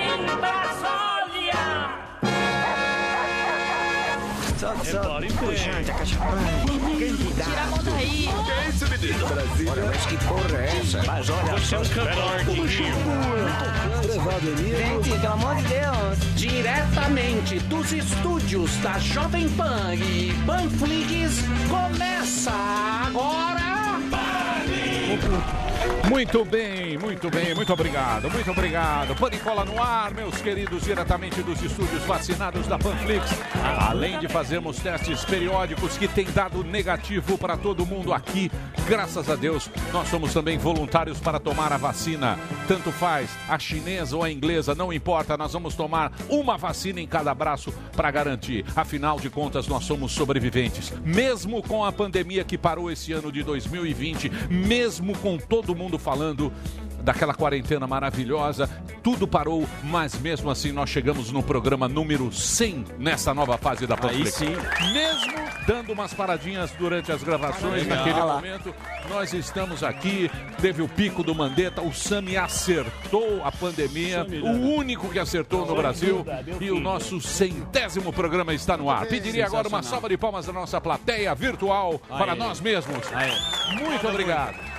em 0.00 0.24
Brasília. 0.40 1.92
Tira 7.42 7.62
a 7.62 7.66
mão 7.66 7.80
daí. 7.82 8.28
Que 8.44 8.52
isso, 8.68 8.86
menino? 8.88 9.26
Olha, 9.70 9.84
mas 9.86 10.06
que 10.06 10.16
porra 10.24 10.58
é 10.58 10.78
essa? 10.78 11.02
Mas 11.04 11.28
olha 11.30 11.52
Você 11.54 11.74
é 11.74 11.78
um 11.78 11.82
cantor 11.82 12.68
Gente, 12.68 12.94
pelo 15.20 15.32
amor 15.32 15.54
de 15.56 15.62
Deus. 15.64 16.18
Diretamente 16.36 17.58
dos 17.60 17.92
estúdios 17.92 18.76
da 18.78 18.98
Jovem 18.98 19.48
Pan 19.50 19.94
e 19.94 20.32
Panflix, 20.46 21.42
começa 21.68 22.52
agora. 23.06 23.71
Muito 26.08 26.44
bem, 26.44 26.98
muito 26.98 27.30
bem, 27.30 27.54
muito 27.54 27.72
obrigado, 27.72 28.30
muito 28.30 28.50
obrigado. 28.50 29.14
Panicola 29.14 29.64
no 29.64 29.80
ar, 29.80 30.12
meus 30.12 30.36
queridos, 30.42 30.82
diretamente 30.82 31.42
dos 31.42 31.62
estúdios 31.62 32.02
vacinados 32.04 32.66
da 32.66 32.78
Panflix. 32.78 33.30
Além 33.88 34.18
de 34.18 34.28
fazermos 34.28 34.78
testes 34.78 35.24
periódicos 35.24 35.96
que 35.96 36.08
tem 36.08 36.24
dado 36.26 36.64
negativo 36.64 37.38
para 37.38 37.56
todo 37.56 37.86
mundo 37.86 38.12
aqui, 38.12 38.50
graças 38.86 39.30
a 39.30 39.36
Deus, 39.36 39.70
nós 39.92 40.08
somos 40.08 40.32
também 40.32 40.58
voluntários 40.58 41.18
para 41.20 41.38
tomar 41.38 41.72
a 41.72 41.76
vacina. 41.76 42.38
Tanto 42.66 42.90
faz, 42.92 43.30
a 43.48 43.58
chinesa 43.58 44.16
ou 44.16 44.24
a 44.24 44.30
inglesa, 44.30 44.74
não 44.74 44.92
importa, 44.92 45.36
nós 45.36 45.52
vamos 45.52 45.74
tomar 45.74 46.12
uma 46.28 46.58
vacina 46.58 47.00
em 47.00 47.06
cada 47.06 47.34
braço 47.34 47.72
para 47.96 48.10
garantir. 48.10 48.64
Afinal 48.74 49.18
de 49.18 49.30
contas, 49.30 49.66
nós 49.66 49.84
somos 49.84 50.12
sobreviventes. 50.12 50.92
Mesmo 51.04 51.62
com 51.62 51.84
a 51.84 51.92
pandemia 51.92 52.44
que 52.44 52.58
parou 52.58 52.90
esse 52.90 53.12
ano 53.12 53.30
de 53.32 53.42
2020, 53.42 54.30
mesmo 54.50 55.01
com 55.18 55.36
todo 55.38 55.74
mundo 55.74 55.98
falando 55.98 56.52
daquela 57.02 57.34
quarentena 57.34 57.86
maravilhosa, 57.86 58.68
tudo 59.02 59.26
parou, 59.26 59.66
mas 59.82 60.18
mesmo 60.18 60.50
assim 60.50 60.72
nós 60.72 60.88
chegamos 60.88 61.32
no 61.32 61.42
programa 61.42 61.88
número 61.88 62.32
100 62.32 62.84
nessa 62.98 63.34
nova 63.34 63.58
fase 63.58 63.86
da 63.86 63.96
Panflix. 63.96 64.34
sim. 64.34 64.54
Mesmo 64.92 65.42
dando 65.66 65.92
umas 65.92 66.14
paradinhas 66.14 66.70
durante 66.72 67.12
as 67.12 67.22
gravações 67.22 67.82
Legal. 67.82 67.98
naquele 67.98 68.20
momento, 68.20 68.74
nós 69.08 69.32
estamos 69.32 69.82
aqui, 69.82 70.30
teve 70.60 70.82
o 70.82 70.88
pico 70.88 71.22
do 71.22 71.34
Mandetta, 71.34 71.82
o 71.82 71.92
Sami 71.92 72.36
acertou 72.36 73.42
a 73.44 73.50
pandemia, 73.50 74.24
Sami, 74.24 74.38
o 74.38 74.44
né? 74.44 74.76
único 74.76 75.08
que 75.08 75.18
acertou 75.18 75.66
no 75.66 75.74
Brasil, 75.74 76.24
e 76.60 76.70
o 76.70 76.80
nosso 76.80 77.20
centésimo 77.20 78.12
programa 78.12 78.54
está 78.54 78.76
no 78.76 78.90
ar. 78.90 79.06
Pediria 79.06 79.46
agora 79.46 79.68
uma 79.68 79.82
salva 79.82 80.08
de 80.08 80.16
palmas 80.16 80.46
da 80.46 80.52
nossa 80.52 80.80
plateia 80.80 81.34
virtual 81.34 82.00
para 82.08 82.34
nós 82.34 82.60
mesmos. 82.60 83.04
Muito 83.80 84.08
obrigado. 84.08 84.71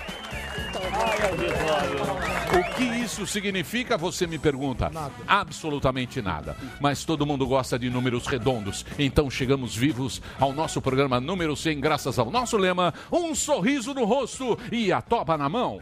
O 2.53 2.75
que 2.75 2.83
isso 2.83 3.25
significa, 3.25 3.97
você 3.97 4.27
me 4.27 4.37
pergunta? 4.37 4.91
Absolutamente 5.27 6.21
nada. 6.21 6.55
Mas 6.79 7.03
todo 7.03 7.25
mundo 7.25 7.47
gosta 7.47 7.79
de 7.79 7.89
números 7.89 8.27
redondos. 8.27 8.85
Então 8.99 9.29
chegamos 9.29 9.75
vivos 9.75 10.21
ao 10.39 10.53
nosso 10.53 10.81
programa 10.81 11.19
número 11.19 11.55
100, 11.55 11.79
graças 11.79 12.19
ao 12.19 12.29
nosso 12.29 12.57
lema: 12.57 12.93
um 13.11 13.33
sorriso 13.33 13.93
no 13.93 14.05
rosto 14.05 14.57
e 14.71 14.91
a 14.91 15.01
toba 15.01 15.37
na 15.37 15.49
mão. 15.49 15.81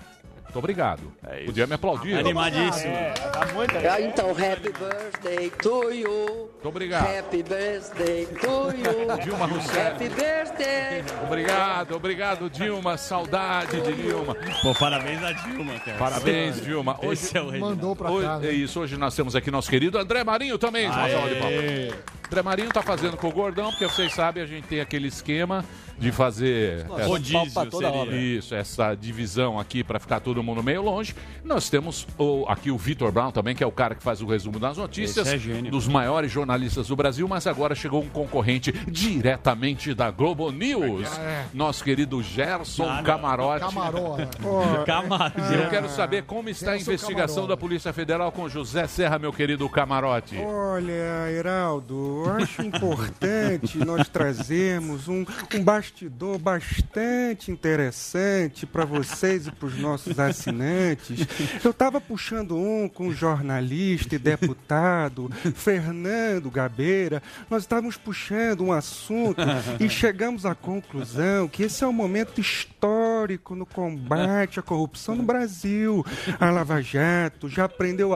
Muito 0.51 0.59
obrigado. 0.59 1.01
Podia 1.45 1.65
me 1.65 1.75
aplaudir. 1.75 2.13
Animadíssimo. 2.15 2.93
É, 2.93 3.11
tá 3.11 3.45
muito 3.53 3.71
Ah, 3.77 4.01
Então, 4.01 4.31
happy 4.31 4.73
birthday 4.73 5.49
to 5.49 5.91
you. 5.93 6.49
Muito 6.51 6.67
obrigado. 6.67 7.07
Happy 7.07 7.41
birthday 7.41 8.25
to 8.25 8.71
you. 8.75 9.17
Dilma 9.23 9.45
Rousseff. 9.45 9.79
Happy 9.79 10.09
birthday. 10.09 11.03
Obrigado, 11.25 11.95
obrigado, 11.95 12.49
Dilma. 12.49 12.97
Saudade 12.97 13.79
de 13.79 13.93
Dilma. 13.93 14.35
Pô, 14.61 14.75
parabéns 14.75 15.23
a 15.23 15.31
Dilma, 15.31 15.79
cara. 15.79 15.97
Parabéns, 15.97 16.61
Dilma. 16.61 16.97
Hoje, 17.01 17.13
Esse 17.23 17.37
é 17.37 17.41
o 17.41 17.45
Reginaldo. 17.49 17.75
Mandou 17.77 17.95
pra 17.95 18.11
Hoje- 18.11 18.27
cá. 18.27 18.39
né? 18.39 18.47
É 18.49 18.51
isso, 18.51 18.79
hoje 18.81 18.97
nós 18.97 19.15
temos 19.15 19.37
aqui 19.37 19.49
nosso 19.49 19.69
querido 19.69 19.97
André 19.97 20.21
Marinho 20.25 20.57
também. 20.57 20.85
uma 20.89 21.01
Aê. 21.03 21.11
salva 21.13 21.29
de 21.29 21.35
palmas. 21.35 22.11
André 22.27 22.41
Marinho 22.43 22.69
tá 22.73 22.81
fazendo 22.81 23.15
com 23.15 23.27
o 23.29 23.31
Gordão, 23.31 23.69
porque 23.71 23.85
vocês 23.85 24.13
sabem, 24.13 24.43
a 24.43 24.45
gente 24.45 24.67
tem 24.67 24.81
aquele 24.81 25.07
esquema 25.07 25.63
de 26.01 26.11
fazer 26.11 26.85
essa- 26.97 27.07
Rodízio. 27.07 28.15
Isso, 28.15 28.55
essa 28.55 28.95
divisão 28.95 29.59
aqui 29.59 29.83
para 29.83 29.99
ficar 29.99 30.19
todo 30.19 30.41
mundo 30.43 30.61
meio 30.63 30.81
longe. 30.81 31.15
Nós 31.43 31.69
temos 31.69 32.07
o- 32.17 32.45
aqui 32.47 32.71
o 32.71 32.77
Vitor 32.77 33.11
Brown 33.11 33.31
também, 33.31 33.55
que 33.55 33.63
é 33.63 33.67
o 33.67 33.71
cara 33.71 33.95
que 33.95 34.03
faz 34.03 34.21
o 34.21 34.25
resumo 34.25 34.59
das 34.59 34.77
notícias, 34.77 35.27
é 35.27 35.37
gênio. 35.37 35.71
dos 35.71 35.87
maiores 35.87 36.31
jornalistas 36.31 36.87
do 36.87 36.95
Brasil, 36.95 37.27
mas 37.27 37.45
agora 37.47 37.75
chegou 37.75 38.01
um 38.01 38.09
concorrente 38.09 38.71
diretamente 38.71 39.93
da 39.93 40.09
Globo 40.09 40.51
News. 40.51 41.07
É. 41.19 41.45
Nosso 41.53 41.83
querido 41.83 42.21
Gerson 42.23 42.89
Ah. 42.89 43.03
Camarote. 43.03 43.65
Camarona. 43.65 44.29
Camarão. 44.85 45.53
Eu 45.53 45.69
quero 45.69 45.89
saber 45.89 46.23
como 46.23 46.49
está 46.49 46.71
a 46.71 46.77
investigação 46.77 47.35
Camarona. 47.43 47.47
da 47.49 47.57
Polícia 47.57 47.93
Federal 47.93 48.31
com 48.31 48.49
José 48.49 48.87
Serra, 48.87 49.19
meu 49.19 49.31
querido 49.31 49.67
camarote. 49.69 50.37
Olha, 50.37 51.29
Heraldo, 51.31 52.23
eu 52.25 52.33
acho 52.35 52.61
importante 52.61 53.77
nós 53.77 54.07
trazermos 54.07 55.07
um, 55.07 55.21
um 55.55 55.63
bastidor 55.91 56.37
bastante 56.39 57.51
interessante 57.51 58.65
para 58.65 58.85
vocês 58.85 59.47
e 59.47 59.51
para 59.51 59.67
os 59.67 59.77
nossos 59.77 60.17
assinantes. 60.19 61.27
Eu 61.63 61.71
estava 61.71 61.99
puxando 61.99 62.55
um 62.55 62.87
com 62.87 63.07
o 63.07 63.13
jornalista 63.13 64.15
e 64.15 64.19
deputado 64.19 65.29
Fernando 65.53 66.49
Gabeira. 66.49 67.21
Nós 67.49 67.63
estávamos 67.63 67.97
puxando 67.97 68.63
um 68.63 68.71
assunto 68.71 69.41
e 69.79 69.89
chegamos 69.89 70.45
à 70.45 70.55
conclusão 70.55 71.47
que 71.47 71.63
esse 71.63 71.83
é 71.83 71.87
um 71.87 71.93
momento 71.93 72.39
histórico 72.39 73.53
no 73.53 73.65
combate 73.65 74.59
à 74.59 74.63
corrupção 74.63 75.15
no 75.15 75.23
Brasil. 75.23 76.05
A 76.39 76.49
Lava 76.49 76.81
Jato 76.81 77.49
já 77.49 77.67
prendeu 77.67 78.13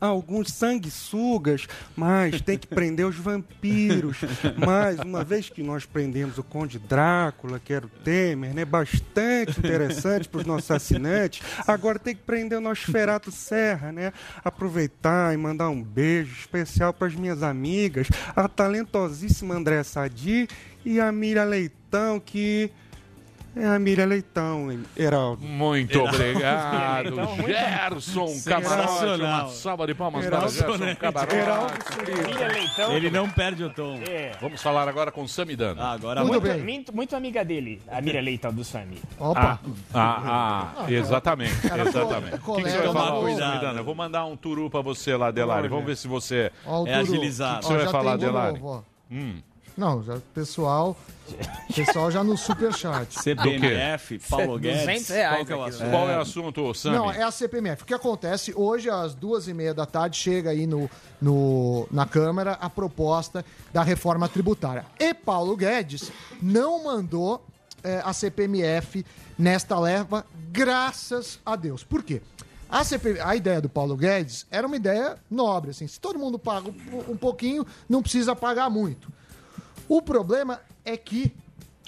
alguns 0.00 0.52
sanguessugas, 0.52 1.66
mas 1.96 2.40
tem 2.40 2.56
que 2.56 2.66
prender 2.66 3.06
os 3.06 3.16
vampiros. 3.16 4.18
Mas 4.56 4.98
uma 5.00 5.24
vez 5.24 5.48
que 5.48 5.62
nós 5.62 5.84
prendemos 5.84 6.38
o 6.38 6.42
Conde 6.42 6.78
Drácula, 6.78 7.58
que 7.58 7.72
era 7.72 7.86
o 7.86 7.88
Temer, 7.88 8.54
né, 8.54 8.64
bastante 8.64 9.58
interessante 9.58 10.28
para 10.28 10.40
os 10.40 10.46
nossos 10.46 10.70
assinantes, 10.70 11.42
agora 11.66 11.98
tem 11.98 12.14
que 12.14 12.22
prender 12.22 12.58
o 12.58 12.60
Nosferato 12.60 13.30
Serra, 13.30 13.92
né? 13.92 14.12
Aproveitar 14.44 15.34
e 15.34 15.36
mandar 15.36 15.70
um 15.70 15.82
beijo 15.82 16.34
especial 16.38 16.92
para 16.92 17.08
as 17.08 17.14
minhas 17.14 17.42
amigas, 17.42 18.08
a 18.34 18.48
talentosíssima 18.48 19.54
André 19.54 19.82
Sadi 19.82 20.48
e 20.84 21.00
a 21.00 21.10
Miriam 21.10 21.44
Leitão, 21.44 22.20
que 22.20 22.70
é 23.60 23.66
a 23.66 23.78
Miriam 23.78 24.06
Leitão, 24.06 24.78
Heraldo. 24.96 25.42
Muito 25.44 26.00
obrigado, 26.02 27.12
muito- 27.16 27.46
Gerson 27.46 28.28
Camarote. 28.44 29.20
Uma 29.22 29.48
salva 29.48 29.86
de 29.86 29.94
palmas 29.94 30.24
para 30.26 30.36
Heraldo 30.36 30.52
Gerson 30.54 30.72
Sonete. 30.78 31.00
Camarote. 31.00 31.38
Miriam 32.26 32.48
Leitão. 32.48 32.92
Ele 32.92 33.10
não 33.10 33.28
perde 33.28 33.64
o 33.64 33.70
tom. 33.70 33.98
É. 34.08 34.32
Vamos 34.40 34.62
falar 34.62 34.88
agora 34.88 35.10
com 35.10 35.26
Samidana. 35.26 35.82
Ah, 35.82 35.92
agora 35.92 36.24
Muito 36.24 36.40
vai. 36.40 36.54
bem. 36.54 36.62
Muito, 36.62 36.94
muito 36.94 37.16
amiga 37.16 37.44
dele, 37.44 37.80
a 37.90 38.00
Miriam 38.00 38.22
Leitão 38.22 38.52
do 38.52 38.64
Sami. 38.64 38.98
Opa. 39.18 39.58
Ah, 39.94 40.72
ah, 40.84 40.90
exatamente, 40.92 41.52
exatamente. 41.66 42.34
O 42.46 42.54
que, 42.56 42.62
que 42.62 42.70
você 42.70 42.78
vai 42.78 42.86
falar, 42.92 43.14
ô, 43.14 43.20
cuidado. 43.22 43.50
Samidana? 43.52 43.80
Eu 43.80 43.84
vou 43.84 43.94
mandar 43.94 44.24
um 44.26 44.36
turu 44.36 44.70
pra 44.70 44.80
você 44.80 45.16
lá, 45.16 45.30
Delari. 45.30 45.68
Vamos 45.68 45.84
ver 45.86 45.96
se 45.96 46.06
você... 46.08 46.50
Ó, 46.66 46.82
o 46.82 46.86
É 46.86 46.94
agilizado. 46.94 47.56
O 47.56 47.60
que 47.60 47.66
você 47.66 47.74
vai 47.74 47.84
já 47.84 47.90
falar, 47.90 48.16
Delari? 48.16 48.52
novo, 48.58 48.66
ó. 48.68 48.82
Hum. 49.10 49.40
Não, 49.78 50.02
já, 50.02 50.18
pessoal, 50.34 50.96
pessoal 51.72 52.10
já 52.10 52.24
no 52.24 52.36
superchat. 52.36 53.14
CPMF, 53.22 54.18
Paulo 54.28 54.58
Guedes. 54.60 54.80
200 54.80 55.08
reais 55.10 55.36
Qual 55.36 55.46
que 55.46 55.52
é 55.52 55.56
o 55.56 55.62
assunto? 55.62 55.90
Qual 55.90 56.10
é 56.10 56.18
o 56.18 56.20
assunto, 56.20 56.74
Sami? 56.74 56.96
Não, 56.96 57.12
é 57.12 57.22
a 57.22 57.30
CPMF. 57.30 57.84
O 57.84 57.86
que 57.86 57.94
acontece? 57.94 58.52
Hoje, 58.56 58.90
às 58.90 59.14
duas 59.14 59.46
e 59.46 59.54
meia 59.54 59.72
da 59.72 59.86
tarde, 59.86 60.16
chega 60.16 60.50
aí 60.50 60.66
no, 60.66 60.90
no, 61.22 61.86
na 61.92 62.06
Câmara 62.06 62.58
a 62.60 62.68
proposta 62.68 63.44
da 63.72 63.84
reforma 63.84 64.28
tributária. 64.28 64.84
E 64.98 65.14
Paulo 65.14 65.56
Guedes 65.56 66.10
não 66.42 66.82
mandou 66.82 67.46
eh, 67.84 68.02
a 68.04 68.12
CPMF 68.12 69.06
nesta 69.38 69.78
leva, 69.78 70.26
graças 70.50 71.38
a 71.46 71.54
Deus. 71.54 71.84
Por 71.84 72.02
quê? 72.02 72.20
A, 72.68 72.82
CP 72.82 73.20
a 73.20 73.36
ideia 73.36 73.60
do 73.60 73.68
Paulo 73.68 73.96
Guedes 73.96 74.44
era 74.50 74.66
uma 74.66 74.74
ideia 74.74 75.16
nobre, 75.30 75.70
assim, 75.70 75.86
se 75.86 76.00
todo 76.00 76.18
mundo 76.18 76.36
paga 76.36 76.68
um 77.08 77.16
pouquinho, 77.16 77.64
não 77.88 78.02
precisa 78.02 78.34
pagar 78.34 78.68
muito. 78.68 79.16
O 79.88 80.02
problema 80.02 80.60
é 80.84 80.96
que 80.96 81.32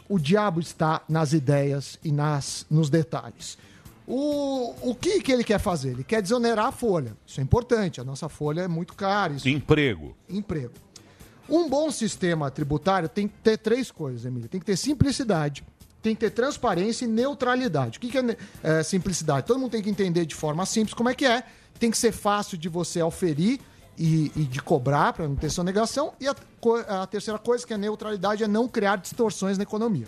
o 0.09 0.19
diabo 0.19 0.59
está 0.59 1.03
nas 1.09 1.33
ideias 1.33 1.99
e 2.03 2.11
nas, 2.11 2.67
nos 2.71 2.91
detalhes. 2.91 3.57
O, 4.07 4.75
o 4.91 4.95
que, 4.95 5.21
que 5.21 5.31
ele 5.31 5.45
quer 5.45 5.61
fazer? 5.61 5.91
Ele 5.91 6.03
quer 6.03 6.21
desonerar 6.21 6.67
a 6.67 6.73
folha. 6.73 7.17
Isso 7.25 7.41
é 7.41 7.45
importante, 7.45 8.01
a 8.01 8.05
nossa 8.05 8.29
folha 8.29 8.63
é 8.63 8.69
muito 8.69 8.95
cara. 8.95 9.35
Isso, 9.35 9.49
Emprego. 9.49 10.17
emprego. 10.29 10.73
Um 11.49 11.69
bom 11.69 11.91
sistema 11.93 12.51
tributário 12.51 13.09
tem 13.09 13.29
que 13.29 13.35
ter 13.43 13.59
três 13.59 13.91
coisas, 13.91 14.25
Emília. 14.25 14.49
Tem 14.49 14.59
que 14.59 14.67
ter 14.67 14.77
simplicidade, 14.77 15.65
tem 16.03 16.15
que 16.15 16.21
ter 16.21 16.31
transparência 16.31 17.05
e 17.05 17.09
neutralidade. 17.09 17.99
O 17.99 18.01
que, 18.01 18.09
que 18.09 18.19
é, 18.19 18.37
é, 18.63 18.83
simplicidade? 18.83 19.47
Todo 19.47 19.61
mundo 19.61 19.71
tem 19.71 19.83
que 19.83 19.91
entender 19.91 20.27
de 20.27 20.35
forma 20.35 20.65
simples 20.67 20.95
como 20.95 21.09
é 21.09 21.15
que 21.15 21.27
é. 21.27 21.45
Tem 21.79 21.91
que 21.91 21.99
ser 21.99 22.13
fácil 22.13 22.59
de 22.59 22.69
você 22.69 23.01
auferir 23.01 23.61
e, 24.01 24.33
e 24.35 24.45
de 24.45 24.63
cobrar 24.63 25.13
para 25.13 25.29
não 25.29 25.37
ter 25.37 25.51
sonegação. 25.51 26.15
E 26.19 26.27
a, 26.27 26.35
a 27.03 27.07
terceira 27.07 27.39
coisa, 27.39 27.67
que 27.67 27.75
é 27.75 27.77
neutralidade, 27.77 28.43
é 28.43 28.49
não 28.49 28.67
criar 28.67 28.97
distorções 28.97 29.59
na 29.59 29.63
economia. 29.63 30.07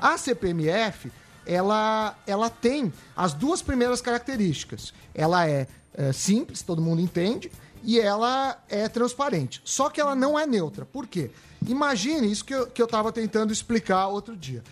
A 0.00 0.16
CPMF 0.16 1.12
ela, 1.44 2.16
ela 2.26 2.48
tem 2.48 2.92
as 3.14 3.34
duas 3.34 3.60
primeiras 3.60 4.00
características. 4.00 4.94
Ela 5.14 5.46
é, 5.46 5.68
é, 5.94 6.12
simples, 6.12 6.62
todo 6.62 6.80
mundo 6.80 7.02
entende, 7.02 7.52
e 7.82 8.00
ela 8.00 8.56
é 8.70 8.88
transparente. 8.88 9.60
Só 9.64 9.90
que 9.90 10.00
ela 10.00 10.14
não 10.14 10.38
é 10.38 10.46
neutra. 10.46 10.86
Por 10.86 11.06
quê? 11.06 11.30
Imagine 11.66 12.30
isso 12.30 12.44
que 12.44 12.54
eu 12.54 12.84
estava 12.84 13.12
tentando 13.12 13.52
explicar 13.52 14.06
outro 14.06 14.34
dia. 14.34 14.62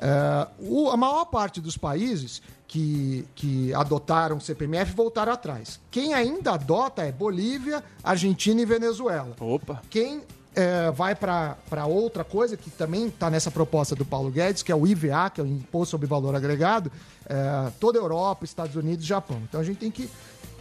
É, 0.00 0.46
o- 0.60 0.90
a 0.90 0.96
maior 0.96 1.24
parte 1.26 1.60
dos 1.60 1.76
países 1.76 2.40
que, 2.66 3.26
que 3.34 3.72
adotaram 3.74 4.38
CPMF 4.38 4.94
voltaram 4.94 5.32
atrás. 5.32 5.80
Quem 5.90 6.14
ainda 6.14 6.52
adota 6.52 7.02
é 7.02 7.10
Bolívia, 7.10 7.82
Argentina 8.02 8.60
e 8.60 8.64
Venezuela. 8.64 9.34
Opa. 9.40 9.80
Quem 9.90 10.22
é, 10.54 10.90
vai 10.90 11.14
para 11.14 11.56
outra 11.86 12.24
coisa, 12.24 12.56
que 12.56 12.70
também 12.70 13.06
está 13.08 13.30
nessa 13.30 13.50
proposta 13.50 13.94
do 13.94 14.04
Paulo 14.04 14.30
Guedes, 14.30 14.62
que 14.62 14.72
é 14.72 14.74
o 14.74 14.86
IVA, 14.86 15.30
que 15.30 15.40
é 15.40 15.44
o 15.44 15.46
Imposto 15.46 15.92
sobre 15.92 16.06
Valor 16.06 16.34
Agregado, 16.34 16.90
é, 17.26 17.70
toda 17.80 17.98
a 17.98 18.02
Europa, 18.02 18.44
Estados 18.44 18.74
Unidos 18.76 19.04
e 19.04 19.08
Japão. 19.08 19.40
Então 19.48 19.60
a 19.60 19.64
gente 19.64 19.78
tem 19.78 19.90
que 19.90 20.08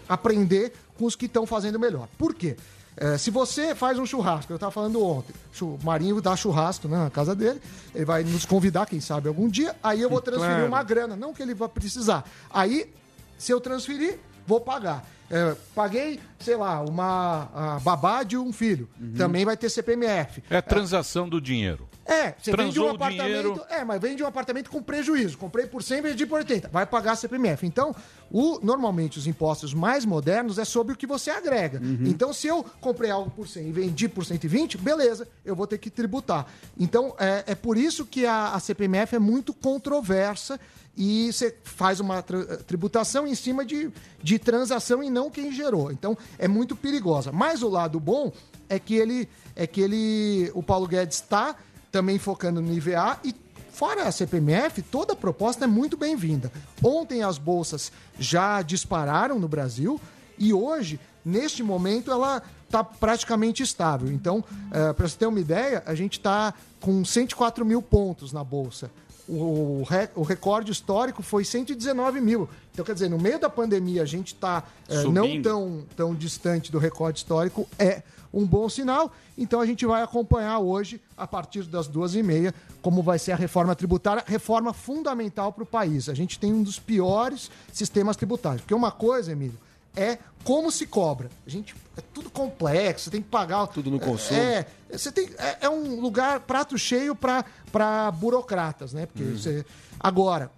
aprender 0.07 0.73
com 0.97 1.05
os 1.05 1.15
que 1.15 1.25
estão 1.25 1.45
fazendo 1.45 1.79
melhor. 1.79 2.07
Por 2.17 2.33
quê? 2.33 2.55
É, 2.99 3.15
se 3.17 3.29
você 3.29 3.75
faz 3.75 3.99
um 3.99 4.05
churrasco, 4.07 4.51
eu 4.51 4.55
estava 4.55 4.71
falando 4.71 5.03
ontem, 5.03 5.31
o 5.61 5.77
Marinho 5.83 6.19
dá 6.19 6.35
churrasco 6.35 6.87
né, 6.87 6.97
na 6.97 7.09
casa 7.11 7.35
dele, 7.35 7.61
ele 7.93 8.05
vai 8.05 8.23
nos 8.23 8.43
convidar, 8.43 8.87
quem 8.87 8.99
sabe, 8.99 9.27
algum 9.27 9.47
dia, 9.47 9.75
aí 9.83 10.01
eu 10.01 10.09
vou 10.09 10.19
transferir 10.19 10.55
Claro. 10.55 10.67
uma 10.67 10.81
grana, 10.83 11.15
não 11.15 11.31
que 11.31 11.43
ele 11.43 11.53
vai 11.53 11.69
precisar. 11.69 12.27
Aí, 12.49 12.91
se 13.37 13.51
eu 13.51 13.61
transferir, 13.61 14.17
vou 14.47 14.59
pagar. 14.59 15.05
É, 15.29 15.55
paguei, 15.75 16.19
sei 16.39 16.55
lá, 16.55 16.79
uma 16.81 17.79
babá 17.83 18.23
de 18.23 18.37
um 18.37 18.51
filho, 18.53 18.89
também 19.15 19.43
vai 19.45 19.57
ter 19.57 19.69
CPMF. 19.69 20.41
É 20.49 20.61
transação 20.61 21.27
do 21.29 21.39
dinheiro. 21.39 21.87
É, 22.05 22.33
você 22.39 22.51
vende 22.51 22.79
um 22.79 22.83
Transou 22.85 22.89
apartamento. 22.91 23.25
dinheiro. 23.27 23.61
É, 23.69 23.83
mas 23.83 23.99
vende 24.01 24.23
um 24.23 24.27
apartamento 24.27 24.69
com 24.71 24.81
prejuízo. 24.81 25.37
Comprei 25.37 25.67
por 25.67 25.83
100, 25.83 26.01
vendi 26.01 26.25
por 26.25 26.37
80. 26.39 26.69
Vai 26.69 26.85
pagar 26.85 27.17
CPMF. 27.17 27.65
Então, 27.67 27.93
o, 28.31 28.59
normalmente 28.61 29.17
os 29.17 29.25
impostos 29.27 29.73
mais 29.73 30.03
modernos 30.05 30.57
é 30.57 30.65
sobre 30.65 30.93
o 30.93 30.97
que 30.97 31.07
você 31.07 31.29
agrega. 31.29 31.79
Então, 32.05 32.33
se 32.33 32.47
eu 32.47 32.63
comprei 32.81 33.09
algo 33.09 33.29
por 33.31 33.47
100 33.47 33.67
e 33.67 33.71
vendi 33.71 34.07
por 34.09 34.25
120, 34.25 34.77
beleza, 34.77 35.27
eu 35.45 35.55
vou 35.55 35.65
ter 35.67 35.77
que 35.77 35.89
tributar. 35.89 36.45
Então, 36.77 37.15
é, 37.17 37.43
é 37.47 37.55
por 37.55 37.77
isso 37.77 38.05
que 38.05 38.25
a, 38.25 38.53
a 38.53 38.59
CPMF 38.59 39.15
é 39.15 39.19
muito 39.19 39.53
controversa 39.53 40.59
e 40.95 41.31
você 41.31 41.55
faz 41.63 41.99
uma 41.99 42.21
tra- 42.21 42.57
tributação 42.57 43.27
em 43.27 43.35
cima 43.35 43.63
de, 43.63 43.89
de 44.21 44.39
transação 44.39 45.03
e 45.03 45.09
não 45.09 45.29
quem 45.29 45.51
gerou. 45.51 45.91
Então, 45.91 46.17
é 46.39 46.47
muito 46.47 46.75
perigosa. 46.75 47.31
Mas 47.31 47.61
o 47.63 47.69
lado 47.69 47.99
bom 47.99 48.31
é 48.67 48.79
que 48.79 48.95
ele, 48.95 49.29
é 49.55 49.65
que 49.67 49.79
ele, 49.79 50.51
o 50.53 50.61
Paulo 50.63 50.87
Guedes 50.87 51.17
está 51.17 51.55
também 51.91 52.19
focando 52.19 52.61
no 52.61 52.73
IVA 52.73 53.19
e 53.23 53.31
fora 53.77 54.07
a 54.07 54.11
CPMF, 54.11 54.81
toda 54.81 55.13
a 55.13 55.15
proposta 55.15 55.65
é 55.65 55.67
muito 55.67 55.95
bem-vinda. 55.95 56.51
Ontem 56.83 57.21
as 57.21 57.37
bolsas 57.37 57.91
já 58.17 58.63
dispararam 58.63 59.37
no 59.37 59.47
Brasil 59.47 60.01
e 60.35 60.51
hoje, 60.51 60.99
neste 61.23 61.61
momento, 61.61 62.09
ela 62.09 62.41
está 62.65 62.83
praticamente 62.83 63.61
estável. 63.61 64.11
Então, 64.11 64.43
para 64.95 65.07
você 65.07 65.15
ter 65.15 65.27
uma 65.27 65.39
ideia, 65.39 65.83
a 65.85 65.93
gente 65.93 66.13
está 66.13 66.55
com 66.81 67.05
104 67.05 67.63
mil 67.63 67.79
pontos 67.79 68.33
na 68.33 68.43
bolsa. 68.43 68.89
O, 69.29 69.83
o 70.15 70.23
recorde 70.23 70.71
histórico 70.71 71.21
foi 71.21 71.45
119 71.45 72.19
mil. 72.19 72.49
Então, 72.73 72.83
quer 72.83 72.93
dizer, 72.93 73.09
no 73.11 73.19
meio 73.19 73.37
da 73.39 73.49
pandemia, 73.49 74.01
a 74.01 74.05
gente 74.05 74.33
está 74.33 74.63
não 75.11 75.25
Subindo. 75.25 75.43
tão, 75.43 75.85
tão 75.95 76.15
distante 76.15 76.71
do 76.71 76.79
recorde 76.79 77.19
histórico, 77.19 77.67
é 77.77 78.01
um 78.33 78.45
bom 78.45 78.67
sinal. 78.69 79.11
Então, 79.37 79.59
a 79.59 79.65
gente 79.65 79.85
vai 79.85 80.01
acompanhar 80.01 80.59
hoje, 80.59 81.01
a 81.15 81.27
partir 81.27 81.63
das 81.63 81.87
duas 81.87 82.15
e 82.15 82.23
meia, 82.23 82.53
como 82.81 83.01
vai 83.01 83.19
ser 83.19 83.31
a 83.31 83.35
reforma 83.35 83.75
tributária, 83.75 84.23
reforma 84.25 84.73
fundamental 84.73 85.51
para 85.51 85.63
o 85.63 85.65
país. 85.65 86.09
A 86.09 86.13
gente 86.13 86.39
tem 86.39 86.53
um 86.53 86.63
dos 86.63 86.79
piores 86.79 87.49
sistemas 87.71 88.15
tributários. 88.15 88.61
Porque 88.61 88.73
uma 88.73 88.91
coisa, 88.91 89.31
Emílio, 89.31 89.57
é 89.95 90.19
como 90.43 90.71
se 90.71 90.85
cobra. 90.85 91.29
A 91.45 91.49
gente 91.49 91.75
é 91.97 92.01
tudo 92.13 92.29
complexo, 92.29 93.05
você 93.05 93.09
tem 93.11 93.21
que 93.21 93.27
pagar 93.27 93.65
tudo 93.67 93.89
no 93.89 93.99
consumo. 93.99 94.39
É, 94.39 94.65
você 94.91 95.11
tem 95.11 95.29
é, 95.37 95.65
é 95.65 95.69
um 95.69 95.99
lugar 95.99 96.39
prato 96.41 96.77
cheio 96.77 97.15
para 97.15 98.11
burocratas, 98.11 98.93
né? 98.93 99.07
Porque 99.07 99.23
você 99.23 99.65
agora 99.99 100.51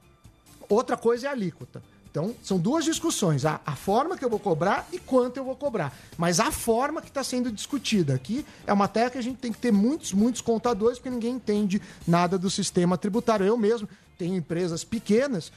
outra 0.68 0.98
coisa 0.98 1.28
é 1.28 1.30
a 1.30 1.32
alíquota. 1.32 1.82
Então, 2.12 2.36
são 2.42 2.58
duas 2.58 2.86
discussões. 2.86 3.46
A, 3.46 3.62
a 3.66 3.76
forma 3.76 4.18
que 4.18 4.26
eu 4.26 4.30
vou 4.30 4.40
cobrar 4.40 4.88
e 4.92 5.00
quanto 5.00 5.38
eu 5.38 5.44
vou 5.44 5.56
cobrar. 5.56 5.96
Mas 6.18 6.40
a 6.40 6.52
forma 6.52 7.02
que 7.02 7.08
está 7.08 7.24
sendo 7.24 7.52
discutida 7.52 8.16
aqui 8.16 8.46
é 8.66 8.74
uma 8.74 8.86
matéria 8.86 9.12
que 9.12 9.18
a 9.18 9.24
gente 9.24 9.38
tem 9.38 9.52
que 9.52 9.60
ter 9.60 9.72
muitos, 9.72 10.12
muitos 10.12 10.42
contadores, 10.42 10.98
porque 10.98 11.10
ninguém 11.10 11.36
entende 11.36 11.82
nada 12.08 12.38
do 12.38 12.50
sistema 12.50 12.98
tributário. 12.98 13.46
Eu 13.46 13.58
mesmo 13.58 13.88
tenho 14.18 14.36
empresas 14.36 14.84
pequenas, 14.84 15.52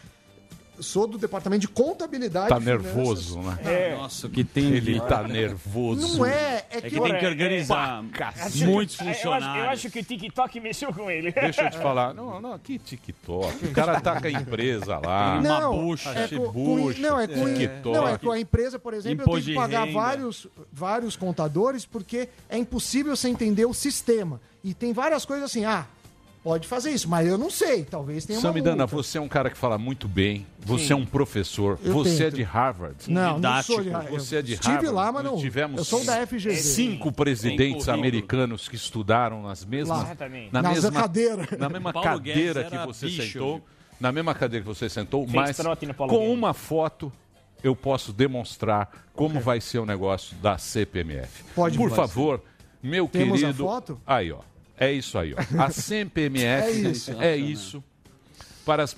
sou 0.81 1.07
do 1.07 1.19
departamento 1.19 1.61
de 1.61 1.69
contabilidade. 1.69 2.49
Tá 2.49 2.59
nervoso, 2.59 3.39
né? 3.41 3.59
É. 3.65 3.95
Nossa, 3.97 4.29
que 4.29 4.43
tem. 4.43 4.73
Ele 4.73 5.01
tá 5.01 5.23
nervoso. 5.23 6.19
Não 6.19 6.27
é, 6.27 6.65
é 6.71 6.79
É 6.79 6.81
que, 6.81 6.91
que 6.91 7.01
tem 7.01 7.19
que 7.19 7.25
é- 7.25 7.29
organizar 7.29 8.05
Acho 8.37 8.65
muitos 8.67 8.97
que- 8.97 9.05
eu 9.05 9.09
acho- 9.09 9.21
funcionários. 9.21 9.65
Eu 9.65 9.71
acho 9.71 9.91
que 9.91 9.99
o 10.01 10.05
TikTok 10.05 10.61
mexeu 10.61 10.93
com 10.93 11.11
ele. 11.11 11.31
Deixa 11.33 11.63
eu 11.63 11.71
te 11.71 11.79
falar. 11.79 12.15
Não, 12.15 12.41
não, 12.41 12.59
que 12.59 12.79
TikTok. 12.79 13.67
O 13.67 13.73
cara 13.73 14.01
tá 14.01 14.21
com 14.21 14.27
a 14.27 14.31
empresa 14.31 14.99
lá. 14.99 15.39
Uma 15.39 15.61
não, 15.61 15.79
bucha, 15.85 16.11
é 16.11 16.29
com, 16.29 16.53
com- 16.53 16.77
bucha, 16.83 17.01
não, 17.01 17.21
é 17.21 17.27
com, 17.29 17.55
TikTok. 17.55 17.97
não, 17.97 18.09
é 18.09 18.19
com 18.19 18.31
a 18.31 18.39
empresa, 18.41 18.79
por 18.79 18.95
exemplo, 18.95 19.23
Imposto 19.23 19.39
eu 19.51 19.55
tenho 19.55 19.57
que 19.57 19.61
pagar 19.73 19.87
vários, 19.93 20.47
vários 20.73 21.17
contadores 21.17 21.85
porque 21.87 22.29
é 22.49 22.57
impossível 22.59 23.15
você 23.17 23.29
entender 23.29 23.65
o 23.67 23.75
sistema. 23.75 24.41
E 24.65 24.75
tem 24.75 24.93
várias 24.93 25.25
coisas 25.25 25.45
assim, 25.51 25.65
ah, 25.65 25.87
pode 26.43 26.67
fazer 26.67 26.91
isso, 26.91 27.09
mas 27.09 27.27
eu 27.29 27.39
não 27.39 27.50
sei, 27.50 27.85
talvez 27.85 28.25
tenha 28.25 28.39
uma 28.39 28.43
Samidana, 28.43 28.77
multa. 28.79 28.94
você 28.97 29.19
é 29.19 29.21
um 29.21 29.29
cara 29.29 29.49
que 29.50 29.56
fala 29.56 29.79
muito 29.79 30.09
bem. 30.09 30.47
Você 30.61 30.93
é 30.93 30.97
um 30.97 31.05
professor. 31.06 31.79
Eu 31.85 31.93
você 31.93 32.15
é 32.15 32.25
tento. 32.27 32.37
de 32.37 32.43
Harvard. 32.43 32.97
Não, 33.11 33.39
não 33.39 33.62
sou 33.62 33.77
de 33.79 33.85
didático, 33.85 33.91
Harvard. 33.91 34.19
Você 34.27 34.37
é 34.37 34.43
de 34.43 34.53
Estive 34.55 34.73
Harvard. 34.75 34.94
lá, 34.94 35.12
mas 35.12 35.25
não. 35.25 35.37
tivemos 35.39 35.79
eu 35.79 35.85
sou 35.85 36.05
da 36.05 36.27
FGV. 36.27 36.56
Cinco 36.56 37.05
Tem 37.05 37.12
presidentes 37.12 37.89
americanos 37.89 38.69
que 38.69 38.77
estudaram 38.77 39.43
nas 39.43 39.65
mesmas, 39.65 39.99
Lá. 39.99 40.17
Na 40.53 40.62
Nas 40.62 40.75
mesma 40.75 40.93
cadeiras. 41.00 41.47
na 41.59 41.69
mesma 41.69 41.93
Paulo 41.93 42.09
cadeira 42.09 42.65
que 42.65 42.77
você 42.79 43.06
bicho. 43.06 43.33
sentou, 43.33 43.62
na 44.00 44.11
mesma 44.12 44.35
cadeira 44.35 44.62
que 44.65 44.69
você 44.69 44.89
sentou, 44.89 45.23
Fez 45.27 45.35
mas 45.35 45.56
com 45.97 46.06
Guedes. 46.09 46.29
uma 46.33 46.53
foto 46.55 47.12
eu 47.62 47.77
posso 47.77 48.12
demonstrar 48.12 48.91
como 49.15 49.39
vai 49.41 49.61
ser 49.61 49.79
o 49.79 49.87
negócio 49.87 50.35
da 50.39 50.59
CPMF. 50.59 51.44
Pode, 51.55 51.77
Por 51.79 51.89
pode 51.91 51.97
favor, 51.97 52.43
meu 52.83 53.06
Temos 53.06 53.39
a 53.43 53.47
querido, 53.47 53.65
foto? 53.65 54.00
aí 54.05 54.33
ó, 54.33 54.41
é 54.87 54.93
isso 54.93 55.19
aí 55.19 55.34
ó. 55.34 55.62
A 55.62 55.70
CPMF 55.70 56.67
É 56.69 56.70
isso. 56.90 57.12
é 57.23 57.37
isso 57.37 57.84
para 58.64 58.82
as, 58.84 58.94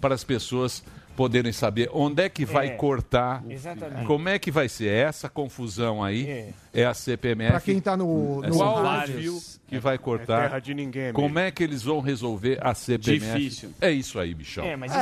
para 0.00 0.14
as 0.14 0.24
pessoas 0.24 0.82
poderem 1.16 1.50
saber 1.50 1.88
onde 1.94 2.22
é 2.22 2.28
que 2.28 2.44
vai 2.44 2.66
É. 2.66 2.70
cortar, 2.72 3.42
Exatamente. 3.48 4.04
como 4.04 4.28
é 4.28 4.38
que 4.38 4.50
vai 4.50 4.68
ser 4.68 4.88
essa 4.90 5.30
confusão 5.30 6.04
aí. 6.04 6.28
É. 6.28 6.50
É, 6.74 6.84
a 6.84 6.92
CPMF. 6.92 7.52
Pra 7.52 7.60
quem 7.62 7.80
tá 7.80 7.96
no, 7.96 8.42
no 8.42 8.50
Qual 8.54 8.84
que 9.66 9.78
vai 9.78 9.96
cortar? 9.96 10.42
terra 10.42 10.58
de 10.58 10.74
ninguém. 10.74 11.14
Como 11.14 11.38
é 11.38 11.50
que 11.50 11.64
eles 11.64 11.82
vão 11.82 12.00
resolver 12.00 12.58
a 12.60 12.74
CPMF? 12.74 13.32
Difícil. 13.38 13.70
É 13.80 13.90
isso 13.90 14.18
aí, 14.18 14.34
bichão. 14.34 14.62
É, 14.62 14.76
mas 14.76 14.92
isso 14.92 15.00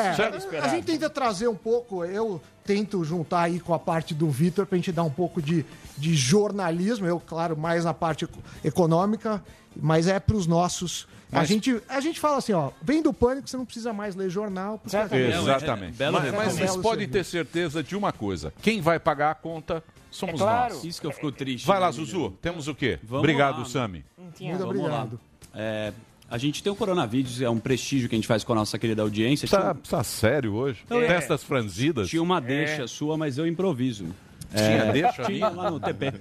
É, 0.55 0.61
a 0.61 0.69
gente 0.69 0.85
tenta 0.85 1.11
trazer 1.11 1.49
um 1.49 1.57
pouco, 1.57 2.05
eu 2.05 2.41
tento 2.65 3.03
juntar 3.03 3.43
aí 3.43 3.59
com 3.59 3.75
a 3.75 3.79
parte 3.81 4.15
do 4.15 4.31
Vitor 4.31 4.67
pra 4.67 4.77
gente 4.77 4.93
dar 4.93 5.03
um 5.03 5.11
pouco 5.11 5.43
de, 5.43 5.67
de 5.99 6.15
jornalismo, 6.15 7.07
eu, 7.09 7.19
claro, 7.19 7.57
mais 7.57 7.85
na 7.85 7.93
parte 7.93 8.23
eco- 8.25 8.39
econômica, 8.63 9.43
mas 9.77 10.07
é 10.09 10.19
pros 10.21 10.47
nossos. 10.47 11.07
A, 11.33 11.39
Mas- 11.39 11.49
gente, 11.49 11.81
a 11.89 12.01
gente 12.01 12.21
fala 12.21 12.37
assim, 12.37 12.53
ó, 12.53 12.71
vem 12.81 13.03
do 13.03 13.13
pânico, 13.13 13.49
você 13.49 13.57
não 13.57 13.65
precisa 13.65 13.93
mais 13.93 14.15
ler 14.15 14.31
jornal. 14.31 14.79
porque- 14.79 14.97
Exatamente. 14.97 15.33
É- 15.35 15.41
Exatamente. 15.41 16.03
é 16.03 16.11
mas 16.11 16.33
mas 16.33 16.53
vocês 16.53 16.71
Belo 16.71 16.83
podem 16.83 17.09
ter 17.09 17.25
certeza 17.25 17.83
de 17.83 17.97
uma 17.97 18.13
coisa: 18.13 18.53
quem 18.63 18.81
vai 18.81 19.01
pagar 19.01 19.33
a 19.33 19.35
conta 19.35 19.83
somos 20.13 20.37
É 20.41 20.45
claro. 20.45 20.75
nós. 20.75 20.85
Isso 20.85 21.01
que 21.01 21.07
eu 21.07 21.11
fico 21.11 21.33
triste. 21.33 21.67
Vai 21.67 21.81
lá, 21.81 21.87
né, 21.87 21.93
Zuzu. 21.93 22.31
Temos 22.41 22.69
o 22.69 22.75
quê? 22.75 23.01
Vamos 23.03 23.19
Obrigado, 23.21 23.59
lá. 23.61 23.65
Sami. 23.65 24.05
Muito 24.17 24.39
Vamos 24.59 24.63
obrigado. 24.63 25.19
É, 25.53 25.93
a 26.31 26.39
gente 26.39 26.63
tem 26.63 26.71
o 26.73 26.77
coronavírus, 26.77 27.41
é 27.41 27.51
um 27.51 27.59
prestígio 27.59 28.09
que 28.09 28.15
a 28.15 28.19
gente 28.19 28.29
faz 28.29 28.45
com 28.45 28.53
a 28.53 28.57
nossa 28.57 28.79
querida 28.79 29.03
audiência. 29.03 29.49
Tá, 29.49 29.61
Tinha, 29.61 29.75
tá 29.75 30.05
sério 30.05 30.53
hoje? 30.55 30.85
É. 30.89 31.07
Testas 31.09 31.43
franzidas? 31.43 32.09
tinha 32.09 32.23
uma 32.23 32.41
deixa 32.41 32.87
sua, 32.87 33.17
mas 33.17 33.39
eu 33.39 33.47
improviso. 33.47 34.07
Tinha 34.55 34.93
deixa 34.93 35.25
Tinha 35.25 35.29
minha? 35.29 35.49
lá 35.51 35.71
no 35.71 35.81
TP. 35.81 36.13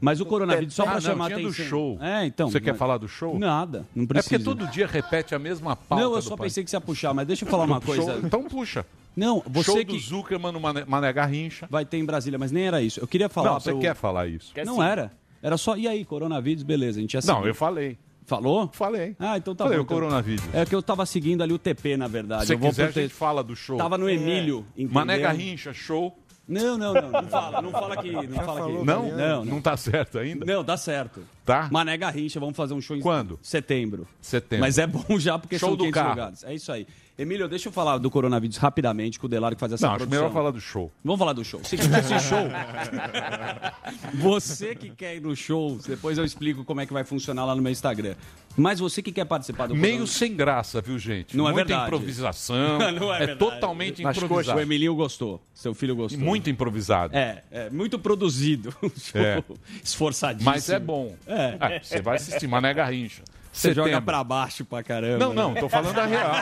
Mas 0.00 0.20
o 0.20 0.26
coronavírus, 0.26 0.74
só 0.74 0.82
Ah, 0.82 0.86
pra 0.86 0.94
não, 0.94 1.00
chamar 1.00 1.26
tinha 1.26 1.38
do 1.38 1.48
atenção. 1.48 1.66
show. 1.66 1.98
É, 2.00 2.24
então. 2.26 2.48
Você 2.50 2.60
quer 2.60 2.70
mas- 2.72 2.78
falar 2.78 2.98
do 2.98 3.08
show? 3.08 3.38
Nada, 3.38 3.84
não 3.94 4.04
É 4.04 4.06
precisa. 4.06 4.38
porque 4.38 4.44
todo 4.44 4.66
dia 4.70 4.86
repete 4.86 5.34
a 5.34 5.38
mesma 5.38 5.76
pauta. 5.76 6.02
Não, 6.04 6.12
eu 6.12 6.18
do 6.18 6.22
só 6.22 6.36
país. 6.36 6.52
pensei 6.52 6.64
que 6.64 6.70
você 6.70 6.76
ia 6.76 6.80
puxar, 6.80 7.12
mas 7.14 7.26
deixa 7.26 7.44
eu 7.44 7.48
falar 7.50 7.64
uma 7.64 7.80
Show- 7.80 7.94
coisa. 7.94 8.20
Então 8.24 8.44
puxa. 8.44 8.84
Não, 9.16 9.42
você 9.46 9.64
show 9.72 9.76
que 9.76 9.84
do 9.84 9.98
Zuckerman 9.98 10.52
no 10.52 10.58
Mané, 10.60 10.84
Mané 10.84 11.12
Garrincha. 11.12 11.66
vai 11.70 11.84
ter 11.84 11.98
em 11.98 12.04
Brasília, 12.04 12.38
mas 12.38 12.50
nem 12.50 12.66
era 12.66 12.82
isso. 12.82 12.98
Eu 13.00 13.06
queria 13.06 13.28
falar 13.28 13.52
Não, 13.52 13.60
você 13.60 13.70
pro- 13.70 13.80
quer 13.80 13.94
falar 13.94 14.26
isso? 14.26 14.52
Não 14.64 14.82
era. 14.82 15.12
Era 15.42 15.56
só, 15.56 15.76
e 15.76 15.86
aí, 15.86 16.04
coronavírus, 16.04 16.62
beleza, 16.62 16.98
a 16.98 17.02
gente 17.02 17.14
ia 17.14 17.20
Não, 17.24 17.36
seguir. 17.36 17.48
eu 17.48 17.54
falei. 17.54 17.96
Falou? 18.26 18.70
Falei. 18.72 19.14
Ah, 19.20 19.36
então 19.36 19.54
tá 19.54 19.64
Falei 19.64 19.76
bom. 19.78 19.82
o 19.82 19.84
então. 19.84 19.96
coronavírus. 19.98 20.42
É 20.54 20.64
que 20.64 20.74
eu 20.74 20.82
tava 20.82 21.04
seguindo 21.04 21.42
ali 21.42 21.52
o 21.52 21.58
TP, 21.58 21.94
na 21.96 22.08
verdade. 22.08 22.46
Se 22.46 22.54
eu 22.54 22.58
vou 22.58 22.70
quiser, 22.70 22.84
a 22.84 22.86
prote- 22.86 23.02
gente 23.02 23.12
fala 23.14 23.44
do 23.44 23.54
show. 23.54 23.76
Tava 23.76 23.98
no 23.98 24.08
Emílio, 24.08 24.64
entendeu? 24.74 24.94
Mané 24.94 25.18
Garrincha, 25.18 25.74
show. 25.74 26.18
Não, 26.46 26.76
não, 26.76 26.92
não, 26.92 27.10
não 27.10 27.28
fala, 27.28 27.62
não 27.62 27.70
fala 27.70 27.94
aqui, 27.94 28.12
não 28.12 28.44
fala 28.44 28.60
aqui. 28.64 28.72
Não? 28.84 28.84
Não, 28.84 29.16
Não 29.16 29.44
não. 29.44 29.60
tá 29.62 29.76
certo 29.76 30.18
ainda? 30.18 30.44
Não, 30.44 30.62
dá 30.62 30.76
certo. 30.76 31.22
Tá? 31.44 31.68
Mané 31.72 31.96
Garrincha, 31.96 32.38
vamos 32.38 32.54
fazer 32.56 32.74
um 32.74 32.80
show 32.80 32.94
em 32.96 33.00
Quando? 33.00 33.38
setembro. 33.42 34.06
Setembro. 34.20 34.60
Mas 34.60 34.76
é 34.78 34.86
bom 34.86 35.18
já 35.18 35.38
porque 35.38 35.58
Show 35.58 35.70
são 35.70 35.76
do 35.76 35.84
500 35.84 35.94
carro. 35.94 36.10
lugares. 36.10 36.44
É 36.44 36.54
isso 36.54 36.70
aí. 36.70 36.86
Emílio, 37.16 37.46
deixa 37.46 37.68
eu 37.68 37.72
falar 37.72 37.98
do 37.98 38.10
coronavírus 38.10 38.56
rapidamente, 38.56 39.20
com 39.20 39.26
o 39.26 39.28
Delaro 39.30 39.54
que 39.54 39.60
faz 39.60 39.72
essa 39.72 39.86
Não, 39.86 39.92
acho 39.94 39.98
produção. 40.00 40.20
melhor 40.22 40.32
falar 40.34 40.50
do 40.50 40.60
show. 40.60 40.90
Vamos 41.04 41.18
falar 41.18 41.32
do 41.32 41.44
show. 41.44 41.60
Se 41.62 41.76
quiser 41.76 42.00
esse 42.00 42.18
show, 42.28 42.48
você 44.14 44.74
que 44.74 44.90
quer 44.90 45.16
ir 45.16 45.20
no 45.20 45.34
show, 45.36 45.78
depois 45.86 46.18
eu 46.18 46.24
explico 46.24 46.64
como 46.64 46.80
é 46.80 46.86
que 46.86 46.92
vai 46.92 47.04
funcionar 47.04 47.44
lá 47.44 47.54
no 47.54 47.62
meu 47.62 47.70
Instagram. 47.70 48.14
Mas 48.56 48.78
você 48.78 49.02
que 49.02 49.10
quer 49.12 49.24
participar 49.24 49.66
do 49.66 49.74
Meio 49.74 50.06
sem 50.06 50.34
graça, 50.34 50.80
viu, 50.80 50.98
gente? 50.98 51.36
Não 51.36 51.48
é 51.48 51.52
Muita 51.52 51.66
verdade. 51.68 51.86
improvisação. 51.86 52.78
Não 52.92 53.12
é 53.12 53.16
é 53.16 53.26
verdade. 53.26 53.38
totalmente 53.38 54.02
Nas 54.02 54.16
improvisado. 54.16 54.46
coxas. 54.46 54.56
O 54.56 54.60
Emilinho 54.60 54.94
gostou. 54.94 55.40
Seu 55.52 55.74
filho 55.74 55.94
gostou. 55.96 56.20
Muito 56.22 56.48
improvisado. 56.50 57.16
É, 57.16 57.42
é 57.50 57.70
muito 57.70 57.98
produzido. 57.98 58.74
É. 59.14 59.42
Esforçadíssimo. 59.82 60.50
Mas 60.50 60.68
é 60.68 60.78
bom. 60.78 61.14
É. 61.26 61.56
Ah, 61.60 61.80
você 61.82 62.00
vai 62.00 62.16
assistir 62.16 62.46
Mané 62.48 62.72
Garrincha. 62.74 63.22
Você 63.54 63.72
joga 63.72 64.02
pra 64.02 64.24
baixo 64.24 64.64
pra 64.64 64.82
caramba. 64.82 65.18
Não, 65.24 65.32
não, 65.32 65.52
né? 65.52 65.60
tô 65.60 65.68
falando 65.68 65.96
a 65.98 66.04
real. 66.06 66.32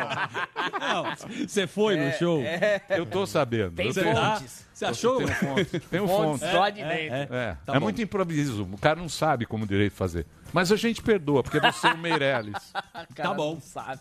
Não, 0.81 1.47
você 1.47 1.67
foi 1.67 1.97
no 1.97 2.11
show? 2.13 2.43
Eu 2.89 3.05
tô 3.07 3.27
sabendo. 3.27 3.73
Tem 3.75 3.89
Eu 3.89 3.95
fontes. 3.95 4.67
Você 4.73 4.87
achou? 4.87 5.19
Tenho 5.19 5.29
fontes. 5.35 5.83
Tenho 5.91 6.09
Fontes 6.09 6.41
fontes. 6.41 6.55
lá 6.59 6.71
de 6.71 6.83
dentro. 6.83 7.15
É, 7.15 7.29
é. 7.31 7.57
Tá 7.65 7.75
É 7.77 7.79
muito 7.79 8.01
improviso. 8.03 8.67
O 8.73 8.79
cara 8.79 8.99
não 8.99 9.09
sabe 9.09 9.45
como 9.47 9.67
direito 9.67 9.93
fazer. 9.93 10.27
Mas 10.53 10.73
a 10.73 10.77
gente 10.77 11.03
perdoa, 11.03 11.43
porque 11.43 11.61
você 11.61 11.87
é 11.87 11.93
o 11.93 11.99
Meirelles. 11.99 12.73
Tá 13.15 13.35
bom. 13.35 13.61
sabe. 13.61 14.01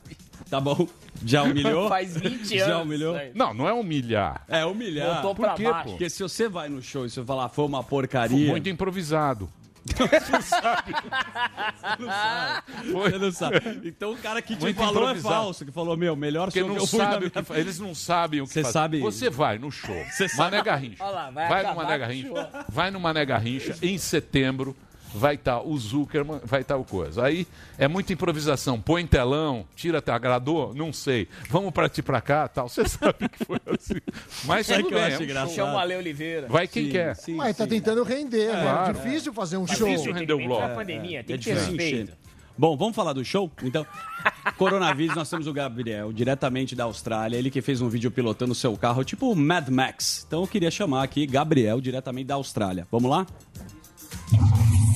Tá 0.50 0.60
bom. 0.60 0.88
Já 1.26 1.44
humilhou? 1.44 1.90
Faz 1.90 2.16
20 2.16 2.58
Já 2.58 2.66
anos 2.68 2.86
humilhou? 2.86 3.16
isso 3.16 3.24
aí. 3.26 3.32
Não, 3.36 3.54
não 3.54 3.68
é 3.68 3.74
humilhar. 3.74 4.44
É, 4.48 4.66
humilhar. 4.66 5.16
Voltou 5.16 5.36
Por 5.36 5.46
pra 5.46 5.54
quê, 5.56 5.64
baixo. 5.64 5.84
pô? 5.84 5.90
Porque 5.92 6.10
se 6.10 6.24
você 6.24 6.48
vai 6.48 6.70
no 6.70 6.82
show 6.82 7.06
e 7.06 7.10
você 7.10 7.24
falar 7.24 7.50
foi 7.50 7.66
uma 7.66 7.84
porcaria... 7.84 8.48
Muito 8.50 8.70
improvisado. 8.70 9.50
Você 9.86 10.42
sabe. 10.42 10.94
Você 10.94 12.00
não 12.00 12.10
sabe. 12.12 12.92
Você 12.92 13.18
não 13.18 13.32
sabe. 13.32 13.82
Então 13.88 14.12
o 14.14 14.18
cara 14.18 14.42
que 14.42 14.56
te 14.56 14.62
Muito 14.62 14.78
falou 14.78 15.10
é 15.10 15.16
falso, 15.16 15.66
que 15.66 15.72
falou, 15.72 15.98
meu, 15.98 16.16
melhor 16.16 16.46
Porque 16.46 16.60
show 16.60 16.68
que 16.70 16.74
não 16.76 16.82
eu 16.82 16.88
fui 16.88 17.00
sabe 17.00 17.26
o 17.26 17.32
que 17.32 17.44
fa- 17.44 17.58
eles 17.58 17.80
não 17.80 17.96
sabem 17.96 18.42
o 18.42 18.46
que 18.48 18.54
Você 18.54 18.62
fazer. 18.62 18.74
sabe- 18.74 19.00
Você 19.00 19.30
vai 19.30 19.58
no 19.58 19.72
show. 19.72 19.96
Mané 20.38 20.62
Garrincha. 20.62 21.04
Olha 21.04 21.12
lá, 21.12 21.32
vai 21.32 21.48
vai 21.50 21.64
no 21.64 21.70
acabar 21.70 21.76
Mané 21.84 21.88
com 21.90 21.96
o 21.96 22.00
Garrincha. 22.00 22.28
show. 22.28 22.64
Vai 22.70 22.92
no 22.92 23.00
Mané 23.00 23.26
Garrincha 23.26 23.76
em 23.82 23.98
setembro. 23.98 24.76
Vai 25.14 25.36
estar 25.36 25.60
o 25.62 25.78
Zuckerman, 25.78 26.40
vai 26.46 26.62
estar 26.62 26.78
o 26.78 26.86
coisa. 26.86 27.26
Aí 27.26 27.46
é 27.78 27.88
muita 27.88 28.14
improvisação. 28.14 28.80
Põe 28.80 29.06
telão, 29.06 29.66
tira, 29.76 30.02
te 30.02 30.10
agradou? 30.10 30.74
Não 30.74 30.94
sei. 30.94 31.28
Vamos 31.50 31.72
partir 31.72 32.02
pra 32.02 32.22
cá, 32.22 32.48
tal. 32.48 32.70
Você 32.70 32.88
sabe 32.90 33.28
que 33.30 33.44
foi 33.44 33.60
assim. 33.68 34.00
Mas 34.46 34.68
Sabe 34.68 34.84
tudo 34.84 34.90
que 34.90 34.96
eu 34.96 35.00
bem. 35.00 35.08
acho 35.14 35.24
é 35.24 35.26
um 35.44 35.46
show. 35.48 35.56
Chama 35.56 35.74
o 35.74 35.78
Ale 35.80 35.96
Oliveira. 35.98 36.48
Vai 36.48 36.68
quem 36.68 36.86
Sim, 36.86 36.92
quer. 36.92 37.16
sim, 37.16 37.36
Mas 37.36 37.58
tá 37.58 37.66
sim. 37.66 37.72
tentando 37.72 38.04
render, 38.04 38.54
né? 38.54 38.62
claro. 38.62 38.90
É 38.98 39.02
difícil 39.04 39.34
fazer 39.34 39.58
um 39.58 39.66
Difícil 39.66 39.98
show. 40.06 40.14
render 40.14 40.34
o 40.34 40.38
bloco. 40.46 40.62
Na 40.68 40.76
pandemia, 40.76 41.24
tem 41.24 41.36
É 41.36 41.38
que 41.38 41.44
ter 41.44 41.56
difícil 41.56 41.76
respeito. 41.78 42.14
Bom, 42.58 42.78
vamos 42.78 42.96
falar 42.96 43.14
do 43.14 43.26
show? 43.26 43.52
Então, 43.64 43.86
coronavírus, 44.58 45.16
nós 45.16 45.30
temos 45.30 45.48
o 45.48 45.54
Gabriel, 45.54 46.14
diretamente 46.14 46.76
da 46.76 46.84
Austrália. 46.84 47.36
Ele 47.38 47.50
que 47.50 47.62
fez 47.62 47.82
um 47.82 47.90
vídeo 47.90 48.12
pilotando 48.12 48.52
o 48.52 48.56
seu 48.56 48.78
carro, 48.78 49.04
tipo 49.04 49.32
o 49.32 49.36
Mad 49.36 49.68
Max. 49.70 50.24
Então 50.28 50.42
eu 50.42 50.48
queria 50.48 50.70
chamar 50.72 51.04
aqui 51.04 51.26
Gabriel, 51.26 51.82
diretamente 51.82 52.28
da 52.28 52.36
Austrália. 52.36 52.88
Vamos 52.92 53.10
lá? 53.10 53.26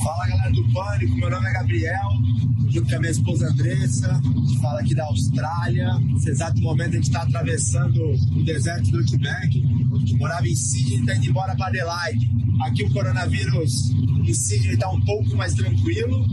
Fala 0.06 0.24
galera 0.28 0.52
do 0.52 0.62
Pânico, 0.72 1.16
meu 1.16 1.28
nome 1.28 1.48
é 1.48 1.52
Gabriel, 1.52 2.10
junto 2.68 2.88
com 2.88 2.94
a 2.94 2.98
minha 3.00 3.10
esposa 3.10 3.48
Andressa, 3.48 4.22
fala 4.62 4.78
aqui 4.78 4.94
da 4.94 5.04
Austrália. 5.04 5.98
Nesse 5.98 6.30
exato 6.30 6.60
momento 6.60 6.90
a 6.90 6.94
gente 6.94 7.08
está 7.08 7.22
atravessando 7.22 8.12
o 8.12 8.44
deserto 8.44 8.88
do 8.92 8.98
Outback, 8.98 9.66
gente 9.98 10.14
morava 10.14 10.46
em 10.46 10.54
Sydney 10.54 10.98
e 10.98 11.00
está 11.00 11.16
indo 11.16 11.26
embora 11.26 11.56
para 11.56 11.66
Adelaide. 11.66 12.30
Aqui 12.60 12.84
o 12.84 12.92
coronavírus 12.92 13.90
em 14.24 14.32
Sydney 14.32 14.74
está 14.74 14.88
um 14.88 15.00
pouco 15.00 15.36
mais 15.36 15.54
tranquilo, 15.54 16.24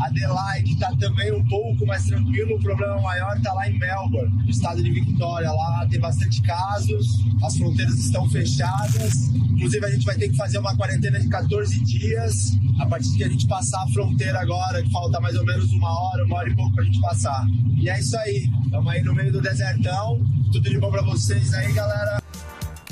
Adelaide 0.00 0.72
está 0.72 0.94
também 0.96 1.32
um 1.32 1.44
pouco 1.46 1.86
mais 1.86 2.04
tranquilo, 2.04 2.56
o 2.56 2.60
problema 2.60 3.00
maior 3.00 3.36
está 3.36 3.52
lá 3.52 3.68
em 3.68 3.78
Melbourne, 3.78 4.42
no 4.42 4.50
estado 4.50 4.82
de 4.82 4.90
Victoria. 4.90 5.50
Lá 5.50 5.86
tem 5.88 6.00
bastante 6.00 6.42
casos, 6.42 7.20
as 7.42 7.56
fronteiras 7.56 7.94
estão 7.98 8.28
fechadas. 8.28 9.28
Inclusive, 9.34 9.86
a 9.86 9.90
gente 9.90 10.04
vai 10.04 10.16
ter 10.16 10.28
que 10.28 10.36
fazer 10.36 10.58
uma 10.58 10.76
quarentena 10.76 11.18
de 11.18 11.28
14 11.28 11.84
dias 11.84 12.58
a 12.80 12.86
partir 12.86 13.16
que 13.16 13.24
a 13.24 13.28
gente 13.28 13.46
passar 13.46 13.82
a 13.82 13.88
fronteira 13.88 14.40
agora, 14.40 14.82
que 14.82 14.90
falta 14.90 15.20
mais 15.20 15.36
ou 15.36 15.44
menos 15.44 15.70
uma 15.72 15.88
hora, 15.88 16.24
uma 16.24 16.36
hora 16.36 16.48
e 16.48 16.54
pouco 16.54 16.74
para 16.74 16.82
a 16.82 16.86
gente 16.86 17.00
passar. 17.00 17.46
E 17.76 17.88
é 17.88 18.00
isso 18.00 18.16
aí, 18.18 18.48
estamos 18.64 18.92
aí 18.92 19.02
no 19.02 19.14
meio 19.14 19.32
do 19.32 19.40
desertão. 19.40 20.20
Tudo 20.52 20.68
de 20.68 20.78
bom 20.78 20.90
para 20.90 21.02
vocês 21.02 21.52
aí, 21.54 21.72
galera. 21.72 22.23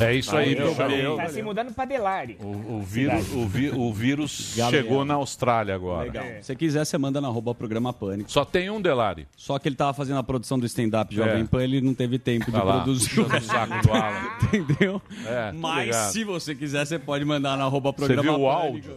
É 0.03 0.15
isso 0.15 0.37
aí, 0.37 0.55
Valeu, 0.55 0.67
meu 0.67 0.75
valeu. 0.75 1.17
caro. 1.17 1.29
Tá 1.29 1.35
se 1.35 1.43
mudando 1.43 1.73
pra 1.75 1.85
Delari. 1.85 2.37
O, 2.41 2.77
o 2.79 2.83
vírus, 2.83 3.33
o, 3.33 3.47
vi- 3.47 3.71
o 3.71 3.93
vírus 3.93 4.55
chegou 4.71 5.05
na 5.05 5.15
Austrália 5.15 5.75
agora. 5.75 6.05
Legal. 6.05 6.25
Se 6.25 6.43
você 6.45 6.57
quiser, 6.57 6.85
você 6.85 6.99
manda 6.99 7.21
na 7.21 7.29
arroba 7.29 7.55
programa 7.55 7.93
Pânico. 7.93 8.31
Só 8.31 8.45
tem 8.45 8.71
um 8.71 8.81
Delari. 8.81 9.27
Só 9.37 9.59
que 9.59 9.69
ele 9.69 9.77
tava 9.77 9.93
fazendo 9.95 10.19
a 10.19 10.23
produção 10.23 10.59
do 10.59 10.67
stand-up 10.67 11.15
Jovem 11.15 11.43
É. 11.43 11.45
Pan, 11.45 11.63
ele 11.63 11.81
não 11.81 11.95
teve 11.95 12.19
tempo 12.19 12.47
de 12.47 12.53
Tá 12.53 12.63
lá, 12.63 12.75
produzir. 12.83 13.21
o 13.21 13.41
saco 13.41 13.87
do 13.87 13.93
Alan. 13.93 14.29
Entendeu? 14.53 15.03
É, 15.27 15.53
Mas 15.53 15.87
ligado. 15.87 16.11
se 16.13 16.25
você 16.25 16.55
quiser, 16.55 16.85
você 16.87 16.99
pode 16.99 17.25
mandar 17.25 17.57
na 17.57 17.65
arroba 17.65 17.91
Você 17.91 17.97
programa 17.97 18.23
viu 18.23 18.33
o 18.33 18.51
Pânico. 18.51 18.67
áudio? 18.89 18.97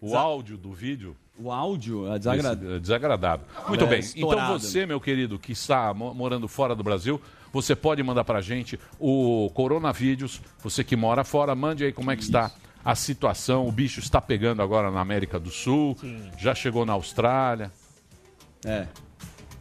O 0.00 0.16
áudio 0.16 0.56
do 0.58 0.72
vídeo? 0.72 1.16
O 1.36 1.50
áudio 1.50 2.12
é 2.12 2.18
desagradável. 2.18 2.76
É 2.76 2.78
desagradável. 2.78 3.46
Muito 3.66 3.84
É, 3.84 3.86
bem. 3.88 3.98
estourado. 3.98 4.42
Então 4.54 4.58
você, 4.60 4.86
meu 4.86 5.00
querido, 5.00 5.36
que 5.38 5.50
está 5.52 5.92
mo- 5.92 6.14
morando 6.14 6.46
fora 6.46 6.76
do 6.76 6.82
Brasil, 6.84 7.20
você 7.54 7.74
pode 7.74 8.02
mandar 8.02 8.24
pra 8.24 8.40
gente 8.42 8.78
o 9.00 9.50
Coronavídeos. 9.54 10.42
Você 10.62 10.84
que 10.84 10.94
mora 10.96 11.24
fora, 11.24 11.54
mande 11.54 11.84
aí 11.84 11.92
como 11.92 12.10
é 12.10 12.16
que 12.16 12.22
está 12.22 12.50
a 12.84 12.94
situação. 12.94 13.66
O 13.66 13.72
bicho 13.72 14.00
está 14.00 14.20
pegando 14.20 14.60
agora 14.60 14.90
na 14.90 15.00
América 15.00 15.38
do 15.40 15.50
Sul, 15.50 15.96
já 16.36 16.54
chegou 16.54 16.84
na 16.84 16.92
Austrália. 16.92 17.72
É. 18.64 18.86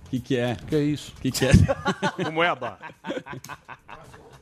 O 0.05 0.09
que, 0.09 0.19
que 0.19 0.37
é? 0.37 0.57
Que 0.67 0.75
é 0.75 0.79
isso? 0.83 1.13
O 1.17 1.21
que, 1.21 1.31
que 1.31 1.45
é? 1.45 1.51
Moeda. 2.31 2.77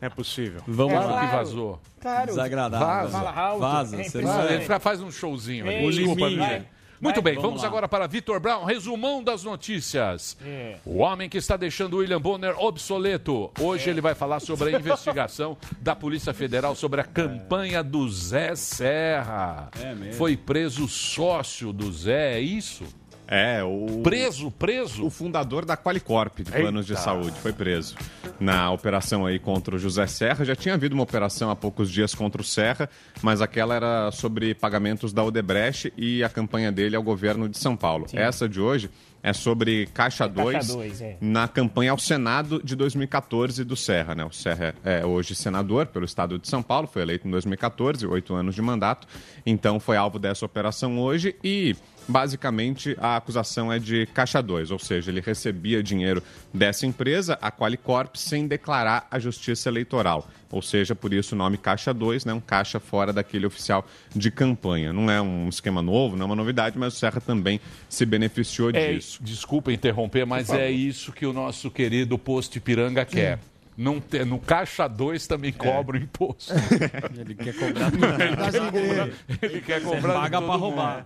É 0.02 0.10
possível. 0.10 0.62
Vamos 0.68 0.94
Claro 0.94 1.10
lá. 1.12 1.20
que 1.28 1.36
vazou. 1.36 1.82
Claro. 2.02 2.26
Desagradável. 2.28 2.88
Vaza. 2.88 3.12
Fala 3.12 3.32
alto. 3.40 3.60
Vaza. 3.60 4.02
É 4.02 4.04
Você 4.04 4.18
Ah, 4.20 4.22
não 4.24 4.46
ele 4.46 4.56
é. 4.56 4.62
fa- 4.62 4.80
faz 4.80 5.00
um 5.02 5.12
showzinho. 5.12 5.68
Ei, 5.68 5.90
Desculpa, 5.92 6.28
liminho. 6.28 6.66
Muito 7.02 7.22
Vai, 7.22 7.34
bem, 7.34 7.42
vamos 7.42 7.62
vamos 7.62 7.64
agora 7.64 7.88
para 7.88 8.06
Vitor 8.06 8.40
Brown, 8.40 8.64
resumão 8.64 9.24
das 9.24 9.44
notícias. 9.44 10.38
É. 10.46 10.76
O 10.86 11.00
homem 11.00 11.28
que 11.28 11.38
está 11.38 11.58
deixando 11.58 11.98
William 11.98 12.22
Bonner 12.22 12.56
obsoleto. 12.58 13.52
Hoje 13.60 13.90
ele 13.90 14.00
vai 14.00 14.14
falar 14.14 14.40
sobre 14.40 14.76
a 14.76 14.80
investigação 14.80 15.58
da 15.82 15.96
Polícia 15.96 16.32
Federal 16.32 16.76
sobre 16.76 17.02
a 17.02 17.04
campanha 17.04 17.84
do 17.84 18.08
Zé 18.08 18.56
Serra. 18.56 19.72
É. 19.80 20.12
Foi 20.14 20.38
preso 20.38 20.88
sócio 20.88 21.74
do 21.74 21.92
Zé, 21.92 22.36
é 22.36 22.40
isso? 22.40 22.86
É, 23.34 23.64
o. 23.64 24.02
Preso, 24.04 24.52
preso? 24.52 25.06
O 25.06 25.10
fundador 25.10 25.64
da 25.64 25.78
Qualicorp 25.78 26.40
de 26.40 26.52
planos 26.52 26.86
de 26.86 27.00
saúde 27.00 27.40
foi 27.40 27.54
preso 27.54 27.96
na 28.42 28.70
operação 28.72 29.26
aí 29.26 29.40
contra 29.40 29.74
o 29.74 29.80
José 29.80 30.06
Serra. 30.06 30.44
Já 30.44 30.54
tinha 30.54 30.74
havido 30.74 30.94
uma 30.94 31.04
operação 31.04 31.50
há 31.50 31.56
poucos 31.56 31.90
dias 31.90 32.14
contra 32.14 32.42
o 32.42 32.44
Serra, 32.44 32.90
mas 33.22 33.42
aquela 33.42 33.74
era 33.74 34.12
sobre 34.12 34.54
pagamentos 34.54 35.14
da 35.14 35.24
Odebrecht 35.24 35.94
e 35.96 36.22
a 36.26 36.28
campanha 36.28 36.74
dele 36.74 36.94
ao 36.94 37.02
governo 37.02 37.48
de 37.48 37.58
São 37.58 37.78
Paulo. 37.78 38.06
Essa 38.12 38.50
de 38.50 38.60
hoje 38.60 38.90
é 39.24 39.34
sobre 39.34 39.86
Caixa 39.94 40.28
2 40.28 40.68
2, 40.68 41.02
é. 41.02 41.18
na 41.22 41.48
campanha 41.48 41.92
ao 41.92 41.98
Senado 42.00 42.62
de 42.64 42.76
2014 42.76 43.64
do 43.64 43.76
Serra. 43.76 44.16
Né? 44.16 44.26
O 44.26 44.32
Serra 44.32 44.74
é 44.84 45.06
hoje 45.06 45.36
senador 45.36 45.86
pelo 45.86 46.06
estado 46.06 46.40
de 46.40 46.48
São 46.48 46.64
Paulo, 46.64 46.88
foi 46.88 47.04
eleito 47.04 47.28
em 47.28 47.32
2014, 47.32 48.06
oito 48.08 48.34
anos 48.34 48.56
de 48.56 48.62
mandato, 48.62 49.08
então 49.46 49.80
foi 49.80 49.96
alvo 49.96 50.20
dessa 50.20 50.46
operação 50.46 51.00
hoje 51.00 51.36
e. 51.44 51.76
Basicamente, 52.08 52.96
a 53.00 53.16
acusação 53.16 53.72
é 53.72 53.80
de 53.80 54.06
Caixa 54.08 54.42
2, 54.42 54.72
ou 54.72 54.80
seja, 54.80 55.12
ele 55.12 55.22
recebia 55.22 55.82
dinheiro 55.82 56.22
dessa 56.54 56.86
empresa, 56.86 57.38
a 57.42 57.52
Qualicorp, 57.52 58.16
sem 58.16 58.48
declarar 58.48 59.08
a 59.10 59.18
Justiça 59.20 59.70
Eleitoral. 59.70 60.28
Ou 60.52 60.62
seja, 60.62 60.94
por 60.94 61.14
isso 61.14 61.34
o 61.34 61.38
nome 61.38 61.58
Caixa 61.58 61.94
2, 61.94 62.26
né? 62.26 62.34
um 62.34 62.42
caixa 62.42 62.80
fora 62.80 63.14
daquele 63.14 63.46
oficial 63.46 63.88
de 64.14 64.30
campanha. 64.30 64.92
Não 64.92 65.10
é 65.10 65.22
um 65.22 65.48
esquema 65.48 65.82
novo, 65.82 66.18
não 66.18 66.24
é 66.24 66.26
uma 66.26 66.36
novidade, 66.36 66.78
mas 66.78 66.94
o 66.94 66.98
Serra 66.98 67.22
também 67.22 67.62
se 67.88 68.06
beneficiou 68.06 68.70
É, 68.72 68.94
disso. 68.94 69.20
desculpa 69.24 69.72
interromper, 69.72 70.26
mas 70.26 70.50
é 70.50 70.70
isso 70.70 71.14
que 71.14 71.26
o 71.26 71.32
nosso 71.32 71.72
querido 71.72 72.18
posto 72.18 72.58
Ipiranga 72.58 73.06
quer. 73.06 73.40
Não 73.78 74.00
te- 74.02 74.26
no 74.26 74.38
Caixa 74.38 74.88
2 74.88 75.26
também 75.28 75.52
cobra 75.54 75.98
o 75.98 76.00
imposto. 76.02 76.54
Ele 77.18 77.34
quer 77.36 77.54
cobrar 77.56 77.90
Das 78.36 78.54
igrejas. 78.56 79.16
Ele 79.42 79.62
quer 79.62 79.82
cobrar 79.82 80.14
de 80.14 80.20
paga 80.20 80.42
mundo. 80.42 80.58
roubar. 80.58 81.04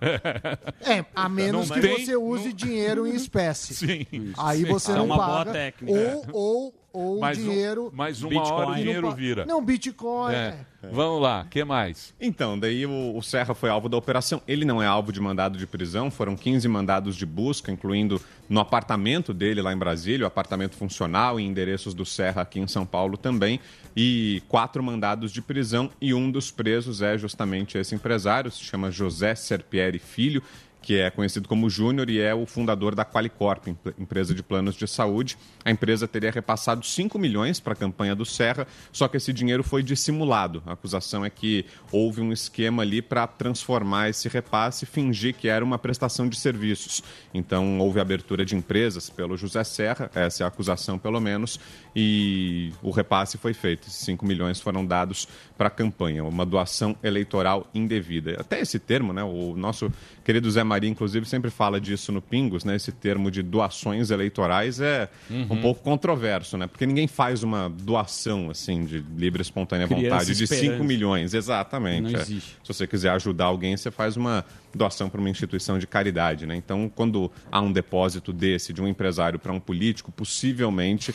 É, 0.84 1.04
a 1.14 1.28
menos 1.28 1.68
Não 1.70 1.76
que 1.76 1.80
tem- 1.82 2.04
você 2.04 2.16
use 2.16 2.52
dinheiro 2.52 3.06
em 3.06 3.14
espécie. 3.16 3.72
Sim. 3.74 4.06
Aí 4.36 4.58
sim. 4.58 4.64
você 4.66 4.92
É 4.92 4.94
não 4.96 5.06
uma 5.06 5.16
boa 5.16 5.26
paga. 5.38 5.52
técnica. 5.52 5.92
Ou, 5.98 6.26
ou, 6.32 6.74
ou 6.96 7.20
Mas, 7.20 7.38
um- 7.38 7.42
dinheiro. 7.42 7.90
mas 7.94 8.22
uma 8.22 8.30
Bitcoin. 8.30 8.52
hora 8.52 8.70
o 8.70 8.74
dinheiro 8.74 9.10
vira. 9.12 9.44
Não, 9.44 9.62
Bitcoin. 9.64 10.34
É. 10.34 10.36
é. 10.82 10.88
Vamos 10.90 11.20
lá, 11.20 11.42
o 11.42 11.48
que 11.48 11.64
mais? 11.64 12.14
Então, 12.20 12.58
daí 12.58 12.86
o, 12.86 13.16
o 13.16 13.22
Serra 13.22 13.54
foi 13.54 13.68
alvo 13.68 13.88
da 13.88 13.96
operação. 13.96 14.40
Ele 14.46 14.64
não 14.64 14.82
é 14.82 14.86
alvo 14.86 15.12
de 15.12 15.20
mandado 15.20 15.58
de 15.58 15.66
prisão, 15.66 16.10
foram 16.10 16.36
15 16.36 16.66
mandados 16.68 17.16
de 17.16 17.26
busca, 17.26 17.70
incluindo 17.72 18.20
no 18.48 18.60
apartamento 18.60 19.34
dele 19.34 19.60
lá 19.60 19.72
em 19.72 19.76
Brasília, 19.76 20.24
o 20.24 20.28
apartamento 20.28 20.76
funcional 20.76 21.38
e 21.40 21.44
endereços 21.44 21.92
do 21.92 22.06
Serra 22.06 22.42
aqui 22.42 22.60
em 22.60 22.68
São 22.68 22.86
Paulo 22.86 23.16
também, 23.16 23.58
e 23.96 24.42
quatro 24.48 24.82
mandados 24.82 25.32
de 25.32 25.42
prisão, 25.42 25.90
e 26.00 26.14
um 26.14 26.30
dos 26.30 26.50
presos 26.52 27.02
é 27.02 27.18
justamente 27.18 27.76
esse 27.76 27.94
empresário, 27.94 28.50
se 28.50 28.62
chama 28.62 28.90
José 28.90 29.34
Serpieri 29.34 29.98
Filho, 29.98 30.42
que 30.86 31.00
é 31.00 31.10
conhecido 31.10 31.48
como 31.48 31.68
Júnior 31.68 32.08
e 32.08 32.20
é 32.20 32.32
o 32.32 32.46
fundador 32.46 32.94
da 32.94 33.04
Qualicorp, 33.04 33.66
em- 33.66 33.76
empresa 33.98 34.32
de 34.32 34.40
planos 34.40 34.76
de 34.76 34.86
saúde. 34.86 35.36
A 35.64 35.70
empresa 35.72 36.06
teria 36.06 36.30
repassado 36.30 36.86
5 36.86 37.18
milhões 37.18 37.58
para 37.58 37.72
a 37.72 37.76
campanha 37.76 38.14
do 38.14 38.24
Serra, 38.24 38.68
só 38.92 39.08
que 39.08 39.16
esse 39.16 39.32
dinheiro 39.32 39.64
foi 39.64 39.82
dissimulado. 39.82 40.62
A 40.64 40.74
acusação 40.74 41.24
é 41.24 41.28
que 41.30 41.66
houve 41.90 42.20
um 42.20 42.32
esquema 42.32 42.84
ali 42.84 43.02
para 43.02 43.26
transformar 43.26 44.10
esse 44.10 44.28
repasse 44.28 44.84
e 44.84 44.86
fingir 44.86 45.34
que 45.34 45.48
era 45.48 45.64
uma 45.64 45.76
prestação 45.76 46.28
de 46.28 46.38
serviços. 46.38 47.02
Então 47.34 47.80
houve 47.80 47.98
abertura 47.98 48.44
de 48.44 48.54
empresas 48.54 49.10
pelo 49.10 49.36
José 49.36 49.64
Serra, 49.64 50.08
essa 50.14 50.44
é 50.44 50.44
a 50.44 50.48
acusação 50.48 51.00
pelo 51.00 51.20
menos, 51.20 51.58
e 51.98 52.70
o 52.82 52.90
repasse 52.90 53.38
foi 53.38 53.54
feito. 53.54 53.88
Esses 53.88 54.04
5 54.04 54.26
milhões 54.26 54.60
foram 54.60 54.84
dados 54.84 55.26
para 55.56 55.68
a 55.68 55.70
campanha, 55.70 56.22
uma 56.22 56.44
doação 56.44 56.94
eleitoral 57.02 57.66
indevida. 57.74 58.36
Até 58.38 58.60
esse 58.60 58.78
termo, 58.78 59.14
né? 59.14 59.24
O 59.24 59.56
nosso 59.56 59.90
querido 60.22 60.50
Zé 60.50 60.62
Maria, 60.62 60.90
inclusive, 60.90 61.24
sempre 61.24 61.50
fala 61.50 61.80
disso 61.80 62.12
no 62.12 62.20
Pingos, 62.20 62.64
né? 62.64 62.76
Esse 62.76 62.92
termo 62.92 63.30
de 63.30 63.42
doações 63.42 64.10
eleitorais 64.10 64.78
é 64.78 65.08
um 65.30 65.58
pouco 65.62 65.82
controverso, 65.82 66.58
né? 66.58 66.66
Porque 66.66 66.84
ninguém 66.84 67.06
faz 67.06 67.42
uma 67.42 67.70
doação 67.70 68.50
assim 68.50 68.84
de 68.84 68.98
livre 69.16 69.40
espontânea 69.40 69.88
Criança 69.88 70.02
vontade 70.02 70.34
de 70.34 70.46
5 70.46 70.54
esperança. 70.54 70.84
milhões. 70.84 71.32
Exatamente. 71.32 72.14
É. 72.14 72.24
Se 72.26 72.42
você 72.66 72.86
quiser 72.86 73.10
ajudar 73.12 73.46
alguém, 73.46 73.74
você 73.74 73.90
faz 73.90 74.18
uma 74.18 74.44
doação 74.74 75.08
para 75.08 75.18
uma 75.18 75.30
instituição 75.30 75.78
de 75.78 75.86
caridade, 75.86 76.44
né? 76.44 76.54
Então, 76.54 76.92
quando 76.94 77.32
há 77.50 77.60
um 77.62 77.72
depósito 77.72 78.34
desse 78.34 78.74
de 78.74 78.82
um 78.82 78.86
empresário 78.86 79.38
para 79.38 79.50
um 79.50 79.58
político, 79.58 80.12
possivelmente 80.12 81.14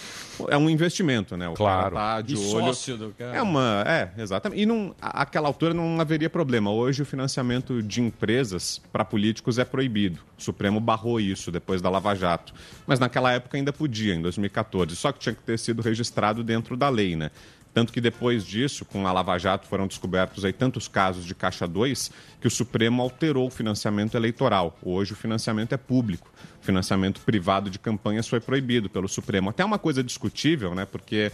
é 0.50 0.58
um 0.58 0.71
investimento, 0.72 1.36
né? 1.38 1.48
O 1.50 1.54
Claro. 1.54 1.96
cara 1.96 2.16
tá 2.16 2.22
de 2.22 2.34
E 2.34 2.38
olho. 2.38 2.66
sócio 2.66 2.98
do 2.98 3.10
cara. 3.12 3.36
É 3.38 3.42
uma, 3.42 3.84
é, 3.88 4.12
exatamente. 4.18 4.62
E 4.62 4.66
não, 4.66 4.96
aquela 5.02 5.48
altura 5.48 5.74
não 5.74 6.00
haveria 6.00 6.30
problema. 6.30 6.72
Hoje 6.72 7.02
o 7.02 7.06
financiamento 7.06 7.84
de 7.84 8.02
empresas 8.02 8.82
para 8.92 9.04
políticos 9.06 9.58
é 9.60 9.66
proibido. 9.66 10.20
O 10.38 10.42
Supremo 10.42 10.80
barrou 10.80 11.20
isso 11.20 11.52
depois 11.52 11.82
da 11.82 11.90
Lava 11.90 12.16
Jato. 12.16 12.54
Mas 12.88 13.00
naquela 13.00 13.32
época 13.32 13.58
ainda 13.58 13.72
podia, 13.72 14.16
em 14.16 14.22
2014. 14.22 14.96
Só 14.96 15.12
que 15.12 15.20
tinha 15.20 15.36
que 15.36 15.42
ter 15.44 15.60
sido 15.60 15.82
registrado 15.82 16.44
dentro 16.44 16.76
da 16.76 16.90
lei, 16.90 17.16
né? 17.16 17.30
Tanto 17.74 17.94
que 17.94 18.02
depois 18.02 18.46
disso, 18.46 18.84
com 18.84 19.08
a 19.08 19.14
Lava 19.14 19.38
Jato, 19.38 19.68
foram 19.68 19.88
descobertos 19.88 20.44
aí 20.44 20.52
tantos 20.52 20.88
casos 20.88 21.26
de 21.26 21.34
Caixa 21.34 21.68
2 21.68 22.12
que 22.42 22.48
o 22.48 22.52
Supremo 22.52 23.02
alterou 23.02 23.48
o 23.48 23.50
financiamento 23.50 24.16
eleitoral. 24.16 24.78
Hoje 24.84 25.14
o 25.14 25.16
financiamento 25.16 25.74
é 25.74 25.78
público. 25.78 26.32
O 26.62 26.66
financiamento 26.66 27.22
privado 27.22 27.70
de 27.70 27.80
campanhas 27.80 28.28
foi 28.28 28.40
proibido 28.40 28.90
pelo 28.90 29.08
Supremo. 29.08 29.50
Até 29.50 29.64
uma 29.64 29.80
coisa 29.80 30.04
discutível, 30.04 30.76
né? 30.76 30.86
Porque 30.86 31.32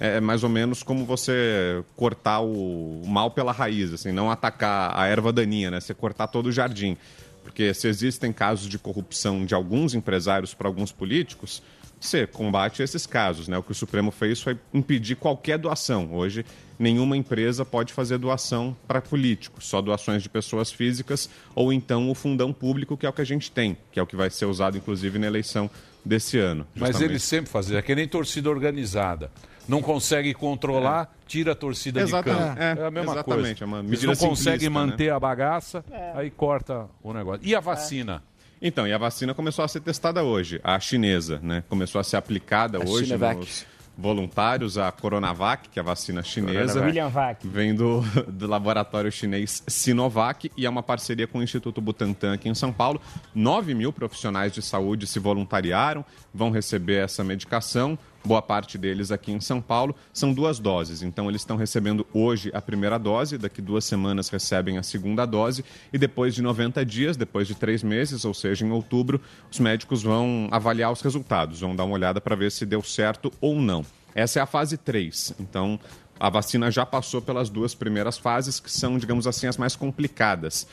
é 0.00 0.20
mais 0.20 0.42
ou 0.42 0.48
menos 0.48 0.82
como 0.82 1.04
você 1.04 1.84
cortar 1.96 2.40
o 2.40 3.02
mal 3.06 3.30
pela 3.30 3.52
raiz, 3.52 3.92
assim, 3.92 4.10
não 4.10 4.30
atacar 4.30 4.98
a 4.98 5.06
erva 5.06 5.32
daninha, 5.32 5.70
né? 5.70 5.80
Você 5.80 5.94
cortar 5.94 6.28
todo 6.28 6.46
o 6.46 6.52
jardim. 6.52 6.96
Porque 7.42 7.74
se 7.74 7.86
existem 7.86 8.32
casos 8.32 8.68
de 8.68 8.78
corrupção 8.78 9.44
de 9.44 9.54
alguns 9.54 9.94
empresários 9.94 10.54
para 10.54 10.66
alguns 10.66 10.90
políticos, 10.90 11.62
você 12.06 12.26
combate 12.26 12.82
esses 12.82 13.06
casos, 13.06 13.48
né? 13.48 13.56
O 13.58 13.62
que 13.62 13.72
o 13.72 13.74
Supremo 13.74 14.10
fez 14.10 14.40
foi 14.40 14.58
impedir 14.72 15.16
qualquer 15.16 15.58
doação. 15.58 16.14
Hoje, 16.14 16.44
nenhuma 16.78 17.16
empresa 17.16 17.64
pode 17.64 17.92
fazer 17.92 18.18
doação 18.18 18.76
para 18.86 19.00
políticos, 19.00 19.66
só 19.66 19.80
doações 19.80 20.22
de 20.22 20.28
pessoas 20.28 20.70
físicas 20.72 21.28
ou 21.54 21.72
então 21.72 22.10
o 22.10 22.14
fundão 22.14 22.52
público, 22.52 22.96
que 22.96 23.06
é 23.06 23.08
o 23.08 23.12
que 23.12 23.22
a 23.22 23.26
gente 23.26 23.50
tem, 23.50 23.76
que 23.92 23.98
é 23.98 24.02
o 24.02 24.06
que 24.06 24.16
vai 24.16 24.30
ser 24.30 24.46
usado, 24.46 24.76
inclusive, 24.76 25.18
na 25.18 25.26
eleição 25.26 25.70
desse 26.04 26.38
ano. 26.38 26.66
Mas 26.74 26.88
justamente. 26.88 27.10
eles 27.12 27.22
sempre 27.22 27.50
fazem, 27.50 27.76
é 27.76 27.82
que 27.82 27.94
nem 27.94 28.06
torcida 28.06 28.50
organizada. 28.50 29.30
Não 29.66 29.80
consegue 29.80 30.34
controlar, 30.34 31.10
tira 31.26 31.52
a 31.52 31.54
torcida 31.54 32.02
Exatamente, 32.02 32.38
de 32.38 32.48
campo. 32.48 32.60
é, 32.62 32.82
É, 32.82 32.86
a 32.86 32.90
mesma 32.90 33.12
exatamente, 33.12 33.42
coisa. 33.60 33.64
é 33.64 33.66
uma 33.66 33.78
Eles 33.78 34.02
não 34.02 34.14
conseguem 34.14 34.60
simplista, 34.60 34.68
né? 34.68 34.70
manter 34.70 35.10
a 35.10 35.18
bagaça, 35.18 35.82
aí 36.14 36.30
corta 36.30 36.86
o 37.02 37.14
negócio. 37.14 37.40
E 37.42 37.54
a 37.54 37.60
vacina? 37.60 38.22
Então, 38.66 38.88
e 38.88 38.94
a 38.94 38.98
vacina 38.98 39.34
começou 39.34 39.62
a 39.62 39.68
ser 39.68 39.80
testada 39.80 40.24
hoje, 40.24 40.58
a 40.64 40.80
chinesa, 40.80 41.38
né? 41.42 41.62
Começou 41.68 42.00
a 42.00 42.04
ser 42.04 42.16
aplicada 42.16 42.78
A 42.78 42.80
hoje 42.80 43.08
Sinovac. 43.08 43.38
nos 43.38 43.66
voluntários, 43.96 44.78
a 44.78 44.90
Coronavac, 44.90 45.68
que 45.68 45.78
é 45.78 45.82
a 45.82 45.84
vacina 45.84 46.22
chinesa. 46.22 46.80
Coronavac. 46.80 47.46
Vem 47.46 47.74
do, 47.74 48.00
do 48.26 48.46
laboratório 48.46 49.12
chinês 49.12 49.62
Sinovac 49.66 50.50
e 50.56 50.64
é 50.64 50.70
uma 50.70 50.82
parceria 50.82 51.26
com 51.26 51.40
o 51.40 51.42
Instituto 51.42 51.78
Butantan 51.78 52.32
aqui 52.32 52.48
em 52.48 52.54
São 52.54 52.72
Paulo. 52.72 53.02
9 53.34 53.74
mil 53.74 53.92
profissionais 53.92 54.50
de 54.50 54.62
saúde 54.62 55.06
se 55.06 55.18
voluntariaram, 55.18 56.02
vão 56.32 56.50
receber 56.50 57.04
essa 57.04 57.22
medicação. 57.22 57.98
Boa 58.26 58.40
parte 58.40 58.78
deles 58.78 59.10
aqui 59.10 59.32
em 59.32 59.40
São 59.40 59.60
Paulo. 59.60 59.94
São 60.10 60.32
duas 60.32 60.58
doses, 60.58 61.02
então 61.02 61.28
eles 61.28 61.42
estão 61.42 61.58
recebendo 61.58 62.06
hoje 62.10 62.50
a 62.54 62.62
primeira 62.62 62.98
dose, 62.98 63.36
daqui 63.36 63.60
duas 63.60 63.84
semanas 63.84 64.30
recebem 64.30 64.78
a 64.78 64.82
segunda 64.82 65.26
dose 65.26 65.62
e 65.92 65.98
depois 65.98 66.34
de 66.34 66.40
90 66.40 66.86
dias, 66.86 67.18
depois 67.18 67.46
de 67.46 67.54
três 67.54 67.82
meses, 67.82 68.24
ou 68.24 68.32
seja, 68.32 68.64
em 68.64 68.70
outubro, 68.70 69.20
os 69.52 69.58
médicos 69.58 70.02
vão 70.02 70.48
avaliar 70.50 70.90
os 70.90 71.02
resultados, 71.02 71.60
vão 71.60 71.76
dar 71.76 71.84
uma 71.84 71.94
olhada 71.94 72.18
para 72.18 72.34
ver 72.34 72.50
se 72.50 72.64
deu 72.64 72.82
certo 72.82 73.30
ou 73.42 73.60
não. 73.60 73.84
Essa 74.14 74.38
é 74.38 74.42
a 74.42 74.46
fase 74.46 74.78
3, 74.78 75.34
então 75.38 75.78
a 76.18 76.30
vacina 76.30 76.70
já 76.70 76.86
passou 76.86 77.20
pelas 77.20 77.50
duas 77.50 77.74
primeiras 77.74 78.16
fases, 78.16 78.58
que 78.58 78.70
são, 78.70 78.96
digamos 78.96 79.26
assim, 79.26 79.48
as 79.48 79.58
mais 79.58 79.76
complicadas, 79.76 80.66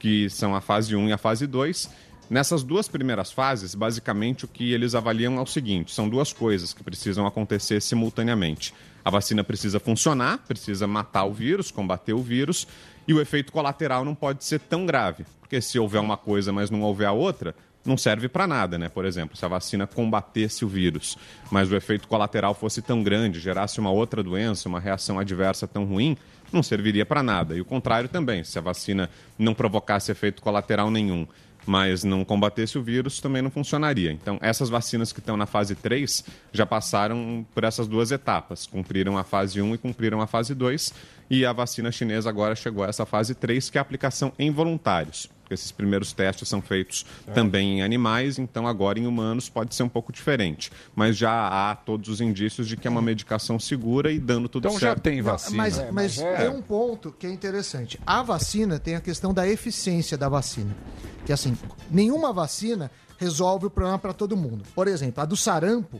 que 0.00 0.28
são 0.30 0.52
a 0.52 0.60
fase 0.60 0.96
1 0.96 1.08
e 1.08 1.12
a 1.12 1.18
fase 1.18 1.46
2. 1.46 2.07
Nessas 2.30 2.62
duas 2.62 2.86
primeiras 2.88 3.32
fases, 3.32 3.74
basicamente 3.74 4.44
o 4.44 4.48
que 4.48 4.72
eles 4.72 4.94
avaliam 4.94 5.38
é 5.38 5.40
o 5.40 5.46
seguinte: 5.46 5.94
são 5.94 6.08
duas 6.08 6.32
coisas 6.32 6.74
que 6.74 6.84
precisam 6.84 7.26
acontecer 7.26 7.80
simultaneamente. 7.80 8.74
A 9.02 9.10
vacina 9.10 9.42
precisa 9.42 9.80
funcionar, 9.80 10.38
precisa 10.46 10.86
matar 10.86 11.24
o 11.24 11.32
vírus, 11.32 11.70
combater 11.70 12.12
o 12.12 12.22
vírus, 12.22 12.68
e 13.06 13.14
o 13.14 13.20
efeito 13.20 13.50
colateral 13.50 14.04
não 14.04 14.14
pode 14.14 14.44
ser 14.44 14.60
tão 14.60 14.84
grave, 14.84 15.24
porque 15.40 15.60
se 15.62 15.78
houver 15.78 16.00
uma 16.00 16.18
coisa, 16.18 16.52
mas 16.52 16.68
não 16.70 16.82
houver 16.82 17.06
a 17.06 17.12
outra, 17.12 17.54
não 17.82 17.96
serve 17.96 18.28
para 18.28 18.46
nada, 18.46 18.76
né? 18.76 18.90
Por 18.90 19.06
exemplo, 19.06 19.34
se 19.34 19.44
a 19.46 19.48
vacina 19.48 19.86
combatesse 19.86 20.62
o 20.66 20.68
vírus, 20.68 21.16
mas 21.50 21.72
o 21.72 21.76
efeito 21.76 22.06
colateral 22.06 22.52
fosse 22.52 22.82
tão 22.82 23.02
grande, 23.02 23.40
gerasse 23.40 23.80
uma 23.80 23.90
outra 23.90 24.22
doença, 24.22 24.68
uma 24.68 24.78
reação 24.78 25.18
adversa 25.18 25.66
tão 25.66 25.86
ruim, 25.86 26.14
não 26.52 26.62
serviria 26.62 27.06
para 27.06 27.22
nada. 27.22 27.56
E 27.56 27.60
o 27.62 27.64
contrário 27.64 28.08
também, 28.08 28.44
se 28.44 28.58
a 28.58 28.62
vacina 28.62 29.08
não 29.38 29.54
provocasse 29.54 30.12
efeito 30.12 30.42
colateral 30.42 30.90
nenhum, 30.90 31.26
mas 31.68 32.02
não 32.02 32.24
combatesse 32.24 32.78
o 32.78 32.82
vírus, 32.82 33.20
também 33.20 33.42
não 33.42 33.50
funcionaria. 33.50 34.10
Então, 34.10 34.38
essas 34.40 34.70
vacinas 34.70 35.12
que 35.12 35.20
estão 35.20 35.36
na 35.36 35.44
fase 35.44 35.74
3 35.74 36.24
já 36.50 36.64
passaram 36.64 37.46
por 37.54 37.62
essas 37.62 37.86
duas 37.86 38.10
etapas, 38.10 38.66
cumpriram 38.66 39.18
a 39.18 39.22
fase 39.22 39.60
1 39.60 39.74
e 39.74 39.78
cumpriram 39.78 40.20
a 40.22 40.26
fase 40.26 40.54
2, 40.54 40.94
e 41.28 41.44
a 41.44 41.52
vacina 41.52 41.92
chinesa 41.92 42.30
agora 42.30 42.56
chegou 42.56 42.84
a 42.84 42.88
essa 42.88 43.04
fase 43.04 43.34
3, 43.34 43.68
que 43.68 43.76
é 43.76 43.80
a 43.80 43.82
aplicação 43.82 44.32
em 44.38 44.50
voluntários. 44.50 45.28
Porque 45.48 45.54
esses 45.54 45.72
primeiros 45.72 46.12
testes 46.12 46.46
são 46.46 46.60
feitos 46.60 47.06
também 47.32 47.78
em 47.78 47.82
animais, 47.82 48.38
então 48.38 48.66
agora 48.66 48.98
em 48.98 49.06
humanos 49.06 49.48
pode 49.48 49.74
ser 49.74 49.82
um 49.82 49.88
pouco 49.88 50.12
diferente. 50.12 50.70
Mas 50.94 51.16
já 51.16 51.70
há 51.70 51.74
todos 51.74 52.10
os 52.10 52.20
indícios 52.20 52.68
de 52.68 52.76
que 52.76 52.86
é 52.86 52.90
uma 52.90 53.00
medicação 53.00 53.58
segura 53.58 54.12
e 54.12 54.18
dando 54.18 54.46
tudo 54.46 54.68
Então 54.68 54.78
já 54.78 54.88
certo. 54.88 55.00
tem 55.00 55.16
Não, 55.16 55.24
vacina. 55.24 55.56
Mas, 55.56 55.78
É, 55.78 55.90
mas 55.90 56.18
é. 56.18 56.36
tem 56.36 56.48
um 56.50 56.60
ponto 56.60 57.10
que 57.18 57.26
é 57.26 57.30
interessante. 57.30 57.98
A 58.06 58.22
vacina 58.22 58.78
tem 58.78 58.94
a 58.94 59.00
questão 59.00 59.32
da 59.32 59.48
eficiência 59.48 60.18
da 60.18 60.28
vacina. 60.28 60.76
Que 61.24 61.32
assim, 61.32 61.56
nenhuma 61.90 62.30
vacina 62.30 62.90
resolve 63.16 63.64
o 63.66 63.70
problema 63.70 63.98
para 63.98 64.12
todo 64.12 64.36
mundo. 64.36 64.64
Por 64.74 64.86
exemplo, 64.86 65.22
a 65.22 65.24
do 65.24 65.34
sarampo, 65.34 65.98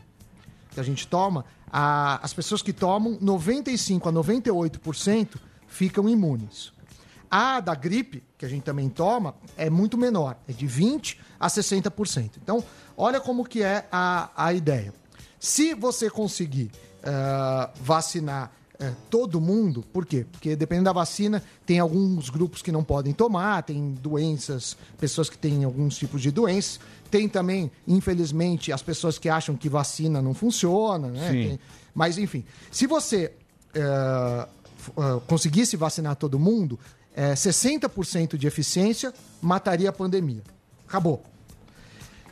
que 0.69 0.79
a 0.79 0.83
gente 0.83 1.07
toma, 1.07 1.43
a- 1.73 2.19
as 2.21 2.33
pessoas 2.35 2.61
que 2.61 2.71
tomam, 2.71 3.17
95 3.19 4.07
a 4.09 4.11
98% 4.11 5.39
ficam 5.67 6.07
imunes. 6.07 6.71
A 7.31 7.59
da 7.59 7.75
gripe, 7.75 8.23
que 8.37 8.45
a 8.45 8.49
gente 8.49 8.63
também 8.63 8.89
toma, 8.89 9.35
é 9.57 9.69
muito 9.69 9.97
menor, 9.97 10.37
é 10.47 10.53
de 10.53 10.65
20 10.65 11.19
a 11.39 11.47
60%. 11.47 12.31
Então, 12.41 12.63
olha 12.97 13.19
como 13.19 13.45
que 13.45 13.61
é 13.61 13.85
a, 13.91 14.29
a 14.35 14.53
ideia. 14.53 14.93
Se 15.39 15.73
você 15.73 16.09
conseguir 16.09 16.71
eh, 17.03 17.69
vacinar 17.81 18.51
eh, 18.79 18.91
todo 19.09 19.39
mundo, 19.39 19.85
por 19.93 20.05
quê? 20.05 20.25
Porque 20.31 20.55
dependendo 20.55 20.85
da 20.85 20.93
vacina, 20.93 21.41
tem 21.65 21.79
alguns 21.79 22.29
grupos 22.29 22.61
que 22.61 22.71
não 22.71 22.83
podem 22.83 23.13
tomar, 23.13 23.63
tem 23.63 23.93
doenças, 23.93 24.75
pessoas 24.97 25.29
que 25.29 25.37
têm 25.37 25.63
alguns 25.63 25.97
tipos 25.97 26.21
de 26.21 26.31
doenças. 26.31 26.79
Tem 27.11 27.29
também, 27.29 27.71
infelizmente, 27.87 28.71
as 28.73 28.81
pessoas 28.81 29.17
que 29.17 29.29
acham 29.29 29.55
que 29.55 29.69
vacina 29.69 30.21
não 30.21 30.33
funciona, 30.33 31.07
né? 31.09 31.29
Tem- 31.49 31.59
mas, 31.93 32.17
enfim, 32.17 32.43
se 32.71 32.85
você 32.87 33.33
eh, 33.73 34.47
conseguisse 35.27 35.75
vacinar 35.77 36.15
todo 36.15 36.39
mundo, 36.39 36.79
eh, 37.19 37.33
60% 37.33 38.37
de 38.37 38.47
eficiência 38.47 39.13
mataria 39.41 39.89
a 39.89 39.91
pandemia. 39.91 40.41
Acabou. 40.87 41.21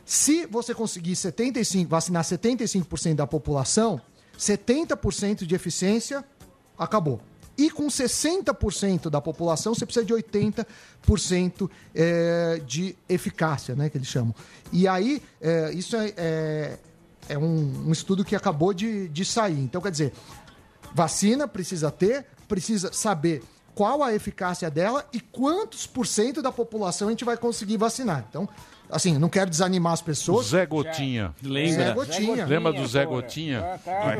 Se 0.02 0.46
você 0.46 0.74
conseguir 0.74 1.14
75, 1.14 1.90
vacinar 1.90 2.24
75% 2.24 3.16
da 3.16 3.26
população, 3.26 4.00
70% 4.38 5.44
de 5.44 5.54
eficiência, 5.54 6.24
acabou. 6.78 7.20
E 7.58 7.70
com 7.70 7.88
60% 7.88 9.10
da 9.10 9.20
população, 9.20 9.74
você 9.74 9.84
precisa 9.84 10.06
de 10.06 10.14
80% 10.14 11.70
eh, 11.94 12.62
de 12.66 12.96
eficácia, 13.10 13.74
né, 13.74 13.90
que 13.90 13.98
eles 13.98 14.08
chamam. 14.08 14.34
E 14.72 14.88
aí, 14.88 15.22
eh, 15.42 15.70
isso 15.74 15.96
é, 15.96 16.14
é, 16.16 16.78
é 17.28 17.36
um, 17.36 17.88
um 17.88 17.92
estudo 17.92 18.24
que 18.24 18.34
acabou 18.34 18.72
de, 18.72 19.06
de 19.08 19.22
sair. 19.22 19.60
Então, 19.60 19.82
quer 19.82 19.90
dizer, 19.90 20.14
vacina 20.94 21.46
precisa 21.46 21.90
ter, 21.90 22.24
precisa 22.48 22.90
saber 22.90 23.42
qual 23.78 24.02
a 24.02 24.12
eficácia 24.12 24.68
dela 24.68 25.08
e 25.12 25.20
quantos 25.20 25.86
por 25.86 26.04
cento 26.04 26.42
da 26.42 26.50
população 26.50 27.06
a 27.06 27.10
gente 27.12 27.24
vai 27.24 27.36
conseguir 27.36 27.76
vacinar. 27.76 28.26
Então, 28.28 28.48
assim, 28.90 29.18
não 29.18 29.28
quero 29.28 29.48
desanimar 29.50 29.92
as 29.92 30.02
pessoas. 30.02 30.46
Zé 30.48 30.66
Gotinha. 30.66 31.32
Lembra? 31.42 31.84
Zé 31.84 31.92
Gotinha. 31.94 32.46
Lembra 32.46 32.72
do 32.72 32.86
Zé 32.86 33.04
Gotinha? 33.04 33.64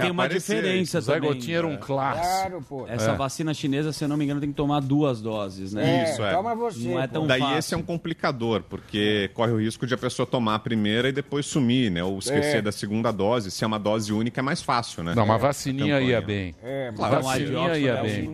Tem 0.00 0.11
uma 0.11 0.28
diferença 0.28 1.00
Zé 1.00 1.14
também. 1.14 1.33
Gotinha 1.33 1.59
era 1.59 1.66
um 1.66 1.76
clássico. 1.76 2.87
Essa 2.88 3.12
É. 3.12 3.16
vacina 3.16 3.52
chinesa, 3.54 3.92
se 3.92 4.04
eu 4.04 4.09
não 4.09 4.16
me 4.16 4.24
engano, 4.24 4.40
tem 4.40 4.50
que 4.50 4.57
tomar 4.57 4.81
duas 4.81 5.20
doses, 5.20 5.72
né? 5.72 6.04
Isso, 6.11 6.22
é. 6.22 6.33
Não 6.33 7.00
é 7.00 7.07
tão 7.07 7.26
Daí 7.26 7.40
fácil. 7.40 7.59
esse 7.59 7.74
é 7.74 7.76
um 7.76 7.83
complicador, 7.83 8.62
porque 8.68 9.31
corre 9.35 9.52
o 9.52 9.59
risco 9.61 9.87
de 9.87 9.94
a 9.94 9.98
pessoa 9.98 10.26
tomar 10.26 10.57
a 10.57 10.59
primeira 10.59 11.09
e 11.09 11.12
depois 11.12 11.46
sumir, 11.46 11.90
né? 11.90 12.02
Ou 12.02 12.18
esquecer 12.18 12.57
É. 12.59 12.62
da 12.62 12.72
segunda 12.72 13.11
dose. 13.12 13.50
Se 13.50 13.64
é 13.64 13.66
uma 13.66 13.78
dose 13.78 14.12
única, 14.12 14.40
é 14.40 14.42
mais 14.42 14.62
fácil, 14.62 15.02
né? 15.02 15.14
Não, 15.14 15.24
uma 15.24 15.38
vacininha 15.38 16.00
ia 16.00 16.20
bem. 16.20 16.54
É, 16.62 16.92
Claro, 16.94 17.22
vacininha 17.22 17.76
ia 17.78 17.96
bem. 18.02 18.31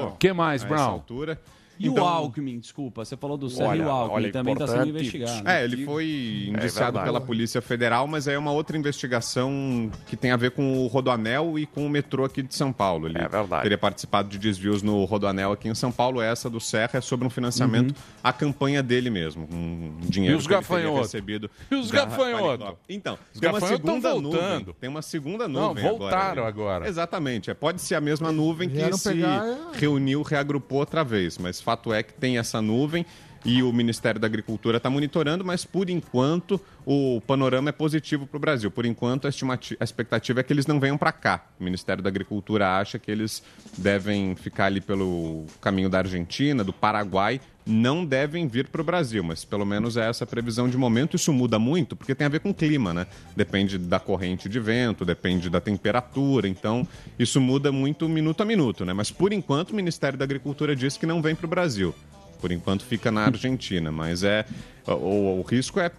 Pô, 0.00 0.12
que 0.18 0.32
mais, 0.32 0.62
Brown? 0.64 0.80
essa 0.80 0.90
altura. 0.90 1.40
E 1.78 1.88
Então- 1.88 2.04
o 2.04 2.06
Alckmin, 2.06 2.58
desculpa, 2.58 3.04
você 3.04 3.16
falou 3.16 3.36
do 3.36 3.48
Sérgio 3.50 3.68
Olha, 3.70 3.82
e 3.82 3.84
o 3.84 3.90
Alckmin, 3.90 4.14
olha, 4.24 4.32
também 4.32 4.52
está 4.54 4.66
sendo 4.66 4.88
investigado. 4.88 5.48
É, 5.48 5.64
ele 5.64 5.84
foi 5.84 6.04
É 6.04 6.50
indiciado 6.50 6.92
verdade. 6.92 7.04
pela 7.04 7.20
Polícia 7.20 7.60
Federal, 7.60 8.06
mas 8.06 8.26
aí 8.28 8.34
é 8.34 8.38
uma 8.38 8.52
outra 8.52 8.76
investigação 8.76 9.90
que 10.06 10.16
tem 10.16 10.30
a 10.30 10.36
ver 10.36 10.52
com 10.52 10.78
o 10.84 10.86
Rodoanel 10.86 11.58
e 11.58 11.66
com 11.66 11.86
o 11.86 11.90
metrô 11.90 12.24
aqui 12.24 12.42
de 12.42 12.54
São 12.54 12.72
Paulo. 12.72 13.06
Ele 13.08 13.18
teria 13.62 13.78
participado 13.78 14.28
de 14.28 14.38
desvios 14.38 14.82
no 14.82 15.04
Rodoanel 15.04 15.52
aqui 15.52 15.68
em 15.68 15.74
São 15.74 15.92
Paulo. 15.92 16.20
Essa 16.20 16.48
do 16.48 16.60
Serra 16.60 16.90
é 16.98 17.00
sobre 17.00 17.26
um 17.26 17.30
financiamento 17.30 17.94
à 18.22 18.32
campanha 18.32 18.82
dele 18.82 19.10
mesmo, 19.10 19.48
um 19.52 19.96
dinheiro 20.00 20.26
Uhum. 20.36 20.40
E 20.40 20.40
os 20.40 20.46
que 20.46 20.52
ele 20.54 20.62
teria 20.62 20.76
gafanhotos? 20.82 21.12
recebido. 21.12 21.50
E 21.70 21.74
os 21.74 21.90
gafanhotos? 21.90 22.74
Então, 22.88 23.18
Os 23.34 23.40
tem 23.40 23.48
uma 23.50 23.60
gafanhotos 23.60 23.84
tão 23.84 23.94
segunda 23.96 24.10
voltando. 24.12 24.58
nuvem. 24.66 24.74
Tem 24.80 24.90
uma 24.90 25.02
segunda 25.02 25.48
Não, 25.48 25.68
nuvem 25.68 25.84
voltaram 25.84 26.44
agora. 26.44 26.48
agora. 26.48 26.88
Exatamente. 26.88 27.50
É, 27.50 27.54
pode 27.54 27.80
ser 27.80 27.94
a 27.94 28.00
mesma 28.00 28.32
nuvem 28.32 28.68
que 28.68 28.76
Vieram 28.76 28.96
se 28.96 29.08
pegar, 29.12 29.46
é. 29.46 29.56
reuniu, 29.78 30.22
reagrupou 30.22 30.78
outra 30.78 31.04
vez. 31.04 31.38
Mas 31.38 31.60
fato 31.66 31.92
é 31.92 32.00
que 32.00 32.12
tem 32.14 32.38
essa 32.38 32.62
nuvem 32.62 33.04
e 33.46 33.62
o 33.62 33.72
Ministério 33.72 34.20
da 34.20 34.26
Agricultura 34.26 34.78
está 34.78 34.90
monitorando, 34.90 35.44
mas 35.44 35.64
por 35.64 35.88
enquanto 35.88 36.60
o 36.84 37.20
panorama 37.20 37.68
é 37.68 37.72
positivo 37.72 38.26
para 38.26 38.36
o 38.36 38.40
Brasil. 38.40 38.72
Por 38.72 38.84
enquanto 38.84 39.28
a, 39.28 39.30
a 39.30 39.84
expectativa 39.84 40.40
é 40.40 40.42
que 40.42 40.52
eles 40.52 40.66
não 40.66 40.80
venham 40.80 40.98
para 40.98 41.12
cá. 41.12 41.46
O 41.58 41.62
Ministério 41.62 42.02
da 42.02 42.08
Agricultura 42.08 42.76
acha 42.76 42.98
que 42.98 43.08
eles 43.08 43.44
devem 43.78 44.34
ficar 44.34 44.66
ali 44.66 44.80
pelo 44.80 45.46
caminho 45.60 45.88
da 45.88 45.98
Argentina, 45.98 46.64
do 46.64 46.72
Paraguai. 46.72 47.40
Não 47.64 48.04
devem 48.04 48.48
vir 48.48 48.66
para 48.66 48.80
o 48.80 48.84
Brasil, 48.84 49.22
mas 49.22 49.44
pelo 49.44 49.64
menos 49.64 49.96
é 49.96 50.08
essa 50.08 50.24
a 50.24 50.26
previsão 50.26 50.68
de 50.68 50.76
momento. 50.76 51.14
Isso 51.14 51.32
muda 51.32 51.56
muito 51.56 51.94
porque 51.94 52.16
tem 52.16 52.26
a 52.26 52.30
ver 52.30 52.40
com 52.40 52.50
o 52.50 52.54
clima, 52.54 52.92
né? 52.92 53.06
Depende 53.36 53.78
da 53.78 54.00
corrente 54.00 54.48
de 54.48 54.58
vento, 54.58 55.04
depende 55.04 55.48
da 55.48 55.60
temperatura. 55.60 56.48
Então, 56.48 56.86
isso 57.16 57.40
muda 57.40 57.70
muito 57.70 58.08
minuto 58.08 58.40
a 58.40 58.44
minuto, 58.44 58.84
né? 58.84 58.92
Mas 58.92 59.12
por 59.12 59.32
enquanto 59.32 59.70
o 59.70 59.76
Ministério 59.76 60.18
da 60.18 60.24
Agricultura 60.24 60.74
diz 60.74 60.96
que 60.96 61.06
não 61.06 61.22
vem 61.22 61.34
para 61.36 61.46
o 61.46 61.48
Brasil. 61.48 61.94
Por 62.40 62.52
enquanto 62.52 62.84
fica 62.84 63.10
na 63.10 63.24
Argentina, 63.24 63.90
mas 63.90 64.22
é 64.22 64.44
o, 64.86 65.40
o 65.40 65.42
risco 65.42 65.80
é 65.80 65.90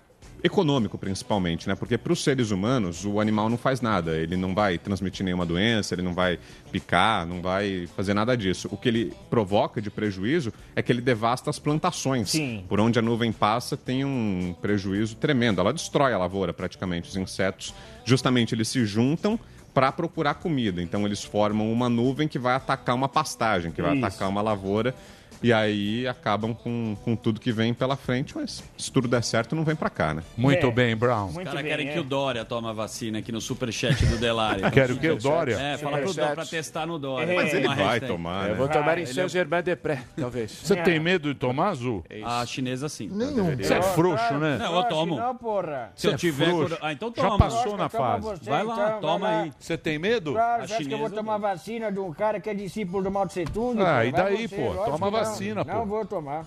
econômico 0.44 0.98
principalmente, 0.98 1.68
né? 1.68 1.76
Porque 1.76 1.98
para 1.98 2.14
os 2.14 2.24
seres 2.24 2.52
humanos 2.52 3.06
o 3.06 3.20
animal 3.20 3.50
não 3.50 3.58
faz 3.58 3.82
nada, 3.82 4.16
ele 4.16 4.38
não 4.38 4.54
vai 4.54 4.78
transmitir 4.78 5.26
nenhuma 5.26 5.46
doença, 5.46 5.96
ele 5.96 6.02
não 6.02 6.14
vai 6.14 6.40
picar, 6.72 7.26
não 7.26 7.42
vai 7.42 7.88
fazer 7.96 8.14
nada 8.14 8.36
disso. 8.36 8.68
O 8.72 8.78
que 8.78 8.88
ele 8.88 9.14
provoca 9.30 9.82
de 9.82 9.90
prejuízo 9.90 10.54
é 10.76 10.82
que 10.82 10.92
ele 10.92 11.02
devasta 11.02 11.50
as 11.50 11.60
plantações. 11.60 12.32
Por 12.68 12.80
onde 12.80 13.00
a 13.00 13.02
nuvem 13.02 13.32
passa 13.32 13.76
tem 13.76 14.06
um 14.06 14.56
prejuízo 14.62 15.16
tremendo. 15.16 15.60
Ela 15.60 15.74
destrói 15.74 16.14
a 16.14 16.18
lavoura 16.18 16.54
praticamente. 16.54 17.10
Os 17.10 17.16
insetos, 17.16 17.74
justamente, 18.06 18.54
eles 18.54 18.68
se 18.68 18.86
juntam 18.86 19.40
para 19.74 19.92
procurar 19.92 20.36
comida. 20.36 20.82
Então 20.82 21.06
eles 21.06 21.24
formam 21.24 21.72
uma 21.72 21.90
nuvem 21.90 22.28
que 22.28 22.40
vai 22.40 22.56
atacar 22.56 22.96
uma 22.96 23.08
pastagem, 23.08 23.72
que 23.72 23.82
vai 23.82 23.96
Isso. 23.96 24.06
atacar 24.06 24.30
uma 24.30 24.42
lavoura. 24.42 24.96
E 25.42 25.54
aí 25.54 26.08
acabam 26.08 26.54
com, 26.54 26.96
com 27.04 27.16
tudo 27.16 27.40
que 27.40 27.52
vem 27.52 27.74
pela 27.74 27.96
frente, 27.96 28.36
mas 28.36 28.64
se 28.78 28.92
tudo 28.92 29.08
der 29.08 29.24
certo, 29.24 29.56
não 29.56 29.64
vem 29.64 29.76
pra 29.76 29.90
cá, 29.90 30.14
né? 30.14 30.24
Muito 30.36 30.72
bem, 30.72 30.96
Brown. 30.96 31.28
Os 31.28 31.36
caras 31.38 31.62
querem 31.62 31.90
que 31.92 32.00
o 32.00 32.04
Dória 32.04 32.44
tome 32.46 32.68
a 32.68 32.74
vacina 32.74 33.20
aqui 33.20 33.32
no 33.32 33.40
superchat 33.42 34.06
do 34.06 34.18
Delari. 34.18 34.62
Quer 34.72 34.92
o 34.92 34.98
quê, 34.98 35.10
o 35.12 35.16
Dória? 35.18 35.56
É, 35.56 35.78
fala 35.78 36.00
pro 36.00 36.14
Dória 36.14 36.36
pra 36.36 36.46
testar 36.46 36.86
no 36.86 36.98
Dória. 36.98 37.36
Mas 37.36 37.54
ele 37.54 37.68
vai 37.68 37.76
hashtag. 37.78 38.08
tomar, 38.08 38.44
Eu 38.46 38.50
né? 38.52 38.56
vou 38.56 38.68
tomar 38.68 38.98
em 38.98 39.02
Ele 39.02 39.10
é- 39.10 39.14
Saint-Germain-des-Prés, 39.14 40.00
talvez. 40.20 40.52
Você 40.52 40.76
tem 40.78 41.00
medo 41.00 41.34
de 41.34 41.40
tomar, 41.40 41.70
Azul? 41.70 42.04
A 42.26 42.46
chinesa 42.46 42.90
sim. 42.90 43.10
Nenhum. 43.12 43.56
Você 43.58 43.74
é 43.74 43.82
frouxo, 43.82 44.34
né? 44.36 44.58
Não, 44.58 44.76
eu 44.78 44.84
tomo. 44.86 45.16
Não, 45.18 45.36
porra. 45.36 45.92
Se 45.96 46.08
eu 46.08 46.14
é 46.14 46.18
tiver. 46.18 46.48
Ah, 46.82 46.92
então 46.94 47.12
Já 47.16 47.24
toma. 47.24 47.38
passou 47.38 47.78
na 47.78 47.90
fase. 47.90 48.24
você, 48.24 48.50
Vai 48.50 48.64
lá, 48.64 48.74
então, 48.88 49.02
toma 49.02 49.20
vai 49.20 49.32
lá. 49.38 49.42
aí. 49.44 49.54
Você 49.60 49.78
tem 49.78 50.00
medo? 50.00 50.34
Claro, 50.34 50.64
A 50.64 50.68
você 50.68 50.74
acha 50.76 50.86
que 50.86 50.94
eu 50.94 50.98
vou 50.98 51.10
tomar 51.10 51.38
vacina 51.38 51.92
de 51.92 52.00
um 52.00 52.12
cara 52.14 52.40
que 52.40 52.50
é 52.50 52.54
discípulo 52.54 53.04
do 53.04 53.12
Mao 53.12 53.28
Tse 53.28 53.46
Tung? 53.46 53.82
Ah, 53.82 54.06
e 54.06 54.12
daí, 54.12 54.48
pô? 54.48 54.74
Toma 54.86 55.10
que 55.28 55.50
não. 55.54 55.56
vacina, 55.56 55.66
pô. 55.66 55.72
Não 55.74 55.86
vou 55.86 56.06
tomar. 56.06 56.46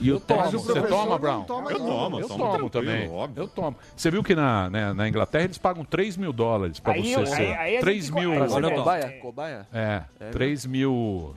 E 0.00 0.10
o 0.10 0.14
Eu 0.14 0.20
tomo. 0.20 0.50
Você 0.50 0.82
toma, 0.82 1.18
Brown? 1.18 1.44
toma, 1.44 1.70
Eu 1.70 1.78
não. 1.78 1.86
tomo, 1.86 2.20
Eu 2.20 2.28
tomo 2.28 2.70
também. 2.70 3.10
óbvio. 3.10 3.42
Eu 3.42 3.48
tomo. 3.48 3.76
Você 3.94 4.10
viu 4.10 4.22
que 4.24 4.34
na, 4.34 4.70
né, 4.70 4.92
na 4.94 5.06
Inglaterra 5.08 5.44
eles 5.44 5.58
pagam 5.58 5.84
3 5.84 6.16
mil 6.16 6.32
dólares 6.32 6.80
pra 6.80 6.94
Aí 6.94 7.02
você 7.12 7.20
eu- 7.20 7.26
ser. 7.26 7.34
aí- 7.42 7.52
aí 7.54 7.76
a 7.76 7.80
3 7.80 8.06
gente- 8.06 8.14
mil. 8.14 8.32
aí 8.32 8.48
Olha, 8.50 8.70
cobaia? 8.74 9.18
Cobaia? 9.20 9.66
É, 9.72 10.02
3 10.32 10.64
mil. 10.64 11.34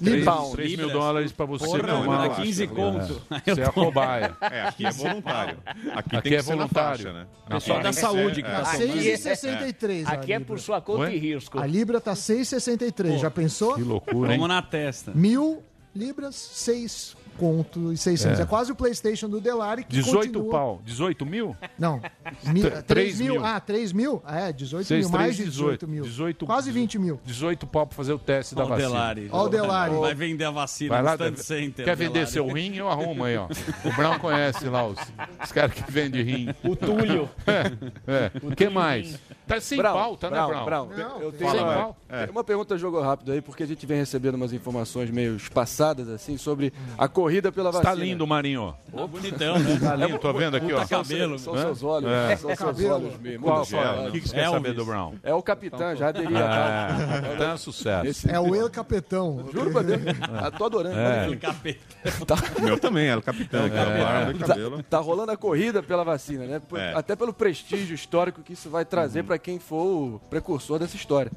Libras. 0.00 0.50
3 0.52 0.76
mil 0.76 0.90
dólares 0.90 1.32
pra 1.32 1.44
você 1.44 1.64
Porra, 1.64 1.80
tomar. 1.80 1.92
não, 1.94 2.02
uma- 2.04 2.28
dá 2.28 2.34
15 2.36 2.62
É, 2.62 2.66
conto. 2.68 3.20
Você 3.44 3.60
é 3.60 3.64
a 3.64 3.72
cobaia. 3.72 4.36
É, 4.42 4.62
aqui 4.68 4.86
é 4.86 4.92
voluntário. 4.92 5.56
Aqui, 5.66 5.90
Aqui 5.96 6.10
tem 6.10 6.20
que 6.22 6.34
é 6.36 6.42
voluntário. 6.42 6.98
faixa, 7.04 7.12
né? 7.12 7.26
Na 7.48 7.54
Pessoal 7.56 7.80
da 7.80 7.92
saúde 7.92 8.42
que 8.42 8.48
É. 8.48 8.52
tá 8.52 8.60
Tá 8.62 8.72
tomando. 8.78 8.92
6,63 8.92 10.06
a 10.06 10.12
Aqui 10.12 10.32
é 10.32 10.38
por 10.38 10.60
sua 10.60 10.80
conta 10.80 11.10
e 11.10 11.18
risco. 11.18 11.58
A 11.58 11.66
libra 11.66 12.00
tá 12.00 12.14
6,63. 12.14 13.18
Já 13.18 13.28
pensou? 13.30 13.74
Que 13.74 13.82
loucura, 13.82 14.32
hein? 14.32 14.38
Vamos 14.38 14.54
na 14.54 14.62
testa. 14.62 15.10
Mil 15.14 15.64
libras, 15.94 16.34
6 16.36 17.16
conto 17.38 17.92
e 17.92 17.96
600. 17.96 18.40
É, 18.40 18.42
É. 18.42 18.46
quase 18.46 18.72
o 18.72 18.74
PlayStation 18.74 19.28
do 19.28 19.40
Delari 19.40 19.84
que 19.84 19.90
18 19.96 20.16
continua... 20.38 20.50
pau. 20.50 20.80
18 20.84 21.24
mil? 21.24 21.56
Não. 21.78 22.00
Mi... 22.44 22.62
T- 22.62 22.70
3 22.70 22.84
três 22.84 23.20
mil. 23.20 23.34
mil. 23.34 23.44
Ah, 23.44 23.60
3 23.60 23.92
mil? 23.92 24.22
Ah, 24.24 24.40
é, 24.48 24.52
18 24.52 24.86
Seis, 24.86 25.06
mil. 25.06 25.18
Mais 25.18 25.36
de 25.36 25.42
três, 25.42 25.54
18 25.54 25.88
mil. 25.88 26.02
18 26.04 26.46
Quase 26.46 26.70
20 26.72 26.98
mil. 26.98 27.20
18 27.24 27.66
pau 27.66 27.86
pra 27.86 27.96
fazer 27.96 28.12
o 28.12 28.18
teste 28.18 28.54
da 28.54 28.64
vacina. 28.64 28.88
Delari. 28.88 29.28
Ó 29.32 29.44
o 29.44 29.48
Delari. 29.48 29.94
Vai 29.96 30.14
vender 30.14 30.44
a 30.44 30.50
vacina 30.50 30.90
Vai 30.90 30.98
no 31.00 31.04
lá, 31.06 31.12
stand 31.14 31.30
deve- 31.30 31.42
center. 31.42 31.84
quer 31.84 31.96
vender 31.96 32.12
Delari. 32.12 32.30
seu 32.32 32.46
rim? 32.52 32.74
Eu 32.76 32.88
arrumo 32.88 33.24
aí, 33.24 33.36
ó. 33.36 33.46
O 33.84 33.92
Brown 33.96 34.18
conhece 34.18 34.66
lá 34.68 34.86
os, 34.86 34.98
os 35.44 35.52
caras 35.52 35.72
que 35.74 35.90
vendem 35.90 36.22
rim. 36.22 36.48
O 36.64 36.74
Túlio. 36.76 37.28
É. 38.06 38.30
O 38.42 38.54
que 38.54 38.68
mais? 38.68 39.18
Tá 39.46 39.60
sem 39.60 39.78
Brown, 39.78 39.94
pauta, 39.94 40.30
né, 40.30 40.36
Brown? 40.46 40.64
Brown, 40.64 40.88
Não, 40.96 41.20
eu 41.22 41.32
tenho 41.32 41.50
Sem 41.50 41.60
uma, 41.60 41.74
pau? 41.74 41.96
tem 42.08 42.30
uma 42.30 42.44
pergunta 42.44 42.76
jogo 42.78 43.00
rápido 43.00 43.32
aí, 43.32 43.40
porque 43.40 43.62
a 43.62 43.66
gente 43.66 43.84
vem 43.86 43.98
recebendo 43.98 44.34
umas 44.34 44.52
informações 44.52 45.10
meio 45.10 45.36
espaçadas, 45.36 46.08
assim, 46.08 46.36
sobre 46.36 46.72
a 46.96 47.08
corrida 47.08 47.27
pela 47.52 47.70
Tá 47.72 47.78
vacina. 47.82 48.04
lindo, 48.04 48.26
Marinho. 48.26 48.74
Tá 48.94 49.06
bonitão, 49.06 49.58
né? 49.58 49.78
Tá 49.80 49.96
lindo, 49.96 50.18
tô 50.18 50.32
vendo 50.32 50.56
aqui, 50.56 50.72
ó. 50.72 50.86
Cabelo. 50.86 51.38
São 51.38 51.56
seus 51.56 51.82
olhos, 51.82 52.10
É. 52.10 52.36
são 52.36 52.48
seus 52.48 52.58
Cabelo. 52.58 52.94
olhos 52.94 53.18
mesmo. 53.20 53.44
Qual. 53.44 53.62
O 53.62 54.10
que 54.12 54.20
que 54.20 54.28
você 54.28 54.34
quer 54.34 54.50
saber 54.50 54.72
do 54.74 54.84
Brown? 54.84 55.14
É 55.22 55.34
o 55.34 55.42
capitão, 55.42 55.94
já 55.96 56.08
aderia. 56.08 56.38
É, 56.38 57.36
tá 57.36 57.54
um 57.54 57.58
sucesso. 57.58 58.06
Esse- 58.06 58.30
É 58.30 58.40
o 58.40 58.54
El 58.54 58.68
Capetão. 58.70 59.44
Juro 59.52 59.70
pra 59.70 59.82
Deus. 59.82 60.00
Ah, 60.42 60.50
tô 60.50 60.64
adorando. 60.64 60.98
É. 60.98 61.24
Olha 61.24 61.32
aqui. 61.34 61.36
Capeta. 61.36 62.34
O 62.58 62.62
meu 62.62 62.78
também, 62.78 63.06
era 63.08 63.18
o 63.18 63.22
capitão. 63.22 63.60
cabelo. 64.46 64.82
Tá 64.82 64.98
rolando 64.98 65.32
a 65.32 65.36
corrida 65.36 65.82
pela 65.82 66.04
vacina, 66.04 66.44
né? 66.46 66.62
É. 66.74 66.92
Até 66.94 67.14
pelo 67.16 67.32
prestígio 67.32 67.94
histórico 67.94 68.42
que 68.42 68.52
isso 68.52 68.68
vai 68.70 68.84
trazer 68.84 69.24
para 69.24 69.38
quem 69.38 69.58
for 69.58 69.84
o 69.84 70.20
precursor 70.30 70.78
dessa 70.78 70.96
história. 70.96 71.30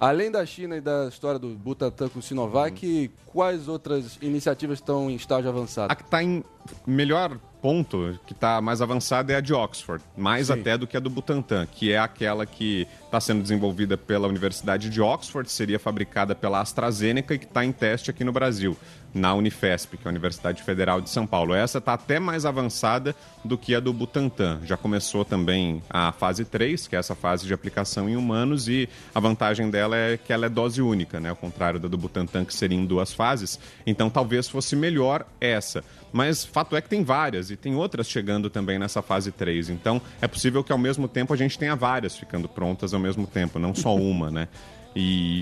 Além 0.00 0.30
da 0.30 0.46
China 0.46 0.76
e 0.76 0.80
da 0.80 1.08
história 1.08 1.40
do 1.40 1.48
Butantan 1.48 2.08
com 2.08 2.20
o 2.20 2.22
Sinovac, 2.22 3.10
quais 3.26 3.66
outras 3.66 4.16
iniciativas 4.22 4.78
estão 4.78 5.10
em 5.10 5.16
estágio 5.16 5.50
avançado? 5.50 5.90
A 5.90 5.96
que 5.96 6.04
está 6.04 6.22
em 6.22 6.44
melhor 6.86 7.38
ponto, 7.60 8.18
que 8.26 8.32
está 8.32 8.60
mais 8.60 8.80
avançada, 8.80 9.32
é 9.32 9.36
a 9.36 9.40
de 9.40 9.52
Oxford, 9.52 10.02
mais 10.16 10.46
Sim. 10.46 10.54
até 10.54 10.78
do 10.78 10.86
que 10.86 10.96
a 10.96 11.00
do 11.00 11.10
Butantan, 11.10 11.66
que 11.66 11.92
é 11.92 11.98
aquela 11.98 12.46
que 12.46 12.86
está 13.04 13.20
sendo 13.20 13.42
desenvolvida 13.42 13.96
pela 13.96 14.28
Universidade 14.28 14.88
de 14.88 15.00
Oxford, 15.00 15.50
seria 15.50 15.78
fabricada 15.78 16.34
pela 16.34 16.60
AstraZeneca 16.60 17.34
e 17.34 17.38
que 17.38 17.46
está 17.46 17.64
em 17.64 17.72
teste 17.72 18.10
aqui 18.10 18.22
no 18.22 18.32
Brasil, 18.32 18.76
na 19.12 19.34
Unifesp, 19.34 19.96
que 19.96 20.06
é 20.06 20.08
a 20.08 20.10
Universidade 20.10 20.62
Federal 20.62 21.00
de 21.00 21.10
São 21.10 21.26
Paulo. 21.26 21.54
Essa 21.54 21.78
está 21.78 21.94
até 21.94 22.20
mais 22.20 22.44
avançada 22.44 23.14
do 23.44 23.56
que 23.56 23.74
a 23.74 23.80
do 23.80 23.92
Butantan. 23.92 24.60
Já 24.64 24.76
começou 24.76 25.24
também 25.24 25.82
a 25.88 26.12
fase 26.12 26.44
3, 26.44 26.86
que 26.86 26.94
é 26.94 26.98
essa 26.98 27.14
fase 27.14 27.46
de 27.46 27.54
aplicação 27.54 28.08
em 28.08 28.16
humanos, 28.16 28.68
e 28.68 28.88
a 29.14 29.20
vantagem 29.20 29.70
dela 29.70 29.96
é 29.96 30.16
que 30.16 30.32
ela 30.32 30.46
é 30.46 30.48
dose 30.48 30.82
única, 30.82 31.18
né? 31.18 31.30
Ao 31.30 31.36
contrário 31.36 31.80
da 31.80 31.88
do 31.88 31.96
Butantan, 31.96 32.44
que 32.44 32.54
seria 32.54 32.78
em 32.78 32.84
duas 32.86 33.12
fases. 33.12 33.58
Então 33.86 34.10
talvez 34.10 34.48
fosse 34.48 34.76
melhor 34.76 35.26
essa. 35.40 35.82
Mas 36.12 36.44
fato 36.44 36.74
é 36.76 36.80
que 36.80 36.88
tem 36.88 37.02
várias 37.04 37.50
e 37.50 37.56
tem 37.56 37.74
outras 37.74 38.08
chegando 38.08 38.48
também 38.48 38.78
nessa 38.78 39.02
fase 39.02 39.30
3. 39.32 39.68
Então 39.70 40.00
é 40.20 40.26
possível 40.28 40.64
que 40.64 40.72
ao 40.72 40.78
mesmo 40.78 41.06
tempo 41.08 41.32
a 41.32 41.36
gente 41.36 41.58
tenha 41.58 41.76
várias 41.76 42.16
ficando 42.16 42.48
prontas 42.48 42.94
ao 42.94 43.00
mesmo 43.00 43.26
tempo, 43.26 43.58
não 43.58 43.74
só 43.74 43.94
uma, 43.96 44.30
né? 44.30 44.48
E, 44.96 45.40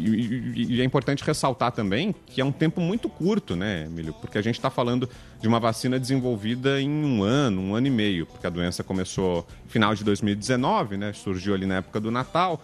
e- 0.59 0.74
e 0.74 0.81
é 0.81 0.85
importante 0.85 1.22
ressaltar 1.24 1.70
também 1.72 2.14
que 2.26 2.40
é 2.40 2.44
um 2.44 2.50
tempo 2.52 2.81
muito 2.81 3.09
curto, 3.09 3.55
né, 3.57 3.85
Emílio? 3.87 4.12
Porque 4.12 4.37
a 4.37 4.42
gente 4.42 4.57
está 4.57 4.68
falando 4.70 5.09
de 5.40 5.46
uma 5.48 5.61
vacina 5.61 5.98
desenvolvida 6.00 6.81
em 6.81 6.90
um 6.90 7.22
ano, 7.22 7.62
um 7.62 7.74
ano 7.74 7.87
e 7.87 7.90
meio, 7.90 8.26
porque 8.26 8.46
a 8.46 8.50
doença 8.50 8.83
começou 8.83 9.46
no 9.64 9.70
final 9.70 9.94
de 9.94 10.02
2019, 10.05 10.96
né? 10.96 11.12
Surgiu 11.12 11.55
ali 11.55 11.64
na 11.64 11.76
época 11.76 12.00
do 12.00 12.11
Natal. 12.11 12.61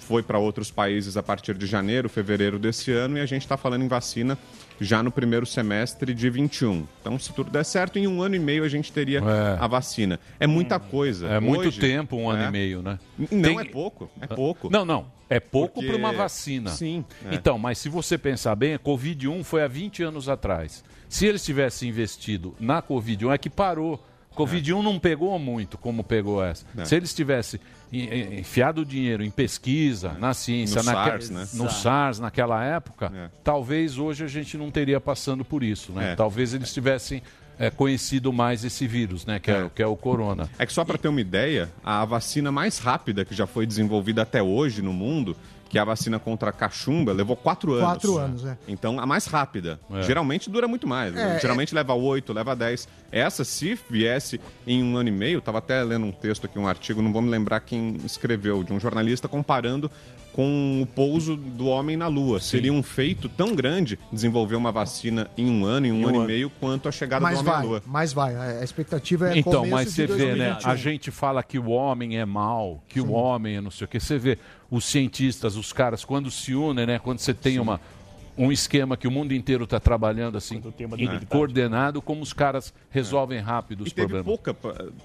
foi 0.00 0.22
para 0.22 0.38
outros 0.38 0.70
países 0.70 1.16
a 1.16 1.22
partir 1.22 1.54
de 1.56 1.66
janeiro, 1.66 2.08
fevereiro 2.08 2.58
desse 2.58 2.90
ano, 2.92 3.18
e 3.18 3.20
a 3.20 3.26
gente 3.26 3.42
está 3.42 3.56
falando 3.56 3.82
em 3.84 3.88
vacina 3.88 4.38
já 4.80 5.02
no 5.02 5.10
primeiro 5.10 5.46
semestre 5.46 6.12
de 6.14 6.28
21. 6.30 6.86
Então, 7.00 7.18
se 7.18 7.32
tudo 7.32 7.50
der 7.50 7.64
certo, 7.64 7.98
em 7.98 8.06
um 8.06 8.22
ano 8.22 8.34
e 8.36 8.38
meio 8.38 8.64
a 8.64 8.68
gente 8.68 8.92
teria 8.92 9.20
a 9.58 9.66
vacina. 9.66 10.18
É 10.40 10.46
muita 10.46 10.78
coisa. 10.80 11.28
É 11.28 11.40
muito 11.40 11.68
Hoje, 11.68 11.80
tempo, 11.80 12.16
um 12.16 12.28
ano 12.28 12.42
é. 12.44 12.48
e 12.48 12.50
meio, 12.50 12.82
né? 12.82 12.98
Não 13.18 13.42
Tem- 13.42 13.58
é 13.60 13.64
pouco, 13.64 14.10
é 14.20 14.26
pouco. 14.26 14.70
Não, 14.70 14.84
não. 14.84 15.06
É 15.30 15.40
pouco 15.40 15.74
Porque- 15.76 15.88
para 15.88 15.96
uma 15.96 16.12
vacina. 16.12 16.70
Sim, 16.70 17.04
é. 17.30 17.34
Então, 17.34 17.58
mas 17.58 17.78
se 17.78 17.88
você 17.88 18.18
pensar 18.18 18.54
bem, 18.54 18.74
a 18.74 18.78
Covid-1 18.78 19.42
foi 19.44 19.62
há 19.62 19.68
20 19.68 20.02
anos 20.02 20.28
atrás. 20.28 20.84
Se 21.08 21.26
eles 21.26 21.44
tivessem 21.44 21.88
investido 21.88 22.54
na 22.60 22.82
Covid-1, 22.82 23.32
é 23.32 23.38
que 23.38 23.48
parou. 23.50 24.02
Covid-1 24.36 24.82
não 24.82 24.98
pegou 24.98 25.38
muito 25.38 25.76
como 25.78 26.02
pegou 26.02 26.42
essa. 26.44 26.64
É. 26.76 26.84
Se 26.84 26.94
eles 26.96 27.12
tivessem 27.14 27.60
en- 27.92 28.04
en- 28.04 28.40
enfiado 28.40 28.80
o 28.82 28.84
dinheiro 28.84 29.22
em 29.22 29.30
pesquisa, 29.30 30.12
na 30.18 30.32
ciência, 30.34 30.82
No 30.82 30.90
naque- 30.92 31.10
SARS, 31.10 31.30
né? 31.30 31.46
no. 31.54 31.70
SARS 31.70 32.18
naquela 32.18 32.64
época, 32.64 33.30
talvez 33.44 33.98
hoje 33.98 34.24
a 34.24 34.28
gente 34.28 34.56
não 34.56 34.70
teria 34.70 35.00
passando 35.00 35.44
por 35.44 35.62
isso. 35.62 35.92
Né? 35.92 36.12
É. 36.12 36.14
Talvez 36.16 36.54
eles 36.54 36.72
tivessem 36.72 37.22
é, 37.58 37.70
conhecido 37.70 38.32
mais 38.32 38.64
esse 38.64 38.86
vírus, 38.86 39.24
né? 39.26 39.38
que, 39.38 39.50
é. 39.50 39.70
que 39.74 39.82
é 39.82 39.86
o 39.86 39.94
corona. 39.94 40.48
É 40.58 40.64
que 40.66 40.72
só 40.72 40.84
para 40.84 40.96
ter 40.98 41.08
uma 41.08 41.20
ideia, 41.20 41.70
a 41.84 42.04
vacina 42.04 42.50
mais 42.50 42.78
rápida 42.78 43.24
que 43.24 43.34
já 43.34 43.46
foi 43.46 43.66
desenvolvida 43.66 44.22
até 44.22 44.42
hoje 44.42 44.80
no 44.82 44.92
mundo, 44.92 45.36
que 45.68 45.78
é 45.78 45.80
a 45.80 45.84
vacina 45.84 46.18
contra 46.18 46.50
a 46.50 46.52
cachumba, 46.52 47.12
levou 47.12 47.36
quatro 47.36 47.72
anos. 47.74 47.84
Quatro 47.84 48.18
anos, 48.18 48.44
é. 48.44 48.58
Então, 48.68 48.98
a 48.98 49.06
mais 49.06 49.26
rápida. 49.26 49.78
É. 49.90 50.02
Geralmente 50.02 50.50
dura 50.50 50.66
muito 50.68 50.86
mais. 50.88 51.14
né? 51.14 51.36
É, 51.36 51.40
Geralmente 51.40 51.74
leva 51.74 51.94
oito, 51.94 52.32
leva 52.32 52.54
dez. 52.56 52.88
Essa, 53.12 53.44
se 53.44 53.78
viesse 53.88 54.40
em 54.66 54.82
um 54.82 54.96
ano 54.96 55.10
e 55.10 55.12
meio, 55.12 55.38
estava 55.38 55.58
até 55.58 55.82
lendo 55.84 56.06
um 56.06 56.12
texto 56.12 56.46
aqui, 56.46 56.58
um 56.58 56.66
artigo, 56.66 57.02
não 57.02 57.12
vou 57.12 57.20
me 57.20 57.28
lembrar 57.28 57.60
quem 57.60 57.98
escreveu, 58.04 58.64
de 58.64 58.72
um 58.72 58.80
jornalista 58.80 59.28
comparando 59.28 59.90
com 60.32 60.80
o 60.82 60.86
pouso 60.86 61.36
do 61.36 61.66
homem 61.66 61.96
na 61.96 62.08
Lua. 62.08 62.40
Seria 62.40 62.72
um 62.72 62.82
feito 62.82 63.28
tão 63.28 63.54
grande 63.54 63.98
desenvolver 64.10 64.56
uma 64.56 64.72
vacina 64.72 65.30
em 65.36 65.50
um 65.50 65.64
ano, 65.64 65.86
em 65.86 65.92
um, 65.92 66.08
ano, 66.08 66.24
e 66.24 66.26
meio, 66.26 66.50
quanto 66.58 66.88
a 66.88 66.92
chegada 66.92 67.22
Mas 67.22 67.34
do 67.34 67.40
homem 67.40 67.52
vai, 67.52 67.62
à 67.62 67.64
Lua. 67.64 67.82
mas 67.86 68.12
vai. 68.12 68.34
A 68.34 68.60
a 68.60 68.64
expectativa 68.64 69.30
é 69.30 69.38
Então, 69.38 69.66
mas 69.66 69.90
você 69.90 70.06
vê, 70.06 70.34
né? 70.34 70.52
2021. 70.52 70.70
A 70.70 70.76
gente 70.76 71.10
fala 71.10 71.42
que 71.42 71.58
o 71.58 71.68
homem 71.68 72.18
é 72.18 72.24
mau, 72.24 72.82
que 72.88 73.00
o 73.00 73.12
homem 73.12 73.56
é 73.56 73.60
não 73.60 73.70
sei 73.70 73.84
o 73.84 73.88
que. 73.88 74.00
Você 74.00 74.18
vê 74.18 74.38
os 74.70 74.84
cientistas, 74.84 75.56
os 75.56 75.72
caras, 75.72 76.04
quando 76.04 76.30
se 76.30 76.54
unem, 76.54 76.86
né? 76.86 76.98
Quando 76.98 77.18
você 77.18 77.34
tem 77.34 77.58
uma, 77.58 77.80
um 78.36 78.50
esquema 78.50 78.96
que 78.96 79.06
o 79.06 79.10
mundo 79.10 79.34
inteiro 79.34 79.64
está 79.64 79.78
trabalhando 79.78 80.38
assim, 80.38 80.62
e 80.96 81.26
coordenado, 81.26 82.00
como 82.00 82.22
os 82.22 82.32
caras 82.32 82.72
resolvem 82.90 83.38
rápido 83.40 83.82
os 83.82 83.88
E 83.90 83.94
teve 83.94 84.08
problemas. 84.08 84.26
pouca. 84.26 84.56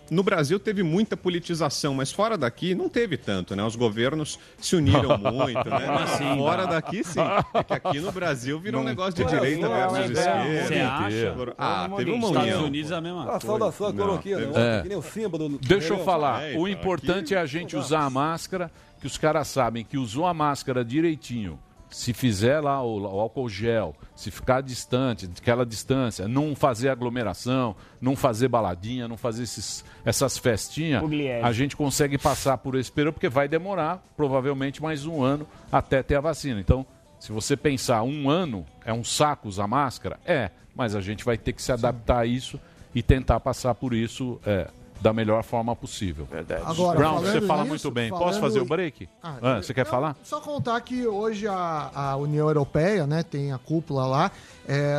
No 0.09 0.23
Brasil 0.23 0.57
teve 0.59 0.81
muita 0.81 1.17
politização, 1.17 1.93
mas 1.93 2.09
fora 2.11 2.37
daqui 2.37 2.73
não 2.73 2.87
teve 2.87 3.17
tanto, 3.17 3.53
né? 3.55 3.63
Os 3.63 3.75
governos 3.75 4.39
se 4.57 4.75
uniram 4.77 5.17
muito, 5.19 5.69
né? 5.69 5.87
Assim? 6.03 6.37
Fora 6.37 6.65
daqui, 6.67 7.03
sim. 7.03 7.19
É 7.53 7.63
que 7.63 7.73
aqui 7.73 7.99
no 7.99 8.11
Brasil 8.13 8.59
virou 8.59 8.81
um 8.81 8.85
negócio 8.85 9.13
de 9.13 9.25
direita 9.25 9.67
versus 9.67 10.09
esquerda. 10.11 10.67
Você 10.67 10.75
acha? 10.79 11.35
Ah, 11.57 11.89
teve 11.97 12.11
uma 12.11 12.27
Estados 12.27 12.47
união. 12.53 12.65
Unidos 12.65 12.91
é 12.91 12.95
a 12.95 13.01
mesma 13.01 13.23
A 13.23 13.25
coisa. 13.25 13.45
saudação, 13.45 13.87
a 13.87 13.91
Não, 13.91 13.97
coroquinha, 14.05 14.37
teve- 14.37 14.51
né? 14.53 14.77
É. 14.77 14.81
Que 14.83 14.87
nem 14.89 14.97
o 14.97 15.01
símbolo 15.01 15.49
do. 15.49 15.57
Deixa 15.59 15.93
eu 15.93 16.03
falar. 16.05 16.43
É, 16.43 16.49
o 16.57 16.65
então, 16.65 16.67
importante 16.69 17.35
é 17.35 17.37
a 17.39 17.45
gente 17.45 17.75
usar 17.75 18.01
a 18.05 18.09
máscara, 18.09 18.71
que 19.01 19.05
os 19.07 19.17
caras 19.17 19.47
sabem 19.49 19.83
que 19.83 19.97
usou 19.97 20.25
a 20.25 20.33
máscara 20.33 20.83
direitinho. 20.85 21.59
Se 21.89 22.13
fizer 22.13 22.59
lá 22.59 22.81
o, 22.83 23.01
o 23.01 23.19
álcool 23.19 23.47
gel, 23.47 23.95
se 24.15 24.29
ficar 24.29 24.61
distante, 24.61 25.29
aquela 25.37 25.65
distância, 25.65 26.27
não 26.27 26.55
fazer 26.55 26.89
aglomeração, 26.89 27.75
não 28.01 28.15
fazer 28.15 28.47
baladinha, 28.47 29.07
não 29.07 29.17
fazer 29.17 29.43
esses, 29.43 29.85
essas 30.03 30.37
festinhas, 30.37 31.01
a 31.43 31.51
gente 31.51 31.75
consegue 31.75 32.17
passar 32.17 32.57
por 32.57 32.75
esse 32.75 32.91
período, 32.91 33.13
porque 33.13 33.29
vai 33.29 33.47
demorar 33.47 34.03
provavelmente 34.15 34.81
mais 34.81 35.05
um 35.05 35.23
ano 35.23 35.47
até 35.71 36.03
ter 36.03 36.15
a 36.15 36.21
vacina. 36.21 36.59
Então, 36.59 36.85
se 37.19 37.31
você 37.31 37.55
pensar 37.55 38.03
um 38.03 38.29
ano, 38.29 38.65
é 38.85 38.93
um 38.93 39.03
saco 39.03 39.47
usar 39.47 39.67
máscara? 39.67 40.19
É, 40.25 40.51
mas 40.75 40.95
a 40.95 41.01
gente 41.01 41.23
vai 41.23 41.37
ter 41.37 41.53
que 41.53 41.61
se 41.61 41.71
adaptar 41.71 42.19
a 42.19 42.25
isso 42.25 42.59
e 42.93 43.01
tentar 43.01 43.39
passar 43.39 43.73
por 43.75 43.93
isso 43.93 44.39
é, 44.45 44.67
da 45.01 45.13
melhor 45.13 45.43
forma 45.43 45.75
possível. 45.75 46.25
Verdade. 46.29 46.63
Agora, 46.65 46.97
Brown, 46.97 47.19
você 47.19 47.41
fala 47.41 47.61
nisso, 47.61 47.69
muito 47.69 47.91
bem. 47.91 48.09
Posso 48.09 48.39
fazer 48.39 48.59
o 48.59 48.65
break? 48.65 49.07
Ah, 49.21 49.35
Ah, 49.41 49.61
você 49.61 49.73
quer 49.73 49.85
não, 49.85 49.91
falar? 49.91 50.15
Só 50.23 50.39
contar 50.39 50.79
que 50.81 51.05
hoje 51.05 51.47
a, 51.47 51.91
a 51.93 52.15
União 52.17 52.47
Europeia, 52.47 53.05
né, 53.05 53.23
tem 53.23 53.51
a 53.51 53.57
cúpula 53.57 54.05
lá, 54.05 54.31
é, 54.67 54.95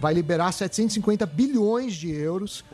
vai 0.00 0.12
liberar 0.14 0.50
750 0.52 1.24
bilhões 1.26 1.94
de 1.94 2.10
euros 2.10 2.64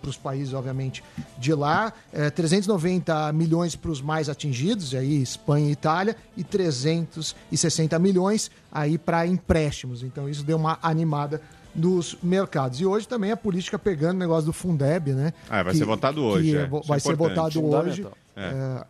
para 0.00 0.10
os 0.10 0.16
países, 0.16 0.52
obviamente, 0.52 1.02
de 1.38 1.54
lá, 1.54 1.92
é, 2.12 2.28
390 2.30 3.32
milhões 3.32 3.74
para 3.74 3.90
os 3.90 4.00
mais 4.02 4.28
atingidos, 4.28 4.92
e 4.92 4.96
aí 4.96 5.22
Espanha 5.22 5.68
e 5.68 5.72
Itália, 5.72 6.16
e 6.36 6.44
360 6.44 7.98
milhões 7.98 8.50
aí 8.70 8.98
para 8.98 9.26
empréstimos. 9.26 10.02
Então 10.02 10.28
isso 10.28 10.44
deu 10.44 10.56
uma 10.56 10.78
animada 10.82 11.40
nos 11.74 12.16
mercados. 12.22 12.80
E 12.80 12.86
hoje 12.86 13.06
também 13.08 13.32
a 13.32 13.36
política 13.36 13.78
pegando 13.78 14.16
o 14.16 14.18
negócio 14.18 14.46
do 14.46 14.52
Fundeb, 14.52 15.12
né? 15.12 15.32
Ah, 15.48 15.62
vai 15.62 15.74
ser 15.74 15.84
votado 15.84 16.22
hoje, 16.22 16.50
que 16.50 16.56
é. 16.56 16.60
é 16.60 16.64
Isso 16.64 16.88
vai 16.88 16.96
é 16.96 17.00
ser 17.00 17.12
importante. 17.12 17.58
votado 17.58 17.88
hoje. 17.88 18.06
É. 18.36 18.42
É, 18.42 18.84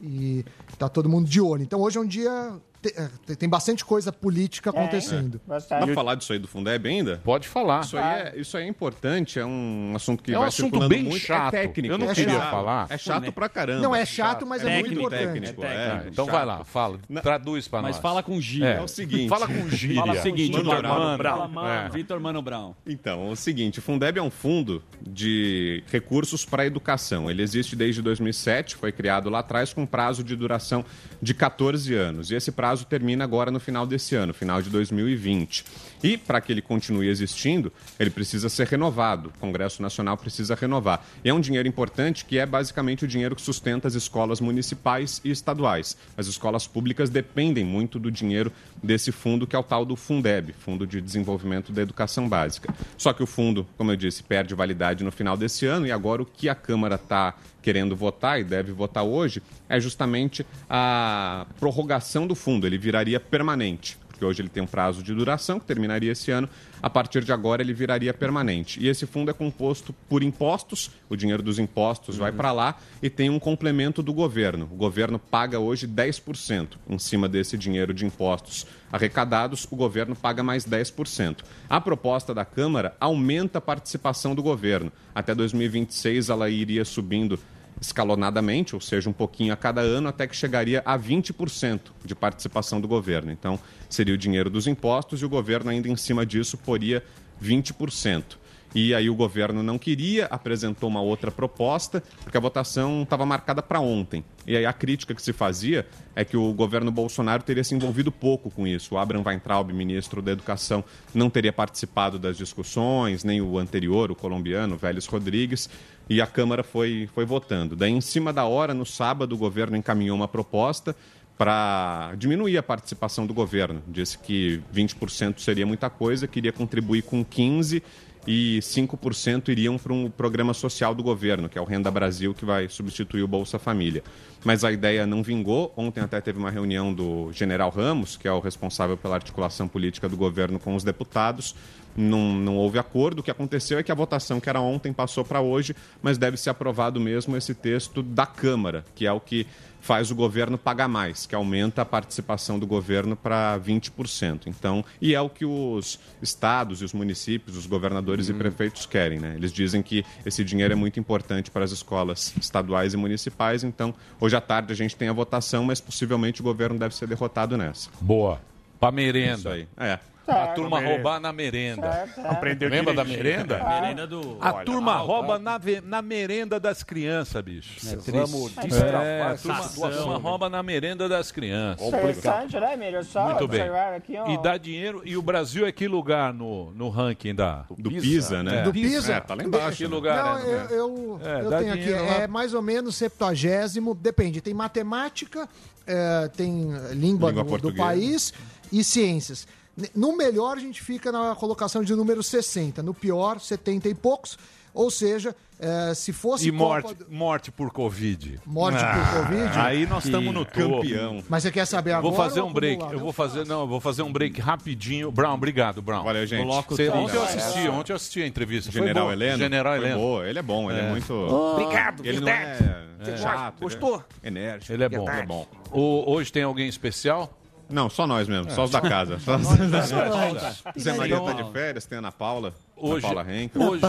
e 0.00 0.44
tá 0.78 0.88
todo 0.88 1.08
mundo 1.08 1.28
de 1.28 1.40
olho. 1.40 1.62
Então 1.62 1.80
hoje 1.80 1.98
é 1.98 2.00
um 2.00 2.06
dia. 2.06 2.52
Te- 2.88 2.94
é, 3.30 3.34
Tem 3.34 3.48
bastante 3.48 3.84
coisa 3.84 4.12
política 4.12 4.70
acontecendo. 4.70 5.40
Dá 5.46 5.60
pra 5.60 5.94
falar 5.94 6.14
disso 6.14 6.32
aí 6.32 6.38
do 6.38 6.46
Fundeb 6.48 6.86
ainda? 6.88 7.20
Pode 7.24 7.48
falar. 7.48 7.80
Isso 7.82 7.96
aí, 7.96 8.04
é, 8.04 8.32
isso 8.36 8.56
aí 8.56 8.64
é 8.64 8.68
importante, 8.68 9.38
é 9.38 9.44
um 9.46 9.92
assunto 9.96 10.22
que 10.22 10.32
É 10.32 10.36
um 10.36 10.40
vai 10.40 10.48
assunto 10.48 10.64
circulando 10.66 10.88
bem 10.88 11.04
muito. 11.04 11.18
chato. 11.24 11.54
É 11.54 11.62
técnico. 11.62 11.94
Eu 11.94 11.98
não 11.98 12.10
é 12.10 12.14
queria 12.14 12.34
chato. 12.38 12.50
falar. 12.50 12.86
É 12.90 12.98
chato 12.98 13.32
pra 13.32 13.48
caramba. 13.48 13.80
Não, 13.82 13.94
é 13.94 14.04
chato, 14.04 14.46
mas 14.46 14.62
é, 14.62 14.80
muito 14.80 14.84
técnico, 14.84 15.00
importante. 15.02 15.40
técnico, 15.42 15.64
é. 15.64 16.04
Então 16.08 16.24
chato. 16.26 16.34
vai 16.34 16.44
lá, 16.46 16.64
fala. 16.64 16.98
Traduz 17.22 17.68
pra 17.68 17.80
Mas 17.82 17.96
nós. 17.96 18.02
fala 18.02 18.22
com 18.22 18.40
gíria. 18.40 18.66
É. 18.66 18.76
É 18.76 18.82
o 18.82 18.88
seguinte. 18.88 19.28
Fala 19.28 19.46
com 19.46 19.68
gíria. 19.70 19.96
Fala 20.00 20.12
o 20.12 20.22
seguinte, 20.22 20.52
Mano 20.52 20.70
Vitor. 20.70 20.82
Mano 20.82 21.18
Brown. 21.18 21.66
É. 21.68 21.88
Vitor 21.88 22.20
Mano 22.20 22.42
Brown. 22.42 22.74
Então, 22.86 23.28
é 23.28 23.30
o 23.30 23.36
seguinte, 23.36 23.78
o 23.78 23.82
Fundeb 23.82 24.18
é 24.18 24.22
um 24.22 24.30
fundo 24.30 24.82
de 25.00 25.82
recursos 25.90 26.44
para 26.44 26.62
a 26.62 26.66
educação. 26.66 27.30
Ele 27.30 27.42
existe 27.42 27.76
desde 27.76 28.02
2007, 28.02 28.74
foi 28.76 28.90
criado 28.92 29.30
lá 29.30 29.38
atrás 29.40 29.72
com 29.72 29.86
prazo 29.86 30.24
de 30.24 30.34
duração 30.34 30.84
de 31.22 31.32
14 31.34 31.94
anos. 31.94 32.30
E 32.30 32.34
esse 32.34 32.50
prazo 32.50 32.73
termina 32.82 33.24
agora 33.24 33.50
no 33.50 33.60
final 33.60 33.86
desse 33.86 34.14
ano, 34.14 34.32
final 34.32 34.62
de 34.62 34.70
2020. 34.70 35.64
E 36.02 36.16
para 36.16 36.40
que 36.40 36.52
ele 36.52 36.62
continue 36.62 37.08
existindo, 37.08 37.72
ele 37.98 38.10
precisa 38.10 38.48
ser 38.48 38.66
renovado. 38.66 39.28
O 39.28 39.38
Congresso 39.38 39.80
Nacional 39.82 40.16
precisa 40.16 40.54
renovar. 40.54 41.06
E 41.24 41.28
é 41.28 41.34
um 41.34 41.40
dinheiro 41.40 41.68
importante 41.68 42.24
que 42.24 42.38
é 42.38 42.46
basicamente 42.46 43.04
o 43.04 43.08
dinheiro 43.08 43.36
que 43.36 43.42
sustenta 43.42 43.86
as 43.86 43.94
escolas 43.94 44.40
municipais 44.40 45.20
e 45.24 45.30
estaduais. 45.30 45.96
As 46.16 46.26
escolas 46.26 46.66
públicas 46.66 47.10
dependem 47.10 47.64
muito 47.64 47.98
do 47.98 48.10
dinheiro 48.10 48.50
desse 48.82 49.12
fundo 49.12 49.46
que 49.46 49.54
é 49.54 49.58
o 49.58 49.62
tal 49.62 49.84
do 49.84 49.96
Fundeb, 49.96 50.54
Fundo 50.58 50.86
de 50.86 51.00
Desenvolvimento 51.00 51.72
da 51.72 51.82
Educação 51.82 52.28
Básica. 52.28 52.72
Só 52.96 53.12
que 53.12 53.22
o 53.22 53.26
fundo, 53.26 53.66
como 53.76 53.92
eu 53.92 53.96
disse, 53.96 54.22
perde 54.22 54.54
validade 54.54 55.04
no 55.04 55.12
final 55.12 55.36
desse 55.36 55.66
ano 55.66 55.86
e 55.86 55.92
agora 55.92 56.22
o 56.22 56.26
que 56.26 56.48
a 56.48 56.54
Câmara 56.54 56.94
está 56.96 57.34
querendo 57.64 57.96
votar 57.96 58.38
e 58.38 58.44
deve 58.44 58.72
votar 58.72 59.02
hoje 59.02 59.42
é 59.70 59.80
justamente 59.80 60.44
a 60.68 61.46
prorrogação 61.58 62.26
do 62.26 62.34
fundo. 62.34 62.66
Ele 62.66 62.76
viraria 62.76 63.18
permanente 63.18 63.96
porque 64.14 64.24
hoje 64.24 64.42
ele 64.42 64.48
tem 64.48 64.62
um 64.62 64.66
prazo 64.66 65.02
de 65.02 65.12
duração 65.12 65.58
que 65.58 65.66
terminaria 65.66 66.12
esse 66.12 66.30
ano. 66.30 66.48
A 66.80 66.88
partir 66.88 67.24
de 67.24 67.32
agora 67.32 67.62
ele 67.62 67.72
viraria 67.72 68.14
permanente. 68.14 68.80
E 68.80 68.88
esse 68.88 69.06
fundo 69.06 69.30
é 69.30 69.34
composto 69.34 69.92
por 70.08 70.22
impostos, 70.22 70.90
o 71.08 71.16
dinheiro 71.16 71.42
dos 71.42 71.58
impostos 71.58 72.16
vai 72.16 72.30
para 72.30 72.52
lá 72.52 72.78
e 73.02 73.10
tem 73.10 73.28
um 73.28 73.40
complemento 73.40 74.02
do 74.02 74.12
governo. 74.12 74.68
O 74.70 74.76
governo 74.76 75.18
paga 75.18 75.58
hoje 75.58 75.88
10% 75.88 76.76
em 76.88 76.98
cima 76.98 77.28
desse 77.28 77.58
dinheiro 77.58 77.92
de 77.92 78.06
impostos 78.06 78.66
arrecadados, 78.92 79.66
o 79.70 79.74
governo 79.74 80.14
paga 80.14 80.42
mais 80.42 80.64
10%. 80.64 81.38
A 81.68 81.80
proposta 81.80 82.32
da 82.32 82.44
Câmara 82.44 82.96
aumenta 83.00 83.58
a 83.58 83.60
participação 83.60 84.34
do 84.34 84.42
governo. 84.42 84.92
Até 85.12 85.34
2026 85.34 86.28
ela 86.28 86.48
iria 86.48 86.84
subindo 86.84 87.38
escalonadamente, 87.80 88.74
ou 88.74 88.80
seja, 88.80 89.08
um 89.10 89.12
pouquinho 89.12 89.52
a 89.52 89.56
cada 89.56 89.80
ano, 89.80 90.08
até 90.08 90.26
que 90.26 90.36
chegaria 90.36 90.82
a 90.84 90.98
20% 90.98 91.80
de 92.04 92.14
participação 92.14 92.80
do 92.80 92.88
governo. 92.88 93.30
Então, 93.30 93.58
seria 93.88 94.14
o 94.14 94.18
dinheiro 94.18 94.48
dos 94.48 94.66
impostos 94.66 95.20
e 95.20 95.24
o 95.24 95.28
governo, 95.28 95.70
ainda 95.70 95.88
em 95.88 95.96
cima 95.96 96.24
disso, 96.24 96.56
poria 96.56 97.02
20%. 97.42 98.43
E 98.74 98.92
aí 98.92 99.08
o 99.08 99.14
governo 99.14 99.62
não 99.62 99.78
queria, 99.78 100.26
apresentou 100.26 100.88
uma 100.88 101.00
outra 101.00 101.30
proposta, 101.30 102.02
porque 102.22 102.36
a 102.36 102.40
votação 102.40 103.04
estava 103.04 103.24
marcada 103.24 103.62
para 103.62 103.78
ontem. 103.78 104.24
E 104.46 104.56
aí 104.56 104.66
a 104.66 104.72
crítica 104.72 105.14
que 105.14 105.22
se 105.22 105.32
fazia 105.32 105.86
é 106.16 106.24
que 106.24 106.36
o 106.36 106.52
governo 106.52 106.90
Bolsonaro 106.90 107.42
teria 107.42 107.62
se 107.62 107.74
envolvido 107.74 108.10
pouco 108.10 108.50
com 108.50 108.66
isso. 108.66 108.96
O 108.96 108.98
Abraham 108.98 109.22
Weintraub, 109.24 109.70
ministro 109.72 110.20
da 110.20 110.32
Educação, 110.32 110.82
não 111.14 111.30
teria 111.30 111.52
participado 111.52 112.18
das 112.18 112.36
discussões, 112.36 113.22
nem 113.22 113.40
o 113.40 113.58
anterior, 113.58 114.10
o 114.10 114.14
colombiano, 114.16 114.76
Vélez 114.76 115.06
Rodrigues, 115.06 115.70
e 116.08 116.20
a 116.20 116.26
Câmara 116.26 116.64
foi, 116.64 117.08
foi 117.14 117.24
votando. 117.24 117.76
Daí, 117.76 117.92
em 117.92 118.00
cima 118.00 118.32
da 118.32 118.44
hora, 118.44 118.74
no 118.74 118.84
sábado, 118.84 119.34
o 119.34 119.38
governo 119.38 119.76
encaminhou 119.76 120.16
uma 120.16 120.28
proposta 120.28 120.96
para 121.38 122.14
diminuir 122.16 122.56
a 122.58 122.62
participação 122.62 123.26
do 123.26 123.34
governo. 123.34 123.82
Disse 123.88 124.18
que 124.18 124.62
20% 124.74 125.38
seria 125.40 125.66
muita 125.66 125.90
coisa, 125.90 126.28
queria 126.28 126.52
contribuir 126.52 127.02
com 127.02 127.24
15% 127.24 127.82
e 128.26 128.58
5% 128.60 129.48
iriam 129.48 129.76
para 129.76 129.92
um 129.92 130.10
programa 130.10 130.54
social 130.54 130.94
do 130.94 131.02
governo, 131.02 131.48
que 131.48 131.58
é 131.58 131.60
o 131.60 131.64
Renda 131.64 131.90
Brasil, 131.90 132.34
que 132.34 132.44
vai 132.44 132.68
substituir 132.68 133.22
o 133.22 133.28
Bolsa 133.28 133.58
Família. 133.58 134.02
Mas 134.44 134.64
a 134.64 134.72
ideia 134.72 135.06
não 135.06 135.22
vingou. 135.22 135.72
Ontem 135.76 136.00
até 136.00 136.20
teve 136.20 136.38
uma 136.38 136.50
reunião 136.50 136.92
do 136.92 137.32
general 137.32 137.70
Ramos, 137.70 138.16
que 138.16 138.28
é 138.28 138.32
o 138.32 138.40
responsável 138.40 138.96
pela 138.96 139.14
articulação 139.14 139.66
política 139.66 140.08
do 140.08 140.16
governo 140.16 140.58
com 140.58 140.74
os 140.74 140.84
deputados. 140.84 141.54
Não, 141.96 142.34
não 142.34 142.56
houve 142.56 142.78
acordo. 142.78 143.20
O 143.20 143.22
que 143.22 143.30
aconteceu 143.30 143.78
é 143.78 143.82
que 143.82 143.92
a 143.92 143.94
votação 143.94 144.40
que 144.40 144.48
era 144.48 144.60
ontem 144.60 144.92
passou 144.92 145.24
para 145.24 145.40
hoje, 145.40 145.74
mas 146.02 146.18
deve 146.18 146.36
ser 146.36 146.50
aprovado 146.50 147.00
mesmo 147.00 147.36
esse 147.36 147.54
texto 147.54 148.02
da 148.02 148.26
Câmara, 148.26 148.84
que 148.94 149.06
é 149.06 149.12
o 149.12 149.20
que 149.20 149.46
faz 149.84 150.10
o 150.10 150.14
governo 150.14 150.56
pagar 150.56 150.88
mais, 150.88 151.26
que 151.26 151.34
aumenta 151.34 151.82
a 151.82 151.84
participação 151.84 152.58
do 152.58 152.66
governo 152.66 153.14
para 153.14 153.60
20%. 153.60 154.46
Então, 154.46 154.82
e 154.98 155.14
é 155.14 155.20
o 155.20 155.28
que 155.28 155.44
os 155.44 156.00
estados 156.22 156.80
e 156.80 156.86
os 156.86 156.94
municípios, 156.94 157.54
os 157.54 157.66
governadores 157.66 158.30
e 158.30 158.32
prefeitos 158.32 158.86
querem, 158.86 159.20
né? 159.20 159.34
Eles 159.36 159.52
dizem 159.52 159.82
que 159.82 160.02
esse 160.24 160.42
dinheiro 160.42 160.72
é 160.72 160.74
muito 160.74 160.98
importante 160.98 161.50
para 161.50 161.66
as 161.66 161.70
escolas 161.70 162.32
estaduais 162.40 162.94
e 162.94 162.96
municipais, 162.96 163.62
então 163.62 163.94
hoje 164.18 164.34
à 164.34 164.40
tarde 164.40 164.72
a 164.72 164.76
gente 164.76 164.96
tem 164.96 165.08
a 165.08 165.12
votação, 165.12 165.64
mas 165.64 165.82
possivelmente 165.82 166.40
o 166.40 166.44
governo 166.44 166.78
deve 166.78 166.94
ser 166.96 167.06
derrotado 167.06 167.58
nessa. 167.58 167.90
Boa. 168.00 168.40
Pra 168.80 168.90
merenda. 168.90 169.36
Isso 169.36 169.48
aí. 169.50 169.68
É. 169.76 169.98
A 170.26 170.46
turma 170.48 170.80
roubar 170.80 171.20
na 171.20 171.32
merenda. 171.32 172.08
Aprendeu 172.28 172.68
Lembra 172.70 172.94
da 172.94 173.04
merenda? 173.04 173.58
A 173.62 173.80
merenda 173.80 174.06
do- 174.06 174.38
A 174.40 174.52
Olha, 174.54 174.64
turma 174.64 174.96
rouba 174.96 175.38
na, 175.38 175.58
ve- 175.58 175.82
na 175.84 176.00
merenda 176.00 176.58
das 176.58 176.82
crianças, 176.82 177.42
bicho. 177.42 177.86
É 177.86 177.92
É, 177.92 179.22
a 179.22 179.34
turma, 179.36 180.16
rouba 180.18 180.48
na 180.48 180.62
merenda 180.62 181.08
das 181.08 181.30
crianças. 181.30 181.86
Interessante, 181.86 182.58
né, 182.58 182.74
Emílio? 182.74 183.04
Só 183.04 183.24
Muito 183.26 183.46
bem. 183.48 183.60
observar 183.60 183.94
aqui, 183.94 184.16
ó. 184.16 184.30
E 184.30 184.42
dá 184.42 184.56
dinheiro. 184.56 185.02
E 185.04 185.16
o 185.16 185.22
Brasil 185.22 185.66
é 185.66 185.72
que 185.72 185.86
lugar 185.86 186.32
no, 186.32 186.70
no 186.72 186.88
ranking 186.88 187.34
da... 187.34 187.64
Do 187.76 187.90
PISA, 187.90 188.42
né? 188.42 188.62
Do 188.62 188.72
PISA? 188.72 189.14
É, 189.14 189.20
tá 189.20 189.34
lá 189.34 189.42
embaixo. 189.44 189.76
Que 189.78 189.84
né? 189.84 189.90
lugar 189.90 190.24
Não, 190.24 190.38
é? 190.38 190.54
eu, 190.70 190.70
eu, 190.70 191.20
É, 191.22 191.40
eu 191.44 191.58
tenho 191.58 191.74
aqui, 191.74 191.90
lá. 191.90 191.98
é 192.22 192.26
mais 192.26 192.54
ou 192.54 192.62
menos 192.62 192.96
septuagésimo, 192.96 193.94
depende, 193.94 194.40
tem 194.40 194.54
matemática, 194.54 195.48
é, 195.86 196.28
tem 196.36 196.68
língua, 196.92 197.30
Língua 197.30 197.44
do, 197.58 197.70
do 197.70 197.74
país 197.76 198.32
e 198.72 198.82
ciências. 198.82 199.46
No 199.94 200.16
melhor, 200.16 200.56
a 200.56 200.60
gente 200.60 200.80
fica 200.82 201.10
na 201.10 201.34
colocação 201.34 201.82
de 201.82 201.94
número 201.94 202.22
60, 202.22 202.82
no 202.82 202.94
pior, 202.94 203.40
70 203.40 203.88
e 203.88 203.94
poucos, 203.94 204.38
ou 204.72 204.90
seja, 204.90 205.34
é, 205.58 205.94
se 205.94 206.12
fosse 206.12 206.48
E 206.48 206.52
Copa 206.52 206.64
morte, 206.64 206.94
do- 206.94 207.06
morte 207.10 207.50
por 207.52 207.70
Covid. 207.72 208.40
Morte 208.44 208.78
por 208.78 209.20
Covid? 209.22 209.58
Aí 209.58 209.86
nós 209.86 210.04
estamos 210.04 210.32
no 210.34 210.44
topo. 210.44 210.80
campeão. 210.80 211.22
Mas 211.28 211.42
você 211.44 211.50
quer 211.52 211.64
saber 211.64 211.92
agora? 211.92 212.02
Vou 212.14 212.24
fazer 212.24 212.40
um 212.40 212.52
break. 212.52 212.74
acumular? 212.76 212.92
Eu 212.94 213.00
vou 213.00 213.12
fazer, 213.12 213.46
não, 213.46 213.60
eu 213.62 213.66
vou 213.68 213.80
fazer 213.80 214.02
um 214.02 214.12
break 214.12 214.40
rapidinho. 214.40 215.10
Brown, 215.12 215.34
obrigado, 215.34 215.80
Brown. 215.82 216.02
Valeu, 216.04 216.26
gente. 216.26 216.42
Coloca 216.42 216.72
o 216.74 216.76
Você- 216.76 216.88
ontem 216.88 217.16
eu 217.16 217.22
assisti, 217.24 217.68
ontem 217.68 217.92
eu 217.92 217.96
assisti 217.96 218.22
a 218.22 218.26
entrevista. 218.26 218.70
General 218.72 219.04
boa. 219.04 219.12
Heleno? 219.12 219.38
General 219.38 219.76
Foi 219.76 219.84
Heleno. 219.84 220.00
boa. 220.00 220.28
Ele 220.28 220.38
é 220.38 220.42
bom, 220.42 220.70
ele 220.70 220.80
é, 220.80 220.90
muito... 220.90 221.12
Obrigado, 221.14 222.04
Ele 222.04 222.20
não 222.20 222.28
é, 222.28 222.58
É. 223.06 223.16
chato. 223.16 223.60
Gostou? 223.60 224.02
Ele 224.22 224.38
é 224.38 224.42
enérgico. 224.42 224.72
Ele 224.72 224.84
é 224.84 224.88
bom. 224.88 225.08
Ele 225.08 225.20
é 225.20 225.26
bom. 225.26 225.46
O- 225.72 226.12
hoje 226.12 226.32
tem 226.32 226.42
alguém 226.42 226.68
especial? 226.68 227.32
Não, 227.68 227.88
só 227.88 228.06
nós 228.06 228.28
mesmo, 228.28 228.50
só 228.50 228.64
os 228.64 228.70
da 228.70 228.80
casa. 228.80 229.18
Só 229.18 229.36
os 230.76 230.82
Zé 230.82 230.92
Maria 230.94 231.20
tá 231.20 231.32
de 231.32 231.50
férias, 231.52 231.86
tem 231.86 231.96
a 231.96 231.98
Ana 232.00 232.12
Paula. 232.12 232.54
Hoje- 232.76 233.06
Ana 233.06 233.14
Paula 233.14 233.34
Henkel. 233.34 233.62
Hoje, 233.62 233.80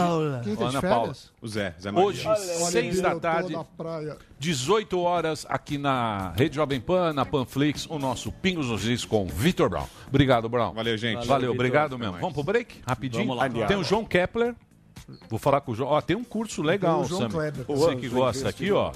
Quem 0.44 0.56
tá 0.56 0.64
de 0.64 0.70
Ana 0.78 0.82
Paula. 0.82 1.00
férias? 1.02 1.32
O 1.42 1.48
Zé, 1.48 1.76
Zé 1.82 1.92
Maria. 1.92 2.08
Hoje, 2.10 2.24
seis 2.72 3.02
da 3.02 3.20
tarde, 3.20 3.54
na 3.54 3.64
praia. 3.64 4.18
18 4.40 5.00
horas, 5.00 5.46
aqui 5.50 5.78
na 5.78 6.32
Rede 6.38 6.56
Jovem 6.56 6.80
Pan, 6.80 7.14
na 7.14 7.26
Panflix, 7.26 7.86
o 7.90 7.98
nosso 8.00 8.32
Pingos 8.32 8.68
nos 8.68 8.86
Is 8.86 9.04
com 9.06 9.26
Vitor 9.26 9.70
Brown. 9.70 9.88
Obrigado, 10.08 10.48
Brown. 10.48 10.74
Valeu, 10.74 10.98
gente. 10.98 11.16
Valeu, 11.16 11.28
Valeu, 11.28 11.52
obrigado 11.52 11.98
mesmo. 11.98 12.12
mais. 12.14 12.22
Vamos 12.22 12.34
pro 12.34 12.44
break? 12.44 12.82
Rapidinho. 12.88 13.28
Vamos 13.36 13.60
lá. 13.60 13.68
Tem 13.68 13.78
o 13.78 13.84
João 13.84 14.06
Kepler. 14.06 14.56
Vou 15.30 15.38
falar 15.38 15.62
com 15.62 15.72
o 15.72 15.76
João. 15.76 15.92
Ó, 15.92 16.02
tem 16.02 16.16
um 16.16 16.24
curso 16.24 16.62
legal. 16.64 17.04
Kleber. 17.04 17.66
Você 17.68 17.96
que 17.96 18.10
gosta 18.10 18.50
aqui, 18.50 18.72
ó. 18.72 18.92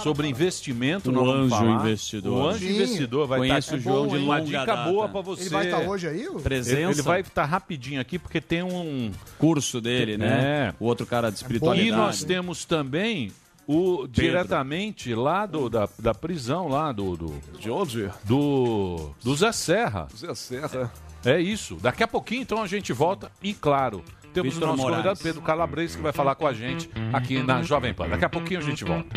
Sobre 0.00 0.28
investimento, 0.28 1.10
O 1.10 1.30
anjo 1.30 1.50
falar. 1.50 1.80
investidor. 1.84 2.32
O 2.32 2.48
anjo 2.48 2.58
Sim. 2.66 2.74
investidor 2.74 3.26
vai 3.26 3.38
Conheço 3.40 3.74
estar 3.74 3.76
o 3.76 3.80
João 3.80 4.06
de 4.08 4.16
uma 4.16 4.36
longa 4.38 4.46
dica 4.46 4.64
data. 4.64 4.90
boa 4.90 5.08
pra 5.08 5.20
você. 5.20 5.42
Ele 5.42 5.50
vai 5.50 5.64
estar 5.66 5.80
hoje 5.80 6.08
aí? 6.08 6.28
Presença. 6.42 6.80
Ele, 6.80 6.90
ele 6.92 7.02
vai 7.02 7.20
estar 7.20 7.44
rapidinho 7.44 8.00
aqui 8.00 8.18
porque 8.18 8.40
tem 8.40 8.62
um 8.62 9.10
curso 9.38 9.80
dele, 9.80 10.16
né? 10.16 10.68
É. 10.70 10.74
O 10.80 10.86
outro 10.86 11.04
cara 11.06 11.28
de 11.30 11.34
E 11.34 11.36
espiritualidade. 11.36 11.90
nós 11.96 12.24
temos 12.24 12.64
também 12.64 13.30
o 13.66 14.06
diretamente 14.08 15.14
lá 15.14 15.46
do, 15.46 15.68
da, 15.70 15.88
da 15.98 16.12
prisão 16.12 16.66
lá 16.68 16.90
do 16.92 17.16
do, 17.16 17.34
De 17.60 17.70
onde? 17.70 18.10
do 18.24 19.10
do 19.22 19.34
Zé 19.36 19.52
Serra. 19.52 20.08
Zé 20.16 20.34
Serra. 20.34 20.92
É 21.24 21.40
isso. 21.40 21.76
Daqui 21.80 22.02
a 22.02 22.08
pouquinho 22.08 22.42
então 22.42 22.60
a 22.60 22.66
gente 22.66 22.92
volta 22.92 23.30
e 23.40 23.54
claro, 23.54 24.02
temos 24.32 24.54
Vitor 24.54 24.68
o 24.68 24.72
nosso 24.72 24.82
Moraes. 24.82 24.96
convidado 24.96 25.20
Pedro 25.22 25.42
Calabrese 25.42 25.96
que 25.96 26.02
vai 26.02 26.12
falar 26.12 26.34
com 26.34 26.46
a 26.46 26.52
gente 26.52 26.90
aqui 27.12 27.42
na 27.42 27.62
Jovem 27.62 27.94
Pan. 27.94 28.08
Daqui 28.08 28.24
a 28.24 28.28
pouquinho 28.28 28.60
a 28.60 28.62
gente 28.62 28.84
volta. 28.84 29.16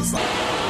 Esse 0.00 0.67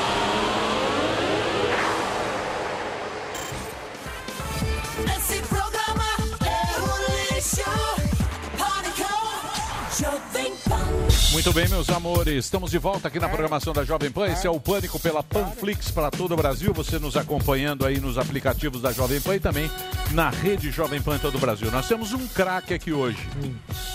Muito 11.30 11.52
bem, 11.52 11.68
meus 11.68 11.90
amores, 11.90 12.46
estamos 12.46 12.70
de 12.70 12.78
volta 12.78 13.08
aqui 13.08 13.20
na 13.20 13.28
programação 13.28 13.74
da 13.74 13.84
Jovem 13.84 14.10
Pan. 14.10 14.28
Esse 14.28 14.46
é 14.46 14.50
o 14.50 14.58
Pânico 14.58 14.98
pela 14.98 15.22
Panflix 15.22 15.90
para 15.90 16.10
todo 16.10 16.32
o 16.32 16.36
Brasil. 16.36 16.72
Você 16.72 16.98
nos 16.98 17.18
acompanhando 17.18 17.84
aí 17.84 18.00
nos 18.00 18.16
aplicativos 18.16 18.80
da 18.80 18.92
Jovem 18.92 19.20
Pan 19.20 19.36
e 19.36 19.40
também 19.40 19.70
na 20.12 20.30
rede 20.30 20.70
Jovem 20.70 21.02
Pan 21.02 21.18
todo 21.18 21.36
o 21.36 21.38
Brasil. 21.38 21.70
Nós 21.70 21.86
temos 21.86 22.14
um 22.14 22.26
craque 22.28 22.72
aqui 22.72 22.92
hoje. 22.92 23.18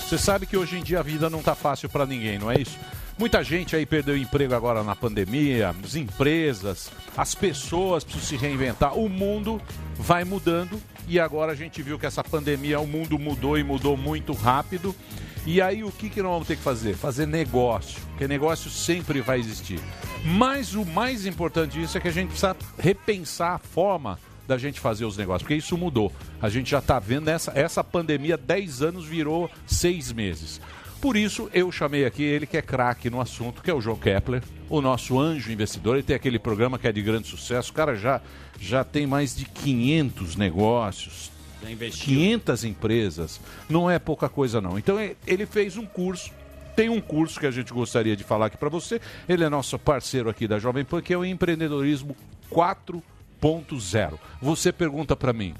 Você 0.07 0.17
sabe 0.17 0.45
que 0.45 0.55
hoje 0.55 0.77
em 0.77 0.83
dia 0.83 0.99
a 0.99 1.03
vida 1.03 1.27
não 1.27 1.41
tá 1.41 1.55
fácil 1.55 1.89
para 1.89 2.05
ninguém, 2.05 2.37
não 2.37 2.51
é 2.51 2.61
isso? 2.61 2.77
Muita 3.17 3.43
gente 3.43 3.75
aí 3.75 3.85
perdeu 3.85 4.15
emprego 4.15 4.53
agora 4.53 4.83
na 4.83 4.95
pandemia, 4.95 5.73
as 5.83 5.95
empresas, 5.95 6.91
as 7.17 7.33
pessoas 7.33 8.03
precisam 8.03 8.27
se 8.27 8.37
reinventar. 8.37 8.97
O 8.97 9.09
mundo 9.09 9.59
vai 9.95 10.23
mudando 10.23 10.79
e 11.07 11.19
agora 11.19 11.51
a 11.51 11.55
gente 11.55 11.81
viu 11.81 11.97
que 11.97 12.05
essa 12.05 12.23
pandemia, 12.23 12.79
o 12.79 12.87
mundo 12.87 13.17
mudou 13.17 13.57
e 13.57 13.63
mudou 13.63 13.97
muito 13.97 14.33
rápido. 14.33 14.95
E 15.45 15.61
aí 15.61 15.83
o 15.83 15.91
que, 15.91 16.09
que 16.09 16.21
nós 16.21 16.31
vamos 16.31 16.47
ter 16.47 16.55
que 16.55 16.61
fazer? 16.61 16.95
Fazer 16.95 17.25
negócio, 17.25 17.99
porque 18.09 18.27
negócio 18.27 18.71
sempre 18.71 19.19
vai 19.19 19.39
existir. 19.39 19.79
Mas 20.23 20.73
o 20.73 20.85
mais 20.85 21.25
importante 21.25 21.79
disso 21.79 21.97
é 21.97 22.01
que 22.01 22.07
a 22.07 22.11
gente 22.11 22.29
precisa 22.29 22.55
repensar 22.79 23.55
a 23.55 23.59
forma 23.59 24.17
da 24.47 24.57
gente 24.57 24.79
fazer 24.79 25.05
os 25.05 25.17
negócios, 25.17 25.43
porque 25.43 25.55
isso 25.55 25.77
mudou. 25.77 26.11
A 26.41 26.49
gente 26.49 26.71
já 26.71 26.79
está 26.79 26.97
vendo 26.97 27.27
essa, 27.27 27.51
essa 27.55 27.83
pandemia, 27.83 28.37
10 28.37 28.81
anos 28.81 29.05
virou 29.05 29.49
seis 29.67 30.13
meses. 30.13 30.61
Por 31.01 31.17
isso, 31.17 31.49
eu 31.53 31.69
chamei 31.69 32.05
aqui 32.05 32.23
ele 32.23 32.47
que 32.47 32.55
é 32.55 32.61
craque 32.61 33.09
no 33.09 33.19
assunto, 33.19 33.61
que 33.61 33.69
é 33.69 33.73
o 33.73 33.81
João 33.81 33.97
Kepler, 33.97 34.41
o 34.69 34.79
nosso 34.79 35.19
anjo 35.19 35.51
investidor. 35.51 35.95
Ele 35.95 36.03
tem 36.03 36.15
aquele 36.15 36.39
programa 36.39 36.79
que 36.79 36.87
é 36.87 36.91
de 36.93 37.01
grande 37.01 37.27
sucesso. 37.27 37.71
O 37.71 37.73
cara 37.73 37.93
já, 37.95 38.21
já 38.57 38.85
tem 38.85 39.05
mais 39.05 39.35
de 39.35 39.43
500 39.43 40.37
negócios, 40.37 41.29
investiu. 41.69 42.05
500 42.05 42.63
empresas. 42.63 43.41
Não 43.69 43.89
é 43.89 43.99
pouca 43.99 44.29
coisa, 44.29 44.59
não. 44.61 44.77
Então, 44.77 44.97
ele 45.25 45.45
fez 45.45 45.77
um 45.77 45.85
curso. 45.85 46.31
Tem 46.75 46.89
um 46.89 46.99
curso 46.99 47.39
que 47.39 47.45
a 47.45 47.51
gente 47.51 47.71
gostaria 47.71 48.15
de 48.15 48.23
falar 48.23 48.47
aqui 48.47 48.57
para 48.57 48.69
você. 48.69 48.99
Ele 49.29 49.43
é 49.43 49.49
nosso 49.49 49.77
parceiro 49.77 50.29
aqui 50.29 50.47
da 50.47 50.57
Jovem 50.57 50.83
Pan, 50.83 51.01
que 51.01 51.13
é 51.13 51.17
o 51.17 51.23
Empreendedorismo 51.23 52.15
4.0. 52.51 54.13
Você 54.41 54.71
pergunta 54.71 55.15
para 55.15 55.31
mim, 55.31 55.53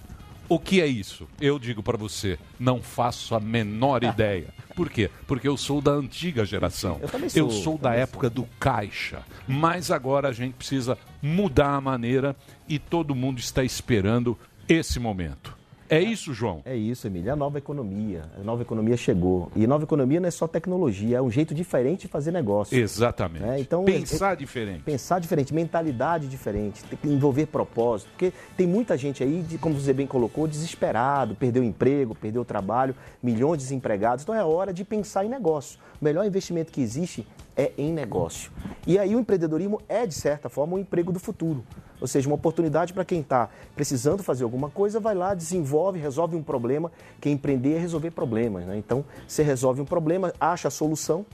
o 0.50 0.60
que 0.60 0.82
é 0.82 0.88
isso? 0.88 1.28
Eu 1.40 1.58
digo 1.58 1.82
para 1.82 1.98
você, 1.98 2.38
não 2.60 2.82
faço 2.82 3.34
a 3.34 3.40
menor 3.40 4.04
ideia. 4.04 4.54
Por 4.76 4.90
quê? 4.90 5.10
Porque 5.26 5.48
eu 5.48 5.56
sou 5.56 5.82
da 5.82 5.92
antiga 5.92 6.46
geração. 6.46 7.00
Eu 7.02 7.08
também 7.08 7.30
Eu 7.36 7.50
sou, 7.50 7.64
sou 7.64 7.78
da 7.78 7.94
época 7.94 8.30
do 8.30 8.44
caixa. 8.60 9.24
Mas 9.48 9.90
agora 9.92 10.30
a 10.30 10.32
gente 10.32 10.54
precisa 10.54 10.98
mudar 11.22 11.76
a 11.76 11.82
maneira 11.82 12.36
e 12.68 12.78
todo 12.78 13.16
mundo 13.16 13.40
está 13.40 13.64
esperando 13.64 14.38
esse 14.68 15.00
momento. 15.00 15.56
É 15.90 16.00
isso, 16.00 16.34
João? 16.34 16.62
É 16.66 16.76
isso, 16.76 17.06
Emílio. 17.08 17.30
É 17.30 17.34
a 17.34 17.36
nova 17.36 17.58
economia. 17.58 18.24
A 18.40 18.44
nova 18.44 18.62
economia 18.62 18.96
chegou. 18.98 19.52
E 19.56 19.68
nova 19.68 19.84
economia 19.84 20.20
não 20.20 20.28
é 20.28 20.32
só 20.32 20.48
tecnologia, 20.48 21.18
é 21.18 21.22
um 21.22 21.30
jeito 21.30 21.54
diferente 21.54 22.02
de 22.02 22.08
fazer 22.08 22.32
negócio. 22.32 22.78
Exatamente. 22.78 23.46
É, 23.46 23.60
então, 23.60 23.84
Pensar 23.84 24.34
é- 24.34 24.36
diferente. 24.36 24.84
Pensar 24.84 25.20
diferente, 25.20 25.54
mentalidade 25.54 26.28
diferente, 26.28 26.84
tem 26.86 26.98
que 26.98 27.08
envolver 27.08 27.46
propósito. 27.48 28.10
Porque 28.12 28.34
tem 28.56 28.66
muita 28.66 28.98
gente 28.98 29.24
aí, 29.24 29.42
de, 29.42 29.58
como 29.58 29.76
você 29.80 29.94
bem 29.94 30.08
colocou, 30.08 30.48
desesperado, 30.48 31.36
perdeu 31.36 31.62
o 31.62 31.66
emprego, 31.66 32.16
perdeu 32.16 32.42
o 32.42 32.46
trabalho, 32.46 32.96
milhões 33.22 33.60
de 33.60 33.66
desempregados. 33.66 34.24
Então 34.24 34.34
é 34.34 34.44
hora 34.44 34.74
de 34.74 34.84
pensar 34.84 35.26
em 35.26 35.30
negócio. 35.30 35.80
O 36.02 36.06
melhor 36.06 36.26
investimento 36.26 36.72
que 36.72 36.82
existe 36.82 37.28
é 37.56 37.72
em 37.78 37.92
negócio. 37.94 38.52
E 38.88 38.98
aí 38.98 39.16
o 39.16 39.20
empreendedorismo 39.20 39.82
é, 39.88 40.06
de 40.08 40.14
certa 40.16 40.50
forma, 40.50 40.76
um 40.76 40.80
emprego 40.80 41.12
do 41.12 41.20
futuro. 41.20 41.64
Ou 42.04 42.08
seja, 42.08 42.28
uma 42.28 42.36
oportunidade 42.36 42.92
para 42.92 43.06
quem 43.06 43.22
está 43.22 43.50
precisando 43.74 44.22
fazer 44.22 44.44
alguma 44.44 44.70
coisa, 44.70 45.00
vai 45.00 45.16
lá, 45.16 45.34
desenvolve, 45.34 45.98
resolve 45.98 46.36
um 46.36 46.44
problema. 46.44 46.92
Quem 47.22 47.32
empreender 47.32 47.76
é 47.76 47.80
resolver 47.80 48.12
problemas. 48.12 48.66
Né? 48.66 48.78
Então, 48.78 49.06
você 49.26 49.42
resolve 49.42 49.80
um 49.80 49.86
problema, 49.86 50.34
acha 50.38 50.68
a 50.68 50.72
solução, 50.72 51.26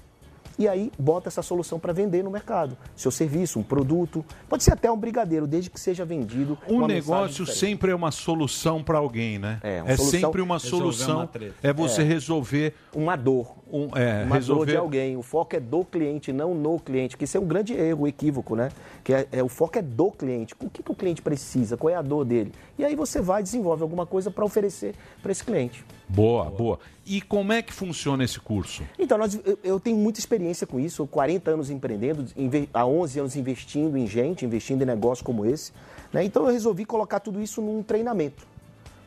e 0.60 0.68
aí 0.68 0.92
bota 1.00 1.30
essa 1.30 1.42
solução 1.42 1.80
para 1.80 1.94
vender 1.94 2.22
no 2.24 2.30
mercado. 2.30 2.78
Seu 2.96 3.10
serviço, 3.10 3.58
um 3.58 3.64
produto, 3.64 4.24
pode 4.50 4.64
ser 4.64 4.74
até 4.74 4.92
um 4.92 4.98
brigadeiro, 4.98 5.48
desde 5.48 5.70
que 5.70 5.80
seja 5.80 6.04
vendido. 6.04 6.58
Um 6.68 6.86
negócio 6.86 7.46
sempre 7.48 7.92
é 7.92 7.96
uma 7.96 8.12
solução 8.12 8.84
para 8.84 8.98
alguém, 8.98 9.40
né? 9.40 9.60
É, 9.64 9.82
uma 9.82 9.92
É 9.92 9.96
solução- 9.96 10.20
sempre 10.20 10.42
uma 10.42 10.60
solução. 10.60 11.18
uma 11.22 11.30
é 11.64 11.72
você 11.74 12.02
É. 12.02 12.06
resolver 12.06 12.74
uma 12.94 13.16
dor. 13.16 13.56
Um, 13.72 13.88
é, 13.96 14.24
uma 14.26 14.36
resolver 14.36 14.66
dor 14.66 14.72
de 14.72 14.78
alguém. 14.78 15.16
O 15.16 15.22
foco 15.22 15.56
é 15.56 15.60
do 15.60 15.86
cliente, 15.86 16.34
não 16.34 16.54
no 16.56 16.80
cliente. 16.80 17.16
Que 17.16 17.24
isso 17.24 17.38
é 17.38 17.40
um 17.40 17.46
grande 17.46 17.74
erro, 17.74 18.08
equívoco, 18.08 18.56
né? 18.56 18.70
Que 19.04 19.14
é, 19.14 19.28
é- 19.32 19.44
o 19.44 19.48
foco 19.48 19.78
é 19.78 19.82
do 19.82 20.12
cliente. 20.12 20.56
O 20.60 20.70
que, 20.70 20.82
que 20.84 20.92
o 20.92 20.96
cliente 20.96 21.22
precisa? 21.22 21.78
Qual 21.78 21.90
é 21.90 21.96
a 21.96 22.02
dor 22.02 22.26
dele? 22.26 22.52
E 22.80 22.86
aí 22.86 22.96
você 22.96 23.20
vai 23.20 23.44
desenvolve 23.44 23.84
alguma 23.84 24.06
coisa 24.06 24.32
para 24.32 24.46
oferecer 24.46 24.96
para 25.22 25.34
esse 25.34 25.44
cliente. 25.44 25.84
Boa, 26.08 26.46
boa. 26.46 26.80
E 27.06 27.20
como 27.22 27.52
é 27.52 27.62
que 27.62 27.74
funciona 27.74 28.24
esse 28.24 28.40
curso? 28.40 28.84
Então, 28.98 29.18
nós- 29.18 29.38
eu, 29.46 29.60
eu 29.62 29.80
tenho 29.82 29.98
muita 29.98 30.18
experiência 30.20 30.66
com 30.66 30.80
isso, 30.80 31.06
40 31.06 31.52
anos 31.52 31.70
empreendendo, 31.70 32.26
há 32.74 32.86
11 32.86 33.20
anos 33.20 33.36
investindo 33.36 33.98
em 33.98 34.08
gente, 34.08 34.46
investindo 34.46 34.82
em 34.82 34.86
negócios 34.86 35.22
como 35.26 35.46
esse. 35.46 35.74
né? 36.14 36.24
Então, 36.24 36.46
eu 36.48 36.54
resolvi 36.54 36.86
colocar 36.86 37.20
tudo 37.20 37.42
isso 37.42 37.62
num 37.62 37.84
treinamento. 37.84 38.48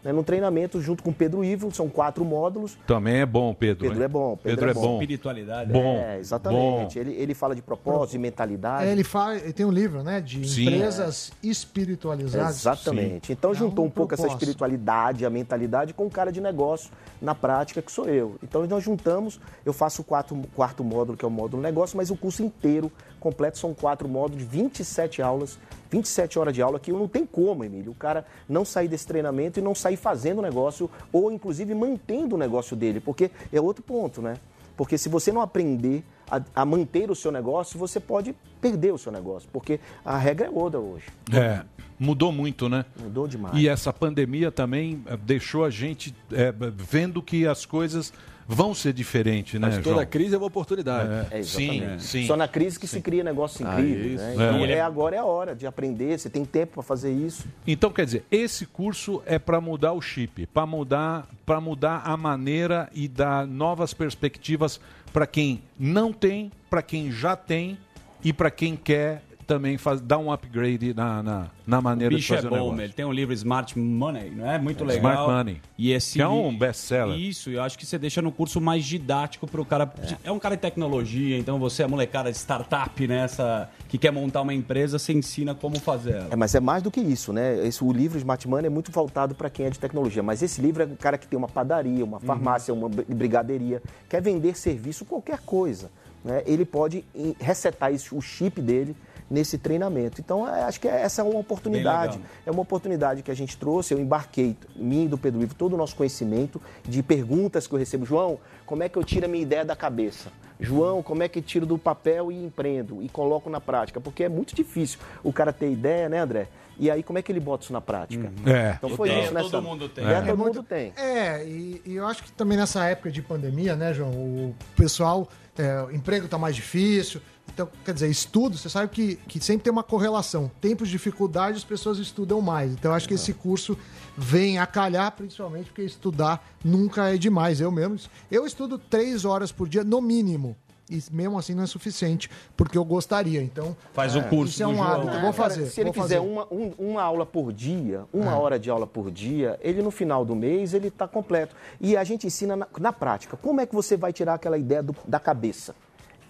Né? 0.02 0.12
Num 0.12 0.22
treinamento 0.22 0.80
junto 0.80 1.02
com 1.02 1.10
o 1.10 1.14
Pedro 1.14 1.44
Ivo, 1.44 1.72
são 1.72 1.88
quatro 1.88 2.24
módulos. 2.24 2.76
Também 2.86 3.20
é 3.20 3.26
bom, 3.26 3.54
Pedro. 3.54 3.82
Pedro 3.82 3.98
hein? 3.98 4.04
é 4.04 4.08
bom. 4.08 4.36
Pedro, 4.36 4.70
é 4.70 4.74
bom. 4.74 4.94
Espiritualidade. 4.94 5.72
Bom. 5.72 5.96
É, 5.96 6.18
exatamente. 6.18 6.98
Ele, 6.98 7.12
ele 7.12 7.34
fala 7.34 7.54
de 7.54 7.62
propósito, 7.62 8.12
de 8.12 8.18
mentalidade. 8.18 8.86
É, 8.86 8.92
ele, 8.92 9.04
fala, 9.04 9.36
ele 9.36 9.52
tem 9.52 9.64
um 9.64 9.70
livro, 9.70 10.02
né? 10.02 10.20
De 10.20 10.46
Sim. 10.48 10.62
empresas 10.62 11.32
espiritualizadas. 11.42 12.56
Exatamente. 12.56 13.32
Então 13.32 13.54
juntou 13.54 13.84
um 13.84 13.90
pouco 13.90 14.14
essa 14.14 14.26
espiritualidade, 14.26 15.24
a 15.24 15.30
mentalidade 15.30 15.92
com 15.92 16.06
o 16.06 16.10
cara 16.10 16.32
de 16.32 16.40
negócio 16.40 16.90
na 17.20 17.34
prática, 17.34 17.80
que 17.80 17.92
sou 17.92 18.08
eu. 18.08 18.36
Então 18.42 18.66
nós 18.66 18.82
juntamos, 18.82 19.40
eu 19.64 19.72
faço 19.72 20.02
o 20.02 20.04
quarto, 20.04 20.36
quarto 20.54 20.82
módulo, 20.82 21.16
que 21.16 21.24
é 21.24 21.28
o 21.28 21.30
módulo 21.30 21.62
negócio, 21.62 21.96
mas 21.96 22.10
o 22.10 22.16
curso 22.16 22.42
inteiro, 22.42 22.90
completo, 23.22 23.58
são 23.58 23.72
quatro 23.72 24.08
módulos, 24.08 24.44
27 24.44 25.22
aulas, 25.22 25.58
27 25.90 26.38
horas 26.38 26.54
de 26.54 26.60
aula, 26.60 26.80
que 26.80 26.92
não 26.92 27.06
tem 27.06 27.24
como, 27.24 27.64
Emílio, 27.64 27.92
o 27.92 27.94
cara 27.94 28.26
não 28.48 28.64
sair 28.64 28.88
desse 28.88 29.06
treinamento 29.06 29.60
e 29.60 29.62
não 29.62 29.74
sair 29.74 29.96
fazendo 29.96 30.40
o 30.40 30.42
negócio, 30.42 30.90
ou 31.12 31.30
inclusive 31.30 31.74
mantendo 31.74 32.34
o 32.34 32.38
negócio 32.38 32.76
dele, 32.76 33.00
porque 33.00 33.30
é 33.52 33.60
outro 33.60 33.82
ponto, 33.82 34.20
né? 34.20 34.36
Porque 34.76 34.98
se 34.98 35.08
você 35.08 35.30
não 35.30 35.40
aprender 35.40 36.02
a, 36.30 36.40
a 36.54 36.64
manter 36.64 37.10
o 37.10 37.14
seu 37.14 37.30
negócio, 37.30 37.78
você 37.78 38.00
pode 38.00 38.34
perder 38.60 38.92
o 38.92 38.98
seu 38.98 39.12
negócio, 39.12 39.48
porque 39.52 39.78
a 40.04 40.16
regra 40.16 40.46
é 40.46 40.50
outra 40.50 40.80
hoje. 40.80 41.04
É, 41.32 41.62
mudou 41.98 42.32
muito, 42.32 42.68
né? 42.68 42.84
Mudou 43.00 43.28
demais. 43.28 43.54
E 43.56 43.68
essa 43.68 43.92
pandemia 43.92 44.50
também 44.50 45.02
eh, 45.06 45.16
deixou 45.16 45.64
a 45.64 45.70
gente 45.70 46.14
eh, 46.32 46.52
vendo 46.74 47.22
que 47.22 47.46
as 47.46 47.66
coisas 47.66 48.12
vão 48.52 48.74
ser 48.74 48.92
diferentes, 48.92 49.58
né, 49.60 49.68
Mas 49.68 49.78
toda 49.78 49.96
João? 49.96 50.06
crise 50.06 50.34
é 50.34 50.38
uma 50.38 50.46
oportunidade. 50.46 51.26
É, 51.30 51.42
sim, 51.42 51.70
exatamente. 51.76 52.02
sim. 52.02 52.26
Só 52.26 52.36
na 52.36 52.46
crise 52.46 52.78
que 52.78 52.86
se 52.86 53.00
cria 53.00 53.24
negócios 53.24 53.66
Ah, 53.66 53.80
incríveis. 53.80 54.12
isso. 54.20 54.22
né? 54.24 54.30
É. 54.30 54.34
Então 54.34 54.58
E 54.58 54.62
ele- 54.64 54.72
é, 54.72 54.80
agora 54.80 55.16
é 55.16 55.18
a 55.18 55.24
hora 55.24 55.54
de 55.54 55.66
aprender, 55.66 56.18
você 56.18 56.28
tem 56.28 56.44
tempo 56.44 56.74
para 56.74 56.82
fazer 56.82 57.12
isso. 57.12 57.44
Então, 57.66 57.90
quer 57.90 58.04
dizer, 58.04 58.24
esse 58.30 58.66
curso 58.66 59.22
é 59.26 59.38
para 59.38 59.60
mudar 59.60 59.92
o 59.92 60.00
chip, 60.00 60.46
para 60.46 60.66
mudar, 60.66 61.26
para 61.46 61.60
mudar 61.60 62.02
a 62.04 62.16
maneira 62.16 62.88
e 62.94 63.08
dar 63.08 63.46
novas 63.46 63.94
perspectivas 63.94 64.80
para 65.12 65.26
quem 65.26 65.62
não 65.78 66.12
tem, 66.12 66.50
para 66.70 66.82
quem 66.82 67.10
já 67.10 67.34
tem 67.36 67.78
e 68.24 68.32
para 68.32 68.50
quem 68.50 68.76
quer 68.76 69.22
também 69.46 69.76
faz, 69.76 70.00
dar 70.00 70.18
um 70.18 70.30
upgrade 70.32 70.94
na, 70.94 71.22
na, 71.22 71.46
na 71.66 71.78
O 71.78 71.82
maneira 71.82 72.14
de 72.14 72.22
é 72.24 72.36
fazer 72.36 72.46
o 72.46 72.50
bom, 72.50 72.56
negócio. 72.56 72.80
ele 72.82 72.92
tem 72.92 73.04
um 73.04 73.12
livro 73.12 73.34
Smart 73.34 73.78
Money, 73.78 74.30
não 74.30 74.50
é? 74.50 74.58
Muito 74.58 74.84
legal. 74.84 75.12
Smart 75.12 75.30
Money. 75.30 75.60
E 75.76 75.92
esse 75.92 76.14
Que 76.14 76.22
é 76.22 76.28
um 76.28 76.56
best-seller. 76.56 77.18
Isso, 77.18 77.50
eu 77.50 77.62
acho 77.62 77.78
que 77.78 77.84
você 77.84 77.98
deixa 77.98 78.22
no 78.22 78.30
curso 78.32 78.60
mais 78.60 78.84
didático 78.84 79.46
para 79.46 79.60
o 79.60 79.64
cara. 79.64 79.92
É. 80.24 80.30
um 80.30 80.38
cara 80.38 80.54
de 80.56 80.62
tecnologia, 80.62 81.38
então 81.38 81.58
você 81.58 81.82
é 81.82 81.86
molecada 81.86 82.30
de 82.30 82.36
startup, 82.38 83.06
né? 83.06 83.24
Essa, 83.24 83.68
que 83.88 83.98
quer 83.98 84.10
montar 84.12 84.40
uma 84.42 84.54
empresa, 84.54 84.98
você 84.98 85.12
ensina 85.12 85.54
como 85.54 85.78
fazer 85.78 86.12
ela. 86.12 86.28
É, 86.30 86.36
mas 86.36 86.54
é 86.54 86.60
mais 86.60 86.82
do 86.82 86.90
que 86.90 87.00
isso, 87.00 87.32
né? 87.32 87.66
Esse, 87.66 87.82
o 87.84 87.92
livro 87.92 88.18
Smart 88.18 88.46
Money 88.48 88.66
é 88.66 88.70
muito 88.70 88.90
voltado 88.90 89.34
para 89.34 89.50
quem 89.50 89.66
é 89.66 89.70
de 89.70 89.78
tecnologia. 89.78 90.22
Mas 90.22 90.42
esse 90.42 90.60
livro 90.60 90.82
é 90.82 90.86
o 90.86 90.96
cara 90.96 91.18
que 91.18 91.26
tem 91.26 91.36
uma 91.38 91.48
padaria, 91.48 92.04
uma 92.04 92.20
farmácia, 92.20 92.72
uma 92.72 92.88
bri- 92.88 93.04
brigaderia, 93.08 93.82
quer 94.08 94.22
vender 94.22 94.56
serviço, 94.56 95.04
qualquer 95.04 95.38
coisa. 95.40 95.90
Né? 96.24 96.42
Ele 96.46 96.64
pode 96.64 97.04
resetar 97.40 97.92
isso, 97.92 98.16
o 98.16 98.22
chip 98.22 98.60
dele 98.60 98.94
nesse 99.32 99.56
treinamento. 99.58 100.20
Então, 100.20 100.46
é, 100.46 100.62
acho 100.64 100.78
que 100.80 100.86
é- 100.86 101.00
essa 101.02 101.22
é 101.22 101.24
uma 101.24 101.38
oportunidade. 101.40 102.20
É 102.44 102.50
uma 102.50 102.60
oportunidade 102.62 103.22
que 103.22 103.30
a 103.30 103.34
gente 103.34 103.56
trouxe. 103.56 103.94
Eu 103.94 103.98
embarquei, 103.98 104.56
mim 104.76 105.04
e 105.04 105.08
do 105.08 105.16
Pedro 105.16 105.42
Ivo, 105.42 105.54
todo 105.54 105.72
o 105.72 105.76
nosso 105.76 105.96
conhecimento 105.96 106.60
de 106.84 107.02
perguntas 107.02 107.66
que 107.66 107.74
eu 107.74 107.78
recebo. 107.78 108.04
João, 108.04 108.38
como 108.66 108.82
é 108.82 108.88
que 108.88 108.96
eu 108.98 109.02
tiro 109.04 109.24
a 109.26 109.28
minha 109.28 109.42
ideia 109.42 109.64
da 109.64 109.74
cabeça? 109.74 110.30
João, 110.60 111.02
como 111.02 111.22
é 111.24 111.28
que 111.28 111.40
eu 111.40 111.42
tiro 111.42 111.66
do 111.66 111.76
papel 111.76 112.30
e 112.30 112.44
empreendo 112.44 113.02
e 113.02 113.08
coloco 113.08 113.50
na 113.50 113.60
prática? 113.60 114.00
Porque 114.00 114.22
é 114.22 114.28
muito 114.28 114.54
difícil 114.54 115.00
o 115.24 115.32
cara 115.32 115.52
ter 115.52 115.70
ideia, 115.72 116.08
né, 116.08 116.20
André? 116.20 116.46
E 116.78 116.90
aí, 116.90 117.02
como 117.02 117.18
é 117.18 117.22
que 117.22 117.30
ele 117.32 117.40
bota 117.40 117.64
isso 117.64 117.72
na 117.72 117.80
prática? 117.80 118.32
É. 118.46 118.74
Então 118.76 118.90
foi 118.90 119.08
Ideia 119.08 119.24
isso, 119.24 119.34
né, 119.34 119.40
todo 119.42 119.62
mundo 119.62 119.88
tem. 119.88 120.04
Ideia 120.04 120.18
É. 120.18 120.22
todo 120.22 120.38
mundo 120.38 120.62
tem. 120.62 120.92
É, 120.96 121.44
e, 121.44 121.82
e 121.84 121.94
eu 121.96 122.06
acho 122.06 122.22
que 122.22 122.32
também 122.32 122.56
nessa 122.56 122.84
época 122.86 123.10
de 123.10 123.20
pandemia, 123.20 123.74
né, 123.74 123.92
João, 123.92 124.10
o 124.10 124.54
pessoal, 124.76 125.28
é, 125.58 125.82
o 125.82 125.90
emprego 125.90 126.28
tá 126.28 126.38
mais 126.38 126.54
difícil. 126.54 127.20
Então, 127.54 127.68
quer 127.84 127.92
dizer, 127.92 128.08
estudo, 128.08 128.56
você 128.56 128.68
sabe 128.68 128.88
que, 128.90 129.16
que 129.28 129.38
sempre 129.40 129.64
tem 129.64 129.72
uma 129.72 129.82
correlação. 129.82 130.50
Tempos 130.60 130.88
de 130.88 130.92
dificuldade, 130.92 131.58
as 131.58 131.64
pessoas 131.64 131.98
estudam 131.98 132.40
mais. 132.40 132.72
Então, 132.72 132.90
eu 132.90 132.94
acho 132.96 133.06
que 133.06 133.14
esse 133.14 133.34
curso 133.34 133.76
vem 134.16 134.58
a 134.58 134.66
calhar, 134.66 135.12
principalmente 135.12 135.66
porque 135.66 135.82
estudar 135.82 136.42
nunca 136.64 137.12
é 137.14 137.18
demais. 137.18 137.60
Eu 137.60 137.70
mesmo, 137.70 137.98
eu 138.30 138.46
estudo 138.46 138.78
três 138.78 139.24
horas 139.24 139.52
por 139.52 139.68
dia, 139.68 139.84
no 139.84 140.00
mínimo. 140.00 140.56
E 140.90 141.02
mesmo 141.10 141.38
assim 141.38 141.54
não 141.54 141.62
é 141.62 141.66
suficiente, 141.66 142.28
porque 142.56 142.76
eu 142.76 142.84
gostaria. 142.84 143.40
Então, 143.42 143.74
Faz 143.94 144.14
o 144.16 144.22
curso 144.24 144.52
Isso 144.52 144.62
é 144.62 144.66
um 144.66 144.82
hábito, 144.82 145.12
vou 145.12 145.20
Cara, 145.20 145.32
fazer. 145.32 145.66
se 145.66 145.80
ele 145.80 145.90
vou 145.90 146.02
fizer 146.02 146.20
uma, 146.20 146.46
um- 146.52 146.72
uma 146.78 147.02
aula 147.02 147.24
por 147.24 147.50
dia, 147.52 148.04
uma 148.12 148.32
É. 148.32 148.34
hora 148.34 148.58
de 148.58 148.68
aula 148.68 148.86
por 148.86 149.10
dia, 149.10 149.58
ele 149.62 149.80
no 149.80 149.90
final 149.90 150.22
do 150.24 150.34
mês 150.36 150.74
ele 150.74 150.88
está 150.88 151.08
completo. 151.08 151.54
E 151.80 151.96
a 151.96 152.04
gente 152.04 152.26
ensina 152.26 152.56
na, 152.56 152.66
na 152.78 152.92
prática. 152.92 153.36
Como 153.38 153.60
é 153.60 153.64
que 153.66 153.74
você 153.74 153.96
vai 153.96 154.12
tirar 154.12 154.34
aquela 154.34 154.58
ideia 154.58 154.82
do- 154.82 154.94
da 155.06 155.18
cabeça? 155.20 155.74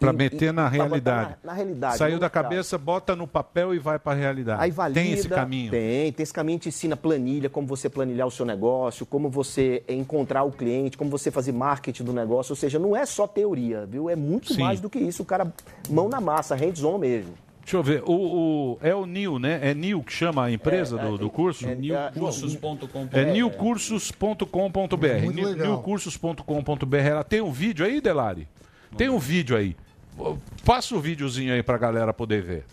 Para 0.03 0.13
meter 0.13 0.53
na 0.53 0.69
realidade. 0.69 1.37
Na, 1.43 1.51
na 1.51 1.57
realidade. 1.57 1.97
Saiu 1.97 2.19
da 2.19 2.29
cabeça, 2.29 2.77
bota 2.77 3.17
no 3.17 3.27
papel 3.27 3.75
e 3.75 3.79
vai 3.79 3.99
para 3.99 4.13
a 4.13 4.15
realidade. 4.15 4.63
Aí 4.63 4.71
valida, 4.71 5.01
Tem 5.01 5.13
esse 5.13 5.29
caminho. 5.29 5.71
Tem, 5.71 6.13
tem 6.13 6.23
esse 6.23 6.33
caminho, 6.33 6.59
te 6.59 6.69
ensina 6.69 6.97
planilha, 6.97 7.49
como 7.49 7.67
você 7.67 7.89
planilhar 7.89 8.27
o 8.27 8.31
seu 8.31 8.45
negócio, 8.45 9.07
como 9.07 9.31
você 9.31 9.83
encontrar 9.89 10.43
o 10.43 10.53
cliente, 10.53 10.99
como 10.99 11.11
você 11.11 11.31
fazer 11.31 11.53
marketing 11.53 12.05
do 12.05 12.13
negócio. 12.13 12.53
Ou 12.53 12.57
seja, 12.57 12.79
não 12.79 12.97
é 12.97 13.07
só 13.07 13.27
teoria, 13.27 13.87
viu? 13.87 14.11
É 14.11 14.17
muito 14.17 14.55
Sim. 14.55 14.61
mais 14.63 14.81
do 14.81 14.91
que 14.91 14.99
isso. 14.99 15.23
O 15.23 15.27
cara, 15.27 15.53
mão 15.89 16.09
na 16.09 16.21
massa, 16.21 16.55
hands-on 16.55 16.99
mesmo. 16.99 17.33
Deixa 17.61 17.77
eu 17.77 17.83
ver. 17.83 18.03
O, 18.05 18.13
o- 18.73 18.79
é 18.83 18.93
o 18.93 19.07
Nil, 19.07 19.39
né? 19.39 19.61
É 19.63 19.73
Nil 19.73 20.03
que 20.03 20.13
chama 20.13 20.47
a 20.47 20.51
empresa 20.51 20.99
É, 21.01 21.07
do, 21.07 21.15
é, 21.15 21.19
do 21.19 21.31
curso? 21.31 21.65
é, 21.69 21.77
Nilcursos.com. 21.77 23.09
É 23.13 23.25
nilcursos.com.br. 23.33 24.97
Legal. 25.33 25.67
Nilcursos.com.br. 25.69 26.97
Ela 26.97 27.25
tem 27.25 27.41
um 27.41 27.53
vídeo 27.53 27.85
aí, 27.87 28.01
Delari? 28.01 28.49
Tem 28.97 29.09
um 29.09 29.19
vídeo 29.19 29.57
aí. 29.57 29.77
Passa 30.65 30.95
o 30.95 31.01
videozinho 31.01 31.53
aí 31.53 31.63
pra 31.63 31.79
galera 31.79 32.13
poder 32.13 32.43
ver. 32.43 32.65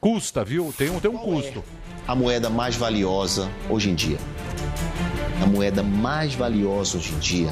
Custa, 0.00 0.44
viu? 0.44 0.72
Tem 0.76 0.90
um, 0.90 1.00
tem 1.00 1.10
um 1.10 1.18
custo. 1.18 1.64
a 2.06 2.14
moeda 2.14 2.48
mais 2.48 2.76
valiosa 2.76 3.50
hoje 3.68 3.90
em 3.90 3.94
dia. 3.94 4.18
A 5.42 5.46
moeda 5.46 5.82
mais 5.82 6.34
valiosa 6.34 6.96
hoje 6.98 7.12
em 7.12 7.18
dia 7.18 7.48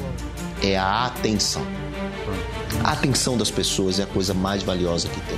é 0.63 0.77
a 0.77 1.05
atenção. 1.05 1.61
A 2.83 2.91
atenção 2.91 3.37
das 3.37 3.51
pessoas 3.51 3.99
é 3.99 4.03
a 4.03 4.07
coisa 4.07 4.33
mais 4.33 4.63
valiosa 4.63 5.07
que 5.09 5.19
tem. 5.21 5.37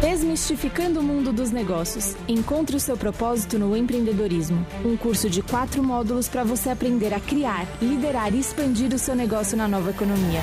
Desmistificando 0.00 1.00
o 1.00 1.02
mundo 1.02 1.32
dos 1.32 1.50
negócios. 1.50 2.14
Encontre 2.28 2.76
o 2.76 2.80
seu 2.80 2.96
propósito 2.96 3.58
no 3.58 3.76
empreendedorismo. 3.76 4.66
Um 4.84 4.96
curso 4.96 5.28
de 5.28 5.42
quatro 5.42 5.82
módulos 5.82 6.28
para 6.28 6.44
você 6.44 6.70
aprender 6.70 7.14
a 7.14 7.20
criar, 7.20 7.66
liderar 7.80 8.34
e 8.34 8.38
expandir 8.38 8.92
o 8.94 8.98
seu 8.98 9.14
negócio 9.14 9.56
na 9.56 9.66
nova 9.66 9.90
economia. 9.90 10.40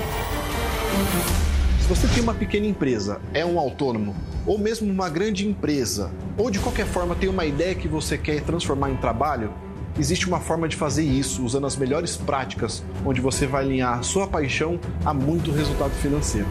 Se 1.83 1.89
você 1.89 2.07
tem 2.07 2.23
uma 2.23 2.33
pequena 2.33 2.65
empresa, 2.65 3.19
é 3.33 3.45
um 3.45 3.59
autônomo, 3.59 4.15
ou 4.45 4.57
mesmo 4.57 4.89
uma 4.89 5.09
grande 5.09 5.45
empresa, 5.45 6.09
ou 6.37 6.49
de 6.49 6.57
qualquer 6.57 6.85
forma 6.85 7.13
tem 7.13 7.27
uma 7.27 7.45
ideia 7.45 7.75
que 7.75 7.89
você 7.89 8.17
quer 8.17 8.41
transformar 8.41 8.89
em 8.89 8.95
trabalho, 8.95 9.51
existe 9.99 10.25
uma 10.25 10.39
forma 10.39 10.69
de 10.69 10.77
fazer 10.77 11.03
isso 11.03 11.43
usando 11.43 11.67
as 11.67 11.75
melhores 11.75 12.15
práticas, 12.15 12.81
onde 13.05 13.19
você 13.19 13.45
vai 13.45 13.65
alinhar 13.65 14.01
sua 14.01 14.25
paixão 14.25 14.79
a 15.03 15.13
muito 15.13 15.51
resultado 15.51 15.91
financeiro. 15.95 16.47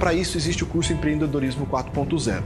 Para 0.00 0.14
isso 0.14 0.36
existe 0.36 0.64
o 0.64 0.66
curso 0.66 0.92
Empreendedorismo 0.92 1.64
4.0. 1.64 2.42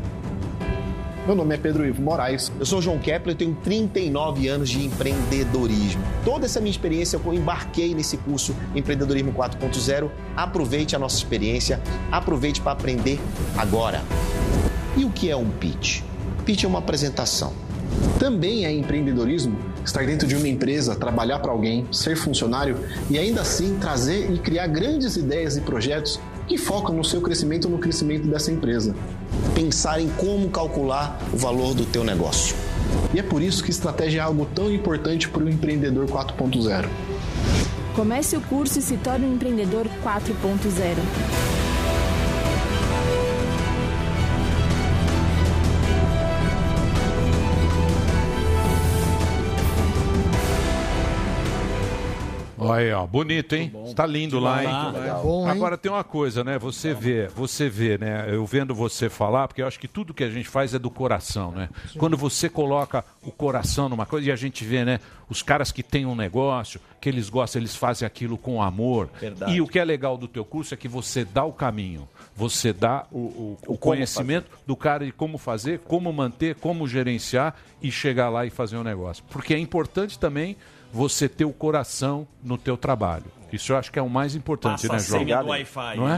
Meu 1.27 1.35
nome 1.35 1.57
é 1.57 1.59
Pedro 1.59 1.85
Ivo 1.85 2.01
Moraes. 2.01 2.53
Eu 2.57 2.65
sou 2.65 2.81
João 2.81 3.01
Kepler, 3.01 3.35
tenho 3.35 3.53
39 3.65 4.47
anos 4.47 4.69
de 4.69 4.85
empreendedorismo. 4.85 6.01
Toda 6.25 6.47
essa 6.47 6.61
minha 6.61 6.71
experiência 6.71 7.21
eu 7.23 7.35
embarquei 7.35 7.97
nesse 7.97 8.17
curso 8.17 8.55
Empreendedorismo 8.77 9.33
4.0. 9.33 10.09
Aproveite 10.37 10.95
a 10.95 11.01
nossa 11.01 11.17
experiência, 11.17 11.83
aproveite 12.13 12.61
para 12.61 12.71
aprender 12.71 13.19
agora. 13.59 14.03
E 14.97 15.05
o 15.05 15.11
que 15.11 15.29
é 15.29 15.35
um 15.35 15.51
pitch? 15.51 16.03
Pitch 16.45 16.63
é 16.63 16.69
uma 16.69 16.79
apresentação. 16.79 17.53
Também 18.21 18.65
é 18.65 18.71
empreendedorismo 18.71 19.59
estar 19.85 20.07
dentro 20.07 20.29
de 20.29 20.37
uma 20.37 20.47
empresa, 20.47 20.95
trabalhar 20.95 21.41
para 21.41 21.51
alguém, 21.51 21.89
ser 21.91 22.17
funcionário 22.17 22.79
e 23.11 23.19
ainda 23.19 23.41
assim 23.41 23.77
trazer 23.81 24.31
e 24.33 24.39
criar 24.39 24.69
grandes 24.69 25.17
ideias 25.17 25.57
e 25.57 25.61
projetos 25.61 26.21
e 26.49 26.57
foca 26.57 26.93
no 26.93 27.05
seu 27.05 27.21
crescimento 27.21 27.69
no 27.69 27.79
crescimento 27.79 28.29
dessa 28.29 28.53
empresa. 28.53 28.95
Pensar 29.55 30.01
em 30.01 30.09
como 30.09 30.51
calcular 30.51 31.19
o 31.33 31.37
valor 31.37 31.75
do 31.75 31.85
teu 31.85 32.05
negócio. 32.05 32.57
E 33.15 33.19
é 33.19 33.23
por 33.23 33.43
isso 33.43 33.63
que 33.63 33.71
estratégia 33.71 34.21
é 34.21 34.23
algo 34.23 34.47
tão 34.55 34.71
importante 34.71 35.29
para 35.29 35.45
o 35.45 35.49
empreendedor 35.49 36.07
4.0. 36.07 36.89
Comece 37.95 38.37
o 38.37 38.41
curso 38.43 38.79
e 38.79 38.83
se 38.83 38.97
torne 38.99 39.27
um 39.27 39.35
empreendedor 39.35 39.87
4.0. 40.05 41.66
Olha 52.69 52.81
aí, 52.87 52.93
ó, 52.93 53.07
bonito, 53.07 53.55
hein? 53.55 53.73
Está 53.87 54.05
lindo 54.07 54.39
lá, 54.39 54.63
hein? 54.63 54.69
Tá 54.71 54.91
legal. 54.99 55.23
Bom, 55.23 55.45
hein? 55.45 55.51
Agora 55.51 55.77
tem 55.79 55.91
uma 55.91 56.05
coisa, 56.05 56.43
né? 56.45 56.59
Você 56.59 56.93
vê, 56.95 57.27
você 57.29 57.69
vê, 57.69 57.97
né? 57.99 58.27
Eu 58.29 58.45
vendo 58.47 58.75
você 58.75 59.09
falar, 59.09 59.49
porque 59.49 59.63
eu 59.63 59.67
acho 59.67 59.79
que 59.81 59.89
tudo 59.89 60.13
que 60.15 60.25
a 60.25 60.31
gente 60.31 60.49
faz 60.49 60.75
é 60.75 60.79
do 60.79 60.91
coração, 60.91 61.51
né? 61.53 61.69
Quando 61.99 62.17
você 62.17 62.49
coloca 62.49 63.05
o 63.23 63.31
coração 63.31 63.89
numa 63.89 64.07
coisa 64.07 64.29
e 64.29 64.33
a 64.33 64.37
gente 64.37 64.65
vê, 64.65 64.85
né? 64.85 65.01
Os 65.29 65.43
caras 65.43 65.73
que 65.73 65.83
têm 65.83 66.07
um 66.07 66.15
negócio, 66.15 66.81
que 67.01 67.09
eles 67.09 67.29
gostam, 67.29 67.61
eles 67.61 67.75
fazem 67.75 68.07
aquilo 68.07 68.39
com 68.39 68.63
amor. 68.63 69.09
Verdade. 69.21 69.53
E 69.55 69.61
o 69.61 69.67
que 69.67 69.79
é 69.79 69.85
legal 69.85 70.17
do 70.17 70.29
teu 70.29 70.45
curso 70.45 70.73
é 70.73 70.77
que 70.77 70.87
você 70.87 71.25
dá 71.25 71.45
o 71.45 71.53
caminho, 71.53 72.09
você 72.35 72.73
dá 72.73 73.07
o, 73.11 73.19
o- 73.19 73.59
o 73.67 73.77
conhecimento 73.79 74.51
do 74.67 74.77
cara 74.77 75.05
de 75.05 75.11
como 75.13 75.37
fazer, 75.37 75.81
como 75.81 76.13
manter, 76.13 76.55
como 76.57 76.87
gerenciar 76.87 77.57
e 77.83 77.91
chegar 77.91 78.29
lá 78.29 78.47
e 78.47 78.51
fazer 78.51 78.77
um 78.77 78.85
negócio. 78.85 79.25
Porque 79.31 79.53
é 79.53 79.59
importante 79.59 80.17
também 80.19 80.57
você 80.97 81.29
ter 81.29 81.45
o 81.45 81.53
coração 81.53 82.27
no 82.43 82.57
teu 82.57 82.75
trabalho. 82.75 83.27
Isso 83.53 83.73
eu 83.73 83.77
acho 83.77 83.93
que 83.93 83.99
é 83.99 84.03
o 84.03 84.09
mais 84.11 84.35
importante, 84.35 84.89
Passa 84.89 84.89
né, 84.89 84.95
a 84.95 84.99
João? 84.99 85.21
senha 85.21 85.43
do 85.43 85.49
Wi-Fi, 85.49 85.97
Não 85.97 86.09
é? 86.09 86.15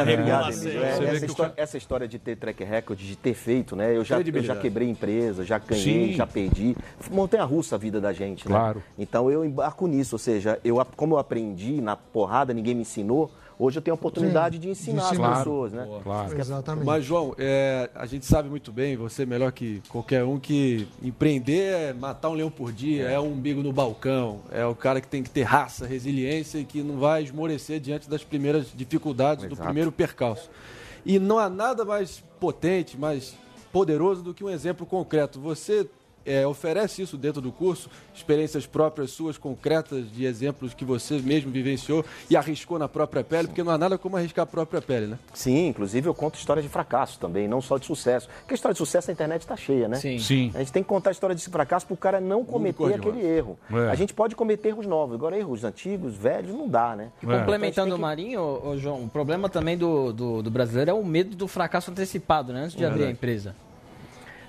Obrigado, 0.00 0.44
a. 0.44 0.48
É, 0.48 0.52
Você 0.52 0.70
vê 0.70 1.06
essa, 1.16 1.26
história, 1.26 1.52
essa 1.56 1.78
história 1.78 2.08
de 2.08 2.18
ter 2.18 2.36
track 2.36 2.64
record, 2.64 2.98
de 2.98 3.14
ter 3.14 3.34
feito, 3.34 3.76
né? 3.76 3.96
Eu 3.96 4.02
já, 4.02 4.20
eu 4.20 4.42
já 4.42 4.56
quebrei 4.56 4.88
empresa, 4.88 5.44
já 5.44 5.58
ganhei, 5.58 6.08
Sim. 6.08 6.14
já 6.14 6.26
perdi. 6.26 6.74
Montanha 7.10 7.44
russa 7.44 7.76
a 7.76 7.78
vida 7.78 8.00
da 8.00 8.12
gente, 8.12 8.48
né? 8.48 8.54
Claro. 8.54 8.82
Então 8.98 9.30
eu 9.30 9.44
embarco 9.44 9.86
nisso, 9.86 10.16
ou 10.16 10.18
seja, 10.18 10.58
eu, 10.64 10.84
como 10.96 11.14
eu 11.14 11.18
aprendi 11.18 11.80
na 11.80 11.94
porrada, 11.94 12.52
ninguém 12.52 12.74
me 12.74 12.82
ensinou, 12.82 13.30
hoje 13.62 13.78
eu 13.78 13.82
tenho 13.82 13.94
a 13.94 13.96
oportunidade 13.96 14.56
Sim, 14.56 14.60
de 14.60 14.68
ensinar 14.70 15.04
as 15.04 15.12
ensinar. 15.12 15.38
pessoas, 15.38 15.72
né? 15.72 15.88
Claro. 16.02 16.40
Exatamente. 16.40 16.84
Mas, 16.84 17.04
João, 17.04 17.34
é, 17.38 17.88
a 17.94 18.06
gente 18.06 18.26
sabe 18.26 18.48
muito 18.48 18.72
bem, 18.72 18.96
você 18.96 19.22
é 19.22 19.26
melhor 19.26 19.52
que 19.52 19.80
qualquer 19.88 20.24
um, 20.24 20.38
que 20.38 20.88
empreender 21.00 21.72
é 21.72 21.92
matar 21.92 22.30
um 22.30 22.34
leão 22.34 22.50
por 22.50 22.72
dia, 22.72 23.08
é, 23.08 23.20
um 23.20 23.32
umbigo 23.32 23.62
no 23.62 23.72
balcão, 23.72 24.40
é 24.50 24.66
o 24.66 24.74
cara 24.74 25.00
que 25.00 25.06
tem 25.06 25.22
que 25.22 25.30
ter 25.30 25.44
raça, 25.44 25.86
resiliência 25.86 26.58
e 26.58 26.64
que 26.64 26.82
não 26.82 26.98
vai 26.98 27.22
esmorecer 27.22 27.78
diante 27.78 28.10
das 28.10 28.24
primeiras 28.24 28.66
dificuldades, 28.74 29.44
do 29.46 29.54
Exato. 29.54 29.66
primeiro 29.66 29.92
percalço. 29.92 30.50
E 31.06 31.18
não 31.18 31.38
há 31.38 31.48
nada 31.48 31.84
mais 31.84 32.22
potente, 32.40 32.98
mais 32.98 33.36
poderoso 33.72 34.22
do 34.22 34.34
que 34.34 34.42
um 34.42 34.50
exemplo 34.50 34.84
concreto. 34.84 35.40
Você 35.40 35.88
é, 36.24 36.46
oferece 36.46 37.02
isso 37.02 37.16
dentro 37.16 37.40
do 37.40 37.52
curso, 37.52 37.90
experiências 38.14 38.66
próprias 38.66 39.10
suas, 39.10 39.38
concretas, 39.38 40.10
de 40.10 40.24
exemplos 40.24 40.74
que 40.74 40.84
você 40.84 41.18
mesmo 41.18 41.50
vivenciou 41.50 42.04
e 42.28 42.36
arriscou 42.36 42.78
na 42.78 42.88
própria 42.88 43.24
pele, 43.24 43.48
porque 43.48 43.62
não 43.62 43.72
há 43.72 43.78
nada 43.78 43.98
como 43.98 44.16
arriscar 44.16 44.44
a 44.44 44.46
própria 44.46 44.80
pele, 44.80 45.06
né? 45.06 45.18
Sim, 45.34 45.68
inclusive 45.68 46.08
eu 46.08 46.14
conto 46.14 46.38
histórias 46.38 46.64
de 46.64 46.70
fracasso 46.70 47.18
também, 47.18 47.48
não 47.48 47.60
só 47.60 47.78
de 47.78 47.86
sucesso. 47.86 48.28
Porque 48.40 48.54
a 48.54 48.56
história 48.56 48.74
de 48.74 48.78
sucesso 48.78 49.10
a 49.10 49.12
internet 49.12 49.42
está 49.42 49.56
cheia, 49.56 49.88
né? 49.88 49.96
Sim. 49.96 50.18
Sim. 50.18 50.50
A 50.54 50.58
gente 50.58 50.72
tem 50.72 50.82
que 50.82 50.88
contar 50.88 51.10
a 51.10 51.12
história 51.12 51.34
de 51.34 51.42
fracasso 51.44 51.86
para 51.86 51.94
o 51.94 51.96
cara 51.96 52.20
não 52.20 52.44
cometer 52.44 52.94
aquele 52.94 53.24
erro. 53.24 53.58
É. 53.70 53.90
A 53.90 53.94
gente 53.94 54.14
pode 54.14 54.34
cometer 54.34 54.68
erros 54.70 54.86
novos, 54.86 55.14
agora 55.14 55.36
erros 55.36 55.64
antigos, 55.64 56.14
velhos, 56.14 56.54
não 56.54 56.68
dá, 56.68 56.94
né? 56.96 57.10
E 57.22 57.26
complementando 57.26 57.94
o 57.94 57.98
Marinho, 57.98 58.40
ô, 58.40 58.70
ô, 58.70 58.76
João, 58.78 59.04
o 59.04 59.08
problema 59.08 59.48
também 59.48 59.76
do, 59.76 60.12
do, 60.12 60.42
do 60.42 60.50
brasileiro 60.50 60.90
é 60.90 60.94
o 60.94 61.04
medo 61.04 61.36
do 61.36 61.48
fracasso 61.48 61.90
antecipado, 61.90 62.52
né? 62.52 62.64
Antes 62.64 62.76
de 62.76 62.84
É 62.84 62.86
abrir 62.86 63.04
a 63.04 63.10
empresa. 63.10 63.54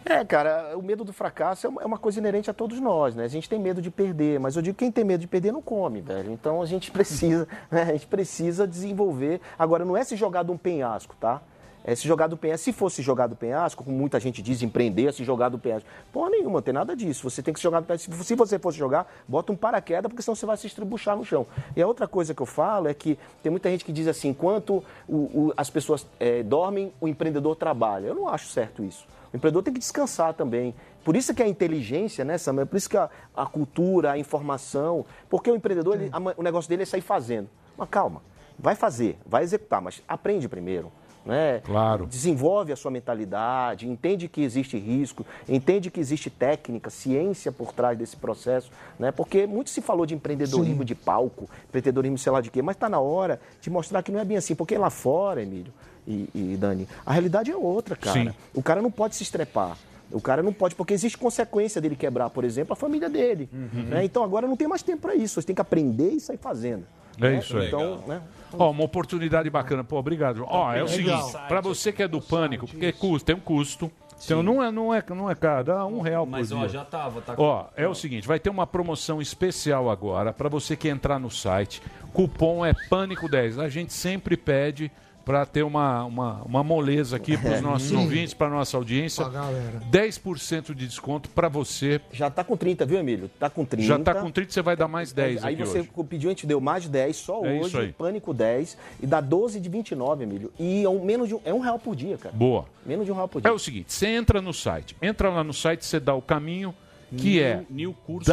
É, 0.06 0.24
cara, 0.26 0.78
o 0.78 0.82
medo 0.82 1.04
do 1.04 1.14
fracasso 1.14 1.66
é 1.66 1.70
uma- 1.70 1.82
é 1.82 1.86
uma 1.86 1.98
coisa 1.98 2.20
inerente 2.20 2.50
a 2.50 2.54
todos 2.54 2.80
nós, 2.80 3.16
né? 3.16 3.24
A 3.24 3.28
gente 3.30 3.48
tem 3.50 3.58
medo 3.60 3.82
de 3.82 3.90
perder, 3.90 4.40
mas 4.40 4.56
eu 4.56 4.62
digo 4.62 4.76
que 4.76 4.84
quem 4.84 4.92
tem 4.92 5.04
medo 5.04 5.22
de 5.22 5.28
perder 5.28 5.52
não 5.54 5.62
come, 5.62 6.02
velho. 6.02 6.32
Então 6.32 6.62
a 6.62 6.66
gente 6.66 6.92
precisa, 7.40 7.48
né? 7.72 7.84
A 7.84 7.94
gente 7.94 8.08
precisa 8.08 8.68
desenvolver. 8.68 9.40
Agora, 9.58 9.86
não 9.86 9.96
é 9.96 10.04
se 10.04 10.16
jogar 10.16 10.44
de 10.44 10.52
um 10.52 10.58
penhasco, 10.58 11.16
tá? 11.20 11.42
É 11.86 11.96
se 11.96 12.08
jogar 12.08 12.28
do 12.28 12.38
penhasco. 12.38 12.64
Se 12.66 12.72
fosse 12.74 13.02
jogar 13.02 13.28
do 13.28 13.36
penhasco, 13.36 13.84
como 13.84 13.96
muita 13.98 14.18
gente 14.20 14.42
diz, 14.42 14.62
empreender, 14.62 15.08
é 15.08 15.12
se 15.12 15.24
jogar 15.24 15.50
do 15.50 15.60
penhasco. 15.60 15.88
Porra 16.14 16.30
nenhuma, 16.30 16.54
não 16.56 16.62
tem 16.62 16.74
nada 16.74 16.96
disso. 16.96 17.30
Você 17.30 17.42
tem 17.44 17.54
que 17.54 17.60
se 17.60 17.64
jogar 17.64 17.82
do 17.82 17.86
penhasco. 17.86 18.12
Se- 18.24 18.36
você 18.36 18.58
fosse 18.60 18.78
jogar, 18.78 19.06
bota 19.28 19.52
um 19.52 19.56
paraquedas, 19.56 20.10
porque 20.10 20.22
senão 20.22 20.34
você 20.36 20.46
vai 20.46 20.56
se 20.58 20.66
estribuchar 20.68 21.16
no 21.18 21.26
chão. 21.26 21.46
E 21.76 21.82
a 21.82 21.88
outra 21.88 22.08
coisa 22.08 22.34
que 22.34 22.42
eu 22.42 22.46
falo 22.46 22.88
é 22.88 22.94
que 22.94 23.18
tem 23.42 23.50
muita 23.50 23.70
gente 23.70 23.84
que 23.84 23.92
diz 23.92 24.08
assim, 24.08 24.30
enquanto 24.30 24.82
o- 25.08 25.14
o- 25.48 25.54
as 25.58 25.70
pessoas 25.70 26.06
eh, 26.22 26.42
dormem, 26.44 26.94
o 27.02 27.08
empreendedor 27.08 27.56
trabalha. 27.58 28.08
Eu 28.08 28.16
não 28.16 28.28
acho 28.30 28.48
certo 28.48 28.82
isso. 28.84 29.06
O 29.34 29.36
empreendedor 29.38 29.64
tem 29.64 29.74
que 29.74 29.80
descansar 29.80 30.34
também. 30.36 30.76
Por 31.04 31.16
isso 31.16 31.34
que 31.34 31.42
a 31.42 31.48
inteligência, 31.48 32.24
né, 32.24 32.38
Samuel? 32.38 32.68
Por 32.68 32.78
isso 32.78 32.88
que 32.90 32.96
a, 32.98 33.10
a 33.36 33.46
cultura, 33.48 34.12
a 34.12 34.18
informação. 34.18 35.06
Porque 35.30 35.50
o 35.50 35.56
empreendedor, 35.56 35.96
ele- 36.00 36.10
a 36.12 36.20
ma- 36.20 36.36
o 36.38 36.44
negócio 36.44 36.70
dele 36.70 36.84
é 36.84 36.86
sair 36.86 37.02
fazendo. 37.02 37.50
Mas 37.76 37.90
calma, 37.90 38.22
vai 38.60 38.76
fazer, 38.76 39.18
vai 39.26 39.42
executar, 39.44 39.82
mas 39.82 40.04
aprende 40.08 40.48
primeiro. 40.48 40.92
Né? 41.26 41.62
Claro. 41.62 42.06
Desenvolve 42.06 42.74
a 42.74 42.76
sua 42.76 42.92
mentalidade, 42.92 43.88
entende 43.88 44.28
que 44.28 44.42
existe 44.44 44.78
risco, 44.78 45.26
entende 45.48 45.90
que 45.90 45.98
existe 46.00 46.30
técnica, 46.30 46.90
ciência 46.90 47.50
por 47.50 47.72
trás 47.72 47.98
desse 47.98 48.18
processo, 48.18 48.70
né? 49.00 49.10
Porque 49.10 49.48
muito 49.48 49.70
se 49.70 49.82
falou 49.82 50.06
de 50.06 50.14
empreendedorismo 50.14 50.84
de 50.84 50.94
palco, 50.94 51.50
empreendedorismo 51.70 52.18
sei 52.18 52.30
lá 52.30 52.42
de 52.42 52.52
quê, 52.52 52.62
mas 52.62 52.76
está 52.76 52.90
na 52.90 53.00
hora 53.00 53.40
de 53.62 53.70
mostrar 53.70 54.04
que 54.04 54.12
não 54.12 54.20
é 54.20 54.26
bem 54.26 54.36
assim, 54.36 54.54
porque 54.54 54.78
lá 54.78 54.90
fora, 54.90 55.42
Emílio 55.42 55.72
e, 56.08 56.30
e 56.34 56.58
Dani, 56.58 56.88
a 57.06 57.12
realidade 57.12 57.52
é 57.52 57.56
outra, 57.56 57.96
cara. 57.96 58.32
Sim. 58.32 58.36
O 58.54 58.62
cara 58.62 58.82
não 58.82 58.92
pode 58.92 59.16
se 59.16 59.24
estrepar. 59.24 59.78
O 60.12 60.22
cara 60.22 60.44
não 60.44 60.54
pode, 60.54 60.76
porque 60.76 60.94
existe 60.94 61.18
consequência 61.18 61.82
dele 61.82 61.96
quebrar, 61.96 62.30
por 62.30 62.44
exemplo, 62.44 62.74
a 62.74 62.76
família 62.76 63.10
dele. 63.10 63.50
Uhum. 63.52 63.84
né? 63.84 64.06
Então 64.06 64.24
agora 64.24 64.48
não 64.48 64.56
tem 64.56 64.68
mais 64.68 64.84
tempo 64.84 65.02
para 65.02 65.16
isso. 65.16 65.42
Você 65.42 65.48
tem 65.48 65.56
que 65.56 65.62
aprender 65.62 66.12
e 66.12 66.20
sair 66.20 66.38
fazendo. 66.38 66.86
É 67.18 67.32
né? 67.32 67.40
isso 67.40 67.58
aí. 67.58 67.68
Então, 67.68 68.04
né? 68.08 68.22
Ó, 68.58 68.72
uma 68.72 68.84
oportunidade 68.84 69.50
bacana. 69.50 69.84
Pô, 69.84 69.98
obrigado. 69.98 70.46
Ó, 70.48 70.72
é 70.72 70.84
o 70.84 70.88
seguinte, 70.88 71.32
para 71.48 71.62
você 71.62 71.92
que 71.92 72.04
é 72.04 72.08
do 72.08 72.22
pânico, 72.22 72.68
porque 72.68 72.92
custa, 72.92 73.28
tem 73.28 73.36
um 73.36 73.40
custo. 73.40 73.92
Então 74.24 74.42
não 74.42 74.64
é, 74.64 74.72
não 74.72 74.94
é, 74.94 75.04
não 75.10 75.30
é 75.30 75.36
caro, 75.36 75.66
dá 75.66 75.86
um 75.86 76.00
real 76.00 76.26
Mas, 76.26 76.50
por 76.50 76.56
ó, 76.56 76.60
dia. 76.62 76.70
já 76.70 76.86
tava, 76.86 77.20
tá 77.20 77.36
Ó, 77.38 77.66
é 77.76 77.86
o 77.86 77.94
seguinte, 77.94 78.26
vai 78.26 78.40
ter 78.40 78.50
uma 78.50 78.66
promoção 78.66 79.22
especial 79.22 79.90
agora 79.90 80.32
para 80.32 80.48
você 80.48 80.78
que 80.78 80.88
entrar 80.88 81.20
no 81.20 81.30
site. 81.30 81.82
Cupom 82.14 82.66
é 82.66 82.74
Pânico 82.90 83.28
10. 83.28 83.60
A 83.60 83.68
gente 83.68 83.92
sempre 83.92 84.38
pede 84.38 84.90
para 85.26 85.46
ter 85.46 85.64
uma, 85.64 86.04
uma, 86.04 86.42
uma 86.44 86.64
moleza 86.64 87.16
aqui 87.16 87.38
para 87.38 87.56
os 87.56 87.62
nossos 87.62 87.88
Sim. 87.90 87.96
ouvintes, 87.98 88.34
para 88.34 88.50
nossa 88.50 88.76
audiência. 88.76 89.24
Pra 89.24 89.34
galera. 89.42 89.82
10% 89.90 90.74
de 90.76 90.86
desconto 90.88 91.30
para 91.30 91.48
você. 91.48 92.02
Já 92.12 92.30
tá 92.30 92.44
com 92.44 92.58
30, 92.58 92.86
viu, 92.86 93.00
Emílio? 93.00 93.30
Tá 93.40 93.50
com 93.50 93.64
30. 93.64 93.88
Já 93.88 94.00
tá 94.00 94.14
com 94.16 94.30
30, 94.30 94.52
você 94.52 94.62
vai 94.62 94.76
dar 94.76 94.88
mais 94.88 95.14
10 95.14 95.44
Aí 95.46 95.56
você 95.56 95.80
hoje. 95.80 95.90
pediu, 96.10 96.30
a 96.30 96.32
gente 96.34 96.46
deu 96.46 96.60
mais 96.60 96.88
10 96.88 97.16
só 97.16 97.46
É 97.46 97.60
hoje, 97.60 97.96
Pânico 97.98 98.34
10, 98.34 98.78
e 99.02 99.08
dá 99.08 99.22
12 99.22 99.60
de 99.60 99.70
29, 99.70 100.24
Emílio. 100.24 100.52
E 100.60 100.84
é 100.84 100.90
um, 100.90 101.04
menos 101.04 101.28
de 101.30 101.36
um, 101.36 101.42
é 101.46 101.54
um 101.54 101.60
real 101.60 101.80
por 101.80 101.96
dia, 101.96 102.18
cara. 102.18 102.36
Boa. 102.36 102.66
Menos 102.86 103.06
de 103.06 103.12
um 103.12 103.16
real 103.16 103.28
por 103.30 103.42
dia. 103.42 103.50
É 103.50 103.54
o 103.54 103.60
seguinte, 103.60 103.94
você 103.94 104.08
entra 104.08 104.42
no 104.42 104.54
site. 104.54 104.96
Entra 105.02 105.30
lá 105.30 105.44
no 105.44 105.54
site, 105.54 105.86
você 105.86 106.00
dá 106.00 106.14
o 106.14 106.22
caminho 106.22 106.76
que 107.16 107.36
New- 107.36 107.44
é 107.44 107.64
New 107.70 107.94
Cursos. 108.06 108.28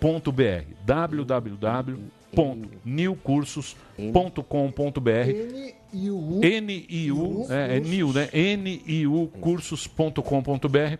www.newcursos.com.br 0.00 2.16
www.newcursos.com.br 2.36 5.10
N-I-U. 5.92 6.40
N-I-U, 6.42 7.46
é, 7.48 7.76
é 7.76 7.80
new, 7.80 8.12
né? 8.12 8.28
niucursos.com.br. 8.56 10.98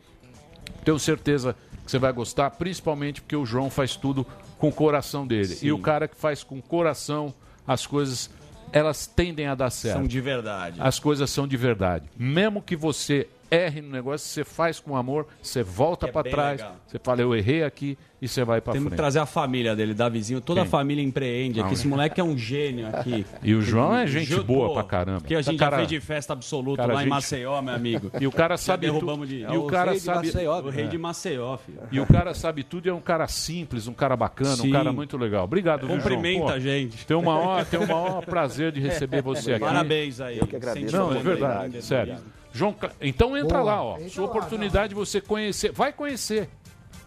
Tenho 0.85 0.99
certeza 0.99 1.55
que 1.85 1.91
você 1.91 1.99
vai 1.99 2.13
gostar, 2.13 2.51
principalmente 2.51 3.21
porque 3.21 3.37
o 3.37 3.45
João 3.45 3.69
faz 3.69 3.97
tudo 3.97 4.27
com 4.59 4.69
o 4.69 4.73
coração 4.73 5.27
dele. 5.27 5.47
Sim. 5.47 5.67
E 5.67 5.73
o 5.73 5.79
cara 5.79 6.09
que 6.09 6.17
faz 6.17 6.43
com 6.43 6.59
o 6.59 6.63
coração, 6.63 7.35
as 7.67 7.87
coisas, 7.87 8.31
elas 8.73 9.07
tendem 9.07 9.47
a 9.47 9.55
dar 9.55 9.71
certo. 9.71 9.99
São 9.99 10.07
de 10.07 10.21
verdade. 10.21 10.81
As 10.81 10.99
coisas 10.99 11.31
são 11.31 11.47
de 11.47 11.57
verdade. 11.57 12.07
Mesmo 12.17 12.63
que 12.63 12.75
você 12.75 13.29
erre 13.51 13.81
no 13.81 13.91
negócio, 13.91 14.27
você 14.29 14.45
faz 14.45 14.81
com 14.81 14.97
amor, 14.97 15.27
você 15.43 15.63
volta 15.63 16.07
é 16.07 16.13
pra 16.13 16.23
bem 16.23 16.33
trás, 16.33 16.61
legal. 16.61 16.77
você 16.87 16.99
fala, 17.03 17.21
eu 17.23 17.35
errei 17.35 17.63
aqui, 17.65 17.97
e 18.21 18.27
você 18.27 18.43
vai 18.45 18.61
pra 18.63 18.73
Temos 18.73 18.87
que 18.87 18.91
frente. 18.91 18.99
trazer 18.99 19.19
a 19.19 19.27
família 19.27 19.77
dele, 19.77 19.93
Davizinho. 19.93 20.41
Toda 20.41 20.61
Quem? 20.63 20.67
a 20.67 20.71
família 20.71 21.03
empreende 21.05 21.59
Não, 21.59 21.67
aqui. 21.67 21.75
Esse 21.75 21.87
é. 21.87 21.91
moleque 21.91 22.19
é 22.21 22.25
um 22.25 22.37
gênio 22.37 22.89
aqui. 22.89 23.27
E 23.43 23.55
o 23.55 23.61
João 23.61 23.95
é 23.95 24.07
gente 24.07 24.27
Ju- 24.27 24.43
boa 24.43 24.69
pô, 24.69 24.75
pra 24.75 24.85
caramba. 24.85 25.21
Que 25.21 25.35
a 25.35 25.43
gente 25.43 25.59
Cara- 25.59 25.73
já 25.73 25.77
fez 25.79 25.89
de 25.91 26.01
festa 26.01 26.33
absoluta 26.33 26.81
cara, 26.83 26.95
lá 26.95 27.01
em 27.01 27.05
gente- 27.05 27.11
Maceió, 27.11 27.61
meu 27.61 27.75
amigo. 27.75 28.11
E 28.19 28.27
o 28.27 28.33
cara 28.33 28.57
sabe 28.57 28.87
tudo. 28.91 29.27
de... 29.27 29.41
E 29.43 29.57
o 29.57 29.67
cara 29.67 29.99
sabe 29.99 30.31
O 30.37 30.71
rei 30.71 30.85
É. 30.85 30.89
de 30.89 30.97
Maceió, 30.99 31.57
filho. 31.59 31.79
E 31.93 32.01
o 32.01 32.07
cara 32.07 32.33
sabe 32.33 32.63
tudo 32.65 32.87
e 32.87 32.89
é 32.89 32.95
um 32.95 33.01
cara 33.03 33.29
simples, 33.29 33.87
um 33.87 33.93
cara 33.93 34.17
bacana, 34.17 34.57
Sim. 34.57 34.69
um 34.69 34.73
cara 34.73 34.93
muito 34.95 35.17
legal. 35.19 35.45
Obrigado, 35.45 35.81
viu, 35.81 35.89
João? 35.89 35.99
Cumprimenta 35.99 36.45
Pô, 36.47 36.51
a 36.53 36.59
gente. 36.59 37.07
Tem 37.07 37.17
o 37.17 37.23
maior, 37.23 37.65
tem 37.67 37.79
o 37.79 37.87
maior 37.87 38.25
prazer 38.25 38.73
de 38.73 38.81
receber 38.81 39.21
você 39.21 39.53
aqui. 39.55 39.61
Parabéns 39.65 40.21
aí. 40.23 40.39
Eu 40.39 40.47
que 40.47 40.57
agradeço. 40.57 40.97
Não, 40.97 41.15
é 41.15 41.19
verdade, 41.19 41.83
sério. 41.83 42.17
João, 42.57 42.73
Ca- 42.73 42.93
então 43.01 43.37
entra 43.37 43.59
Boa, 43.59 43.73
lá, 43.73 43.83
ó. 43.83 43.97
entra 43.99 44.09
Sua 44.11 44.25
lá, 44.25 44.31
oportunidade 44.31 44.89
de 44.91 44.95
você 44.95 45.21
conhecer. 45.21 45.73
Vai 45.73 45.93
conhecer. 45.93 46.49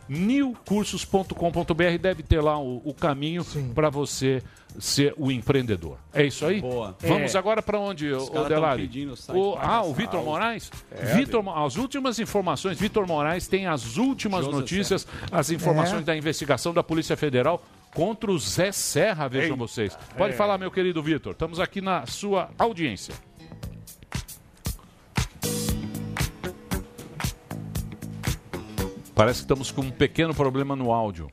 newcursos.com.br 0.08 1.98
deve 2.02 2.24
ter 2.24 2.42
lá 2.42 2.58
o, 2.60 2.82
o 2.84 2.94
caminho 2.94 3.46
para 3.76 3.90
você 3.90 4.42
ser 4.80 5.14
o 5.18 5.32
empreendedor. 5.32 5.98
É 6.14 6.26
isso 6.26 6.46
aí? 6.46 6.62
Boa. 6.62 6.96
Vamos 7.00 7.34
É. 7.36 7.38
agora 7.38 7.62
para 7.62 7.80
onde, 7.80 8.12
Os 8.12 8.28
o 8.30 8.44
Delari? 8.46 8.90
o 9.34 9.56
ah, 9.60 9.84
o. 9.84 9.94
Vitor 9.94 10.24
Moraes? 10.24 10.72
É, 10.92 11.16
Vitor, 11.16 11.44
as 11.58 11.76
últimas 11.76 12.20
informações, 12.20 12.80
Vitor 12.80 13.06
Moraes 13.08 13.48
tem 13.48 13.68
as 13.68 13.98
últimas 13.98 14.46
José 14.46 14.58
notícias, 14.58 15.08
as 15.32 15.52
informações 15.52 16.02
É. 16.02 16.06
da 16.06 16.16
investigação 16.18 16.74
da 16.74 16.84
Polícia 16.84 17.16
Federal 17.18 17.64
contra 17.94 18.32
o 18.32 18.38
Zé 18.38 18.72
Serra, 18.72 19.28
vejam 19.28 19.58
vocês. 19.58 19.98
Pode 20.18 20.34
É. 20.34 20.38
falar, 20.38 20.58
meu 20.58 20.70
querido 20.72 21.02
Vitor. 21.02 21.34
Estamos 21.34 21.60
aqui 21.60 21.82
na 21.82 22.06
sua 22.06 22.50
audiência. 22.58 23.14
Parece 29.20 29.40
que 29.40 29.44
estamos 29.44 29.70
com 29.70 29.82
um 29.82 29.92
pequeno 29.92 30.34
problema 30.34 30.78
no 30.78 30.94
áudio. 30.94 31.30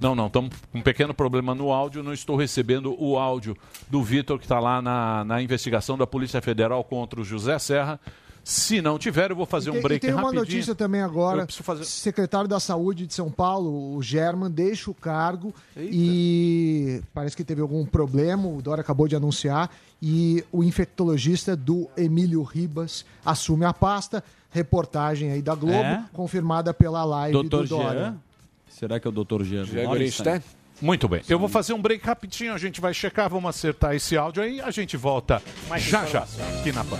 Não, 0.00 0.14
não, 0.14 0.28
estamos 0.28 0.54
com 0.70 0.78
um 0.78 0.80
pequeno 0.80 1.12
problema 1.12 1.52
no 1.52 1.72
áudio. 1.72 2.00
Não 2.00 2.12
estou 2.12 2.36
recebendo 2.36 2.94
o 2.96 3.18
áudio 3.18 3.56
do 3.90 4.04
Vitor, 4.04 4.38
que 4.38 4.44
está 4.44 4.60
lá 4.60 4.80
na, 4.80 5.24
na 5.24 5.42
investigação 5.42 5.98
da 5.98 6.06
Polícia 6.06 6.40
Federal 6.40 6.84
contra 6.84 7.20
o 7.20 7.24
José 7.24 7.58
Serra. 7.58 7.98
Se 8.46 8.82
não 8.82 8.98
tiver, 8.98 9.30
eu 9.30 9.36
vou 9.36 9.46
fazer 9.46 9.68
E 9.68 9.70
um 9.70 9.72
tem- 9.74 9.82
break 9.82 9.96
e 10.04 10.08
tem 10.08 10.14
uma 10.14 10.24
rapidinho. 10.24 10.42
notícia 10.42 10.74
também 10.74 11.00
agora. 11.00 11.40
Eu 11.42 11.46
preciso 11.46 11.64
fazer- 11.64 11.84
Secretário 11.86 12.46
da 12.46 12.60
Saúde 12.60 13.06
de 13.06 13.14
São 13.14 13.30
Paulo, 13.30 13.96
o 13.96 14.02
German, 14.02 14.50
deixa 14.50 14.90
o 14.90 14.94
cargo 14.94 15.54
e 15.76 17.00
parece 17.14 17.34
que 17.34 17.42
teve 17.42 17.62
algum 17.62 17.86
problema, 17.86 18.46
o 18.46 18.60
Dória 18.60 18.82
acabou 18.82 19.08
de 19.08 19.16
anunciar, 19.16 19.70
e 20.02 20.44
o 20.52 20.62
infectologista 20.62 21.56
do 21.56 21.88
Emílio 21.96 22.42
Ribas 22.42 23.04
assume 23.24 23.64
a 23.64 23.72
pasta. 23.72 24.22
Reportagem 24.50 25.32
aí 25.32 25.42
da 25.42 25.54
Globo, 25.54 25.72
É? 25.78 26.04
confirmada 26.12 26.72
pela 26.74 27.02
live 27.04 27.32
Doutor 27.32 27.62
do 27.64 27.68
Dória. 27.70 28.00
Jean? 28.00 28.16
Será 28.68 29.00
que 29.00 29.06
é 29.06 29.10
o 29.10 29.12
doutor 29.12 29.42
Jean? 29.42 29.64
Jean 29.64 29.88
Muito 30.80 31.08
bem. 31.08 31.22
Eu 31.28 31.38
vou 31.38 31.48
fazer 31.48 31.72
um 31.72 31.80
break 31.80 32.04
rapidinho, 32.04 32.52
a 32.52 32.58
gente 32.58 32.80
vai 32.80 32.92
checar, 32.92 33.28
vamos 33.30 33.48
acertar 33.48 33.94
esse 33.94 34.16
áudio 34.16 34.42
aí, 34.42 34.60
a 34.60 34.70
gente 34.70 34.96
volta 34.96 35.42
Mais 35.68 35.82
já 35.82 36.04
já 36.06 36.26
aqui 36.60 36.72
na 36.72 36.84
Pan. 36.84 36.98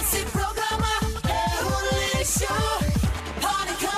Esse 0.00 0.24
programa 0.26 0.86
é 1.28 1.64
um 1.64 2.18
lixo. 2.18 2.46
Pânico, 3.40 3.92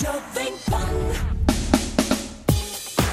Jovem 0.00 0.54
Pan. 0.68 1.19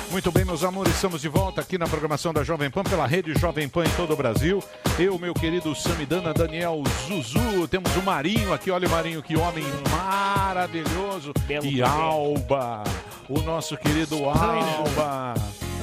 Muito 0.10 0.32
bem, 0.32 0.46
meus 0.46 0.64
amores, 0.64 0.96
estamos 0.96 1.22
de 1.22 1.28
volta 1.28 1.60
aqui 1.60 1.78
na 1.78 1.86
programação 1.86 2.32
da 2.34 2.42
Jovem 2.44 2.70
Pan, 2.72 2.82
pela 2.84 3.06
rede 3.06 3.38
Jovem 3.38 3.68
Pan 3.68 3.84
em 3.84 3.90
todo 3.90 4.14
o 4.14 4.16
Brasil. 4.16 4.64
Eu, 4.98 5.20
meu 5.20 5.34
querido 5.34 5.76
Samidana, 5.76 6.34
Daniel 6.34 6.82
Zuzu, 7.08 7.68
temos 7.68 7.94
o 7.96 8.02
Marinho 8.02 8.54
aqui, 8.54 8.72
olha 8.72 8.88
o 8.88 8.92
Marinho, 8.92 9.22
que 9.22 9.36
homem 9.36 9.66
maravilhoso. 9.92 11.34
e 11.62 11.82
Alba, 11.82 12.84
o 13.28 13.42
nosso 13.42 13.76
querido 13.76 14.24
Alba, 14.26 15.34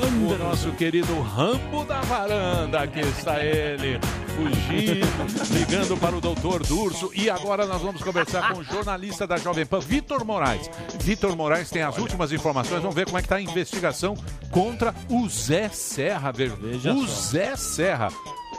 o 0.00 0.38
nosso 0.38 0.72
querido 0.72 1.20
Rambo 1.20 1.84
da 1.84 2.00
varanda, 2.00 2.80
aqui 2.80 3.00
está 3.00 3.44
ele, 3.44 4.00
fugindo, 4.34 5.06
ligando 5.52 6.00
para 6.00 6.16
o 6.16 6.20
doutor 6.20 6.66
Durso. 6.66 7.10
E 7.14 7.28
agora 7.28 7.66
nós 7.66 7.82
vamos 7.82 8.02
conversar 8.02 8.52
com 8.52 8.60
o 8.60 8.64
jornalista 8.64 9.26
da 9.26 9.36
Jovem 9.36 9.66
Pan, 9.66 9.80
Vitor 9.80 10.24
Moraes. 10.24 10.68
Vitor 11.00 11.36
Moraes 11.36 11.70
tem 11.70 11.82
as 11.82 11.98
últimas 11.98 12.32
informações, 12.32 12.80
vamos 12.80 12.96
ver 12.96 13.04
como 13.04 13.18
é 13.18 13.20
que 13.20 13.26
está 13.26 13.36
a 13.36 13.42
investigação 13.42 14.13
contra 14.50 14.94
o 15.10 15.28
Zé 15.28 15.68
Serra, 15.68 16.32
veja. 16.32 16.92
o 16.92 17.06
só. 17.06 17.30
Zé 17.32 17.56
Serra. 17.56 18.08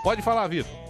Pode 0.03 0.21
falar, 0.21 0.47
Vitor. 0.47 0.85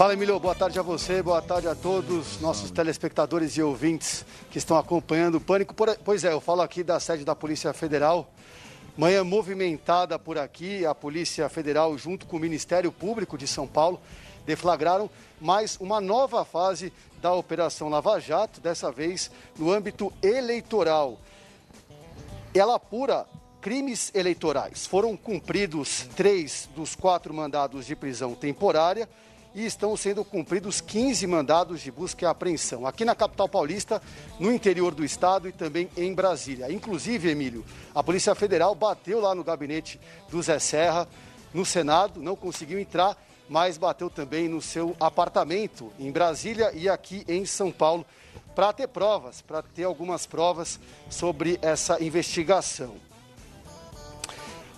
Fala, 0.00 0.14
Emílio. 0.14 0.40
Boa 0.40 0.54
tarde 0.54 0.78
a 0.78 0.82
você, 0.82 1.22
boa 1.22 1.42
tarde 1.42 1.68
a 1.68 1.74
todos 1.74 2.40
nossos 2.40 2.70
telespectadores 2.70 3.52
e 3.58 3.62
ouvintes 3.62 4.24
que 4.50 4.56
estão 4.56 4.78
acompanhando 4.78 5.34
o 5.34 5.40
Pânico. 5.40 5.74
Pois 6.02 6.24
é, 6.24 6.32
eu 6.32 6.40
falo 6.40 6.62
aqui 6.62 6.82
da 6.82 6.98
sede 6.98 7.22
da 7.22 7.36
Polícia 7.36 7.70
Federal. 7.74 8.32
Manhã 8.96 9.22
movimentada 9.22 10.18
por 10.18 10.38
aqui, 10.38 10.86
a 10.86 10.94
Polícia 10.94 11.48
Federal, 11.50 11.98
junto 11.98 12.26
com 12.26 12.38
o 12.38 12.40
Ministério 12.40 12.90
Público 12.90 13.36
de 13.36 13.46
São 13.46 13.66
Paulo, 13.66 14.00
deflagraram 14.46 15.10
mais 15.38 15.76
uma 15.78 16.00
nova 16.00 16.46
fase 16.46 16.92
da 17.20 17.34
Operação 17.34 17.90
Lava 17.90 18.18
Jato, 18.18 18.58
dessa 18.58 18.90
vez 18.90 19.30
no 19.58 19.70
âmbito 19.70 20.10
eleitoral 20.22 21.18
ela 22.58 22.74
apura 22.74 23.26
crimes 23.60 24.10
eleitorais. 24.14 24.86
Foram 24.86 25.16
cumpridos 25.16 26.08
três 26.16 26.68
dos 26.74 26.96
quatro 26.96 27.32
mandados 27.32 27.86
de 27.86 27.94
prisão 27.94 28.34
temporária 28.34 29.08
e 29.54 29.66
estão 29.66 29.96
sendo 29.96 30.24
cumpridos 30.24 30.80
15 30.80 31.26
mandados 31.26 31.80
de 31.80 31.90
busca 31.90 32.24
e 32.24 32.28
apreensão. 32.28 32.86
Aqui 32.86 33.04
na 33.04 33.14
capital 33.14 33.48
paulista, 33.48 34.00
no 34.38 34.52
interior 34.52 34.94
do 34.94 35.04
estado 35.04 35.48
e 35.48 35.52
também 35.52 35.88
em 35.96 36.14
Brasília. 36.14 36.72
Inclusive, 36.72 37.30
Emílio, 37.30 37.64
a 37.94 38.02
Polícia 38.02 38.34
Federal 38.34 38.74
bateu 38.74 39.20
lá 39.20 39.34
no 39.34 39.44
gabinete 39.44 40.00
do 40.30 40.40
Zé 40.40 40.58
Serra, 40.58 41.08
no 41.52 41.66
Senado, 41.66 42.22
não 42.22 42.36
conseguiu 42.36 42.78
entrar, 42.78 43.16
mas 43.48 43.76
bateu 43.76 44.08
também 44.08 44.48
no 44.48 44.62
seu 44.62 44.96
apartamento 45.00 45.92
em 45.98 46.12
Brasília 46.12 46.70
e 46.72 46.88
aqui 46.88 47.24
em 47.26 47.44
São 47.44 47.72
Paulo 47.72 48.06
para 48.60 48.74
ter 48.74 48.88
provas, 48.88 49.40
para 49.40 49.62
ter 49.62 49.84
algumas 49.84 50.26
provas 50.26 50.78
sobre 51.08 51.58
essa 51.62 52.04
investigação. 52.04 52.94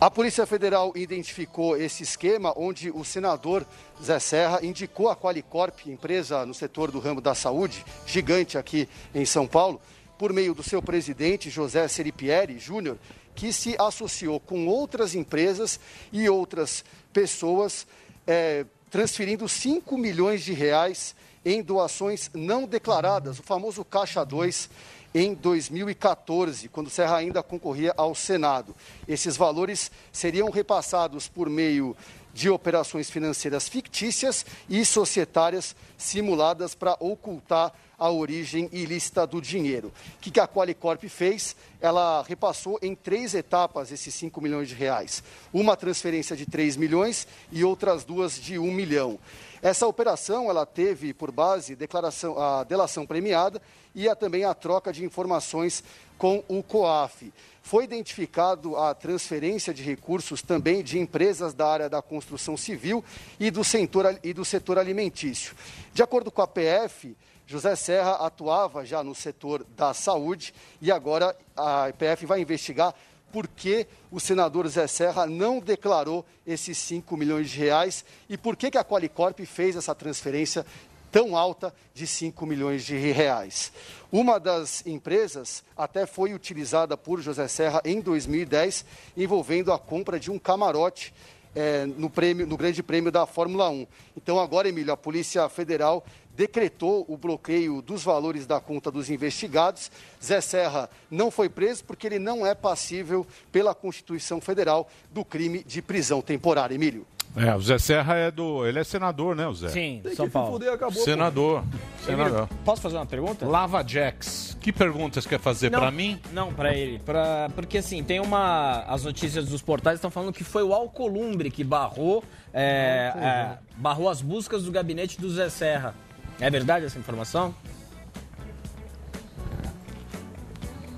A 0.00 0.08
Polícia 0.08 0.46
Federal 0.46 0.92
identificou 0.94 1.76
esse 1.76 2.04
esquema 2.04 2.54
onde 2.56 2.92
o 2.92 3.04
senador 3.04 3.66
Zé 4.00 4.20
Serra 4.20 4.60
indicou 4.64 5.08
a 5.08 5.16
Qualicorp, 5.16 5.88
empresa 5.88 6.46
no 6.46 6.54
setor 6.54 6.92
do 6.92 7.00
ramo 7.00 7.20
da 7.20 7.34
saúde, 7.34 7.84
gigante 8.06 8.56
aqui 8.56 8.88
em 9.12 9.24
São 9.24 9.48
Paulo, 9.48 9.80
por 10.16 10.32
meio 10.32 10.54
do 10.54 10.62
seu 10.62 10.80
presidente, 10.80 11.50
José 11.50 11.88
Seripieri 11.88 12.60
Júnior, 12.60 12.98
que 13.34 13.52
se 13.52 13.74
associou 13.80 14.38
com 14.38 14.68
outras 14.68 15.16
empresas 15.16 15.80
e 16.12 16.28
outras 16.28 16.84
pessoas, 17.12 17.84
eh, 18.28 18.64
transferindo 18.92 19.48
5 19.48 19.98
milhões 19.98 20.44
de 20.44 20.52
reais 20.52 21.16
em 21.45 21.62
doações 21.62 22.30
não 22.34 22.66
declaradas, 22.66 23.38
o 23.38 23.43
famoso 23.43 23.84
Caixa 23.84 24.24
2, 24.24 24.68
em 25.14 25.34
2014, 25.34 26.68
quando 26.68 26.88
Serra 26.88 27.16
ainda 27.16 27.43
concorria 27.43 27.93
ao 27.97 28.14
Senado. 28.14 28.74
Esses 29.07 29.36
valores 29.36 29.90
seriam 30.11 30.51
repassados 30.51 31.28
por 31.28 31.51
meio 31.51 31.97
de 32.32 32.49
operações 32.49 33.11
financeiras 33.11 33.68
fictícias 33.68 34.47
e 34.68 34.84
societárias 34.84 35.76
simuladas 35.99 36.74
para 36.74 36.97
ocultar 36.99 37.72
a 37.99 38.11
origem 38.11 38.68
ilícita 38.72 39.26
do 39.26 39.40
dinheiro. 39.40 39.93
O 40.16 40.18
que 40.18 40.40
a 40.40 40.49
Qualicorp 40.49 41.05
fez? 41.05 41.55
Ela 41.80 42.24
repassou 42.26 42.78
em 42.82 42.95
três 42.97 43.34
etapas 43.34 43.93
esses 43.93 44.14
5 44.14 44.40
milhões 44.40 44.68
de 44.68 44.74
reais. 44.74 45.22
Uma 45.53 45.76
transferência 45.76 46.34
de 46.34 46.47
3 46.47 46.76
milhões 46.76 47.28
e 47.53 47.62
outras 47.62 48.03
duas 48.03 48.40
de 48.40 48.59
1 48.59 48.72
milhão. 48.72 49.18
Essa 49.62 49.86
operação 49.86 50.50
ela 50.50 50.66
teve 50.66 51.14
por 51.14 51.30
base 51.30 51.76
declaração, 51.76 52.36
a 52.36 52.64
delação 52.64 53.06
premiada 53.06 53.62
e 53.94 54.08
a, 54.08 54.16
também 54.16 54.44
a 54.44 54.52
troca 54.52 54.92
de 54.92 55.04
informações 55.04 55.84
com 56.18 56.42
o 56.48 56.64
COAF. 56.64 57.32
Foi 57.62 57.84
identificado 57.84 58.76
a 58.76 58.92
transferência 58.92 59.72
de 59.72 59.80
recursos 59.80 60.42
também 60.42 60.82
de 60.82 60.98
empresas 60.98 61.54
da 61.54 61.68
área 61.68 61.88
da 61.88 62.02
construção 62.02 62.56
civil 62.56 63.04
e 63.38 63.52
do 63.52 63.62
setor, 63.62 64.18
e 64.24 64.32
do 64.32 64.44
setor 64.44 64.78
alimentício. 64.78 65.54
De 65.94 66.02
acordo 66.02 66.32
com 66.32 66.42
a 66.42 66.48
PF, 66.48 67.16
José 67.46 67.76
Serra 67.76 68.14
atuava 68.14 68.84
já 68.84 69.04
no 69.04 69.14
setor 69.14 69.64
da 69.76 69.94
saúde 69.94 70.52
e 70.80 70.90
agora 70.90 71.36
a 71.56 71.92
PF 71.96 72.26
vai 72.26 72.40
investigar 72.40 72.92
por 73.32 73.48
que 73.48 73.86
o 74.10 74.20
senador 74.20 74.68
Zé 74.68 74.86
Serra 74.86 75.26
não 75.26 75.58
declarou 75.58 76.24
esses 76.46 76.76
5 76.78 77.16
milhões 77.16 77.50
de 77.50 77.58
reais 77.58 78.04
e 78.28 78.36
por 78.36 78.56
que, 78.56 78.70
que 78.70 78.78
a 78.78 78.84
Qualicorp 78.84 79.40
fez 79.40 79.74
essa 79.74 79.94
transferência 79.94 80.66
tão 81.10 81.36
alta 81.36 81.74
de 81.92 82.06
5 82.06 82.46
milhões 82.46 82.84
de 82.84 82.96
reais. 82.96 83.70
Uma 84.10 84.40
das 84.40 84.84
empresas 84.86 85.62
até 85.76 86.06
foi 86.06 86.32
utilizada 86.32 86.96
por 86.96 87.20
José 87.20 87.46
Serra 87.48 87.82
em 87.84 88.00
2010, 88.00 88.84
envolvendo 89.16 89.72
a 89.72 89.78
compra 89.78 90.18
de 90.18 90.30
um 90.30 90.38
camarote 90.38 91.12
eh, 91.55 91.86
no, 91.86 92.09
prêmio, 92.09 92.46
no 92.46 92.57
Grande 92.57 92.82
Prêmio 92.82 93.11
da 93.11 93.26
Fórmula 93.26 93.68
1. 93.68 93.86
Então, 94.16 94.38
agora, 94.38 94.68
Emílio, 94.68 94.92
a 94.92 94.96
Polícia 94.96 95.48
Federal 95.48 96.05
decretou 96.34 97.05
o 97.09 97.16
bloqueio 97.16 97.82
dos 97.82 98.03
valores 98.03 98.46
da 98.46 98.61
conta 98.61 98.90
dos 98.90 99.11
investigados. 99.11 99.90
Zé 100.22 100.40
Serra 100.40 100.88
não 101.11 101.30
foi 101.30 101.48
preso 101.48 101.84
porque 101.84 102.07
ele 102.07 102.18
não 102.18 102.46
é 102.46 102.55
passível, 102.55 103.26
pela 103.50 103.74
Constituição 103.74 104.40
Federal, 104.40 104.88
do 105.11 105.24
crime 105.24 105.62
de 105.62 105.82
prisão 105.82 106.22
temporária. 106.22 106.74
Emílio. 106.74 107.07
É, 107.34 107.54
o 107.56 107.60
Zé 107.62 107.78
Serra 107.78 108.14
é 108.14 108.30
do. 108.30 108.66
Ele 108.66 108.78
é 108.78 108.84
senador, 108.84 109.34
né, 109.34 109.46
o 109.48 109.54
Zé? 109.54 109.68
Sim, 109.68 110.00
Tem 110.02 110.14
São 110.14 110.26
que 110.26 110.32
Paulo. 110.32 110.52
fuder, 110.52 110.72
acabou, 110.72 111.02
Senador. 111.02 111.64
Senador. 112.04 112.46
Posso 112.62 112.82
fazer 112.82 112.96
uma 112.96 113.06
pergunta? 113.06 113.46
Lava 113.46 113.82
Jax. 113.86 114.56
Que 114.60 114.70
perguntas 114.70 115.26
quer 115.26 115.40
fazer 115.40 115.70
pra 115.70 115.90
mim? 115.90 116.20
Não, 116.32 116.52
pra 116.52 116.74
ele. 116.74 116.98
Pra, 116.98 117.48
porque 117.54 117.78
assim, 117.78 118.04
tem 118.04 118.20
uma. 118.20 118.80
As 118.86 119.04
notícias 119.04 119.46
dos 119.46 119.62
portais 119.62 119.96
estão 119.96 120.10
falando 120.10 120.32
que 120.32 120.44
foi 120.44 120.62
o 120.62 120.74
Alcolumbre 120.74 121.50
que 121.50 121.64
barrou, 121.64 122.22
é, 122.52 123.12
é, 123.16 123.58
barrou 123.76 124.10
as 124.10 124.20
buscas 124.20 124.64
do 124.64 124.70
gabinete 124.70 125.18
do 125.18 125.30
Zé 125.30 125.48
Serra. 125.48 125.94
É 126.38 126.50
verdade 126.50 126.84
essa 126.84 126.98
informação? 126.98 127.54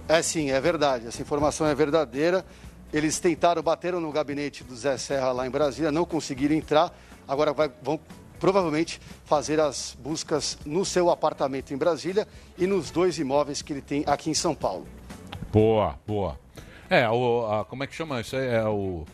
É 0.09 0.21
sim, 0.21 0.51
é 0.51 0.61
verdade. 0.61 1.07
Essa 1.07 1.23
informação 1.23 1.67
é 1.67 1.75
verdadeira. 1.75 2.45
Eles 2.95 3.19
tentaram, 3.19 3.61
bateram 3.61 4.01
no 4.01 4.13
gabinete 4.13 4.63
do 4.63 4.75
Zé 4.77 4.97
Serra 4.97 5.33
lá 5.33 5.45
em 5.47 5.51
Brasília, 5.51 5.91
não 5.91 6.05
conseguiram 6.05 6.55
entrar. 6.55 6.97
Agora 7.27 7.53
vai- 7.53 7.71
vão 7.83 7.99
provavelmente 8.39 9.01
fazer 9.25 9.59
as 9.59 9.97
buscas 10.01 10.57
no 10.65 10.85
seu 10.85 11.11
apartamento 11.11 11.75
em 11.75 11.77
Brasília 11.77 12.29
e 12.57 12.69
nos 12.69 12.93
dois 12.93 13.19
imóveis 13.19 13.63
que 13.63 13.73
ele 13.73 13.81
tem 13.83 14.05
aqui 14.07 14.31
em 14.31 14.35
São 14.35 14.55
Paulo. 14.55 14.87
Boa, 15.53 15.99
boa. 16.07 16.39
É, 16.89 17.09
o, 17.11 17.47
a- 17.51 17.65
como 17.65 17.83
é 17.83 17.87
que 17.89 17.95
chama 17.97 18.21
isso? 18.21 18.37
aí? 18.37 18.47
É 18.47 18.65
o 18.65 19.05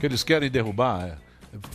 que 0.00 0.06
eles 0.06 0.24
querem 0.24 0.50
derrubar. 0.50 1.06
É, 1.06 1.16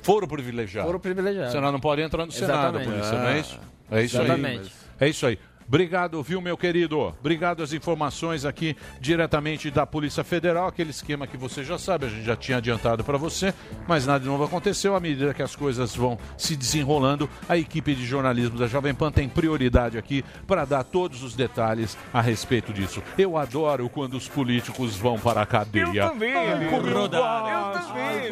foro 0.04 0.28
privilegiado. 0.28 0.86
Foro 0.88 1.00
privilegiado. 1.00 1.52
Senão 1.54 1.72
não 1.72 1.80
pode 1.80 2.02
entrar 2.02 2.26
no 2.26 2.32
Senado, 2.34 2.80
Exatamente. 2.80 2.90
por 2.90 3.00
isso, 3.00 3.14
não 3.16 3.28
é 3.30 3.40
isso? 3.40 3.60
É 3.92 4.02
isso 4.04 4.18
Exatamente. 4.18 4.60
aí. 5.00 5.08
É 5.08 5.10
isso 5.10 5.26
aí. 5.26 5.40
Obrigado, 5.68 6.22
viu, 6.22 6.40
meu 6.40 6.56
querido? 6.56 7.00
Obrigado 7.20 7.64
as 7.64 7.74
informações 7.74 8.46
aqui 8.46 8.78
diretamente 9.00 9.72
da 9.72 9.84
Polícia 9.86 10.24
Federal, 10.24 10.68
aquele 10.68 10.92
esquema 10.92 11.26
que 11.26 11.38
você 11.38 11.64
já 11.64 11.80
sabe, 11.80 12.06
a 12.06 12.10
gente 12.10 12.24
já 12.24 12.36
tinha 12.36 12.60
adiantado 12.60 13.04
para 13.04 13.18
você, 13.18 13.52
mas 13.88 14.06
nada 14.06 14.20
de 14.20 14.28
novo 14.28 14.44
aconteceu. 14.44 14.96
À 14.96 15.00
medida 15.00 15.34
que 15.34 15.42
as 15.42 15.56
coisas 15.56 15.96
vão 15.96 16.20
se 16.38 16.56
desenrolando, 16.56 17.28
a 17.50 17.58
equipe 17.58 17.96
de 17.96 18.06
jornalismo 18.06 18.60
da 18.60 18.68
Jovem 18.68 18.94
Pan 18.94 19.12
tem 19.12 19.28
prioridade 19.28 19.98
aqui 19.98 20.24
para 20.46 20.66
dar 20.66 20.84
todos 20.84 21.24
os 21.24 21.36
detalhes 21.36 21.98
a 22.14 22.22
respeito 22.22 22.72
disso. 22.72 23.02
Eu 23.18 23.36
adoro 23.36 23.90
quando 23.90 24.16
os 24.16 24.28
políticos 24.28 24.96
vão 24.96 25.18
para 25.18 25.42
a 25.42 25.46
cadeia. 25.48 26.04
Eu 26.04 26.10
também, 26.10 26.34
Ai, 26.36 26.68
eu 26.68 26.72
Eu 26.72 26.92
também, 27.74 28.28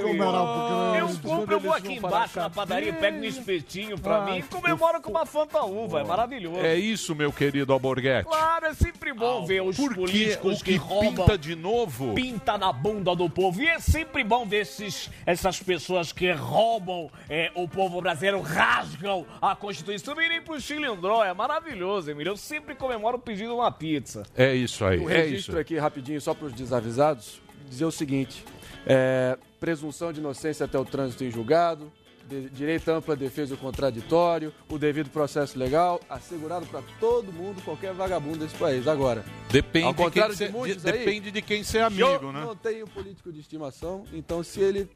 Eu 0.99 1.07
compro, 1.21 1.53
eu 1.53 1.59
vou 1.59 1.73
aqui 1.73 1.99
para 1.99 2.09
embaixo 2.09 2.39
na 2.39 2.49
padaria, 2.49 2.93
pego 2.93 3.17
um 3.17 3.23
espetinho 3.23 3.99
pra 3.99 4.23
Ai, 4.23 4.31
mim 4.31 4.37
e 4.39 4.43
comemoro 4.43 5.01
com 5.01 5.09
uma 5.09 5.25
Fanta 5.25 5.63
Uva. 5.65 6.01
É 6.01 6.03
maravilhoso. 6.03 6.59
É 6.59 6.75
isso, 6.75 7.15
meu 7.15 7.22
querido 7.31 7.71
Alborguete. 7.73 8.27
Claro, 8.27 8.65
é 8.65 8.73
sempre 8.73 9.13
bom 9.13 9.45
ver 9.45 9.61
os 9.61 9.75
políticos 9.77 10.61
o 10.61 10.63
que, 10.63 10.71
que 10.73 10.77
roubam. 10.77 11.25
pinta 11.25 11.37
de 11.37 11.55
novo? 11.55 12.13
Pinta 12.13 12.57
na 12.57 12.71
bunda 12.71 13.15
do 13.15 13.29
povo. 13.29 13.61
E 13.61 13.67
é 13.67 13.79
sempre 13.79 14.23
bom 14.23 14.45
ver 14.45 14.61
esses, 14.61 15.09
essas 15.25 15.59
pessoas 15.59 16.11
que 16.11 16.31
roubam 16.31 17.09
é, 17.29 17.51
o 17.55 17.67
povo 17.67 18.01
brasileiro, 18.01 18.41
rasgam 18.41 19.25
a 19.41 19.55
Constituição 19.55 20.19
e 20.19 20.25
irem 20.25 20.41
pro 20.41 20.59
Chilindró. 20.59 21.23
É 21.23 21.33
maravilhoso, 21.33 22.11
Emílio. 22.11 22.31
Eu 22.31 22.37
sempre 22.37 22.75
comemoro 22.75 23.19
pedindo 23.19 23.55
uma 23.55 23.71
pizza. 23.71 24.23
É 24.35 24.53
isso 24.53 24.83
aí, 24.85 24.99
Um 24.99 25.09
é 25.09 25.17
registro 25.23 25.53
isso. 25.53 25.61
aqui 25.61 25.77
rapidinho, 25.77 26.19
só 26.19 26.33
para 26.33 26.47
os 26.47 26.53
desavisados, 26.53 27.41
dizer 27.69 27.85
o 27.85 27.91
seguinte: 27.91 28.43
é, 28.85 29.37
presunção 29.59 30.11
de 30.11 30.19
inocência 30.19 30.65
até 30.65 30.77
o 30.77 30.85
trânsito 30.85 31.23
em 31.23 31.31
julgado, 31.31 31.91
de- 32.27 32.49
direito 32.49 32.89
à 32.89 32.95
ampla 32.95 33.15
defesa 33.15 33.53
e 33.53 33.55
o 33.55 33.57
contraditório, 33.57 34.53
o 34.69 34.77
devido 34.77 35.09
processo 35.09 35.57
legal, 35.57 35.99
assegurado 36.09 36.65
para 36.67 36.81
todo 36.99 37.31
mundo, 37.31 37.61
qualquer 37.63 37.93
vagabundo 37.93 38.39
desse 38.39 38.55
país. 38.55 38.87
Agora, 38.87 39.23
Depende, 39.51 39.85
ao 39.87 39.91
de 39.93 39.97
quem, 39.97 40.05
contrário 40.05 40.35
cê- 40.35 40.47
de 40.47 40.51
de- 40.75 40.89
aí, 40.89 40.97
depende 40.99 41.31
de 41.31 41.41
quem 41.41 41.63
ser 41.63 41.79
amigo, 41.81 42.01
eu 42.21 42.31
né? 42.31 42.41
não 42.41 42.55
tenho 42.55 42.87
político 42.87 43.31
de 43.31 43.39
estimação, 43.39 44.03
então 44.13 44.43
se 44.43 44.59
ele 44.59 44.89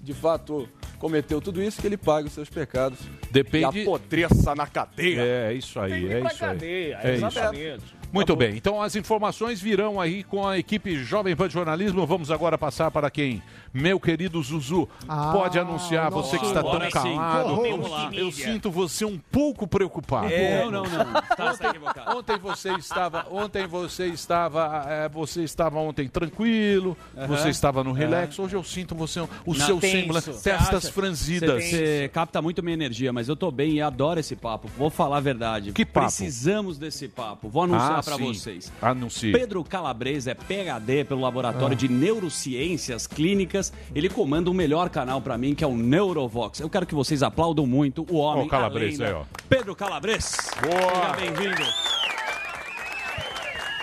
de 0.00 0.12
fato 0.12 0.68
cometeu 0.98 1.40
tudo 1.40 1.62
isso, 1.62 1.80
que 1.80 1.86
ele 1.86 1.96
pague 1.96 2.28
os 2.28 2.34
seus 2.34 2.48
pecados. 2.50 2.98
Depende- 3.30 3.78
E 3.78 3.82
apodreça 3.82 4.54
na 4.54 4.66
cadeia. 4.66 5.20
É 5.22 5.52
isso 5.54 5.80
aí, 5.80 6.12
é 6.12 6.18
isso 6.20 6.28
aí. 6.28 6.38
cadeia, 6.38 6.98
É 7.02 7.16
isso. 7.16 7.94
Muito 8.14 8.36
bem, 8.36 8.56
então 8.56 8.80
as 8.80 8.94
informações 8.94 9.60
virão 9.60 10.00
aí 10.00 10.22
com 10.22 10.46
a 10.46 10.56
equipe 10.56 10.96
Jovem 11.02 11.34
Pan 11.34 11.48
de 11.48 11.54
Jornalismo. 11.54 12.06
Vamos 12.06 12.30
agora 12.30 12.56
passar 12.56 12.90
para 12.90 13.10
quem? 13.10 13.42
Meu 13.72 13.98
querido 13.98 14.40
Zuzu, 14.40 14.88
Ah, 15.08 15.32
pode 15.32 15.58
anunciar, 15.58 16.10
nossa. 16.10 16.28
você 16.28 16.38
que 16.38 16.46
está 16.46 16.62
tão 16.62 16.80
sim. 16.80 16.90
calado. 16.90 17.56
Vamos 17.56 17.90
Eu, 18.12 18.26
eu 18.26 18.32
sinto 18.32 18.70
você 18.70 19.04
um 19.04 19.18
pouco 19.18 19.66
preocupado. 19.66 20.28
É, 20.32 20.62
não, 20.64 20.70
não, 20.70 20.82
não. 20.84 21.12
Tá, 21.36 21.50
está 21.52 21.70
equivocado. 21.70 22.16
Ontem 22.16 22.38
você 22.38 22.72
estava, 22.74 23.26
ontem 23.32 23.66
você 23.66 24.06
estava, 24.06 24.84
é, 24.88 25.08
você 25.08 25.42
estava 25.42 25.80
ontem 25.80 26.08
tranquilo, 26.08 26.96
Aham. 27.16 27.26
você 27.26 27.48
estava 27.48 27.82
no 27.82 27.90
Aham. 27.90 27.98
relax. 27.98 28.38
Hoje 28.38 28.54
eu 28.54 28.62
sinto 28.62 28.94
você 28.94 29.20
o 29.20 29.28
Não, 29.46 29.54
seu 29.54 29.80
semblante, 29.80 30.26
testas 30.40 30.84
acha? 30.84 30.92
franzidas. 30.92 31.64
Você, 31.64 31.70
você 32.04 32.10
capta 32.12 32.40
muito 32.40 32.62
minha 32.62 32.74
energia, 32.74 33.12
mas 33.12 33.28
eu 33.28 33.34
tô 33.34 33.50
bem 33.50 33.72
e 33.72 33.82
adoro 33.82 34.20
esse 34.20 34.36
papo. 34.36 34.68
Vou 34.78 34.88
falar 34.88 35.16
a 35.16 35.20
verdade. 35.20 35.72
Que 35.72 35.84
papo? 35.84 36.06
Precisamos 36.06 36.78
desse 36.78 37.08
papo. 37.08 37.48
Vou 37.48 37.64
anunciar 37.64 37.98
Ah, 37.98 38.02
sim. 38.16 38.24
vocês. 38.34 38.72
Anuncie. 38.80 39.32
Pedro 39.32 39.64
Calabres 39.64 40.26
é 40.26 40.34
PhD 40.34 41.04
pelo 41.04 41.20
Laboratório 41.22 41.74
Ah. 41.74 41.78
de 41.78 41.88
Neurociências 41.88 43.06
Clínicas. 43.06 43.72
Ele 43.94 44.08
comanda 44.08 44.50
o 44.50 44.54
melhor 44.54 44.88
canal 44.90 45.20
pra 45.20 45.36
mim, 45.38 45.54
que 45.54 45.64
é 45.64 45.66
o 45.66 45.76
Neurovox. 45.76 46.60
Eu 46.60 46.68
quero 46.70 46.86
que 46.86 46.94
vocês 46.94 47.22
aplaudam 47.22 47.66
muito 47.66 48.06
o 48.10 48.16
homem. 48.16 48.42
Ó 48.44 48.46
o 48.46 48.48
Calabres 48.48 49.00
a 49.00 49.04
lenda. 49.04 49.16
aí, 49.18 49.22
ó. 49.22 49.24
Pedro 49.48 49.74
Calabres. 49.74 50.36
Boa. 50.60 51.16
Seja 51.16 51.32
bem-vindo. 51.32 51.62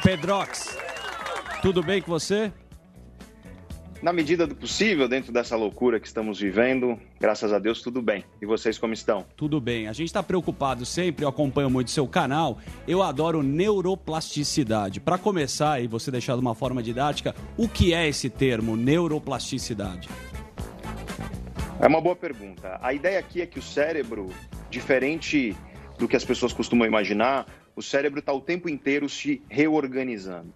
Pedrox, 0.04 0.78
tudo 1.62 1.84
bem 1.84 2.02
com 2.02 2.12
você? 2.12 2.52
Na 4.02 4.12
medida 4.12 4.48
do 4.48 4.56
possível, 4.56 5.08
dentro 5.08 5.32
dessa 5.32 5.56
loucura 5.56 6.00
que 6.00 6.08
estamos 6.08 6.40
vivendo, 6.40 7.00
graças 7.20 7.54
a 7.54 7.60
Deus, 7.60 7.84
tudo 7.84 8.02
bem. 8.02 8.26
E 8.42 8.48
vocês 8.48 8.80
como 8.80 8.94
estão? 8.94 9.24
Tudo 9.38 9.62
bem. 9.62 9.88
A 9.88 9.94
gente 9.94 10.08
está 10.08 10.24
preocupado 10.24 10.88
sempre, 10.88 11.24
eu 11.24 11.30
acompanho 11.30 11.70
muito 11.70 11.92
seu 11.92 12.08
canal. 12.08 12.58
Eu 12.88 13.04
adoro 13.04 13.44
neuroplasticidade. 13.44 15.00
Para 15.00 15.20
começar 15.20 15.84
e 15.84 15.88
você 15.88 16.10
deixar 16.10 16.34
de 16.34 16.42
uma 16.42 16.56
forma 16.56 16.82
didática, 16.82 17.36
o 17.56 17.70
que 17.70 17.94
é 17.94 18.08
esse 18.08 18.28
termo, 18.28 18.76
neuroplasticidade? 18.76 20.10
É 21.80 21.88
uma 21.88 22.02
boa 22.02 22.16
pergunta. 22.16 22.80
A 22.82 22.96
ideia 22.96 23.20
aqui 23.20 23.40
é 23.40 23.46
que 23.46 23.60
o 23.60 23.62
cérebro, 23.62 24.32
diferente 24.72 25.56
do 26.00 26.08
que 26.08 26.16
as 26.16 26.26
pessoas 26.26 26.52
costumam 26.52 26.88
imaginar, 26.88 27.46
o 27.76 27.84
cérebro 27.84 28.20
está 28.20 28.34
o 28.34 28.42
tempo 28.42 28.68
inteiro 28.68 29.08
se 29.08 29.44
reorganizando. 29.48 30.52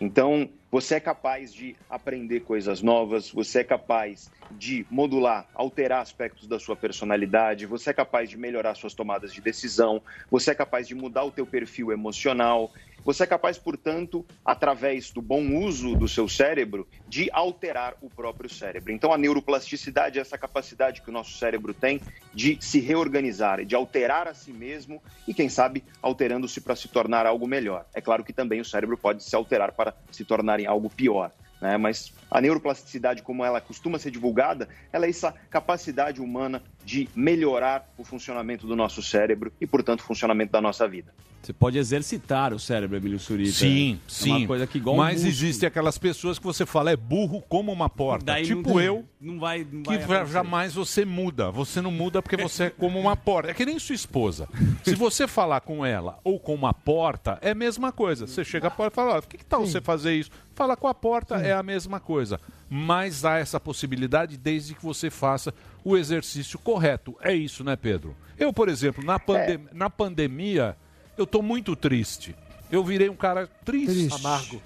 Então, 0.00 0.48
você 0.74 0.96
é 0.96 1.00
capaz 1.00 1.54
de 1.54 1.76
aprender 1.88 2.40
coisas 2.40 2.82
novas, 2.82 3.30
você 3.30 3.60
é 3.60 3.64
capaz 3.64 4.32
de 4.50 4.84
modular, 4.90 5.48
alterar 5.54 6.02
aspectos 6.02 6.48
da 6.48 6.58
sua 6.58 6.74
personalidade, 6.74 7.64
você 7.64 7.90
é 7.90 7.92
capaz 7.92 8.28
de 8.28 8.36
melhorar 8.36 8.74
suas 8.74 8.92
tomadas 8.92 9.32
de 9.32 9.40
decisão, 9.40 10.02
você 10.28 10.50
é 10.50 10.54
capaz 10.56 10.88
de 10.88 10.96
mudar 10.96 11.22
o 11.22 11.30
teu 11.30 11.46
perfil 11.46 11.92
emocional, 11.92 12.72
você 13.04 13.24
é 13.24 13.26
capaz, 13.26 13.58
portanto, 13.58 14.24
através 14.44 15.10
do 15.10 15.20
bom 15.20 15.56
uso 15.56 15.94
do 15.94 16.08
seu 16.08 16.28
cérebro, 16.28 16.88
de 17.06 17.28
alterar 17.32 17.94
o 18.00 18.08
próprio 18.08 18.48
cérebro. 18.48 18.92
Então, 18.92 19.12
a 19.12 19.18
neuroplasticidade 19.18 20.18
é 20.18 20.22
essa 20.22 20.38
capacidade 20.38 21.02
que 21.02 21.10
o 21.10 21.12
nosso 21.12 21.36
cérebro 21.36 21.74
tem 21.74 22.00
de 22.32 22.58
se 22.60 22.80
reorganizar, 22.80 23.64
de 23.64 23.74
alterar 23.74 24.26
a 24.26 24.34
si 24.34 24.52
mesmo 24.52 25.02
e, 25.28 25.34
quem 25.34 25.48
sabe, 25.48 25.84
alterando-se 26.00 26.60
para 26.60 26.74
se 26.74 26.88
tornar 26.88 27.26
algo 27.26 27.46
melhor. 27.46 27.86
É 27.94 28.00
claro 28.00 28.24
que 28.24 28.32
também 28.32 28.60
o 28.60 28.64
cérebro 28.64 28.96
pode 28.96 29.22
se 29.22 29.36
alterar 29.36 29.72
para 29.72 29.94
se 30.10 30.24
tornar 30.24 30.58
em 30.58 30.66
algo 30.66 30.88
pior. 30.88 31.30
Né? 31.60 31.78
Mas 31.78 32.12
a 32.30 32.40
neuroplasticidade, 32.40 33.22
como 33.22 33.44
ela 33.44 33.60
costuma 33.60 33.98
ser 33.98 34.10
divulgada, 34.10 34.68
ela 34.92 35.06
é 35.06 35.08
essa 35.08 35.32
capacidade 35.48 36.20
humana 36.20 36.62
de 36.84 37.08
melhorar 37.14 37.88
o 37.96 38.04
funcionamento 38.04 38.66
do 38.66 38.76
nosso 38.76 39.02
cérebro 39.02 39.52
e, 39.60 39.66
portanto, 39.66 40.00
o 40.00 40.04
funcionamento 40.04 40.52
da 40.52 40.60
nossa 40.60 40.86
vida. 40.86 41.12
Você 41.42 41.52
pode 41.52 41.76
exercitar 41.76 42.54
o 42.54 42.58
cérebro, 42.58 42.96
Emílio 42.96 43.18
Surita. 43.18 43.52
Sim, 43.52 43.96
É 43.96 44.10
sim. 44.10 44.30
uma 44.30 44.46
coisa 44.46 44.66
que 44.66 44.78
igual 44.78 44.94
um 44.96 44.98
Mas 44.98 45.16
músculo. 45.16 45.30
existem 45.30 45.66
aquelas 45.66 45.98
pessoas 45.98 46.38
que 46.38 46.44
você 46.44 46.64
fala 46.64 46.90
é 46.90 46.96
burro 46.96 47.42
como 47.46 47.70
uma 47.70 47.86
porta. 47.90 48.24
Daí 48.24 48.48
não 48.48 48.56
tipo 48.62 48.74
tem- 48.78 48.86
eu, 48.86 49.04
Não 49.20 49.38
vai, 49.38 49.58
não 49.70 49.82
que 49.82 49.90
vai 49.90 49.98
já- 49.98 50.04
acontecer. 50.16 50.32
jamais 50.32 50.74
você 50.74 51.04
muda. 51.04 51.50
Você 51.50 51.82
não 51.82 51.90
muda 51.90 52.22
porque 52.22 52.38
você 52.38 52.64
é 52.64 52.70
como 52.70 52.98
uma 52.98 53.14
porta. 53.14 53.50
É 53.50 53.54
que 53.54 53.66
nem 53.66 53.78
sua 53.78 53.94
esposa. 53.94 54.48
Se 54.82 54.94
você 54.94 55.28
falar 55.28 55.60
com 55.60 55.84
ela 55.84 56.18
ou 56.24 56.40
com 56.40 56.54
uma 56.54 56.72
porta, 56.72 57.38
é 57.42 57.50
a 57.50 57.54
mesma 57.54 57.92
coisa. 57.92 58.26
Você 58.26 58.42
chega 58.42 58.68
à 58.68 58.70
porta 58.70 58.94
e 58.94 58.96
fala, 58.96 59.16
"Ó, 59.18 59.20
por 59.20 59.28
que, 59.28 59.36
que 59.36 59.44
tal 59.44 59.66
você 59.66 59.82
fazer 59.82 60.14
isso? 60.14 60.30
Fala 60.54 60.74
com 60.78 60.88
a 60.88 60.94
porta, 60.94 61.34
é 61.36 61.52
a 61.52 61.62
mesma 61.62 62.00
coisa. 62.00 62.40
Mas 62.70 63.22
há 63.22 63.36
essa 63.36 63.60
possibilidade 63.60 64.38
desde 64.38 64.74
que 64.74 64.82
você 64.82 65.10
faça 65.10 65.52
o 65.84 65.96
exercício 65.96 66.58
correto. 66.58 67.16
É 67.20 67.32
isso, 67.34 67.62
né, 67.62 67.76
Pedro? 67.76 68.16
Eu, 68.38 68.52
por 68.52 68.68
exemplo, 68.68 69.04
na, 69.04 69.18
pande- 69.18 69.60
na 69.72 69.88
pandemia, 69.90 70.76
eu 71.16 71.26
tô 71.26 71.42
muito 71.42 71.76
triste. 71.76 72.34
Eu 72.70 72.82
virei 72.82 73.08
um 73.08 73.14
cara 73.16 73.46
triste. 73.64 74.12
Amargo. 74.14 74.62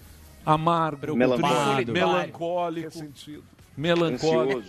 Amargo, 0.47 1.17
Melancólico. 1.17 1.83
triste, 1.83 1.93
melancólico. 1.93 2.91
Melancólico. 3.77 4.63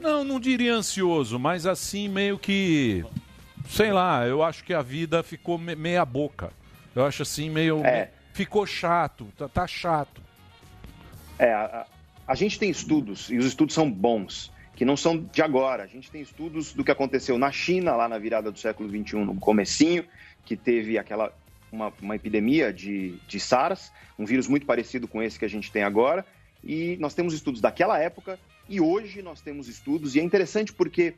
Não, 0.00 0.22
não 0.24 0.38
diria 0.38 0.74
ansioso, 0.74 1.38
mas 1.38 1.64
assim 1.66 2.08
meio 2.08 2.38
que. 2.38 3.04
Sei 3.68 3.92
lá, 3.92 4.26
eu 4.26 4.42
acho 4.42 4.64
que 4.64 4.72
a 4.74 4.82
vida 4.82 5.22
ficou 5.22 5.58
me- 5.58 5.74
meia 5.74 6.04
boca. 6.04 6.50
Eu 6.94 7.04
acho 7.04 7.22
assim 7.22 7.48
meio. 7.50 7.84
É. 7.84 8.10
Ficou 8.32 8.64
chato, 8.66 9.26
tá, 9.36 9.48
tá 9.48 9.66
chato. 9.66 10.20
É, 11.38 11.52
a- 11.52 11.86
a 12.26 12.34
gente 12.34 12.58
tem 12.58 12.70
estudos, 12.70 13.30
e 13.30 13.38
os 13.38 13.46
estudos 13.46 13.74
são 13.74 13.90
bons, 13.90 14.52
que 14.78 14.84
não 14.84 14.96
são 14.96 15.18
de 15.18 15.42
agora. 15.42 15.82
A 15.82 15.86
gente 15.88 16.08
tem 16.08 16.22
estudos 16.22 16.72
do 16.72 16.84
que 16.84 16.92
aconteceu 16.92 17.36
na 17.36 17.50
China, 17.50 17.96
lá 17.96 18.08
na 18.08 18.16
virada 18.16 18.52
do 18.52 18.58
século 18.60 18.88
XXI, 18.88 19.16
no 19.16 19.34
comecinho, 19.34 20.04
que 20.44 20.56
teve 20.56 20.96
aquela 20.96 21.36
uma, 21.72 21.92
uma 22.00 22.14
epidemia 22.14 22.72
de, 22.72 23.16
de 23.26 23.40
SARS, 23.40 23.92
um 24.16 24.24
vírus 24.24 24.46
muito 24.46 24.64
parecido 24.66 25.08
com 25.08 25.20
esse 25.20 25.36
que 25.36 25.44
a 25.44 25.48
gente 25.48 25.72
tem 25.72 25.82
agora, 25.82 26.24
e 26.62 26.96
nós 27.00 27.12
temos 27.12 27.34
estudos 27.34 27.60
daquela 27.60 27.98
época 27.98 28.38
e 28.68 28.80
hoje 28.80 29.20
nós 29.20 29.40
temos 29.40 29.66
estudos, 29.66 30.14
e 30.14 30.20
é 30.20 30.22
interessante 30.22 30.72
porque 30.72 31.14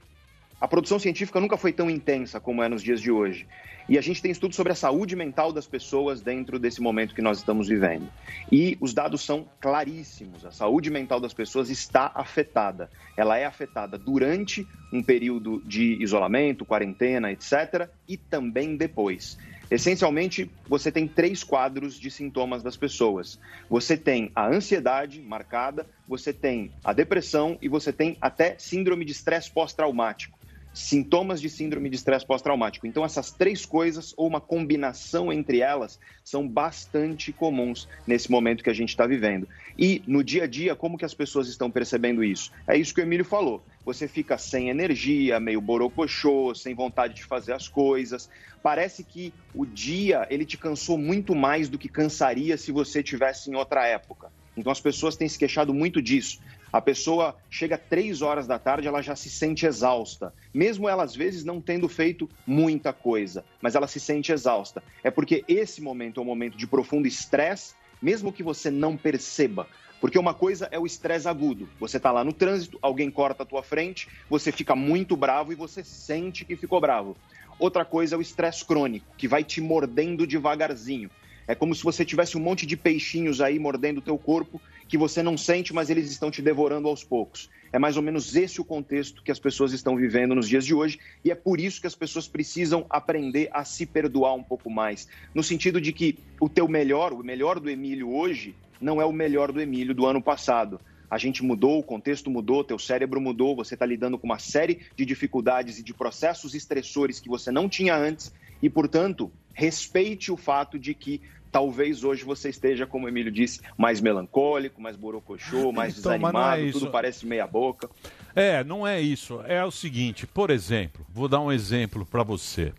a 0.60 0.68
produção 0.68 0.98
científica 0.98 1.40
nunca 1.40 1.56
foi 1.56 1.72
tão 1.72 1.88
intensa 1.88 2.38
como 2.38 2.62
é 2.62 2.68
nos 2.68 2.82
dias 2.82 3.00
de 3.00 3.10
hoje. 3.10 3.48
E 3.88 3.96
a 3.96 4.00
gente 4.02 4.20
tem 4.20 4.30
estudos 4.30 4.56
sobre 4.56 4.72
a 4.72 4.76
saúde 4.76 5.16
mental 5.16 5.52
das 5.52 5.66
pessoas 5.66 6.20
dentro 6.20 6.58
desse 6.58 6.82
momento 6.82 7.14
que 7.14 7.22
nós 7.22 7.38
estamos 7.38 7.66
vivendo. 7.66 8.08
E 8.52 8.76
os 8.78 8.92
dados 8.92 9.22
são 9.22 9.48
claríssimos. 9.58 10.44
A 10.44 10.52
saúde 10.52 10.90
mental 10.90 11.18
das 11.18 11.32
pessoas 11.32 11.70
está 11.70 12.12
afetada. 12.14 12.90
Ela 13.16 13.38
é 13.38 13.46
afetada 13.46 13.96
durante 13.96 14.66
um 14.92 15.02
período 15.02 15.62
de 15.64 15.94
isolamento, 16.02 16.66
quarentena, 16.66 17.32
etc., 17.32 17.88
e 18.06 18.18
também 18.18 18.76
depois. 18.76 19.38
Essencialmente, 19.70 20.50
você 20.68 20.92
tem 20.92 21.08
três 21.08 21.42
quadros 21.42 21.98
de 21.98 22.10
sintomas 22.10 22.62
das 22.62 22.76
pessoas. 22.76 23.40
Você 23.68 23.96
tem 23.96 24.30
a 24.34 24.46
ansiedade 24.46 25.22
marcada, 25.22 25.86
você 26.06 26.32
tem 26.32 26.70
a 26.84 26.92
depressão 26.92 27.56
e 27.62 27.68
você 27.68 27.92
tem 27.92 28.18
até 28.20 28.56
síndrome 28.58 29.04
de 29.04 29.12
estresse 29.12 29.50
pós-traumático 29.50 30.39
sintomas 30.72 31.40
de 31.40 31.48
síndrome 31.48 31.90
de 31.90 31.96
estresse 31.96 32.26
pós-traumático. 32.26 32.86
Então, 32.86 33.04
essas 33.04 33.32
três 33.32 33.66
coisas, 33.66 34.14
ou 34.16 34.26
uma 34.26 34.40
combinação 34.40 35.32
entre 35.32 35.60
elas, 35.60 35.98
são 36.24 36.46
bastante 36.46 37.32
comuns 37.32 37.88
nesse 38.06 38.30
momento 38.30 38.62
que 38.62 38.70
a 38.70 38.74
gente 38.74 38.90
está 38.90 39.06
vivendo. 39.06 39.48
E 39.76 40.02
no 40.06 40.22
dia 40.22 40.44
a 40.44 40.46
dia, 40.46 40.76
como 40.76 40.96
que 40.96 41.04
as 41.04 41.14
pessoas 41.14 41.48
estão 41.48 41.70
percebendo 41.70 42.22
isso? 42.22 42.50
É 42.68 42.76
isso 42.76 42.94
que 42.94 43.00
o 43.00 43.04
Emílio 43.04 43.24
falou. 43.24 43.64
Você 43.84 44.06
fica 44.06 44.38
sem 44.38 44.68
energia, 44.68 45.40
meio 45.40 45.60
borocochô, 45.60 46.54
sem 46.54 46.74
vontade 46.74 47.14
de 47.14 47.24
fazer 47.24 47.52
as 47.52 47.66
coisas. 47.66 48.28
Parece 48.62 49.04
que 49.04 49.34
o 49.54 49.66
dia 49.66 50.26
ele 50.30 50.44
te 50.44 50.56
cansou 50.58 50.98
muito 50.98 51.34
mais 51.34 51.68
do 51.68 51.78
que 51.78 51.88
cansaria 51.88 52.56
se 52.56 52.70
você 52.70 53.02
tivesse 53.02 53.50
em 53.50 53.56
outra 53.56 53.86
época. 53.86 54.30
Então 54.56 54.70
as 54.70 54.80
pessoas 54.80 55.16
têm 55.16 55.28
se 55.28 55.38
queixado 55.38 55.72
muito 55.72 56.02
disso. 56.02 56.38
A 56.72 56.80
pessoa 56.80 57.36
chega 57.48 57.76
três 57.76 58.22
horas 58.22 58.46
da 58.46 58.58
tarde, 58.58 58.86
ela 58.86 59.02
já 59.02 59.16
se 59.16 59.28
sente 59.28 59.66
exausta. 59.66 60.32
Mesmo 60.54 60.88
ela, 60.88 61.02
às 61.02 61.16
vezes, 61.16 61.44
não 61.44 61.60
tendo 61.60 61.88
feito 61.88 62.28
muita 62.46 62.92
coisa, 62.92 63.44
mas 63.60 63.74
ela 63.74 63.88
se 63.88 63.98
sente 63.98 64.30
exausta. 64.30 64.82
É 65.02 65.10
porque 65.10 65.44
esse 65.48 65.82
momento 65.82 66.20
é 66.20 66.22
um 66.22 66.26
momento 66.26 66.56
de 66.56 66.66
profundo 66.66 67.08
estresse, 67.08 67.74
mesmo 68.00 68.32
que 68.32 68.42
você 68.42 68.70
não 68.70 68.96
perceba. 68.96 69.66
Porque 70.00 70.18
uma 70.18 70.32
coisa 70.32 70.68
é 70.70 70.78
o 70.78 70.86
estresse 70.86 71.28
agudo. 71.28 71.68
Você 71.78 71.98
está 71.98 72.10
lá 72.10 72.24
no 72.24 72.32
trânsito, 72.32 72.78
alguém 72.80 73.10
corta 73.10 73.42
a 73.42 73.46
tua 73.46 73.62
frente, 73.62 74.08
você 74.30 74.50
fica 74.50 74.74
muito 74.74 75.16
bravo 75.16 75.52
e 75.52 75.56
você 75.56 75.84
sente 75.84 76.44
que 76.44 76.56
ficou 76.56 76.80
bravo. 76.80 77.16
Outra 77.58 77.84
coisa 77.84 78.14
é 78.14 78.18
o 78.18 78.22
estresse 78.22 78.64
crônico, 78.64 79.14
que 79.18 79.28
vai 79.28 79.44
te 79.44 79.60
mordendo 79.60 80.26
devagarzinho. 80.26 81.10
É 81.46 81.54
como 81.54 81.74
se 81.74 81.82
você 81.82 82.04
tivesse 82.04 82.38
um 82.38 82.40
monte 82.40 82.64
de 82.64 82.76
peixinhos 82.76 83.40
aí 83.40 83.58
mordendo 83.58 83.98
o 83.98 84.02
teu 84.02 84.16
corpo 84.16 84.62
que 84.90 84.98
você 84.98 85.22
não 85.22 85.38
sente, 85.38 85.72
mas 85.72 85.88
eles 85.88 86.10
estão 86.10 86.32
te 86.32 86.42
devorando 86.42 86.88
aos 86.88 87.04
poucos. 87.04 87.48
É 87.72 87.78
mais 87.78 87.96
ou 87.96 88.02
menos 88.02 88.34
esse 88.34 88.60
o 88.60 88.64
contexto 88.64 89.22
que 89.22 89.30
as 89.30 89.38
pessoas 89.38 89.72
estão 89.72 89.94
vivendo 89.94 90.34
nos 90.34 90.48
dias 90.48 90.66
de 90.66 90.74
hoje 90.74 90.98
e 91.24 91.30
é 91.30 91.34
por 91.36 91.60
isso 91.60 91.80
que 91.80 91.86
as 91.86 91.94
pessoas 91.94 92.26
precisam 92.26 92.84
aprender 92.90 93.48
a 93.52 93.64
se 93.64 93.86
perdoar 93.86 94.34
um 94.34 94.42
pouco 94.42 94.68
mais, 94.68 95.06
no 95.32 95.44
sentido 95.44 95.80
de 95.80 95.92
que 95.92 96.18
o 96.40 96.48
teu 96.48 96.66
melhor, 96.66 97.12
o 97.12 97.22
melhor 97.22 97.60
do 97.60 97.70
Emílio 97.70 98.12
hoje, 98.12 98.56
não 98.80 99.00
é 99.00 99.04
o 99.04 99.12
melhor 99.12 99.52
do 99.52 99.60
Emílio 99.60 99.94
do 99.94 100.06
ano 100.06 100.20
passado. 100.20 100.80
A 101.08 101.18
gente 101.18 101.44
mudou, 101.44 101.78
o 101.78 101.84
contexto 101.84 102.28
mudou, 102.28 102.64
teu 102.64 102.78
cérebro 102.78 103.20
mudou, 103.20 103.54
você 103.54 103.74
está 103.74 103.86
lidando 103.86 104.18
com 104.18 104.26
uma 104.26 104.40
série 104.40 104.80
de 104.96 105.04
dificuldades 105.04 105.78
e 105.78 105.84
de 105.84 105.94
processos 105.94 106.52
estressores 106.52 107.20
que 107.20 107.28
você 107.28 107.52
não 107.52 107.68
tinha 107.68 107.96
antes 107.96 108.32
e, 108.60 108.68
portanto, 108.68 109.30
respeite 109.52 110.32
o 110.32 110.36
fato 110.36 110.78
de 110.78 110.94
que 110.94 111.20
talvez 111.50 112.04
hoje 112.04 112.24
você 112.24 112.48
esteja, 112.48 112.86
como 112.86 113.06
o 113.06 113.08
Emílio 113.08 113.30
disse, 113.32 113.60
mais 113.76 114.00
melancólico, 114.00 114.80
mais 114.80 114.96
borocochô, 114.96 115.72
mais 115.72 115.98
Então, 115.98 116.12
é 116.12 116.18
desanimado, 116.18 116.62
isso. 116.62 116.78
tudo 116.80 116.90
parece 116.90 117.26
meia 117.26 117.46
boca. 117.46 117.88
É, 118.34 118.62
não 118.62 118.86
é 118.86 119.00
isso. 119.00 119.40
É 119.46 119.64
o 119.64 119.70
seguinte, 119.70 120.26
por 120.26 120.50
exemplo, 120.50 121.04
vou 121.12 121.28
dar 121.28 121.40
um 121.40 121.50
exemplo 121.50 122.06
para 122.06 122.22
você. 122.22 122.72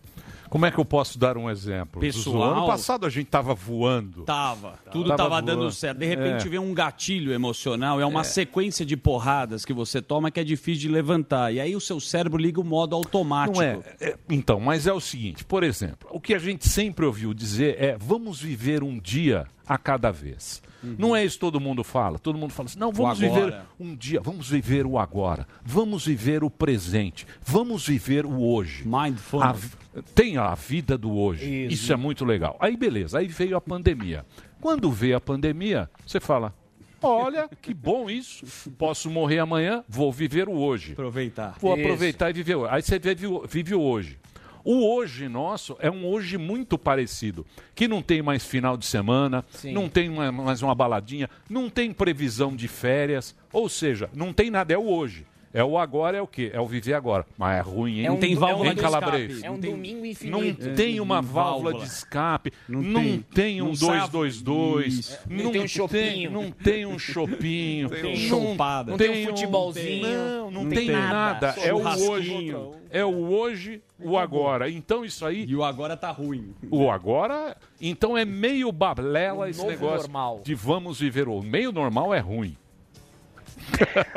Como 0.52 0.66
é 0.66 0.70
que 0.70 0.78
eu 0.78 0.84
posso 0.84 1.18
dar 1.18 1.38
um 1.38 1.48
exemplo? 1.48 1.98
Pessoal- 1.98 2.36
Zuzu? 2.36 2.42
Ano 2.58 2.66
passado 2.66 3.06
a 3.06 3.08
gente 3.08 3.24
tava 3.28 3.54
voando. 3.54 4.24
Tava. 4.24 4.78
Tudo 4.92 5.08
Tava 5.08 5.22
tava, 5.22 5.40
dando 5.40 5.72
certo. 5.72 5.96
De 5.96 6.04
repente 6.04 6.46
É. 6.46 6.50
vem 6.50 6.58
um 6.58 6.74
gatilho 6.74 7.32
emocional, 7.32 7.98
é 7.98 8.04
uma 8.04 8.20
É. 8.20 8.24
sequência 8.24 8.84
de 8.84 8.94
porradas 8.94 9.64
que 9.64 9.72
você 9.72 10.02
toma 10.02 10.30
que 10.30 10.38
é 10.38 10.44
difícil 10.44 10.82
de 10.82 10.88
levantar. 10.88 11.54
E 11.54 11.58
aí 11.58 11.74
o 11.74 11.80
seu 11.80 11.98
cérebro 11.98 12.36
liga 12.38 12.60
o 12.60 12.64
modo 12.64 12.94
automático. 12.94 13.56
Não 13.60 13.64
é, 13.66 13.80
é, 13.98 14.14
Então, 14.28 14.60
mas 14.60 14.86
é 14.86 14.92
o 14.92 15.00
seguinte, 15.00 15.42
por 15.42 15.64
exemplo, 15.64 16.06
o 16.10 16.20
que 16.20 16.34
a 16.34 16.38
gente 16.38 16.68
sempre 16.68 17.06
ouviu 17.06 17.32
dizer 17.32 17.76
é 17.82 17.96
vamos 17.98 18.38
viver 18.38 18.82
um 18.82 18.98
dia 18.98 19.46
a 19.66 19.78
cada 19.78 20.10
vez. 20.10 20.62
Não 20.98 21.14
é 21.14 21.24
isso 21.24 21.36
que 21.36 21.40
todo 21.40 21.60
mundo 21.60 21.84
fala. 21.84 22.18
Todo 22.18 22.36
mundo 22.36 22.52
fala 22.52 22.68
assim, 22.68 22.78
não, 22.78 22.90
vamos 22.90 23.18
viver 23.18 23.54
um 23.78 23.94
dia, 23.94 24.20
vamos 24.20 24.48
viver 24.50 24.84
o 24.84 24.98
agora, 24.98 25.46
vamos 25.64 26.04
viver 26.06 26.42
o 26.42 26.50
presente, 26.50 27.24
vamos 27.40 27.86
viver 27.86 28.26
o 28.26 28.42
hoje. 28.42 28.82
Mindfulness. 28.84 29.70
tem 30.14 30.36
a 30.38 30.54
vida 30.56 30.98
do 30.98 31.12
hoje. 31.12 31.44
Isso. 31.66 31.74
Isso 31.74 31.92
é 31.92 31.96
muito 31.96 32.24
legal. 32.24 32.56
Aí 32.58 32.76
beleza, 32.76 33.18
aí 33.20 33.28
veio 33.28 33.56
a 33.56 33.60
pandemia. 33.60 34.26
Quando 34.60 34.90
veio 34.90 35.16
a 35.16 35.20
pandemia, 35.20 35.88
você 36.04 36.18
fala, 36.18 36.52
olha, 37.00 37.48
que 37.62 37.72
bom 37.72 38.10
isso. 38.10 38.44
Posso 38.72 39.08
morrer 39.08 39.38
amanhã, 39.38 39.84
vou 39.88 40.10
viver 40.12 40.48
o 40.48 40.52
hoje. 40.54 40.92
Aproveitar. 40.94 41.56
Vou 41.60 41.74
Isso. 41.76 41.82
aproveitar 41.84 42.30
e 42.30 42.32
viver. 42.32 42.56
o- 42.56 42.66
Aí 42.66 42.82
você 42.82 42.98
vive, 42.98 43.28
vive 43.48 43.74
o 43.76 43.80
hoje. 43.80 44.18
O 44.64 44.86
hoje 44.94 45.28
nosso 45.28 45.76
é 45.80 45.90
um 45.90 46.06
hoje 46.06 46.38
muito 46.38 46.78
parecido, 46.78 47.44
que 47.74 47.88
não 47.88 48.00
tem 48.00 48.22
mais 48.22 48.44
final 48.44 48.76
de 48.76 48.86
semana, 48.86 49.44
Sim. 49.50 49.72
não 49.72 49.88
tem 49.88 50.08
mais 50.08 50.62
uma 50.62 50.74
baladinha, 50.74 51.28
não 51.48 51.68
tem 51.68 51.92
previsão 51.92 52.54
de 52.54 52.68
férias, 52.68 53.34
ou 53.52 53.68
seja, 53.68 54.08
não 54.14 54.32
tem 54.32 54.50
nada, 54.50 54.72
é 54.72 54.78
o 54.78 54.86
hoje. 54.86 55.26
É 55.54 55.62
o 55.62 55.76
agora, 55.76 56.16
é 56.16 56.22
o 56.22 56.26
quê? 56.26 56.50
É 56.54 56.60
o 56.60 56.66
viver 56.66 56.94
agora. 56.94 57.26
Mas 57.36 57.58
é 57.58 57.60
ruim, 57.60 57.98
hein? 58.00 58.06
É 58.06 58.10
um- 58.10 58.14
não 58.14 58.20
tem 58.20 58.32
é 58.32 58.36
válvula 58.36 58.70
um 58.70 58.72
em 58.72 58.76
calabrês. 58.76 59.42
É 59.42 59.50
um 59.50 59.58
domingo 59.58 59.98
Não 60.00 60.06
infinito. 60.06 60.74
tem 60.74 60.98
uma 61.00 61.18
É, 61.18 61.22
válvula, 61.22 61.74
de 61.74 61.84
escape, 61.84 62.52
não, 62.68 62.80
Não 62.82 63.00
tem, 63.02 63.18
tem. 63.34 63.62
um 63.62 63.66
Não 63.66 63.74
sai 63.74 63.98
a- 63.98 64.06
222, 64.06 64.98
Isso. 64.98 65.18
Não 65.28 65.52
tem 65.52 65.62
um 65.62 65.68
chopinho. 65.68 66.30
não 66.30 66.50
tem 66.50 66.86
um 66.86 66.98
chopinho, 66.98 67.90
Tem 67.90 68.02
não 68.02 68.10
um 68.12 68.16
chopada. 68.16 68.90
Não 68.92 68.98
tem 68.98 69.10
um 69.10 69.28
futebolzinho. 69.28 70.02
Não, 70.08 70.50
não, 70.50 70.64
Não 70.64 70.70
tem, 70.70 70.78
tem 70.86 70.90
nada. 70.90 71.48
nada. 71.48 71.60
É 71.60 71.72
o 71.74 71.78
hoje. 72.10 72.56
É 72.90 73.04
o 73.04 73.30
hoje, 73.32 73.82
o 73.98 74.18
agora. 74.18 74.70
Então 74.70 75.04
isso 75.04 75.24
aí. 75.24 75.44
E 75.46 75.54
o 75.56 75.62
agora 75.64 75.96
tá 75.96 76.10
ruim. 76.10 76.54
O 76.70 76.90
agora. 76.90 77.56
Então 77.80 78.16
é 78.16 78.24
meio 78.24 78.70
balela 78.72 79.48
esse 79.50 79.64
negócio 79.66 80.02
normal. 80.08 80.40
de 80.44 80.54
vamos 80.54 81.00
viver 81.00 81.28
o 81.28 81.42
meio 81.42 81.72
normal 81.72 82.12
é 82.14 82.18
ruim. 82.20 82.56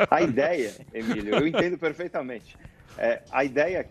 A 0.09 0.21
ideia, 0.21 0.73
Emílio, 0.93 1.35
eu 1.35 1.47
entendo 1.47 1.77
perfeitamente. 1.77 2.57
É, 2.97 3.21
a 3.31 3.43
ideia. 3.43 3.87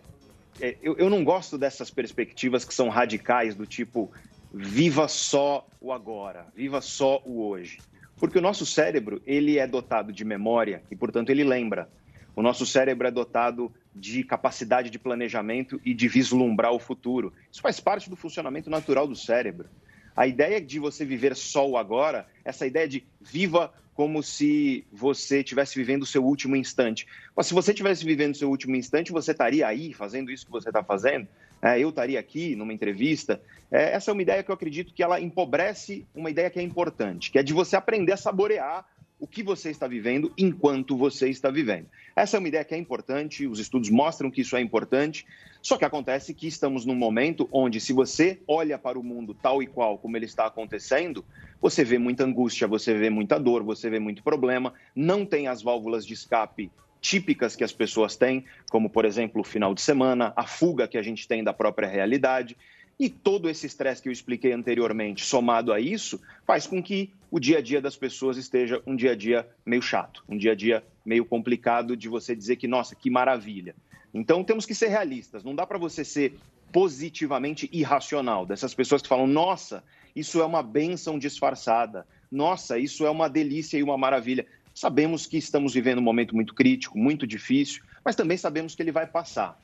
é, 0.61 0.75
eu, 0.81 0.95
eu 0.97 1.09
não 1.09 1.23
gosto 1.23 1.57
dessas 1.57 1.89
perspectivas 1.89 2.65
que 2.65 2.73
são 2.73 2.89
radicais, 2.89 3.55
do 3.55 3.65
tipo, 3.65 4.11
viva 4.53 5.07
só 5.07 5.67
o 5.81 5.91
agora, 5.91 6.47
viva 6.55 6.81
só 6.81 7.21
o 7.25 7.47
hoje. 7.47 7.79
Porque 8.17 8.37
o 8.37 8.41
nosso 8.41 8.65
cérebro, 8.65 9.21
ele 9.25 9.59
é 9.59 9.67
dotado 9.67 10.13
de 10.13 10.23
memória 10.23 10.81
e, 10.89 10.95
portanto, 10.95 11.29
ele 11.29 11.43
lembra. 11.43 11.89
O 12.35 12.41
nosso 12.41 12.65
cérebro 12.65 13.07
é 13.07 13.11
dotado 13.11 13.71
de 13.93 14.23
capacidade 14.23 14.89
de 14.89 14.99
planejamento 14.99 15.79
e 15.85 15.93
de 15.93 16.07
vislumbrar 16.07 16.71
o 16.71 16.79
futuro. 16.79 17.33
Isso 17.51 17.61
faz 17.61 17.79
parte 17.79 18.09
do 18.09 18.15
funcionamento 18.15 18.69
natural 18.69 19.07
do 19.07 19.15
cérebro. 19.15 19.69
A 20.15 20.27
ideia 20.27 20.61
de 20.61 20.79
você 20.79 21.05
viver 21.05 21.35
só 21.35 21.67
o 21.69 21.77
agora, 21.77 22.25
essa 22.43 22.65
ideia 22.65 22.87
de 22.87 23.05
viva 23.21 23.73
como 23.95 24.21
se 24.21 24.85
você 24.91 25.39
estivesse 25.39 25.75
vivendo 25.79 26.03
o 26.03 26.05
seu 26.05 26.23
último 26.23 26.55
instante. 26.55 27.07
Mas 27.35 27.47
se 27.47 27.53
você 27.53 27.71
estivesse 27.71 28.03
vivendo 28.03 28.35
o 28.35 28.37
seu 28.37 28.49
último 28.49 28.75
instante, 28.75 29.11
você 29.11 29.31
estaria 29.31 29.65
aí 29.65 29.93
fazendo 29.93 30.29
isso 30.29 30.45
que 30.45 30.51
você 30.51 30.69
está 30.69 30.83
fazendo? 30.83 31.27
É, 31.61 31.79
eu 31.79 31.89
estaria 31.89 32.19
aqui 32.19 32.57
numa 32.57 32.73
entrevista? 32.73 33.41
É, 33.71 33.93
essa 33.93 34.11
é 34.11 34.13
uma 34.13 34.21
ideia 34.21 34.43
que 34.43 34.51
eu 34.51 34.55
acredito 34.55 34.93
que 34.93 35.01
ela 35.01 35.19
empobrece 35.19 36.05
uma 36.13 36.29
ideia 36.29 36.49
que 36.49 36.59
é 36.59 36.61
importante, 36.61 37.31
que 37.31 37.39
é 37.39 37.43
de 37.43 37.53
você 37.53 37.77
aprender 37.77 38.11
a 38.11 38.17
saborear 38.17 38.85
o 39.17 39.25
que 39.25 39.41
você 39.41 39.69
está 39.71 39.87
vivendo 39.87 40.31
enquanto 40.37 40.97
você 40.97 41.29
está 41.29 41.49
vivendo. 41.49 41.87
Essa 42.15 42.35
é 42.35 42.39
uma 42.39 42.49
ideia 42.49 42.65
que 42.65 42.75
é 42.75 42.77
importante, 42.77 43.47
os 43.47 43.59
estudos 43.59 43.89
mostram 43.89 44.29
que 44.29 44.41
isso 44.41 44.57
é 44.57 44.61
importante, 44.61 45.25
só 45.65 45.79
que 45.79 45.83
acontece 45.83 46.31
que 46.31 46.45
estamos 46.45 46.85
num 46.85 46.93
momento 46.93 47.49
onde, 47.51 47.79
se 47.79 47.91
você 47.91 48.39
olha 48.47 48.77
para 48.77 48.99
o 48.99 49.03
mundo 49.03 49.33
tal 49.33 49.63
e 49.63 49.65
qual 49.65 49.97
como 49.97 50.15
ele 50.15 50.27
está 50.27 50.45
acontecendo, 50.45 51.25
você 51.59 51.83
vê 51.83 51.97
muita 51.97 52.23
angústia, 52.23 52.67
você 52.67 52.93
vê 52.93 53.09
muita 53.09 53.39
dor, 53.39 53.63
você 53.63 53.89
vê 53.89 53.97
muito 53.97 54.21
problema, 54.21 54.75
não 54.95 55.25
tem 55.25 55.47
as 55.47 55.63
válvulas 55.63 56.05
de 56.05 56.13
escape 56.13 56.69
típicas 57.01 57.55
que 57.55 57.63
as 57.63 57.71
pessoas 57.71 58.15
têm, 58.15 58.45
como, 58.69 58.91
por 58.91 59.05
exemplo, 59.05 59.41
o 59.41 59.43
final 59.43 59.73
de 59.73 59.81
semana, 59.81 60.31
a 60.35 60.45
fuga 60.45 60.87
que 60.87 60.99
a 60.99 61.01
gente 61.01 61.27
tem 61.27 61.43
da 61.43 61.51
própria 61.51 61.87
realidade. 61.87 62.55
E 62.99 63.09
todo 63.09 63.49
esse 63.49 63.65
estresse 63.65 64.03
que 64.03 64.07
eu 64.07 64.13
expliquei 64.13 64.53
anteriormente, 64.53 65.25
somado 65.25 65.73
a 65.73 65.79
isso, 65.79 66.21
faz 66.45 66.67
com 66.67 66.81
que 66.81 67.11
o 67.31 67.39
dia 67.39 67.57
a 67.57 67.61
dia 67.61 67.81
das 67.81 67.97
pessoas 67.97 68.37
esteja 68.37 68.83
um 68.85 68.95
dia 68.95 69.13
a 69.13 69.15
dia 69.15 69.47
meio 69.65 69.81
chato, 69.81 70.23
um 70.29 70.37
dia 70.37 70.51
a 70.51 70.55
dia 70.55 70.83
meio 71.03 71.25
complicado 71.25 71.97
de 71.97 72.07
você 72.07 72.35
dizer 72.35 72.55
que, 72.55 72.67
nossa, 72.67 72.95
que 72.95 73.09
maravilha. 73.09 73.75
Então 74.15 74.45
temos 74.45 74.65
que 74.65 74.73
ser 74.73 74.87
realistas. 74.87 75.43
Não 75.43 75.53
dá 75.53 75.67
para 75.67 75.77
você 75.77 76.05
ser 76.05 76.39
positivamente 76.71 77.69
irracional, 77.71 78.45
dessas 78.45 78.73
pessoas 78.73 79.01
que 79.01 79.09
falam: 79.09 79.27
nossa, 79.27 79.83
isso 80.15 80.41
é 80.41 80.45
uma 80.45 80.63
benção 80.63 81.19
disfarçada, 81.19 82.07
nossa, 82.31 82.79
isso 82.79 83.05
é 83.05 83.09
uma 83.09 83.29
delícia 83.29 83.77
e 83.77 83.83
uma 83.83 83.97
maravilha. 83.97 84.47
Sabemos 84.73 85.25
que 85.27 85.37
estamos 85.37 85.73
vivendo 85.73 85.99
um 85.99 86.01
momento 86.03 86.33
muito 86.33 86.53
crítico, 86.53 86.97
muito 86.97 87.27
difícil, 87.27 87.83
mas 88.03 88.15
também 88.15 88.37
sabemos 88.37 88.73
que 88.73 88.81
ele 88.81 88.91
vai 88.91 89.05
passar. 89.05 89.59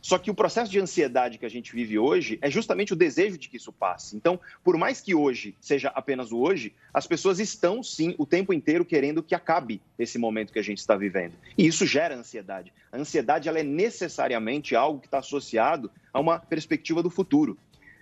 Só 0.00 0.18
que 0.18 0.30
o 0.30 0.34
processo 0.34 0.70
de 0.70 0.80
ansiedade 0.80 1.38
que 1.38 1.46
a 1.46 1.50
gente 1.50 1.72
vive 1.72 1.98
hoje 1.98 2.38
é 2.40 2.50
justamente 2.50 2.92
o 2.92 2.96
desejo 2.96 3.36
de 3.36 3.48
que 3.48 3.56
isso 3.56 3.72
passe. 3.72 4.16
Então, 4.16 4.40
por 4.64 4.76
mais 4.76 5.00
que 5.00 5.14
hoje 5.14 5.54
seja 5.60 5.88
apenas 5.94 6.32
o 6.32 6.38
hoje, 6.38 6.74
as 6.92 7.06
pessoas 7.06 7.38
estão 7.38 7.82
sim 7.82 8.14
o 8.18 8.24
tempo 8.24 8.52
inteiro 8.52 8.84
querendo 8.84 9.22
que 9.22 9.34
acabe 9.34 9.80
esse 9.98 10.18
momento 10.18 10.52
que 10.52 10.58
a 10.58 10.64
gente 10.64 10.78
está 10.78 10.96
vivendo. 10.96 11.34
E 11.56 11.66
isso 11.66 11.86
gera 11.86 12.16
ansiedade. 12.16 12.72
A 12.90 12.96
ansiedade 12.96 13.48
ela 13.48 13.58
é 13.58 13.62
necessariamente 13.62 14.74
algo 14.74 15.00
que 15.00 15.06
está 15.06 15.18
associado 15.18 15.90
a 16.12 16.18
uma 16.18 16.38
perspectiva 16.38 17.02
do 17.02 17.10
futuro. 17.10 17.58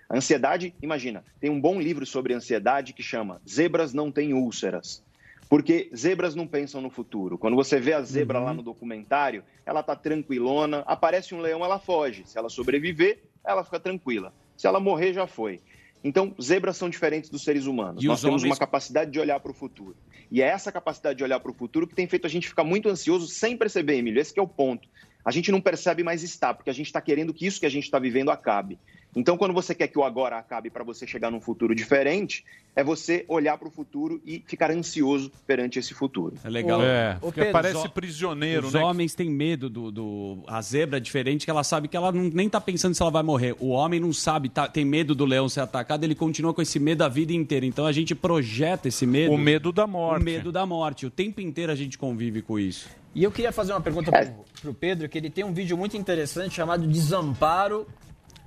A 0.09 0.17
ansiedade, 0.17 0.73
imagina, 0.81 1.23
tem 1.39 1.51
um 1.51 1.61
bom 1.61 1.79
livro 1.79 2.05
sobre 2.05 2.33
ansiedade 2.33 2.93
que 2.93 3.03
chama 3.03 3.39
Zebras 3.47 3.93
não 3.93 4.11
têm 4.11 4.33
úlceras. 4.33 5.03
Porque 5.49 5.89
zebras 5.95 6.35
não 6.35 6.45
pensam 6.45 6.79
no 6.79 6.91
futuro. 6.91 7.35
Quando 7.37 7.55
você 7.55 7.79
vê 7.79 7.93
a 7.93 8.01
zebra 8.03 8.39
lá 8.39 8.53
no 8.53 8.61
documentário, 8.61 9.43
ela 9.65 9.81
tá 9.81 9.95
tranquilona, 9.95 10.83
aparece 10.85 11.33
um 11.33 11.41
leão, 11.41 11.65
ela 11.65 11.79
foge. 11.79 12.23
Se 12.27 12.37
ela 12.37 12.49
sobreviver, 12.49 13.23
ela 13.43 13.63
fica 13.63 13.79
tranquila. 13.79 14.31
Se 14.55 14.67
ela 14.67 14.79
morrer, 14.79 15.11
já 15.11 15.25
foi. 15.25 15.59
Então, 16.03 16.33
zebras 16.41 16.77
são 16.77 16.87
diferentes 16.87 17.29
dos 17.31 17.43
seres 17.43 17.65
humanos. 17.65 18.03
E 18.03 18.07
Nós 18.07 18.19
os 18.19 18.21
temos 18.21 18.41
homens- 18.43 18.53
uma 18.53 18.59
capacidade 18.59 19.09
de 19.11 19.19
olhar 19.19 19.39
para 19.39 19.51
o 19.51 19.53
futuro. 19.53 19.95
E 20.31 20.41
é 20.41 20.45
essa 20.45 20.71
capacidade 20.71 21.17
de 21.17 21.23
olhar 21.23 21.39
para 21.39 21.51
o 21.51 21.53
futuro 21.53 21.87
que 21.87 21.95
tem 21.95 22.07
feito 22.07 22.27
a 22.27 22.29
gente 22.29 22.47
ficar 22.47 22.63
muito 22.63 22.87
ansioso 22.87 23.27
sem 23.27 23.57
perceber, 23.57 23.95
Emílio. 23.95 24.21
Esse 24.21 24.31
que 24.33 24.39
é 24.39 24.43
o 24.43 24.47
ponto. 24.47 24.87
A 25.25 25.31
gente 25.31 25.51
não 25.51 25.59
percebe, 25.59 26.03
mas 26.03 26.21
está, 26.23 26.53
porque 26.53 26.69
a 26.69 26.73
gente 26.73 26.85
está 26.85 27.01
querendo 27.01 27.33
que 27.33 27.45
isso 27.45 27.59
que 27.59 27.65
a 27.65 27.69
gente 27.69 27.83
está 27.85 27.97
vivendo 27.99 28.29
acabe. 28.29 28.79
Então, 29.15 29.35
quando 29.37 29.55
você 29.55 29.73
quer 29.73 29.87
que 29.87 29.97
o 29.97 30.03
agora 30.03 30.37
acabe 30.37 30.69
para 30.69 30.83
você 30.83 31.07
chegar 31.07 31.31
num 31.31 31.41
futuro 31.41 31.73
diferente, 31.73 32.45
é 32.75 32.83
você 32.83 33.25
olhar 33.27 33.57
para 33.57 33.67
o 33.67 33.71
futuro 33.71 34.21
e 34.23 34.43
ficar 34.45 34.69
ansioso 34.69 35.31
perante 35.47 35.79
esse 35.79 35.95
futuro. 35.95 36.35
É 36.43 36.49
legal. 36.49 36.79
É, 36.83 37.15
fica- 37.15 37.31
Pedro, 37.31 37.51
parece 37.51 37.77
os 37.77 37.87
prisioneiro, 37.87 38.67
Os 38.67 38.73
né? 38.73 38.79
homens 38.83 39.15
têm 39.15 39.27
medo 39.27 39.67
do, 39.67 39.91
do- 39.91 40.43
A 40.47 40.61
zebra 40.61 40.97
é 40.97 40.99
diferente, 40.99 41.43
que 41.43 41.49
ela 41.49 41.63
sabe 41.63 41.87
que 41.87 41.97
ela 41.97 42.11
não, 42.11 42.23
nem 42.31 42.47
tá 42.47 42.61
pensando 42.61 42.93
se 42.93 43.01
ela 43.01 43.09
vai 43.09 43.23
morrer. 43.23 43.55
O 43.59 43.69
homem 43.69 43.99
não 43.99 44.13
sabe, 44.13 44.47
tá- 44.47 44.67
tem 44.67 44.85
medo 44.85 45.15
do 45.15 45.25
leão 45.25 45.49
ser 45.49 45.61
atacado, 45.61 46.03
ele 46.03 46.13
continua 46.15 46.53
com 46.53 46.61
esse 46.61 46.79
medo 46.79 47.01
a 47.03 47.09
vida 47.09 47.33
inteira. 47.33 47.65
Então 47.65 47.87
a 47.87 47.91
gente 47.91 48.13
projeta 48.13 48.87
esse 48.89 49.07
medo. 49.07 49.33
O 49.33 49.37
medo 49.39 49.71
da 49.71 49.87
morte. 49.87 50.21
O 50.21 50.25
medo 50.25 50.51
da 50.51 50.67
morte. 50.67 51.07
O 51.07 51.09
tempo 51.09 51.41
inteiro 51.41 51.71
a 51.71 51.75
gente 51.75 51.97
convive 51.97 52.43
com 52.43 52.59
isso. 52.59 52.87
E 53.15 53.23
eu 53.23 53.31
queria 53.31 53.51
fazer 53.51 53.73
uma 53.73 53.81
pergunta 53.81 54.11
pro, 54.11 54.45
pro 54.61 54.73
Pedro, 54.75 55.09
que 55.09 55.17
ele 55.17 55.31
tem 55.31 55.43
um 55.43 55.51
vídeo 55.51 55.75
muito 55.75 55.97
interessante 55.97 56.53
chamado 56.53 56.85
Desamparo 56.87 57.87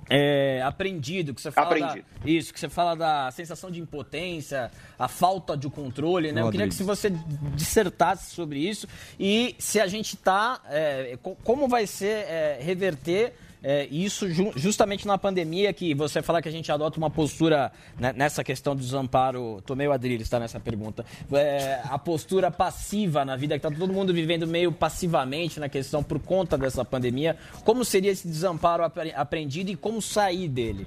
é, 0.09 0.61
Aprendido, 0.63 1.33
que 1.33 1.41
você 1.41 1.51
fala 1.51 1.69
da, 1.79 1.85
Aprendido. 1.87 2.05
isso, 2.25 2.53
que 2.53 2.59
você 2.59 2.69
fala 2.69 2.95
da 2.95 3.31
sensação 3.31 3.71
de 3.71 3.79
impotência, 3.79 4.69
a 4.97 5.07
falta 5.07 5.55
de 5.57 5.69
controle, 5.69 6.31
né? 6.31 6.41
Eu 6.41 6.51
queria 6.51 6.67
que 6.67 6.75
se 6.75 6.83
você 6.83 7.09
dissertasse 7.55 8.31
sobre 8.35 8.59
isso 8.59 8.87
e 9.19 9.55
se 9.59 9.79
a 9.79 9.87
gente 9.87 10.17
tá, 10.17 10.59
é, 10.69 11.17
co- 11.21 11.37
como 11.43 11.67
vai 11.67 11.87
ser 11.87 12.25
é, 12.27 12.59
reverter 12.61 13.33
é, 13.63 13.85
isso 13.89 14.29
ju- 14.29 14.51
justamente 14.55 15.07
na 15.07 15.17
pandemia, 15.17 15.71
que 15.71 15.93
você 15.95 16.21
fala 16.21 16.41
que 16.41 16.49
a 16.49 16.51
gente 16.51 16.69
adota 16.71 16.97
uma 16.97 17.09
postura 17.09 17.71
né, 17.97 18.13
nessa 18.15 18.43
questão 18.43 18.75
do 18.75 18.81
desamparo. 18.81 19.61
Tô 19.65 19.73
meio 19.75 19.91
adrilho, 19.93 20.21
está 20.21 20.39
nessa 20.39 20.59
pergunta. 20.59 21.05
É, 21.31 21.79
a 21.85 21.97
postura 21.97 22.51
passiva 22.51 23.23
na 23.23 23.35
vida, 23.37 23.55
que 23.55 23.61
tá 23.61 23.71
todo 23.71 23.93
mundo 23.93 24.13
vivendo 24.13 24.45
meio 24.45 24.71
passivamente 24.71 25.59
na 25.59 25.69
questão 25.69 26.03
por 26.03 26.19
conta 26.19 26.57
dessa 26.57 26.83
pandemia. 26.83 27.37
Como 27.63 27.85
seria 27.85 28.11
esse 28.11 28.27
desamparo 28.27 28.83
apre- 28.83 29.13
aprendido 29.15 29.71
e 29.71 29.75
como 29.75 30.01
sair 30.01 30.49
dele? 30.49 30.85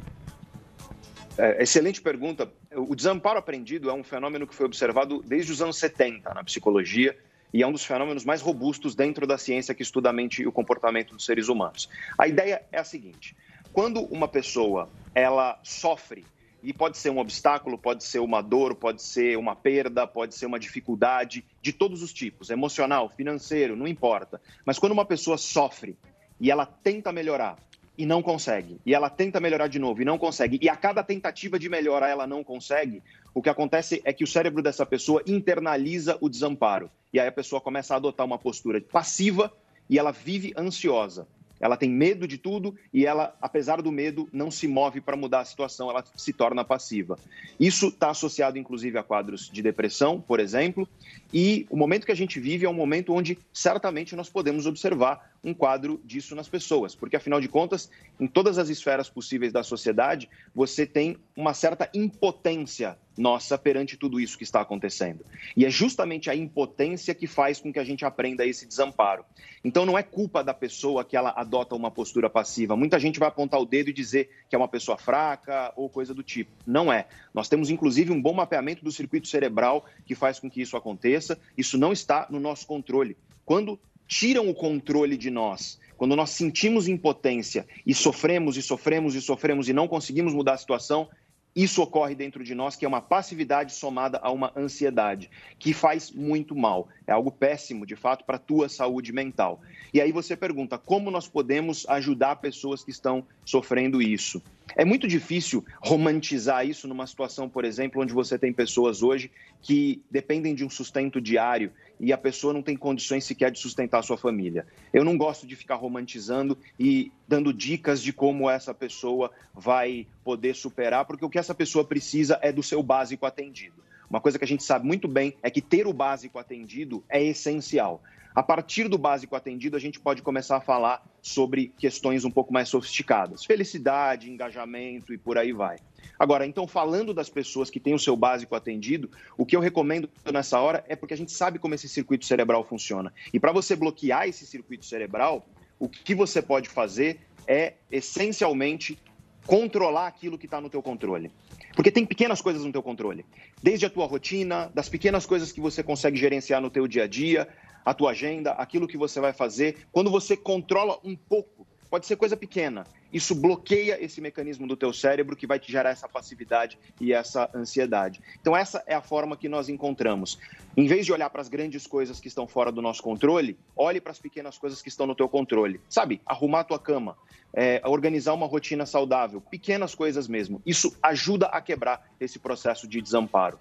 É, 1.38 1.62
excelente 1.62 2.00
pergunta. 2.00 2.50
O 2.74 2.94
desamparo 2.94 3.38
aprendido 3.38 3.88
é 3.90 3.92
um 3.92 4.02
fenômeno 4.04 4.46
que 4.46 4.54
foi 4.54 4.66
observado 4.66 5.22
desde 5.26 5.52
os 5.52 5.62
anos 5.62 5.76
70 5.76 6.32
na 6.34 6.44
psicologia 6.44 7.16
e 7.52 7.62
é 7.62 7.66
um 7.66 7.72
dos 7.72 7.84
fenômenos 7.84 8.24
mais 8.24 8.40
robustos 8.40 8.94
dentro 8.94 9.26
da 9.26 9.38
ciência 9.38 9.74
que 9.74 9.82
estuda 9.82 10.10
a 10.10 10.12
mente 10.12 10.42
e 10.42 10.46
o 10.46 10.52
comportamento 10.52 11.14
dos 11.14 11.24
seres 11.24 11.48
humanos. 11.48 11.88
A 12.18 12.26
ideia 12.26 12.62
é 12.70 12.78
a 12.78 12.84
seguinte: 12.84 13.36
quando 13.72 14.00
uma 14.02 14.28
pessoa 14.28 14.88
ela 15.14 15.58
sofre 15.62 16.24
e 16.62 16.72
pode 16.72 16.98
ser 16.98 17.10
um 17.10 17.18
obstáculo, 17.18 17.78
pode 17.78 18.02
ser 18.02 18.18
uma 18.18 18.42
dor, 18.42 18.74
pode 18.74 19.02
ser 19.02 19.38
uma 19.38 19.54
perda, 19.54 20.06
pode 20.06 20.34
ser 20.34 20.46
uma 20.46 20.58
dificuldade 20.58 21.44
de 21.62 21.72
todos 21.72 22.02
os 22.02 22.12
tipos, 22.12 22.50
emocional, 22.50 23.08
financeiro, 23.08 23.76
não 23.76 23.86
importa. 23.86 24.40
Mas 24.64 24.78
quando 24.78 24.92
uma 24.92 25.04
pessoa 25.04 25.38
sofre 25.38 25.96
e 26.40 26.50
ela 26.50 26.66
tenta 26.66 27.12
melhorar 27.12 27.56
e 27.98 28.04
não 28.04 28.22
consegue, 28.22 28.78
e 28.84 28.94
ela 28.94 29.08
tenta 29.08 29.40
melhorar 29.40 29.68
de 29.68 29.78
novo 29.78 30.02
e 30.02 30.04
não 30.04 30.18
consegue, 30.18 30.58
e 30.60 30.68
a 30.68 30.76
cada 30.76 31.02
tentativa 31.02 31.58
de 31.58 31.68
melhorar 31.68 32.08
ela 32.08 32.26
não 32.26 32.44
consegue, 32.44 33.02
o 33.34 33.42
que 33.42 33.48
acontece 33.48 34.00
é 34.04 34.12
que 34.12 34.24
o 34.24 34.26
cérebro 34.26 34.62
dessa 34.62 34.86
pessoa 34.86 35.22
internaliza 35.26 36.16
o 36.20 36.28
desamparo. 36.28 36.90
E 37.12 37.20
aí 37.20 37.28
a 37.28 37.32
pessoa 37.32 37.60
começa 37.60 37.94
a 37.94 37.98
adotar 37.98 38.24
uma 38.24 38.38
postura 38.38 38.80
passiva 38.80 39.52
e 39.88 39.98
ela 39.98 40.10
vive 40.10 40.54
ansiosa. 40.56 41.26
Ela 41.60 41.76
tem 41.76 41.90
medo 41.90 42.26
de 42.28 42.38
tudo 42.38 42.74
e 42.92 43.06
ela, 43.06 43.34
apesar 43.40 43.80
do 43.80 43.90
medo, 43.90 44.28
não 44.32 44.50
se 44.50 44.68
move 44.68 45.00
para 45.00 45.16
mudar 45.16 45.40
a 45.40 45.44
situação, 45.44 45.90
ela 45.90 46.04
se 46.14 46.32
torna 46.32 46.64
passiva. 46.64 47.18
Isso 47.58 47.88
está 47.88 48.10
associado, 48.10 48.58
inclusive, 48.58 48.98
a 48.98 49.02
quadros 49.02 49.48
de 49.50 49.62
depressão, 49.62 50.20
por 50.20 50.40
exemplo, 50.40 50.88
e 51.32 51.66
o 51.70 51.76
momento 51.76 52.06
que 52.06 52.12
a 52.12 52.16
gente 52.16 52.38
vive 52.38 52.66
é 52.66 52.68
um 52.68 52.74
momento 52.74 53.12
onde 53.12 53.38
certamente 53.52 54.14
nós 54.14 54.28
podemos 54.28 54.66
observar 54.66 55.32
um 55.42 55.54
quadro 55.54 56.00
disso 56.04 56.34
nas 56.34 56.48
pessoas, 56.48 56.94
porque 56.94 57.16
afinal 57.16 57.40
de 57.40 57.48
contas, 57.48 57.90
em 58.18 58.26
todas 58.26 58.58
as 58.58 58.68
esferas 58.68 59.08
possíveis 59.08 59.52
da 59.52 59.62
sociedade, 59.62 60.28
você 60.54 60.84
tem 60.84 61.16
uma 61.36 61.54
certa 61.54 61.88
impotência 61.94 62.98
nossa 63.16 63.56
perante 63.56 63.96
tudo 63.96 64.20
isso 64.20 64.36
que 64.36 64.44
está 64.44 64.60
acontecendo. 64.60 65.24
E 65.56 65.64
é 65.64 65.70
justamente 65.70 66.28
a 66.30 66.34
impotência 66.34 67.14
que 67.14 67.26
faz 67.26 67.60
com 67.60 67.72
que 67.72 67.78
a 67.78 67.84
gente 67.84 68.04
aprenda 68.04 68.46
esse 68.46 68.66
desamparo. 68.66 69.24
Então 69.64 69.86
não 69.86 69.98
é 69.98 70.02
culpa 70.02 70.44
da 70.44 70.54
pessoa 70.54 71.04
que 71.04 71.16
ela 71.16 71.32
adota 71.36 71.74
uma 71.74 71.90
postura 71.90 72.28
passiva. 72.28 72.76
Muita 72.76 72.98
gente 72.98 73.18
vai 73.18 73.28
apontar 73.28 73.60
o 73.60 73.66
dedo 73.66 73.90
e 73.90 73.92
dizer 73.92 74.30
que 74.48 74.54
é 74.54 74.58
uma 74.58 74.68
pessoa 74.68 74.98
fraca 74.98 75.72
ou 75.76 75.88
coisa 75.88 76.12
do 76.14 76.22
tipo. 76.22 76.50
Não 76.66 76.92
é. 76.92 77.06
Nós 77.32 77.48
temos 77.48 77.70
inclusive 77.70 78.12
um 78.12 78.20
bom 78.20 78.34
mapeamento 78.34 78.84
do 78.84 78.92
circuito 78.92 79.28
cerebral 79.28 79.84
que 80.04 80.14
faz 80.14 80.38
com 80.38 80.50
que 80.50 80.60
isso 80.60 80.76
aconteça. 80.76 81.38
Isso 81.56 81.78
não 81.78 81.92
está 81.92 82.26
no 82.30 82.38
nosso 82.38 82.66
controle. 82.66 83.16
Quando 83.44 83.78
tiram 84.06 84.48
o 84.48 84.54
controle 84.54 85.16
de 85.16 85.30
nós, 85.30 85.78
quando 85.96 86.14
nós 86.14 86.30
sentimos 86.30 86.88
impotência 86.88 87.66
e 87.86 87.94
sofremos 87.94 88.56
e 88.56 88.62
sofremos 88.62 89.14
e 89.14 89.20
sofremos 89.20 89.68
e 89.68 89.72
não 89.72 89.88
conseguimos 89.88 90.34
mudar 90.34 90.54
a 90.54 90.58
situação, 90.58 91.08
isso 91.56 91.82
ocorre 91.82 92.14
dentro 92.14 92.44
de 92.44 92.54
nós, 92.54 92.76
que 92.76 92.84
é 92.84 92.88
uma 92.88 93.00
passividade 93.00 93.72
somada 93.72 94.20
a 94.22 94.30
uma 94.30 94.52
ansiedade, 94.54 95.30
que 95.58 95.72
faz 95.72 96.10
muito 96.10 96.54
mal. 96.54 96.88
É 97.06 97.12
algo 97.12 97.32
péssimo, 97.32 97.86
de 97.86 97.96
fato, 97.96 98.26
para 98.26 98.36
a 98.36 98.38
tua 98.38 98.68
saúde 98.68 99.10
mental. 99.10 99.62
E 99.94 99.98
aí 99.98 100.12
você 100.12 100.36
pergunta, 100.36 100.76
como 100.76 101.10
nós 101.10 101.26
podemos 101.26 101.88
ajudar 101.88 102.36
pessoas 102.36 102.84
que 102.84 102.90
estão 102.90 103.26
sofrendo 103.42 104.02
isso? 104.02 104.42
É 104.76 104.84
muito 104.84 105.08
difícil 105.08 105.64
romantizar 105.80 106.66
isso 106.66 106.86
numa 106.86 107.06
situação, 107.06 107.48
por 107.48 107.64
exemplo, 107.64 108.02
onde 108.02 108.12
você 108.12 108.38
tem 108.38 108.52
pessoas 108.52 109.02
hoje 109.02 109.30
que 109.62 110.02
dependem 110.10 110.54
de 110.54 110.64
um 110.64 110.68
sustento 110.68 111.20
diário 111.20 111.72
e 111.98 112.12
a 112.12 112.18
pessoa 112.18 112.52
não 112.52 112.62
tem 112.62 112.76
condições 112.76 113.24
sequer 113.24 113.50
de 113.50 113.58
sustentar 113.58 114.00
a 114.00 114.02
sua 114.02 114.16
família. 114.16 114.66
Eu 114.92 115.04
não 115.04 115.16
gosto 115.16 115.46
de 115.46 115.56
ficar 115.56 115.76
romantizando 115.76 116.56
e 116.78 117.10
dando 117.26 117.52
dicas 117.52 118.02
de 118.02 118.12
como 118.12 118.48
essa 118.50 118.74
pessoa 118.74 119.30
vai 119.54 120.06
poder 120.24 120.54
superar, 120.54 121.04
porque 121.04 121.24
o 121.24 121.30
que 121.30 121.38
essa 121.38 121.54
pessoa 121.54 121.84
precisa 121.84 122.38
é 122.42 122.52
do 122.52 122.62
seu 122.62 122.82
básico 122.82 123.26
atendido. 123.26 123.84
Uma 124.08 124.20
coisa 124.20 124.38
que 124.38 124.44
a 124.44 124.48
gente 124.48 124.62
sabe 124.62 124.86
muito 124.86 125.08
bem 125.08 125.34
é 125.42 125.50
que 125.50 125.60
ter 125.60 125.86
o 125.86 125.92
básico 125.92 126.38
atendido 126.38 127.02
é 127.08 127.22
essencial. 127.22 128.02
A 128.36 128.42
partir 128.42 128.86
do 128.86 128.98
básico 128.98 129.34
atendido, 129.34 129.78
a 129.78 129.80
gente 129.80 129.98
pode 129.98 130.20
começar 130.20 130.58
a 130.58 130.60
falar 130.60 131.02
sobre 131.22 131.72
questões 131.78 132.22
um 132.22 132.30
pouco 132.30 132.52
mais 132.52 132.68
sofisticadas: 132.68 133.46
felicidade, 133.46 134.30
engajamento 134.30 135.14
e 135.14 135.16
por 135.16 135.38
aí 135.38 135.54
vai. 135.54 135.78
Agora, 136.18 136.44
então, 136.44 136.66
falando 136.66 137.14
das 137.14 137.30
pessoas 137.30 137.70
que 137.70 137.80
têm 137.80 137.94
o 137.94 137.98
seu 137.98 138.14
básico 138.14 138.54
atendido, 138.54 139.10
o 139.38 139.46
que 139.46 139.56
eu 139.56 139.60
recomendo 139.60 140.10
nessa 140.30 140.60
hora 140.60 140.84
é 140.86 140.94
porque 140.94 141.14
a 141.14 141.16
gente 141.16 141.32
sabe 141.32 141.58
como 141.58 141.74
esse 141.74 141.88
circuito 141.88 142.26
cerebral 142.26 142.62
funciona. 142.62 143.10
E 143.32 143.40
para 143.40 143.52
você 143.52 143.74
bloquear 143.74 144.28
esse 144.28 144.44
circuito 144.44 144.84
cerebral, 144.84 145.48
o 145.78 145.88
que 145.88 146.14
você 146.14 146.42
pode 146.42 146.68
fazer 146.68 147.20
é, 147.46 147.72
essencialmente, 147.90 148.98
controlar 149.46 150.08
aquilo 150.08 150.36
que 150.36 150.46
está 150.46 150.60
no 150.60 150.68
teu 150.68 150.82
controle. 150.82 151.30
Porque 151.74 151.90
tem 151.90 152.04
pequenas 152.04 152.40
coisas 152.40 152.64
no 152.64 152.72
teu 152.72 152.82
controle. 152.82 153.24
Desde 153.62 153.86
a 153.86 153.90
tua 153.90 154.06
rotina, 154.06 154.70
das 154.74 154.88
pequenas 154.88 155.24
coisas 155.24 155.52
que 155.52 155.60
você 155.60 155.82
consegue 155.82 156.16
gerenciar 156.16 156.60
no 156.60 156.70
teu 156.70 156.88
dia 156.88 157.04
a 157.04 157.06
dia, 157.06 157.48
a 157.86 157.94
tua 157.94 158.10
agenda, 158.10 158.50
aquilo 158.50 158.88
que 158.88 158.98
você 158.98 159.20
vai 159.20 159.32
fazer. 159.32 159.86
Quando 159.92 160.10
você 160.10 160.36
controla 160.36 160.98
um 161.04 161.14
pouco, 161.14 161.64
pode 161.88 162.04
ser 162.04 162.16
coisa 162.16 162.36
pequena, 162.36 162.84
isso 163.12 163.32
bloqueia 163.32 164.02
esse 164.04 164.20
mecanismo 164.20 164.66
do 164.66 164.76
teu 164.76 164.92
cérebro 164.92 165.36
que 165.36 165.46
vai 165.46 165.60
te 165.60 165.70
gerar 165.70 165.90
essa 165.90 166.08
passividade 166.08 166.76
e 167.00 167.12
essa 167.12 167.48
ansiedade. 167.54 168.20
Então 168.40 168.56
essa 168.56 168.82
é 168.88 168.94
a 168.94 169.00
forma 169.00 169.36
que 169.36 169.48
nós 169.48 169.68
encontramos. 169.68 170.36
Em 170.76 170.88
vez 170.88 171.06
de 171.06 171.12
olhar 171.12 171.30
para 171.30 171.40
as 171.40 171.48
grandes 171.48 171.86
coisas 171.86 172.18
que 172.18 172.26
estão 172.26 172.48
fora 172.48 172.72
do 172.72 172.82
nosso 172.82 173.00
controle, 173.00 173.56
olhe 173.76 174.00
para 174.00 174.10
as 174.10 174.18
pequenas 174.18 174.58
coisas 174.58 174.82
que 174.82 174.88
estão 174.88 175.06
no 175.06 175.14
teu 175.14 175.28
controle. 175.28 175.80
Sabe, 175.88 176.20
arrumar 176.26 176.60
a 176.60 176.64
tua 176.64 176.78
cama, 176.80 177.16
é, 177.54 177.80
organizar 177.84 178.34
uma 178.34 178.46
rotina 178.46 178.84
saudável, 178.84 179.40
pequenas 179.40 179.94
coisas 179.94 180.26
mesmo. 180.26 180.60
Isso 180.66 180.94
ajuda 181.00 181.46
a 181.46 181.60
quebrar 181.60 182.04
esse 182.18 182.40
processo 182.40 182.88
de 182.88 183.00
desamparo. 183.00 183.60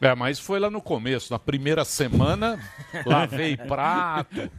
É, 0.00 0.14
mas 0.14 0.38
foi 0.38 0.58
lá 0.58 0.68
no 0.70 0.82
começo, 0.82 1.32
na 1.32 1.38
primeira 1.38 1.84
semana, 1.84 2.58
lavei 3.06 3.56
prato, 3.56 4.50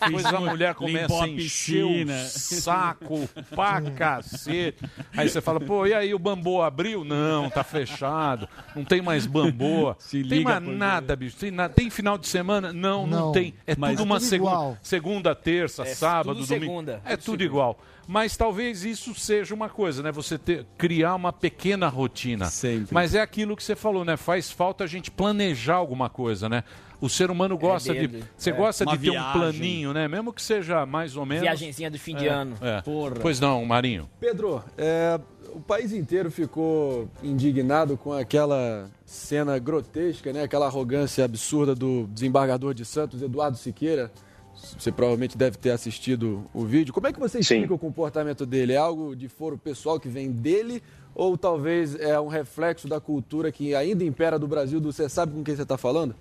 depois 0.00 0.24
a 0.26 0.40
mulher 0.40 0.74
começa 0.74 1.22
a 1.24 1.28
encher 1.28 1.84
o 1.84 2.08
saco 2.28 3.28
pra 3.54 3.80
cacete. 3.82 4.78
Aí 5.16 5.28
você 5.28 5.40
fala, 5.40 5.60
pô, 5.60 5.86
e 5.86 5.94
aí 5.94 6.12
o 6.14 6.18
bambu 6.18 6.62
abriu? 6.62 7.04
Não, 7.04 7.48
tá 7.50 7.62
fechado, 7.62 8.48
não 8.74 8.84
tem 8.84 9.00
mais 9.00 9.26
bamboa. 9.26 9.96
tem 10.10 10.22
liga, 10.22 10.58
mais 10.60 10.76
nada, 10.76 11.14
bicho. 11.14 11.36
Tem, 11.36 11.50
nada. 11.50 11.72
tem 11.72 11.90
final 11.90 12.18
de 12.18 12.26
semana? 12.26 12.72
Não, 12.72 13.06
não, 13.06 13.26
Não. 13.26 13.32
tem. 13.32 13.54
É 13.66 13.74
Mas 13.76 13.90
tudo 13.92 14.00
é 14.02 14.04
uma 14.04 14.18
tudo 14.18 14.28
segunda, 14.28 14.50
igual. 14.52 14.78
segunda, 14.82 15.34
terça, 15.34 15.82
É 15.82 15.94
sábado, 15.94 16.34
tudo 16.36 16.46
domingo. 16.46 16.64
segunda. 16.64 17.02
É 17.04 17.16
tudo 17.16 17.42
igual. 17.44 17.78
Mas 18.10 18.38
talvez 18.38 18.86
isso 18.86 19.14
seja 19.14 19.54
uma 19.54 19.68
coisa, 19.68 20.02
né? 20.02 20.10
Você 20.10 20.38
ter, 20.38 20.64
criar 20.78 21.14
uma 21.14 21.30
pequena 21.30 21.88
rotina. 21.88 22.46
Sempre. 22.46 22.88
Mas 22.94 23.14
é 23.14 23.20
aquilo 23.20 23.54
que 23.54 23.62
você 23.62 23.76
falou, 23.76 24.02
né? 24.02 24.16
Faz 24.16 24.50
falta 24.50 24.82
a 24.84 24.86
gente 24.86 25.10
planejar 25.10 25.74
alguma 25.74 26.08
coisa, 26.08 26.48
né? 26.48 26.64
O 27.02 27.08
ser 27.10 27.30
humano 27.30 27.58
gosta 27.58 27.92
de. 27.92 28.06
dele. 28.08 28.24
Você 28.34 28.48
É. 28.48 28.52
gosta 28.54 28.84
Uma 28.84 28.96
de 28.96 29.04
ter 29.04 29.10
um 29.10 29.12
viagem. 29.12 29.32
planinho, 29.40 29.92
né? 29.92 30.08
Mesmo 30.08 30.32
que 30.32 30.40
seja 30.40 30.86
mais 30.86 31.16
ou 31.18 31.26
menos. 31.26 31.42
Viagenzinha 31.42 31.90
do 31.90 31.98
fim 31.98 32.16
de 32.16 32.26
É, 32.26 32.30
ano. 32.30 32.56
é. 32.62 32.80
Porra. 32.80 33.16
Pois 33.20 33.38
não, 33.38 33.62
Marinho. 33.66 34.08
Pedro, 34.18 34.64
é, 34.78 35.20
o 35.52 35.60
país 35.60 35.92
inteiro 35.92 36.30
ficou 36.30 37.08
indignado 37.22 37.96
com 37.98 38.14
aquela 38.14 38.88
cena 39.04 39.58
grotesca, 39.58 40.32
né? 40.32 40.44
Aquela 40.44 40.64
arrogância 40.64 41.24
absurda 41.26 41.74
do 41.74 42.08
desembargador 42.10 42.72
de 42.72 42.86
Santos, 42.86 43.20
Eduardo 43.22 43.58
Siqueira. 43.58 44.10
Você 44.58 44.90
provavelmente 44.90 45.36
deve 45.36 45.56
ter 45.56 45.70
assistido 45.70 46.48
o 46.52 46.64
vídeo. 46.64 46.92
Como 46.92 47.06
é 47.06 47.12
que 47.12 47.18
você 47.18 47.38
explica 47.38 47.74
o 47.74 47.78
comportamento 47.78 48.44
dele? 48.44 48.72
É 48.72 48.76
algo 48.76 49.14
de 49.14 49.28
foro 49.28 49.56
pessoal 49.56 49.98
que 50.00 50.08
vem 50.08 50.30
dele? 50.30 50.82
Ou 51.14 51.36
talvez 51.36 51.94
é 51.94 52.18
um 52.20 52.28
reflexo 52.28 52.86
da 52.86 53.00
cultura 53.00 53.50
que 53.50 53.74
ainda 53.74 54.04
impera 54.04 54.38
do 54.38 54.46
Brasil? 54.46 54.80
Do 54.80 54.92
você 54.92 55.08
sabe 55.08 55.32
com 55.32 55.42
quem 55.42 55.54
você 55.54 55.62
está 55.62 55.76
falando? 55.76 56.14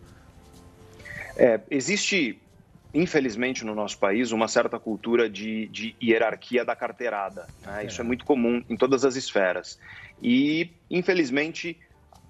É, 1.36 1.60
existe, 1.70 2.40
infelizmente, 2.94 3.64
no 3.64 3.76
nosso 3.76 3.98
país, 4.00 4.32
uma 4.32 4.48
certa 4.48 4.80
cultura 4.80 5.30
de, 5.30 5.68
de 5.68 5.96
hierarquia 6.02 6.66
da 6.66 6.76
carteirada. 6.76 7.48
né? 7.64 7.86
Isso 7.86 8.02
é 8.02 8.04
muito 8.04 8.26
comum 8.26 8.64
em 8.70 8.76
todas 8.76 9.06
as 9.06 9.16
esferas. 9.16 9.80
E, 10.22 10.72
infelizmente, 10.90 11.78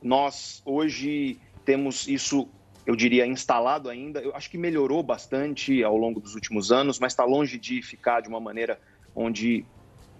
nós 0.01 0.61
hoje 0.65 1.39
temos 1.63 2.07
isso, 2.07 2.47
eu 2.87 2.95
diria, 2.95 3.27
instalado 3.27 3.89
ainda. 3.89 4.21
Eu 4.21 4.33
acho 4.33 4.49
que 4.49 4.57
melhorou 4.57 5.03
bastante 5.03 5.83
ao 5.83 5.97
longo 5.97 6.21
dos 6.21 6.35
últimos 6.35 6.71
anos, 6.71 6.97
mas 6.97 7.11
está 7.11 7.25
longe 7.25 7.59
de 7.59 7.81
ficar 7.81 8.21
de 8.21 8.29
uma 8.29 8.39
maneira 8.39 8.79
onde 9.13 9.65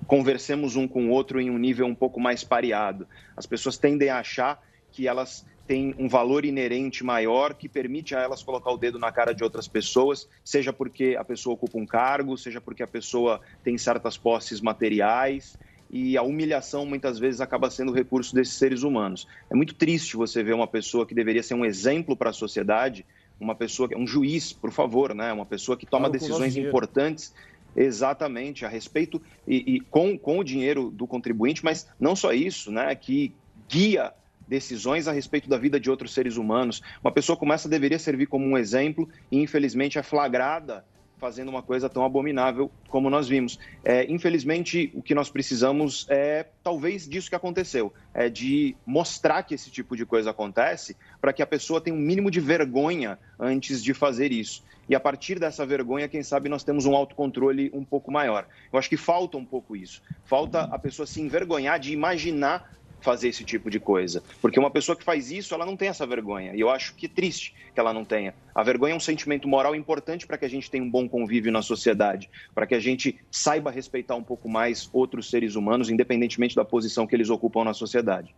conversemos 0.06 0.76
um 0.76 0.86
com 0.86 1.08
o 1.08 1.10
outro 1.10 1.40
em 1.40 1.50
um 1.50 1.58
nível 1.58 1.88
um 1.88 1.96
pouco 1.96 2.20
mais 2.20 2.44
pareado. 2.44 3.08
As 3.38 3.46
pessoas 3.46 3.78
tendem 3.78 4.10
a 4.10 4.20
achar 4.20 4.62
que 4.92 5.08
elas 5.08 5.46
têm 5.66 5.96
um 5.98 6.10
valor 6.10 6.44
inerente 6.44 7.06
maior 7.06 7.54
que 7.54 7.70
permite 7.70 8.14
a 8.14 8.20
elas 8.20 8.44
colocar 8.44 8.72
o 8.72 8.78
dedo 8.78 9.00
na 9.00 9.14
cara 9.14 9.34
de 9.34 9.46
outras 9.46 9.68
pessoas, 9.68 10.28
seja 10.44 10.74
porque 10.74 11.16
a 11.18 11.24
pessoa 11.24 11.54
ocupa 11.54 11.78
um 11.78 11.86
cargo, 11.86 12.38
seja 12.38 12.60
porque 12.60 12.84
a 12.84 12.88
pessoa 12.88 13.40
tem 13.64 13.78
certas 13.78 14.18
posses 14.18 14.60
materiais. 14.60 15.58
E 15.90 16.18
a 16.18 16.22
humilhação 16.22 16.86
muitas 16.86 17.18
vezes 17.18 17.42
acaba 17.42 17.70
sendo 17.70 17.92
o 17.92 17.96
recurso 17.96 18.36
desses 18.36 18.56
seres 18.56 18.84
humanos. 18.84 19.28
É 19.50 19.56
muito 19.56 19.74
triste 19.74 20.18
você 20.18 20.44
ver 20.44 20.54
uma 20.54 20.68
pessoa 20.68 21.06
que 21.06 21.16
deveria 21.16 21.44
ser 21.44 21.54
um 21.54 21.66
exemplo 21.66 22.16
para 22.16 22.30
a 22.30 22.34
sociedade, 22.34 23.06
uma 23.40 23.56
pessoa 23.56 23.88
que 23.88 23.96
um 23.96 24.08
juiz, 24.08 24.52
por 24.52 24.72
favor, 24.72 25.14
né? 25.14 25.32
Uma 25.32 25.46
pessoa 25.46 25.78
que 25.78 25.86
toma 25.86 26.08
nosso 26.08 26.20
decisões 26.20 26.58
importantes 26.58 27.34
Exatamente, 27.78 28.66
a 28.66 28.68
respeito 28.68 29.22
e, 29.48 29.76
e 29.76 29.80
com, 29.80 30.18
com 30.18 30.40
o 30.40 30.44
dinheiro 30.44 30.90
do 30.90 31.06
contribuinte, 31.06 31.64
mas 31.64 31.88
não 32.00 32.16
só 32.16 32.34
isso, 32.34 32.72
né? 32.72 32.96
Que 32.96 33.36
guia 33.70 34.12
decisões 34.48 35.08
a 35.08 35.12
respeito 35.12 35.48
da 35.48 35.60
vida 35.60 35.80
de 35.80 35.88
outros 35.88 36.12
seres 36.12 36.38
humanos. 36.38 36.82
Uma 37.04 37.12
pessoa 37.12 37.38
como 37.38 37.54
essa 37.54 37.70
deveria 37.70 38.00
servir 38.00 38.26
como 38.26 38.48
um 38.48 38.58
exemplo 38.58 39.08
e, 39.32 39.40
infelizmente, 39.40 40.00
é 40.00 40.04
flagrada 40.04 40.84
fazendo 41.18 41.50
uma 41.50 41.64
coisa 41.64 41.90
tão 41.90 42.06
abominável 42.06 42.72
como 42.90 43.10
nós 43.10 43.28
vimos. 43.28 43.60
É, 43.84 44.10
infelizmente, 44.12 44.92
o 44.94 45.02
que 45.02 45.16
nós 45.16 45.30
precisamos 45.30 46.06
é 46.10 46.46
talvez 46.64 47.08
disso 47.08 47.30
que 47.30 47.36
aconteceu, 47.36 47.94
é 48.14 48.30
de 48.30 48.76
mostrar 48.86 49.44
que 49.44 49.56
esse 49.56 49.72
tipo 49.72 49.96
de 49.96 50.06
coisa 50.06 50.30
acontece 50.30 50.96
para 51.20 51.34
que 51.34 51.42
a 51.42 51.48
pessoa 51.48 51.82
tenha 51.82 51.96
um 51.96 52.00
mínimo 52.00 52.30
de 52.30 52.40
vergonha 52.40 53.18
antes 53.40 53.84
de 53.84 53.94
fazer 53.94 54.32
isso. 54.32 54.64
E 54.90 54.96
a 54.96 55.00
partir 55.00 55.38
dessa 55.38 55.66
vergonha, 55.66 56.08
quem 56.08 56.24
sabe 56.24 56.48
nós 56.48 56.64
temos 56.64 56.86
um 56.86 56.96
autocontrole 56.96 57.70
um 57.74 57.84
pouco 57.84 58.12
maior. 58.12 58.48
Eu 58.72 58.80
acho 58.80 58.88
que 58.88 58.96
falta 58.96 59.38
um 59.38 59.44
pouco 59.46 59.76
isso. 59.76 60.02
Falta 60.24 60.62
a 60.62 60.80
pessoa 60.80 61.06
se 61.06 61.20
envergonhar 61.20 61.78
de 61.78 61.92
imaginar 61.92 62.77
fazer 63.02 63.30
esse 63.30 63.44
tipo 63.44 63.70
de 63.70 63.80
coisa. 63.80 64.24
Porque 64.42 64.60
uma 64.60 64.72
pessoa 64.72 64.96
que 64.96 65.04
faz 65.04 65.32
isso, 65.32 65.54
ela 65.54 65.66
não 65.66 65.78
tem 65.78 65.90
essa 65.90 66.06
vergonha. 66.06 66.54
E 66.56 66.60
eu 66.60 66.70
acho 66.70 66.96
que 66.96 67.06
é 67.06 67.10
triste 67.10 67.54
que 67.74 67.80
ela 67.80 67.94
não 67.94 68.04
tenha. 68.04 68.34
A 68.54 68.64
vergonha 68.64 68.94
é 68.94 68.98
um 68.98 69.00
sentimento 69.00 69.48
moral 69.48 69.76
importante 69.76 70.26
para 70.26 70.38
que 70.38 70.46
a 70.46 70.50
gente 70.50 70.70
tenha 70.70 70.84
um 70.84 70.90
bom 70.90 71.08
convívio 71.08 71.52
na 71.52 71.62
sociedade, 71.62 72.30
para 72.54 72.66
que 72.66 72.76
a 72.76 72.80
gente 72.80 73.20
saiba 73.32 73.72
respeitar 73.72 74.16
um 74.16 74.24
pouco 74.24 74.50
mais 74.50 74.90
outros 74.92 75.30
seres 75.30 75.56
humanos, 75.56 75.90
independentemente 75.90 76.56
da 76.56 76.66
posição 76.66 77.06
que 77.06 77.16
eles 77.16 77.30
ocupam 77.30 77.64
na 77.64 77.74
sociedade. 77.74 78.36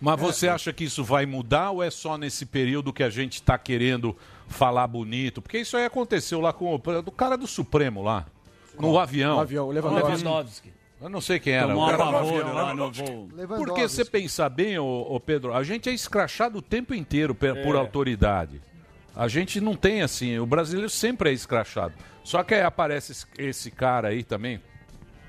Mas 0.00 0.18
você 0.18 0.48
acha 0.48 0.72
que 0.72 0.82
isso 0.82 1.04
vai 1.04 1.24
mudar 1.24 1.70
ou 1.70 1.80
é 1.80 1.88
só 1.88 2.18
nesse 2.18 2.44
período 2.44 2.92
que 2.92 3.04
a 3.04 3.10
gente 3.10 3.34
está 3.34 3.56
querendo 3.56 4.16
falar 4.48 4.88
bonito? 4.88 5.40
Porque 5.40 5.58
isso 5.58 5.76
aí 5.76 5.84
aconteceu 5.84 6.40
lá 6.40 6.52
com 6.52 6.74
o 6.74 7.02
do 7.02 7.12
cara 7.12 7.36
do 7.36 7.46
Supremo 7.46 8.02
lá, 8.02 8.26
no 8.76 8.98
avião. 8.98 9.36
No 9.36 9.40
avião, 9.40 9.68
o 9.68 9.70
Lewandowski. 9.70 10.72
Eu 11.02 11.08
não 11.08 11.20
sei 11.20 11.40
quem 11.40 11.54
era. 11.54 11.68
Tomou 11.68 11.84
o 11.84 11.90
cara 11.90 11.96
do 11.96 12.08
apavoro 12.10 12.40
avião, 12.46 12.54
lá 12.54 12.74
no 12.74 12.92
voo. 12.92 13.28
Porque 13.58 13.82
você 13.88 14.04
pensar 14.04 14.48
bem, 14.48 14.78
ô, 14.78 14.84
ô 14.86 15.18
Pedro, 15.18 15.52
a 15.52 15.62
gente 15.64 15.88
é 15.90 15.92
escrachado 15.92 16.58
o 16.58 16.62
tempo 16.62 16.94
inteiro 16.94 17.34
por 17.34 17.74
É. 17.74 17.78
autoridade. 17.78 18.60
A 19.14 19.26
gente 19.28 19.60
não 19.60 19.74
tem 19.74 20.00
assim, 20.02 20.38
o 20.38 20.46
brasileiro 20.46 20.88
sempre 20.88 21.30
é 21.30 21.32
escrachado. 21.32 21.92
Só 22.24 22.42
que 22.44 22.54
aí 22.54 22.62
aparece 22.62 23.26
esse, 23.36 23.70
cara 23.70 24.08
aí 24.08 24.22
também. 24.22 24.60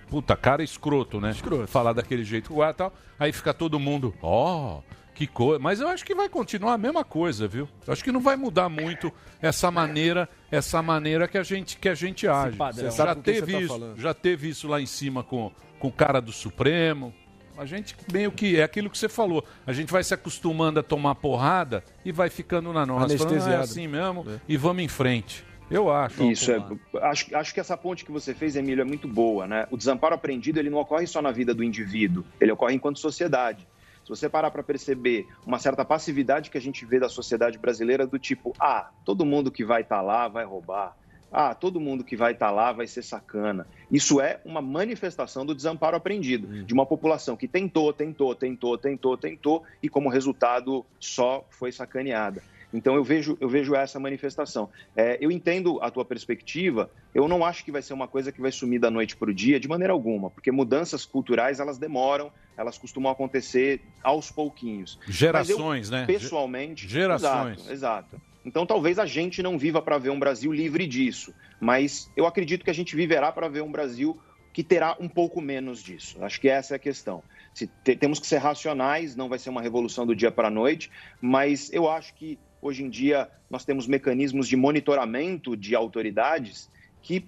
Puta, 0.10 0.36
cara 0.38 0.64
escroto, 0.64 1.20
né? 1.20 1.32
Escroto. 1.32 1.66
Falar 1.68 1.94
daquele 1.94 2.24
jeito 2.24 2.54
e 2.54 2.74
tal. 2.74 2.94
Aí 3.20 3.32
fica 3.34 3.54
todo 3.54 3.80
mundo, 3.80 4.14
ó, 4.22 4.80
que 5.14 5.28
coisa. 5.28 5.60
Mas 5.60 5.80
eu 5.80 5.88
acho 5.88 6.04
que 6.06 6.16
vai 6.16 6.28
continuar 6.28 6.74
a 6.74 6.78
mesma 6.78 7.04
coisa, 7.04 7.48
viu? 7.48 7.68
Eu 7.86 7.94
acho 7.94 8.04
que 8.04 8.12
não 8.12 8.20
vai 8.20 8.36
mudar 8.36 8.70
muito 8.70 9.12
essa 9.42 9.70
maneira, 9.70 10.28
essa 10.52 10.82
maneira 10.82 11.28
que 11.28 11.38
a 11.38 11.44
gente, 11.44 11.78
que 11.78 11.88
a 11.90 11.96
gente 11.96 12.28
age. 12.28 12.58
Já 12.92 13.16
teve 13.16 13.54
tá 13.54 13.60
isso, 13.60 13.68
falando. 13.68 14.00
já 14.00 14.14
teve 14.14 14.50
isso 14.50 14.68
lá 14.68 14.82
em 14.82 14.86
cima 14.86 15.24
com, 15.24 15.52
com 15.80 15.88
o 15.88 15.92
cara 15.92 16.20
do 16.20 16.32
Supremo. 16.32 17.14
A 17.56 17.66
gente 17.66 17.96
meio 18.12 18.32
que 18.32 18.60
é 18.60 18.64
aquilo 18.64 18.90
que 18.90 18.98
você 18.98 19.08
falou. 19.08 19.46
A 19.66 19.72
gente 19.74 19.92
vai 19.92 20.04
se 20.04 20.14
acostumando 20.14 20.80
a 20.80 20.84
tomar 20.84 21.14
porrada 21.16 21.84
e 22.04 22.12
vai 22.12 22.30
ficando 22.30 22.74
na 22.74 22.84
nossa. 22.86 23.16
Falando, 23.16 23.44
"Ah, 23.44 23.52
É 23.52 23.56
assim 23.58 23.88
mesmo 23.88 24.26
e 24.48 24.58
vamos 24.58 24.84
em 24.84 24.88
frente. 24.88 25.46
Eu 25.70 25.92
acho. 25.92 26.24
Isso, 26.30 26.52
é, 26.52 26.62
acho, 27.02 27.36
acho 27.36 27.54
que 27.54 27.60
essa 27.60 27.76
ponte 27.78 28.04
que 28.06 28.12
você 28.12 28.34
fez, 28.34 28.56
Emílio, 28.56 28.82
é 28.82 28.86
muito 28.86 29.08
boa. 29.08 29.48
Né? 29.48 29.68
O 29.72 29.78
desamparo 29.78 30.14
aprendido 30.14 30.60
ele 30.60 30.70
não 30.70 30.78
ocorre 30.80 31.08
só 31.08 31.22
na 31.22 31.32
vida 31.32 31.54
do 31.54 31.64
indivíduo, 31.64 32.24
ele 32.40 32.52
ocorre 32.52 32.76
enquanto 32.76 33.00
sociedade. 33.00 33.68
Se 34.04 34.10
você 34.10 34.30
parar 34.30 34.52
para 34.52 34.64
perceber 34.64 35.28
uma 35.46 35.60
certa 35.60 35.86
passividade 35.86 36.50
que 36.50 36.58
a 36.58 36.62
gente 36.62 36.86
vê 36.86 37.00
da 37.00 37.08
sociedade 37.08 37.58
brasileira, 37.58 38.06
do 38.06 38.20
tipo, 38.20 38.54
ah, 38.60 38.90
todo 39.06 39.26
mundo 39.26 39.52
que 39.52 39.64
vai 39.64 39.82
estar 39.82 40.02
lá 40.02 40.28
vai 40.28 40.44
roubar. 40.44 40.96
Ah, 41.32 41.56
todo 41.56 41.80
mundo 41.80 42.04
que 42.04 42.16
vai 42.16 42.34
estar 42.34 42.52
lá 42.52 42.72
vai 42.72 42.86
ser 42.86 43.02
sacana. 43.02 43.66
Isso 43.92 44.22
é 44.22 44.40
uma 44.46 44.62
manifestação 44.62 45.44
do 45.44 45.56
desamparo 45.56 45.98
aprendido, 45.98 46.64
de 46.64 46.74
uma 46.74 46.86
população 46.86 47.36
que 47.36 47.48
tentou, 47.48 47.92
tentou, 47.92 48.36
tentou, 48.36 48.78
tentou, 48.78 49.18
tentou 49.18 49.64
e, 49.82 49.90
como 49.90 50.10
resultado, 50.10 50.86
só 51.00 51.44
foi 51.50 51.72
sacaneada. 51.72 52.44
Então 52.74 52.96
eu 52.96 53.04
vejo, 53.04 53.38
eu 53.40 53.48
vejo 53.48 53.76
essa 53.76 54.00
manifestação. 54.00 54.70
É, 54.96 55.18
eu 55.22 55.32
entendo 55.32 55.80
a 55.82 55.92
tua 55.92 56.04
perspectiva. 56.04 56.90
Eu 57.14 57.28
não 57.28 57.46
acho 57.46 57.64
que 57.64 57.72
vai 57.72 57.82
ser 57.82 57.94
uma 57.94 58.08
coisa 58.08 58.32
que 58.32 58.42
vai 58.42 58.52
sumir 58.52 58.80
da 58.80 58.90
noite 58.90 59.16
para 59.16 59.30
o 59.30 59.34
dia, 59.34 59.60
de 59.60 59.68
maneira 59.68 59.94
alguma, 59.94 60.32
porque 60.32 60.52
mudanças 60.52 61.06
culturais 61.06 61.60
elas 61.60 61.78
demoram, 61.78 62.32
elas 62.58 62.78
costumam 62.78 63.12
acontecer 63.12 63.84
aos 64.04 64.32
pouquinhos. 64.32 64.98
Gerações, 65.08 65.90
eu, 65.92 65.98
né? 65.98 66.06
Pessoalmente. 66.08 66.88
Gerações. 66.88 67.60
Exato, 67.60 67.72
exato. 67.72 68.22
Então 68.46 68.66
talvez 68.66 69.00
a 69.00 69.06
gente 69.06 69.42
não 69.44 69.58
viva 69.58 69.82
para 69.82 69.98
ver 69.98 70.10
um 70.10 70.20
Brasil 70.20 70.52
livre 70.52 70.86
disso, 70.88 71.34
mas 71.60 72.12
eu 72.16 72.26
acredito 72.26 72.64
que 72.64 72.70
a 72.70 72.74
gente 72.74 72.96
viverá 72.96 73.32
para 73.32 73.48
ver 73.48 73.62
um 73.62 73.72
Brasil 73.72 74.20
que 74.52 74.64
terá 74.64 74.96
um 75.00 75.08
pouco 75.08 75.42
menos 75.42 75.82
disso. 75.82 76.24
Acho 76.24 76.40
que 76.42 76.48
essa 76.50 76.76
é 76.76 76.78
a 76.78 76.80
questão. 76.80 77.24
Se 77.54 77.68
te- 77.68 77.96
temos 77.96 78.20
que 78.20 78.28
ser 78.28 78.38
racionais, 78.38 79.16
não 79.16 79.30
vai 79.30 79.40
ser 79.40 79.50
uma 79.50 79.62
revolução 79.62 80.06
do 80.06 80.16
dia 80.16 80.32
para 80.32 80.50
a 80.50 80.52
noite, 80.52 80.92
mas 81.22 81.72
eu 81.72 81.90
acho 81.90 82.14
que 82.16 82.40
hoje 82.64 82.84
em 82.84 82.90
dia 82.90 83.30
nós 83.50 83.66
temos 83.66 83.86
mecanismos 83.86 84.48
de 84.48 84.56
monitoramento 84.56 85.56
de 85.56 85.76
autoridades 85.76 86.70
que, 87.02 87.26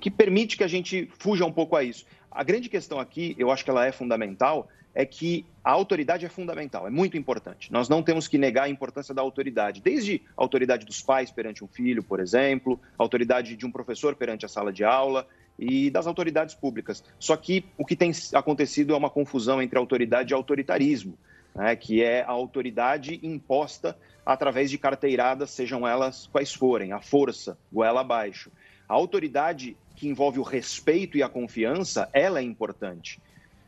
que 0.00 0.10
permite 0.10 0.56
que 0.56 0.64
a 0.64 0.68
gente 0.68 1.08
fuja 1.18 1.44
um 1.44 1.52
pouco 1.52 1.76
a 1.76 1.84
isso. 1.84 2.06
A 2.30 2.42
grande 2.42 2.68
questão 2.68 2.98
aqui, 2.98 3.36
eu 3.38 3.50
acho 3.50 3.62
que 3.64 3.70
ela 3.70 3.86
é 3.86 3.92
fundamental, 3.92 4.68
é 4.94 5.04
que 5.04 5.46
a 5.62 5.70
autoridade 5.70 6.24
é 6.24 6.28
fundamental, 6.28 6.86
é 6.86 6.90
muito 6.90 7.16
importante. 7.16 7.70
Nós 7.72 7.88
não 7.88 8.02
temos 8.02 8.26
que 8.26 8.38
negar 8.38 8.64
a 8.64 8.68
importância 8.68 9.14
da 9.14 9.22
autoridade, 9.22 9.80
desde 9.80 10.22
a 10.36 10.42
autoridade 10.42 10.86
dos 10.86 11.00
pais 11.00 11.30
perante 11.30 11.62
um 11.62 11.68
filho, 11.68 12.02
por 12.02 12.18
exemplo, 12.18 12.80
a 12.98 13.02
autoridade 13.02 13.56
de 13.56 13.66
um 13.66 13.70
professor 13.70 14.16
perante 14.16 14.44
a 14.44 14.48
sala 14.48 14.72
de 14.72 14.82
aula 14.82 15.26
e 15.58 15.90
das 15.90 16.06
autoridades 16.06 16.54
públicas. 16.54 17.04
Só 17.18 17.36
que 17.36 17.64
o 17.76 17.84
que 17.84 17.94
tem 17.94 18.10
acontecido 18.32 18.94
é 18.94 18.96
uma 18.96 19.10
confusão 19.10 19.60
entre 19.62 19.78
autoridade 19.78 20.32
e 20.32 20.34
autoritarismo, 20.34 21.16
né, 21.54 21.74
que 21.76 22.02
é 22.02 22.22
a 22.22 22.30
autoridade 22.30 23.18
imposta 23.22 23.96
através 24.24 24.70
de 24.70 24.78
carteiradas, 24.78 25.50
sejam 25.50 25.86
elas 25.86 26.26
quais 26.26 26.52
forem, 26.52 26.92
a 26.92 27.00
força, 27.00 27.58
goela 27.72 28.00
abaixo. 28.00 28.50
A 28.88 28.94
autoridade 28.94 29.76
que 29.96 30.08
envolve 30.08 30.38
o 30.38 30.42
respeito 30.42 31.16
e 31.18 31.22
a 31.22 31.28
confiança, 31.28 32.08
ela 32.12 32.38
é 32.40 32.42
importante. 32.42 33.20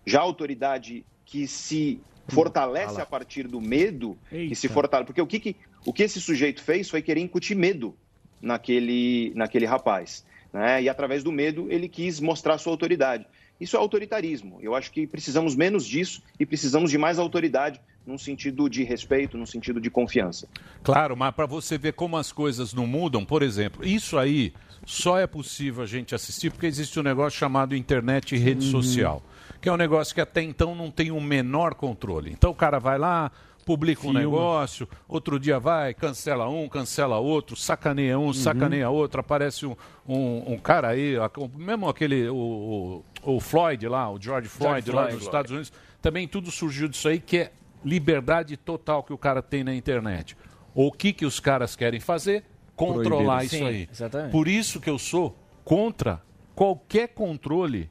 Já 0.07 0.21
a 0.21 0.23
autoridade 0.23 1.05
que 1.25 1.47
se 1.47 2.01
fortalece 2.29 3.01
a 3.01 3.07
partir 3.07 3.47
do 3.47 3.61
medo, 3.61 4.17
que 4.29 4.55
se 4.55 4.67
Eita. 4.67 4.75
fortalece, 4.75 5.07
porque 5.07 5.21
o 5.23 5.27
que, 5.27 5.41
que- 5.41 5.57
o 5.85 5.93
que 5.93 6.03
esse 6.03 6.21
sujeito 6.21 6.63
fez 6.63 6.89
foi 6.89 7.03
querer 7.03 7.21
incutir 7.21 7.57
medo 7.57 7.97
naquele, 8.41 9.33
naquele 9.35 9.67
rapaz. 9.67 10.25
Né? 10.53 10.83
E 10.83 10.89
através 10.89 11.23
do 11.25 11.33
medo 11.33 11.71
ele 11.71 11.89
quis 11.89 12.21
mostrar 12.21 12.59
sua 12.59 12.73
autoridade. 12.73 13.27
Isso 13.61 13.77
é 13.77 13.79
autoritarismo. 13.79 14.59
Eu 14.61 14.75
acho 14.75 14.91
que 14.91 15.07
precisamos 15.07 15.55
menos 15.55 15.87
disso 15.87 16.23
e 16.39 16.45
precisamos 16.45 16.91
de 16.91 16.99
mais 16.99 17.19
autoridade 17.19 17.81
num 18.07 18.19
sentido 18.19 18.69
de 18.69 18.83
respeito, 18.83 19.39
num 19.39 19.47
sentido 19.47 19.81
de 19.81 19.89
confiança. 19.89 20.49
Claro, 20.83 21.17
mas 21.17 21.35
para 21.35 21.47
você 21.47 21.79
ver 21.79 21.93
como 21.93 22.17
as 22.17 22.33
coisas 22.33 22.75
não 22.75 22.87
mudam, 22.87 23.25
por 23.25 23.43
exemplo, 23.43 23.87
isso 23.87 24.19
aí 24.19 24.53
só 24.85 25.19
é 25.19 25.27
possível 25.27 25.83
a 25.83 25.87
gente 25.87 26.15
assistir 26.15 26.51
porque 26.51 26.67
existe 26.67 26.99
um 26.99 27.03
negócio 27.03 27.39
chamado 27.39 27.77
internet 27.77 28.35
e 28.35 28.39
rede 28.39 28.65
social, 28.65 29.23
que 29.61 29.69
é 29.69 29.73
um 29.73 29.77
negócio 29.77 30.15
que 30.15 30.21
até 30.21 30.43
então 30.43 30.75
não 30.75 30.91
tem 30.91 31.13
o 31.13 31.21
menor 31.21 31.75
controle. 31.75 32.33
Então 32.33 32.51
o 32.51 32.55
cara 32.55 32.81
vai 32.81 32.99
lá, 32.99 33.31
publica 33.65 34.01
um 34.01 34.05
Filma. 34.05 34.19
negócio, 34.21 34.89
outro 35.09 35.39
dia 35.39 35.59
vai, 35.59 35.95
cancela 35.95 36.49
um, 36.49 36.69
cancela 36.69 37.19
outro, 37.19 37.55
sacaneia 37.57 38.19
um, 38.19 38.33
sacaneia 38.33 38.91
outro, 38.91 39.21
aparece 39.21 39.67
um, 39.67 39.77
um, 40.07 40.55
um 40.55 40.59
cara 40.59 40.89
aí, 40.89 41.15
mesmo 41.57 41.89
aquele, 41.89 42.29
o, 42.29 42.35
o, 42.37 43.05
o 43.23 43.41
Floyd 43.41 43.87
lá, 43.89 44.11
o 44.11 44.21
George 44.21 44.49
Floyd, 44.49 44.91
lá 44.91 45.03
Floyd. 45.03 45.15
nos 45.15 45.25
Estados 45.25 45.51
Unidos, 45.51 45.73
também 46.01 46.27
tudo 46.27 46.51
surgiu 46.51 46.89
disso 46.89 47.09
aí, 47.09 47.21
que 47.21 47.39
é 47.39 47.53
liberdade 47.85 48.57
total 48.57 49.03
que 49.03 49.13
o 49.13 49.19
cara 49.19 49.43
tem 49.43 49.65
na 49.65 49.75
internet. 49.75 50.37
O 50.75 50.91
que, 50.91 51.13
que 51.13 51.27
os 51.27 51.39
caras 51.41 51.77
querem 51.77 52.01
fazer? 52.01 52.45
Controlar 52.75 53.39
Proibir. 53.39 53.45
isso 53.47 53.57
Sim, 53.57 53.67
aí. 53.67 53.89
exatamente. 53.91 54.33
Por 54.33 54.49
isso 54.49 54.81
que 54.81 54.89
eu 54.91 54.99
sou 54.99 55.37
contra 55.65 56.21
qualquer 56.55 57.09
controle 57.09 57.89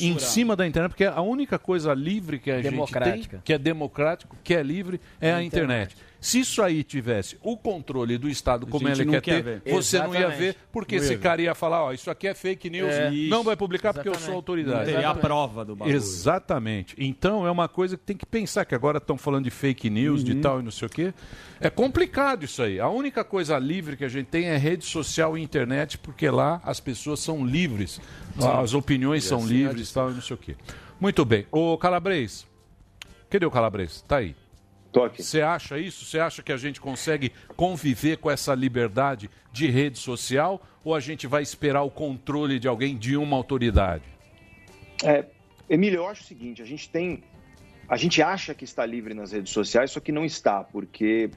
em 0.00 0.18
cima 0.18 0.56
da 0.56 0.66
internet, 0.66 0.90
porque 0.90 1.04
a 1.04 1.20
única 1.20 1.58
coisa 1.58 1.94
livre 1.94 2.38
que 2.38 2.50
a 2.50 2.56
gente 2.56 2.70
Democrática. 2.70 3.36
tem, 3.36 3.40
que 3.44 3.52
é 3.52 3.58
democrático, 3.58 4.36
que 4.42 4.54
é 4.54 4.62
livre, 4.62 5.00
é 5.20 5.32
a 5.32 5.42
internet. 5.42 5.96
Se 6.24 6.38
isso 6.38 6.62
aí 6.62 6.84
tivesse 6.84 7.36
o 7.42 7.56
controle 7.56 8.16
do 8.16 8.28
Estado 8.28 8.64
como 8.64 8.88
ele 8.88 9.04
não 9.04 9.14
quer 9.14 9.20
quer 9.20 9.42
ter, 9.42 9.60
ver. 9.60 9.72
você 9.72 9.98
não 9.98 10.14
ia 10.14 10.20
Exatamente. 10.20 10.38
ver, 10.38 10.56
porque 10.70 10.94
Não 10.94 11.02
ia 11.02 11.04
esse 11.06 11.16
ver. 11.16 11.20
cara 11.20 11.42
ia 11.42 11.52
falar, 11.54 11.82
ó, 11.82 11.92
isso 11.92 12.08
aqui 12.12 12.28
é 12.28 12.34
fake 12.34 12.70
news, 12.70 12.88
É. 12.92 13.10
não 13.28 13.42
vai 13.42 13.56
publicar 13.56 13.92
porque 13.92 14.08
eu 14.08 14.12
sou 14.14 14.20
Exatamente. 14.20 14.36
autoridade. 14.36 14.78
Não 14.78 14.92
teria 14.92 15.08
a 15.10 15.14
prova 15.16 15.64
do 15.64 15.74
bagulho. 15.74 15.96
Exatamente. 15.96 16.94
Então 16.96 17.44
é 17.44 17.50
uma 17.50 17.68
coisa 17.68 17.96
que 17.96 18.04
tem 18.04 18.16
que 18.16 18.24
pensar, 18.24 18.64
que 18.64 18.72
agora 18.74 18.98
estão 18.98 19.18
falando 19.18 19.42
de 19.44 19.50
fake 19.50 19.90
news, 19.90 20.22
de 20.22 20.36
tal 20.36 20.60
e 20.60 20.62
não 20.62 20.70
sei 20.70 20.86
o 20.86 20.88
quê. 20.88 21.12
É 21.60 21.68
complicado 21.68 22.44
isso 22.44 22.62
aí. 22.62 22.78
A 22.78 22.88
única 22.88 23.24
coisa 23.24 23.58
livre 23.58 23.96
que 23.96 24.04
a 24.04 24.08
gente 24.08 24.26
tem 24.28 24.44
é 24.46 24.56
rede 24.56 24.84
social 24.84 25.36
e 25.36 25.42
internet, 25.42 25.98
porque 25.98 26.30
lá 26.30 26.60
as 26.64 26.78
pessoas 26.78 27.18
são 27.18 27.44
livres. 27.44 28.00
As 28.62 28.74
opiniões 28.74 29.24
E 29.24 29.28
são 29.28 29.38
assim 29.40 29.48
livres 29.48 29.88
de 29.88 29.92
tal 29.94 30.10
e 30.10 30.14
não 30.14 30.22
sei 30.22 30.34
o 30.34 30.38
quê. 30.38 30.54
Muito 31.00 31.24
bem. 31.24 31.46
Ô 31.50 31.76
Calabres, 31.76 32.46
cadê 33.28 33.44
o 33.44 33.50
Calabres? 33.50 34.02
Tá 34.06 34.18
aí. 34.18 34.36
Tô 34.92 35.04
aqui. 35.04 35.22
Você 35.22 35.40
acha 35.40 35.78
isso? 35.78 36.04
Você 36.04 36.18
acha 36.18 36.42
que 36.42 36.52
a 36.52 36.56
gente 36.56 36.80
consegue 36.80 37.32
conviver 37.56 38.18
com 38.18 38.30
essa 38.30 38.54
liberdade 38.54 39.30
de 39.50 39.68
rede 39.68 39.98
social 39.98 40.60
ou 40.84 40.94
a 40.94 41.00
gente 41.00 41.26
vai 41.26 41.42
esperar 41.42 41.82
o 41.82 41.90
controle 41.90 42.58
de 42.58 42.68
alguém, 42.68 42.96
de 42.96 43.16
uma 43.16 43.36
autoridade? 43.36 44.04
É, 45.02 45.24
Emílio, 45.68 46.00
eu 46.00 46.06
acho 46.06 46.22
o 46.22 46.26
seguinte, 46.26 46.60
a 46.60 46.66
gente 46.66 46.88
tem. 46.90 47.24
A 47.88 47.96
gente 47.96 48.22
acha 48.22 48.54
que 48.54 48.64
está 48.64 48.84
livre 48.84 49.14
nas 49.14 49.32
redes 49.32 49.52
sociais, 49.52 49.90
só 49.90 50.00
que 50.00 50.12
não 50.12 50.24
está, 50.24 50.62
porque 50.62 51.30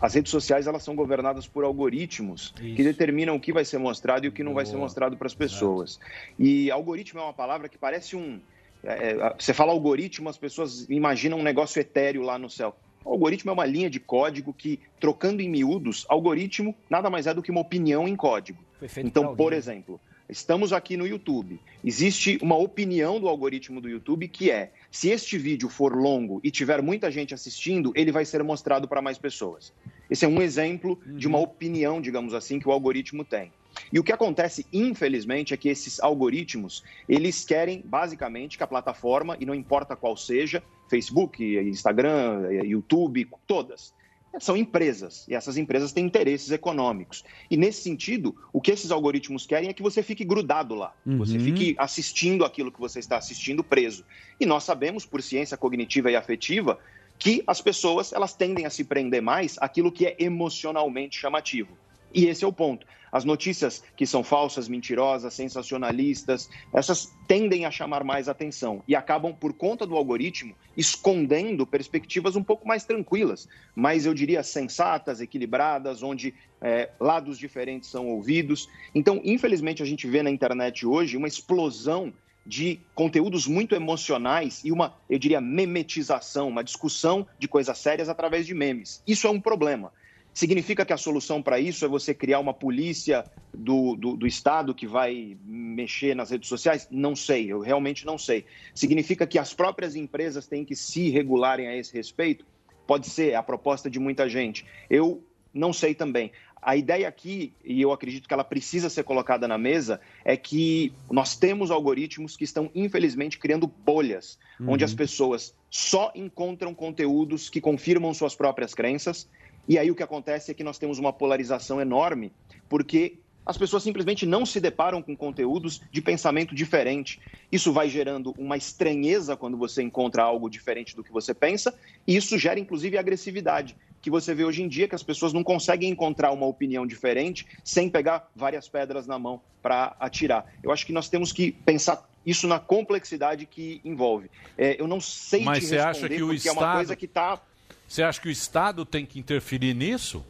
as 0.00 0.14
redes 0.14 0.30
sociais 0.30 0.66
elas 0.66 0.82
são 0.82 0.94
governadas 0.94 1.46
por 1.46 1.64
algoritmos 1.64 2.52
que 2.56 2.84
determinam 2.84 3.34
o 3.34 3.40
que 3.40 3.52
vai 3.52 3.64
ser 3.64 3.78
mostrado 3.78 4.26
e 4.26 4.28
o 4.28 4.32
que 4.32 4.44
não 4.44 4.54
vai 4.54 4.66
ser 4.66 4.76
mostrado 4.76 5.16
para 5.16 5.26
as 5.26 5.34
pessoas. 5.34 5.98
E 6.38 6.70
algoritmo 6.70 7.20
é 7.20 7.22
uma 7.22 7.32
palavra 7.32 7.68
que 7.68 7.78
parece 7.78 8.16
um. 8.16 8.40
é, 8.82 9.10
é, 9.10 9.34
você 9.38 9.54
fala 9.54 9.72
algoritmo, 9.72 10.28
as 10.28 10.38
pessoas 10.38 10.88
imaginam 10.90 11.38
um 11.38 11.42
negócio 11.42 11.80
etéreo 11.80 12.22
lá 12.22 12.38
no 12.38 12.50
céu. 12.50 12.76
O 13.04 13.10
algoritmo 13.10 13.50
é 13.50 13.54
uma 13.54 13.64
linha 13.64 13.88
de 13.88 14.00
código 14.00 14.52
que, 14.52 14.80
trocando 15.00 15.40
em 15.40 15.48
miúdos, 15.48 16.04
algoritmo 16.08 16.74
nada 16.90 17.08
mais 17.08 17.26
é 17.26 17.34
do 17.34 17.42
que 17.42 17.50
uma 17.50 17.60
opinião 17.60 18.06
em 18.06 18.16
código. 18.16 18.62
Então, 18.98 19.34
por 19.34 19.52
exemplo, 19.52 20.00
estamos 20.28 20.72
aqui 20.72 20.96
no 20.96 21.06
YouTube. 21.06 21.58
Existe 21.84 22.38
uma 22.42 22.56
opinião 22.56 23.18
do 23.18 23.28
algoritmo 23.28 23.80
do 23.80 23.88
YouTube 23.88 24.28
que 24.28 24.50
é: 24.50 24.72
se 24.90 25.08
este 25.08 25.38
vídeo 25.38 25.68
for 25.68 25.96
longo 25.96 26.40
e 26.44 26.50
tiver 26.50 26.82
muita 26.82 27.10
gente 27.10 27.34
assistindo, 27.34 27.92
ele 27.94 28.12
vai 28.12 28.24
ser 28.24 28.42
mostrado 28.42 28.86
para 28.86 29.02
mais 29.02 29.18
pessoas. 29.18 29.72
Esse 30.10 30.24
é 30.24 30.28
um 30.28 30.40
exemplo 30.40 30.98
de 31.06 31.26
uma 31.26 31.38
opinião, 31.38 32.00
digamos 32.00 32.34
assim, 32.34 32.58
que 32.58 32.68
o 32.68 32.72
algoritmo 32.72 33.24
tem. 33.24 33.52
E 33.92 33.98
o 33.98 34.04
que 34.04 34.12
acontece, 34.12 34.66
infelizmente, 34.72 35.54
é 35.54 35.56
que 35.56 35.68
esses 35.68 36.00
algoritmos, 36.00 36.82
eles 37.08 37.44
querem, 37.44 37.82
basicamente, 37.84 38.56
que 38.56 38.64
a 38.64 38.66
plataforma, 38.66 39.36
e 39.38 39.46
não 39.46 39.54
importa 39.54 39.94
qual 39.94 40.16
seja, 40.16 40.62
Facebook, 40.88 41.42
Instagram, 41.42 42.50
YouTube, 42.64 43.28
todas, 43.46 43.92
são 44.40 44.56
empresas, 44.56 45.26
e 45.26 45.34
essas 45.34 45.56
empresas 45.56 45.92
têm 45.92 46.04
interesses 46.04 46.50
econômicos. 46.50 47.24
E 47.50 47.56
nesse 47.56 47.82
sentido, 47.82 48.36
o 48.52 48.60
que 48.60 48.70
esses 48.70 48.90
algoritmos 48.90 49.46
querem 49.46 49.68
é 49.68 49.72
que 49.72 49.82
você 49.82 50.02
fique 50.02 50.24
grudado 50.24 50.74
lá, 50.74 50.94
você 51.04 51.38
Uhum. 51.38 51.44
fique 51.44 51.74
assistindo 51.78 52.44
aquilo 52.44 52.70
que 52.70 52.78
você 52.78 52.98
está 52.98 53.16
assistindo 53.16 53.64
preso. 53.64 54.04
E 54.38 54.46
nós 54.46 54.64
sabemos, 54.64 55.04
por 55.06 55.22
ciência 55.22 55.56
cognitiva 55.56 56.10
e 56.10 56.16
afetiva, 56.16 56.78
que 57.18 57.42
as 57.46 57.60
pessoas 57.60 58.12
elas 58.12 58.34
tendem 58.34 58.64
a 58.64 58.70
se 58.70 58.84
prender 58.84 59.20
mais 59.22 59.56
àquilo 59.60 59.90
que 59.90 60.06
é 60.06 60.14
emocionalmente 60.20 61.18
chamativo. 61.18 61.76
E 62.12 62.26
esse 62.26 62.44
é 62.44 62.46
o 62.46 62.52
ponto. 62.52 62.86
As 63.10 63.24
notícias 63.24 63.82
que 63.96 64.06
são 64.06 64.22
falsas, 64.22 64.68
mentirosas, 64.68 65.34
sensacionalistas, 65.34 66.48
essas 66.72 67.14
tendem 67.26 67.64
a 67.64 67.70
chamar 67.70 68.04
mais 68.04 68.28
atenção 68.28 68.82
e 68.86 68.94
acabam, 68.94 69.34
por 69.34 69.52
conta 69.54 69.86
do 69.86 69.96
algoritmo, 69.96 70.54
escondendo 70.76 71.66
perspectivas 71.66 72.36
um 72.36 72.42
pouco 72.42 72.66
mais 72.66 72.84
tranquilas, 72.84 73.48
mas 73.74 74.06
eu 74.06 74.14
diria 74.14 74.42
sensatas, 74.42 75.20
equilibradas, 75.20 76.02
onde 76.02 76.34
é, 76.60 76.90
lados 77.00 77.38
diferentes 77.38 77.88
são 77.88 78.08
ouvidos. 78.08 78.68
Então, 78.94 79.20
infelizmente, 79.24 79.82
a 79.82 79.86
gente 79.86 80.06
vê 80.06 80.22
na 80.22 80.30
internet 80.30 80.86
hoje 80.86 81.16
uma 81.16 81.28
explosão 81.28 82.12
de 82.44 82.80
conteúdos 82.94 83.46
muito 83.46 83.74
emocionais 83.74 84.62
e 84.64 84.72
uma, 84.72 84.94
eu 85.08 85.18
diria, 85.18 85.40
memetização, 85.40 86.48
uma 86.48 86.64
discussão 86.64 87.26
de 87.38 87.46
coisas 87.46 87.76
sérias 87.76 88.08
através 88.08 88.46
de 88.46 88.54
memes. 88.54 89.02
Isso 89.06 89.26
é 89.26 89.30
um 89.30 89.40
problema. 89.40 89.92
Significa 90.32 90.84
que 90.84 90.92
a 90.92 90.96
solução 90.96 91.42
para 91.42 91.58
isso 91.58 91.84
é 91.84 91.88
você 91.88 92.14
criar 92.14 92.38
uma 92.38 92.54
polícia 92.54 93.24
do, 93.52 93.96
do, 93.96 94.16
do 94.16 94.26
Estado 94.26 94.74
que 94.74 94.86
vai 94.86 95.36
mexer 95.44 96.14
nas 96.14 96.30
redes 96.30 96.48
sociais? 96.48 96.86
Não 96.90 97.16
sei, 97.16 97.50
eu 97.50 97.60
realmente 97.60 98.06
não 98.06 98.16
sei. 98.16 98.44
Significa 98.74 99.26
que 99.26 99.38
as 99.38 99.52
próprias 99.52 99.96
empresas 99.96 100.46
têm 100.46 100.64
que 100.64 100.76
se 100.76 101.10
regularem 101.10 101.66
a 101.66 101.76
esse 101.76 101.92
respeito? 101.92 102.46
Pode 102.86 103.08
ser, 103.08 103.32
é 103.32 103.34
a 103.34 103.42
proposta 103.42 103.90
de 103.90 103.98
muita 103.98 104.28
gente. 104.28 104.64
Eu 104.88 105.24
não 105.52 105.72
sei 105.72 105.94
também. 105.94 106.30
A 106.60 106.76
ideia 106.76 107.08
aqui, 107.08 107.52
e 107.64 107.80
eu 107.80 107.92
acredito 107.92 108.26
que 108.26 108.34
ela 108.34 108.44
precisa 108.44 108.90
ser 108.90 109.04
colocada 109.04 109.46
na 109.46 109.56
mesa, 109.56 110.00
é 110.24 110.36
que 110.36 110.92
nós 111.10 111.36
temos 111.36 111.70
algoritmos 111.70 112.36
que 112.36 112.44
estão, 112.44 112.70
infelizmente, 112.74 113.38
criando 113.38 113.66
bolhas, 113.66 114.38
Uhum. 114.60 114.72
onde 114.72 114.84
as 114.84 114.92
pessoas 114.92 115.54
só 115.70 116.10
encontram 116.16 116.74
conteúdos 116.74 117.48
que 117.48 117.60
confirmam 117.60 118.12
suas 118.12 118.34
próprias 118.34 118.74
crenças. 118.74 119.28
E 119.68 119.78
aí 119.78 119.90
o 119.90 119.94
que 119.94 120.02
acontece 120.02 120.50
é 120.50 120.54
que 120.54 120.64
nós 120.64 120.78
temos 120.78 120.98
uma 120.98 121.12
polarização 121.12 121.80
enorme, 121.80 122.32
porque 122.68 123.18
as 123.44 123.56
pessoas 123.56 123.82
simplesmente 123.82 124.26
não 124.26 124.44
se 124.44 124.60
deparam 124.60 125.00
com 125.00 125.16
conteúdos 125.16 125.80
de 125.90 126.02
pensamento 126.02 126.54
diferente. 126.54 127.20
Isso 127.50 127.72
vai 127.72 127.88
gerando 127.88 128.34
uma 128.38 128.56
estranheza 128.56 129.36
quando 129.36 129.56
você 129.56 129.82
encontra 129.82 130.22
algo 130.22 130.50
diferente 130.50 130.94
do 130.96 131.02
que 131.04 131.12
você 131.12 131.32
pensa, 131.32 131.74
e 132.06 132.16
isso 132.16 132.38
gera 132.38 132.58
inclusive 132.60 132.98
agressividade, 132.98 133.76
que 134.02 134.10
você 134.10 134.34
vê 134.34 134.44
hoje 134.44 134.62
em 134.62 134.68
dia 134.68 134.86
que 134.86 134.94
as 134.94 135.02
pessoas 135.02 135.32
não 135.32 135.42
conseguem 135.42 135.90
encontrar 135.90 136.30
uma 136.30 136.46
opinião 136.46 136.86
diferente 136.86 137.46
sem 137.64 137.88
pegar 137.88 138.30
várias 138.36 138.68
pedras 138.68 139.06
na 139.06 139.18
mão 139.18 139.40
para 139.62 139.96
atirar. 139.98 140.46
Eu 140.62 140.70
acho 140.70 140.86
que 140.86 140.92
nós 140.92 141.08
temos 141.08 141.32
que 141.32 141.50
pensar 141.52 142.08
isso 142.24 142.46
na 142.46 142.58
complexidade 142.60 143.46
que 143.46 143.80
envolve. 143.84 144.30
É, 144.58 144.80
eu 144.80 144.86
não 144.86 145.00
sei 145.00 145.42
Mas 145.42 145.60
te 145.60 145.66
você 145.68 145.78
acha 145.78 145.88
responder 146.06 146.16
que 146.16 146.22
o 146.22 146.26
porque 146.28 146.48
é 146.48 146.52
uma 146.52 146.60
Estado- 146.60 146.76
coisa 146.76 146.96
que 146.96 147.06
está 147.06 147.40
Você 147.88 148.02
acha 148.02 148.20
que 148.20 148.28
o 148.28 148.30
Estado 148.30 148.84
tem 148.84 149.06
que 149.06 149.18
interferir 149.18 149.72
nisso? 149.74 150.24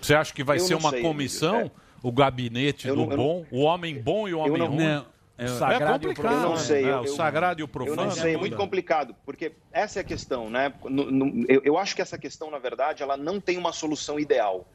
Você 0.00 0.14
acha 0.14 0.32
que 0.32 0.44
vai 0.44 0.58
Eu 0.58 0.60
ser 0.60 0.74
uma 0.74 0.90
sei, 0.90 1.00
comissão, 1.02 1.54
Emílio, 1.56 1.72
o 2.02 2.12
gabinete 2.12 2.86
Eu 2.86 2.94
do 2.94 3.06
não- 3.06 3.10
eu 3.12 3.16
não- 3.16 3.24
bom, 3.24 3.46
o 3.50 3.60
homem 3.62 3.98
bom 4.00 4.28
e 4.28 4.34
o 4.34 4.38
homem 4.40 4.58
não- 4.58 4.66
ruim? 4.68 4.84
Não. 4.84 5.06
O 5.40 5.48
sagrado 5.50 6.06
é 6.10 6.14
complicado. 6.14 6.34
Eu 6.34 6.48
não 6.50 6.56
sei. 6.56 6.82
né? 6.82 6.90
eu- 6.90 7.00
O 7.00 7.04
eu- 7.06 7.14
sagrado 7.14 7.60
e 7.60 7.62
o 7.62 7.64
Eu 7.64 7.68
profano 7.68 8.04
não 8.06 8.10
sei, 8.10 8.32
é 8.32 8.34
é 8.34 8.36
muito 8.36 8.56
complicado, 8.56 9.14
porque 9.24 9.52
essa 9.72 10.00
é 10.00 10.02
a 10.02 10.04
questão, 10.04 10.50
né? 10.50 10.72
No- 10.84 11.10
no- 11.10 11.44
eu, 11.48 11.62
eu 11.64 11.78
acho 11.78 11.94
que 11.96 12.02
essa 12.02 12.18
questão, 12.18 12.50
na 12.50 12.58
verdade, 12.58 13.02
ela 13.04 13.16
não 13.16 13.40
tem 13.40 13.56
uma 13.56 13.72
solução 13.72 14.18
ideal. 14.18 14.66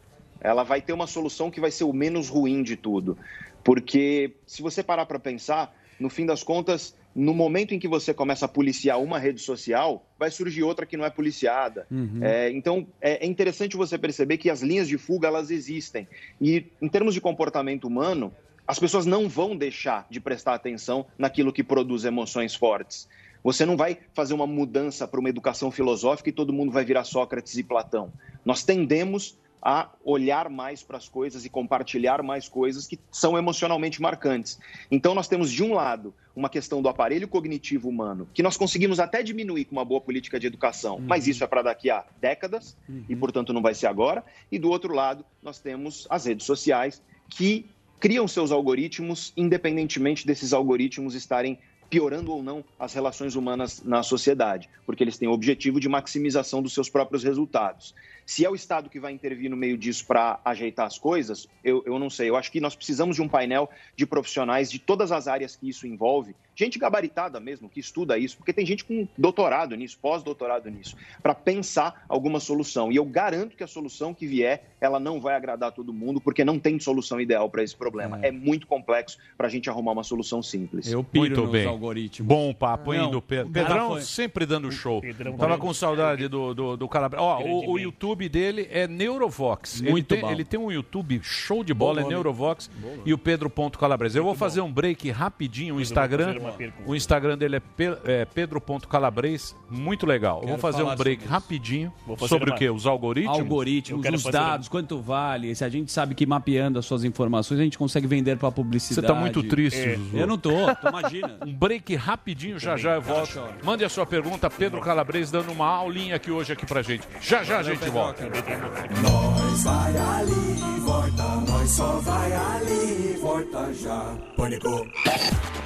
Ela 0.41 0.63
vai 0.63 0.81
ter 0.81 0.93
uma 0.93 1.05
solução 1.05 1.51
que 1.51 1.59
vai 1.61 1.69
ser 1.69 1.83
o 1.83 1.93
menos 1.93 2.29
ruim 2.29 2.63
de 2.63 2.75
tudo. 2.77 3.17
Porque 3.63 4.35
se 4.47 4.61
você 4.61 4.81
parar 4.81 5.05
para 5.05 5.19
pensar, 5.19 5.73
no 5.99 6.09
fim 6.09 6.25
das 6.25 6.43
contas, 6.43 6.95
no 7.15 7.33
momento 7.33 7.73
em 7.73 7.79
que 7.79 7.87
você 7.87 8.13
começa 8.13 8.45
a 8.45 8.47
policiar 8.47 8.99
uma 8.99 9.19
rede 9.19 9.39
social, 9.41 10.05
vai 10.17 10.31
surgir 10.31 10.63
outra 10.63 10.85
que 10.85 10.97
não 10.97 11.05
é 11.05 11.09
policiada. 11.09 11.85
Uhum. 11.91 12.19
É, 12.21 12.49
então, 12.51 12.87
é, 12.99 13.23
é 13.23 13.27
interessante 13.27 13.77
você 13.77 13.97
perceber 13.97 14.37
que 14.37 14.49
as 14.49 14.61
linhas 14.61 14.87
de 14.87 14.97
fuga, 14.97 15.27
elas 15.27 15.51
existem. 15.51 16.07
E, 16.41 16.65
em 16.81 16.87
termos 16.87 17.13
de 17.13 17.21
comportamento 17.21 17.85
humano, 17.85 18.33
as 18.67 18.79
pessoas 18.79 19.05
não 19.05 19.27
vão 19.29 19.55
deixar 19.55 20.07
de 20.09 20.19
prestar 20.19 20.55
atenção 20.55 21.05
naquilo 21.17 21.53
que 21.53 21.63
produz 21.63 22.05
emoções 22.05 22.55
fortes. 22.55 23.07
Você 23.43 23.65
não 23.65 23.75
vai 23.75 23.97
fazer 24.13 24.33
uma 24.33 24.47
mudança 24.47 25.07
para 25.07 25.19
uma 25.19 25.29
educação 25.29 25.69
filosófica 25.69 26.29
e 26.29 26.33
todo 26.33 26.53
mundo 26.53 26.71
vai 26.71 26.85
virar 26.85 27.03
Sócrates 27.03 27.57
e 27.57 27.63
Platão. 27.63 28.11
Nós 28.45 28.63
tendemos 28.63 29.37
a 29.63 29.89
olhar 30.03 30.49
mais 30.49 30.83
para 30.83 30.97
as 30.97 31.07
coisas 31.07 31.45
e 31.45 31.49
compartilhar 31.49 32.21
mais 32.21 32.49
coisas 32.49 32.85
que 32.85 32.99
são 33.09 33.37
emocionalmente 33.37 34.01
marcantes. 34.01 34.59
Então, 34.91 35.15
nós 35.15 35.29
temos, 35.29 35.49
de 35.49 35.63
um 35.63 35.73
lado, 35.73 36.13
uma 36.35 36.49
questão 36.49 36.81
do 36.81 36.89
aparelho 36.89 37.29
cognitivo 37.29 37.87
humano, 37.87 38.27
que 38.33 38.43
nós 38.43 38.57
conseguimos 38.57 38.99
até 38.99 39.23
diminuir 39.23 39.65
com 39.65 39.71
uma 39.71 39.85
boa 39.85 40.01
política 40.01 40.37
de 40.37 40.47
educação, 40.47 40.99
mas 40.99 41.27
isso 41.27 41.43
é 41.45 41.47
para 41.47 41.61
daqui 41.61 41.89
a 41.89 42.03
décadas 42.19 42.75
e, 43.07 43.15
portanto, 43.15 43.53
não 43.53 43.61
vai 43.61 43.73
ser 43.73 43.87
agora. 43.87 44.23
E, 44.51 44.59
do 44.59 44.69
outro 44.69 44.93
lado, 44.93 45.23
nós 45.41 45.59
temos 45.59 46.05
as 46.09 46.25
redes 46.25 46.45
sociais 46.45 47.01
que 47.29 47.65
criam 48.01 48.27
seus 48.27 48.51
algoritmos, 48.51 49.31
independentemente 49.37 50.27
desses 50.27 50.51
algoritmos 50.51 51.15
estarem 51.15 51.57
piorando 51.89 52.33
ou 52.33 52.41
não 52.41 52.65
as 52.79 52.91
relações 52.93 53.35
humanas 53.35 53.83
na 53.83 54.01
sociedade, 54.01 54.67
porque 54.85 55.03
eles 55.03 55.17
têm 55.17 55.27
o 55.27 55.31
objetivo 55.31 55.79
de 55.79 55.87
maximização 55.87 56.61
dos 56.61 56.73
seus 56.73 56.89
próprios 56.89 57.23
resultados. 57.23 57.93
Se 58.25 58.45
é 58.45 58.49
o 58.49 58.55
Estado 58.55 58.89
que 58.89 58.99
vai 58.99 59.11
intervir 59.11 59.49
no 59.49 59.57
meio 59.57 59.77
disso 59.77 60.05
para 60.05 60.39
ajeitar 60.45 60.85
as 60.85 60.97
coisas, 60.97 61.47
eu, 61.63 61.83
eu 61.85 61.99
não 61.99 62.09
sei. 62.09 62.29
Eu 62.29 62.35
acho 62.35 62.51
que 62.51 62.59
nós 62.61 62.75
precisamos 62.75 63.15
de 63.15 63.21
um 63.21 63.27
painel 63.27 63.69
de 63.95 64.05
profissionais 64.05 64.71
de 64.71 64.79
todas 64.79 65.11
as 65.11 65.27
áreas 65.27 65.55
que 65.55 65.67
isso 65.67 65.85
envolve, 65.87 66.35
gente 66.55 66.77
gabaritada 66.77 67.39
mesmo, 67.39 67.67
que 67.69 67.79
estuda 67.79 68.17
isso, 68.17 68.37
porque 68.37 68.53
tem 68.53 68.65
gente 68.65 68.85
com 68.85 69.07
doutorado 69.17 69.75
nisso, 69.75 69.97
pós-doutorado 70.01 70.69
nisso, 70.69 70.95
para 71.21 71.33
pensar 71.33 72.05
alguma 72.07 72.39
solução. 72.39 72.91
E 72.91 72.95
eu 72.95 73.05
garanto 73.05 73.55
que 73.57 73.63
a 73.63 73.67
solução 73.67 74.13
que 74.13 74.27
vier, 74.27 74.63
ela 74.79 74.99
não 74.99 75.19
vai 75.19 75.35
agradar 75.35 75.71
todo 75.71 75.91
mundo, 75.93 76.21
porque 76.21 76.45
não 76.45 76.59
tem 76.59 76.79
solução 76.79 77.19
ideal 77.19 77.49
para 77.49 77.63
esse 77.63 77.75
problema. 77.75 78.19
É, 78.21 78.31
muito 78.31 78.67
complexo 78.67 79.17
para 79.37 79.47
a 79.47 79.49
gente 79.49 79.69
arrumar 79.69 79.93
uma 79.93 80.03
solução 80.03 80.43
simples. 80.43 80.91
Eu 80.91 81.03
piro 81.03 81.25
Muito 81.25 81.41
nos 81.41 81.51
bem. 81.51 81.65
algoritmos. 81.65 82.27
Bom 82.27 82.53
papo, 82.53 82.93
hein, 82.93 83.09
do 83.09 83.21
Pedrão 83.21 83.91
foi- 83.91 84.01
sempre 84.01 84.45
dando 84.45 84.71
show. 84.71 85.01
Pedrão 85.01 85.35
Tava 85.37 85.57
com 85.57 85.73
saudade 85.73 86.27
do, 86.27 86.53
do, 86.53 86.77
do 86.77 86.87
Calabres. 86.87 87.21
Ó, 87.21 87.41
o, 87.41 87.71
o 87.71 87.79
YouTube 87.79 88.12
dele 88.29 88.67
é 88.71 88.87
Neurovox. 88.87 89.81
ele 89.81 89.91
Muito 89.91 90.07
tem, 90.07 90.21
bom. 90.21 90.31
Ele 90.31 90.43
tem 90.43 90.59
um 90.59 90.71
YouTube 90.71 91.19
show 91.23 91.63
de 91.63 91.73
bola, 91.73 92.01
Bom 92.01 92.07
é. 92.07 92.09
Neurovox 92.13 92.69
e 93.05 93.13
o 93.13 93.17
Pedro 93.17 93.49
Ponto 93.49 93.77
Calabres. 93.79 94.15
Eu 94.15 94.23
vou 94.23 94.35
fazer 94.35 94.61
um 94.61 94.71
break 94.71 95.09
rapidinho. 95.11 95.75
O 95.75 95.81
Instagram, 95.81 96.37
uma 96.39 96.53
o 96.85 96.95
Instagram 96.95 97.37
dele 97.37 97.57
é, 97.57 97.59
Pe- 97.59 97.97
é 98.05 98.25
Pedro 98.25 98.59
Ponto 98.61 98.87
Calabres. 98.87 99.55
Muito 99.69 100.05
legal. 100.05 100.41
Eu 100.41 100.49
vou 100.49 100.57
fazer 100.57 100.83
um 100.83 100.95
break 100.95 101.21
sobre 101.23 101.33
rapidinho. 101.33 101.93
Vou 102.05 102.15
fazer 102.15 102.29
Sobre 102.29 102.49
uma- 102.49 102.55
o 102.55 102.59
quê? 102.59 102.69
Os 102.69 102.85
algoritmos? 102.85 103.39
Algoritmos, 103.39 104.05
os 104.25 104.31
dados, 104.31 104.67
quanto 104.67 105.01
vale. 105.01 105.53
Se 105.55 105.63
a 105.63 105.69
gente 105.69 105.91
sabe 105.91 106.15
que 106.15 106.25
mapeando 106.25 106.79
as 106.79 106.85
suas 106.85 107.03
informações, 107.03 107.59
a 107.59 107.63
gente 107.63 107.77
consegue 107.77 108.07
vender 108.07 108.37
para 108.37 108.51
publicidade. 108.51 108.95
Você 108.95 109.13
tá 109.13 109.13
muito 109.19 109.43
triste, 109.43 109.79
É. 109.79 109.95
Zuzu. 109.95 110.17
Eu 110.17 110.27
não 110.27 110.37
tô, 110.37 110.51
tu 110.75 110.87
imagina. 110.87 111.37
Um 111.45 111.53
break 111.53 111.95
rapidinho, 111.95 112.59
já 112.59 112.75
já 112.77 112.95
eu 112.95 113.01
volto. 113.01 113.41
Mande 113.63 113.83
a 113.83 113.89
sua 113.89 114.05
pergunta, 114.05 114.49
Pedro 114.49 114.79
Calabres 114.81 115.29
dando 115.31 115.51
uma 115.51 115.67
aulinha 115.67 116.15
aqui 116.15 116.31
hoje 116.31 116.53
aqui 116.53 116.65
pra 116.65 116.81
gente. 116.81 117.03
Já 117.21 117.43
já 117.43 117.59
a 117.59 117.63
gente 117.63 117.89
volta. 117.89 118.02
Nós 118.03 119.63
vai 119.63 119.97
ali, 119.97 120.79
volta, 120.81 121.23
nós 121.47 121.69
só 121.69 121.99
vai 122.01 122.33
ali, 122.33 123.17
volta 123.21 123.73
já. 123.73 124.13
Pânico. 124.35 124.85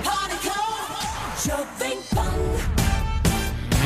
Pânico, 0.03 0.55
Jovem 1.43 1.99
Pan. 2.14 2.86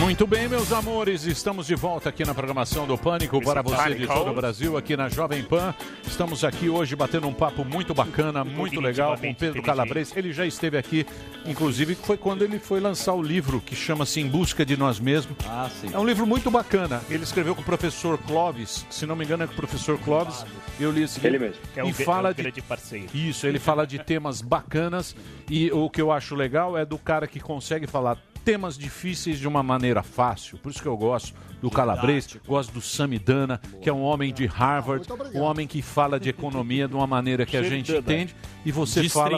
Muito 0.01 0.25
bem, 0.25 0.49
meus 0.49 0.71
amores, 0.73 1.25
estamos 1.25 1.67
de 1.67 1.75
volta 1.75 2.09
aqui 2.09 2.25
na 2.25 2.33
programação 2.33 2.87
do 2.87 2.97
Pânico 2.97 3.39
para 3.39 3.61
você 3.61 3.93
de 3.93 4.07
todo 4.07 4.31
o 4.31 4.33
Brasil, 4.33 4.75
aqui 4.75 4.97
na 4.97 5.07
Jovem 5.07 5.43
Pan. 5.43 5.75
Estamos 6.05 6.43
aqui 6.43 6.67
hoje 6.67 6.95
batendo 6.95 7.27
um 7.27 7.33
papo 7.33 7.63
muito 7.63 7.93
bacana, 7.93 8.43
muito 8.43 8.81
legal 8.81 9.15
com 9.15 9.31
Pedro 9.31 9.61
Calabres. 9.61 10.11
Ele 10.17 10.33
já 10.33 10.43
esteve 10.43 10.75
aqui, 10.75 11.05
inclusive, 11.45 11.93
foi 11.93 12.17
quando 12.17 12.41
ele 12.43 12.57
foi 12.57 12.79
lançar 12.79 13.13
o 13.13 13.21
livro 13.21 13.61
que 13.61 13.75
chama-se 13.75 14.19
Em 14.19 14.27
Busca 14.27 14.65
de 14.65 14.75
Nós 14.75 14.99
Mesmos. 14.99 15.37
Ah, 15.47 15.69
sim. 15.79 15.91
É 15.93 15.99
um 15.99 16.05
livro 16.05 16.25
muito 16.25 16.49
bacana. 16.49 16.99
Ele 17.07 17.23
escreveu 17.23 17.53
com 17.53 17.61
o 17.61 17.65
professor 17.65 18.17
Clóvis, 18.17 18.87
se 18.89 19.05
não 19.05 19.15
me 19.15 19.23
engano 19.23 19.43
é 19.43 19.47
com 19.47 19.53
o 19.53 19.55
professor 19.55 19.99
Clóvis. 19.99 20.43
Eu 20.79 20.91
li 20.91 21.03
esse 21.03 21.19
livro. 21.19 21.37
Ele 21.37 21.45
mesmo. 21.45 21.61
É 21.75 21.83
um 21.83 21.89
e 21.89 21.93
fala 21.93 22.33
é 22.35 22.47
um 22.47 22.51
de 22.51 22.61
parceiro. 22.63 23.05
isso, 23.13 23.45
ele 23.45 23.59
fala 23.59 23.85
de 23.85 23.99
temas 23.99 24.41
bacanas 24.41 25.15
e 25.47 25.71
o 25.71 25.91
que 25.91 26.01
eu 26.01 26.11
acho 26.11 26.33
legal 26.33 26.75
é 26.75 26.83
do 26.83 26.97
cara 26.97 27.27
que 27.27 27.39
consegue 27.39 27.85
falar 27.85 28.17
temas 28.43 28.77
difíceis 28.77 29.39
de 29.39 29.47
uma 29.47 29.63
maneira 29.63 30.03
fácil. 30.03 30.57
Por 30.57 30.71
isso 30.71 30.81
que 30.81 30.87
eu 30.87 30.97
gosto 30.97 31.33
do 31.61 31.69
Calabres, 31.69 32.37
gosto 32.45 32.73
do 32.73 32.81
Samidana, 32.81 33.59
que 33.81 33.89
é 33.89 33.93
um 33.93 34.01
homem 34.01 34.33
de 34.33 34.45
Harvard, 34.47 35.07
um 35.33 35.41
homem 35.41 35.67
que 35.67 35.81
fala 35.81 36.19
de 36.19 36.29
economia 36.29 36.87
de 36.87 36.95
uma 36.95 37.05
maneira 37.05 37.45
que 37.45 37.55
a 37.55 37.63
gente 37.63 37.91
entende 37.95 38.35
e 38.65 38.71
você 38.71 39.07
fala 39.07 39.37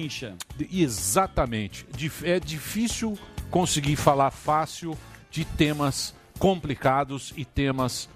exatamente. 0.72 1.86
É 2.24 2.40
difícil 2.40 3.18
conseguir 3.52 3.98
falar 3.98 4.32
fácil 4.32 4.98
de 5.30 5.44
temas 5.44 6.16
complicados 6.40 7.34
e 7.36 7.46
temas 7.46 8.10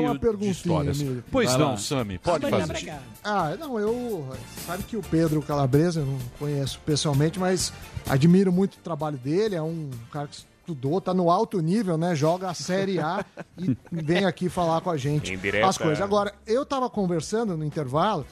Uma 0.00 0.14
de 0.14 0.18
perguntinha, 0.20 0.52
histórias. 0.52 1.00
Emílio. 1.00 1.24
Pois 1.30 1.50
Vai 1.50 1.58
não, 1.58 1.70
lá. 1.70 1.76
Sami, 1.76 2.18
pode 2.18 2.48
fazer. 2.48 2.94
Ah, 3.24 3.56
não, 3.58 3.78
eu. 3.78 4.28
Sabe 4.66 4.82
que 4.84 4.96
o 4.96 5.02
Pedro 5.02 5.42
Calabresa, 5.42 6.00
eu 6.00 6.06
não 6.06 6.18
conheço 6.38 6.80
pessoalmente, 6.86 7.38
mas 7.38 7.72
admiro 8.08 8.52
muito 8.52 8.74
o 8.74 8.80
trabalho 8.80 9.18
dele. 9.18 9.54
É 9.54 9.62
um 9.62 9.90
cara 10.12 10.28
que 10.28 10.36
estudou, 10.36 11.00
tá 11.00 11.14
no 11.14 11.30
alto 11.30 11.60
nível, 11.60 11.96
né? 11.96 12.14
Joga 12.14 12.50
a 12.50 12.54
Série 12.54 12.98
A 12.98 13.24
e 13.58 13.76
vem 13.92 14.24
aqui 14.24 14.48
falar 14.48 14.80
com 14.80 14.90
a 14.90 14.96
gente 14.96 15.34
Indireta. 15.34 15.66
as 15.66 15.78
coisas. 15.78 16.00
Agora, 16.00 16.34
eu 16.46 16.64
tava 16.66 16.90
conversando 16.90 17.56
no 17.56 17.64
intervalo 17.64 18.26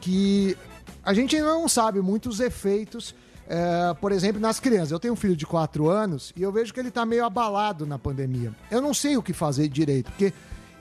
que 0.00 0.56
a 1.02 1.12
gente 1.12 1.36
ainda 1.36 1.48
não 1.48 1.68
sabe 1.68 2.00
muitos 2.00 2.40
efeitos. 2.40 3.14
é, 3.48 3.94
por 4.00 4.12
exemplo, 4.12 4.40
nas 4.40 4.58
crianças. 4.58 4.90
Eu 4.90 4.98
tenho 4.98 5.14
um 5.14 5.16
filho 5.16 5.36
de 5.36 5.46
4 5.46 5.88
anos 5.88 6.32
e 6.36 6.42
eu 6.42 6.52
vejo 6.52 6.72
que 6.72 6.80
ele 6.80 6.90
tá 6.90 7.04
meio 7.04 7.24
abalado 7.24 7.86
na 7.86 7.98
pandemia. 7.98 8.52
Eu 8.70 8.80
não 8.80 8.94
sei 8.94 9.16
o 9.16 9.22
que 9.22 9.32
fazer 9.32 9.68
direito, 9.68 10.10
porque 10.10 10.32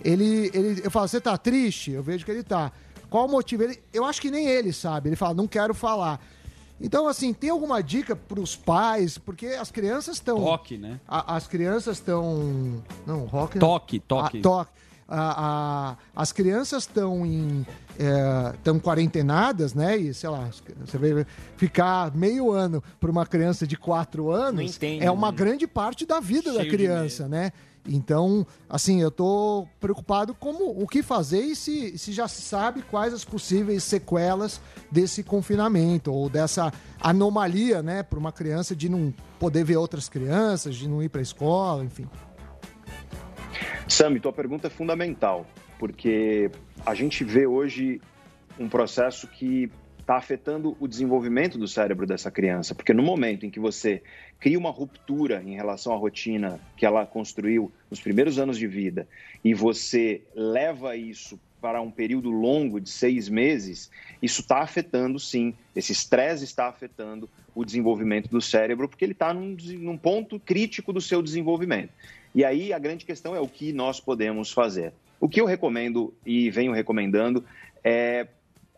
ele, 0.03 0.51
ele 0.53 0.81
eu 0.83 0.91
falo, 0.91 1.07
você 1.07 1.21
tá 1.21 1.37
triste? 1.37 1.91
Eu 1.91 2.03
vejo 2.03 2.25
que 2.25 2.31
ele 2.31 2.43
tá. 2.43 2.71
Qual 3.09 3.27
o 3.27 3.31
motivo? 3.31 3.63
Ele, 3.63 3.79
eu 3.93 4.03
acho 4.05 4.19
que 4.21 4.31
nem 4.31 4.47
ele 4.47 4.73
sabe. 4.73 5.09
Ele 5.09 5.15
fala, 5.15 5.33
não 5.33 5.47
quero 5.47 5.73
falar. 5.73 6.19
Então, 6.81 7.07
assim, 7.07 7.33
tem 7.33 7.49
alguma 7.49 7.81
dica 7.81 8.15
para 8.15 8.39
os 8.39 8.55
pais? 8.55 9.17
Porque 9.17 9.45
as 9.47 9.71
crianças 9.71 10.15
estão. 10.15 10.37
Toque, 10.37 10.77
né? 10.77 10.99
A- 11.07 11.35
as 11.35 11.47
crianças 11.47 11.97
estão. 11.97 12.83
Não, 13.05 13.25
rock. 13.25 13.59
Toque, 13.59 13.99
toque. 13.99 14.39
Ah, 14.39 14.41
toque. 14.41 14.71
A- 15.07 15.91
a- 15.95 15.97
as 16.21 16.31
crianças 16.31 16.83
estão 16.83 17.25
em. 17.25 17.65
estão 18.55 18.79
quarentenadas, 18.79 19.73
né? 19.73 19.95
E 19.97 20.13
sei 20.13 20.29
lá, 20.29 20.49
você 20.83 20.97
vai 20.97 21.25
ficar 21.55 22.13
meio 22.15 22.51
ano 22.51 22.83
para 22.99 23.11
uma 23.11 23.25
criança 23.25 23.67
de 23.67 23.77
4 23.77 24.31
anos 24.31 24.75
entende, 24.75 25.05
é 25.05 25.11
uma 25.11 25.29
né? 25.31 25.37
grande 25.37 25.67
parte 25.67 26.05
da 26.05 26.19
vida 26.19 26.51
da 26.51 26.59
Cheio 26.61 26.71
de 26.71 26.77
criança, 26.77 27.27
né? 27.27 27.51
Então, 27.87 28.47
assim, 28.69 29.01
eu 29.01 29.11
tô 29.11 29.67
preocupado 29.79 30.33
como 30.33 30.69
o 30.69 30.87
que 30.87 31.03
fazer 31.03 31.41
e 31.41 31.55
se, 31.55 31.97
se 31.97 32.13
já 32.13 32.27
se 32.27 32.41
sabe 32.41 32.81
quais 32.81 33.13
as 33.13 33.25
possíveis 33.25 33.83
sequelas 33.83 34.61
desse 34.89 35.21
confinamento 35.21 36.11
ou 36.11 36.29
dessa 36.29 36.71
anomalia, 37.01 37.81
né, 37.81 38.01
para 38.01 38.17
uma 38.17 38.31
criança 38.31 38.73
de 38.75 38.87
não 38.87 39.13
poder 39.37 39.65
ver 39.65 39.75
outras 39.75 40.07
crianças, 40.07 40.75
de 40.75 40.87
não 40.87 41.03
ir 41.03 41.09
para 41.09 41.19
a 41.19 41.23
escola, 41.23 41.83
enfim. 41.83 42.07
Sami, 43.87 44.19
tua 44.19 44.31
pergunta 44.31 44.67
é 44.67 44.69
fundamental, 44.69 45.45
porque 45.77 46.49
a 46.85 46.95
gente 46.95 47.23
vê 47.23 47.45
hoje 47.45 47.99
um 48.57 48.69
processo 48.69 49.27
que 49.27 49.69
está 50.03 50.17
afetando 50.17 50.75
o 50.81 50.87
desenvolvimento 50.87 51.57
do 51.57 51.67
cérebro 51.67 52.05
dessa 52.05 52.29
criança, 52.29 52.75
porque 52.75 52.93
no 52.93 53.01
momento 53.01 53.45
em 53.45 53.49
que 53.49 53.59
você 53.59 54.03
cria 54.37 54.59
uma 54.59 54.69
ruptura 54.69 55.41
em 55.41 55.55
relação 55.55 55.93
à 55.93 55.95
rotina 55.95 56.59
que 56.75 56.85
ela 56.85 57.05
construiu 57.05 57.71
nos 57.89 58.01
primeiros 58.01 58.37
anos 58.37 58.57
de 58.57 58.67
vida 58.67 59.07
e 59.43 59.53
você 59.53 60.21
leva 60.35 60.97
isso 60.97 61.39
para 61.61 61.81
um 61.81 61.89
período 61.89 62.29
longo 62.29 62.81
de 62.81 62.89
seis 62.89 63.29
meses, 63.29 63.89
isso 64.21 64.41
está 64.41 64.59
afetando 64.59 65.17
sim, 65.17 65.53
esse 65.73 65.93
estresse 65.93 66.43
está 66.43 66.67
afetando 66.67 67.29
o 67.55 67.63
desenvolvimento 67.63 68.29
do 68.29 68.41
cérebro, 68.41 68.89
porque 68.89 69.05
ele 69.05 69.13
está 69.13 69.33
num, 69.33 69.55
num 69.79 69.97
ponto 69.97 70.37
crítico 70.37 70.91
do 70.91 70.99
seu 70.99 71.21
desenvolvimento. 71.21 71.93
E 72.35 72.43
aí 72.43 72.73
a 72.73 72.79
grande 72.79 73.05
questão 73.05 73.33
é 73.33 73.39
o 73.39 73.47
que 73.47 73.71
nós 73.71 74.01
podemos 74.01 74.51
fazer. 74.51 74.91
O 75.21 75.29
que 75.29 75.39
eu 75.39 75.45
recomendo 75.45 76.13
e 76.25 76.51
venho 76.51 76.73
recomendando 76.73 77.45
é 77.81 78.27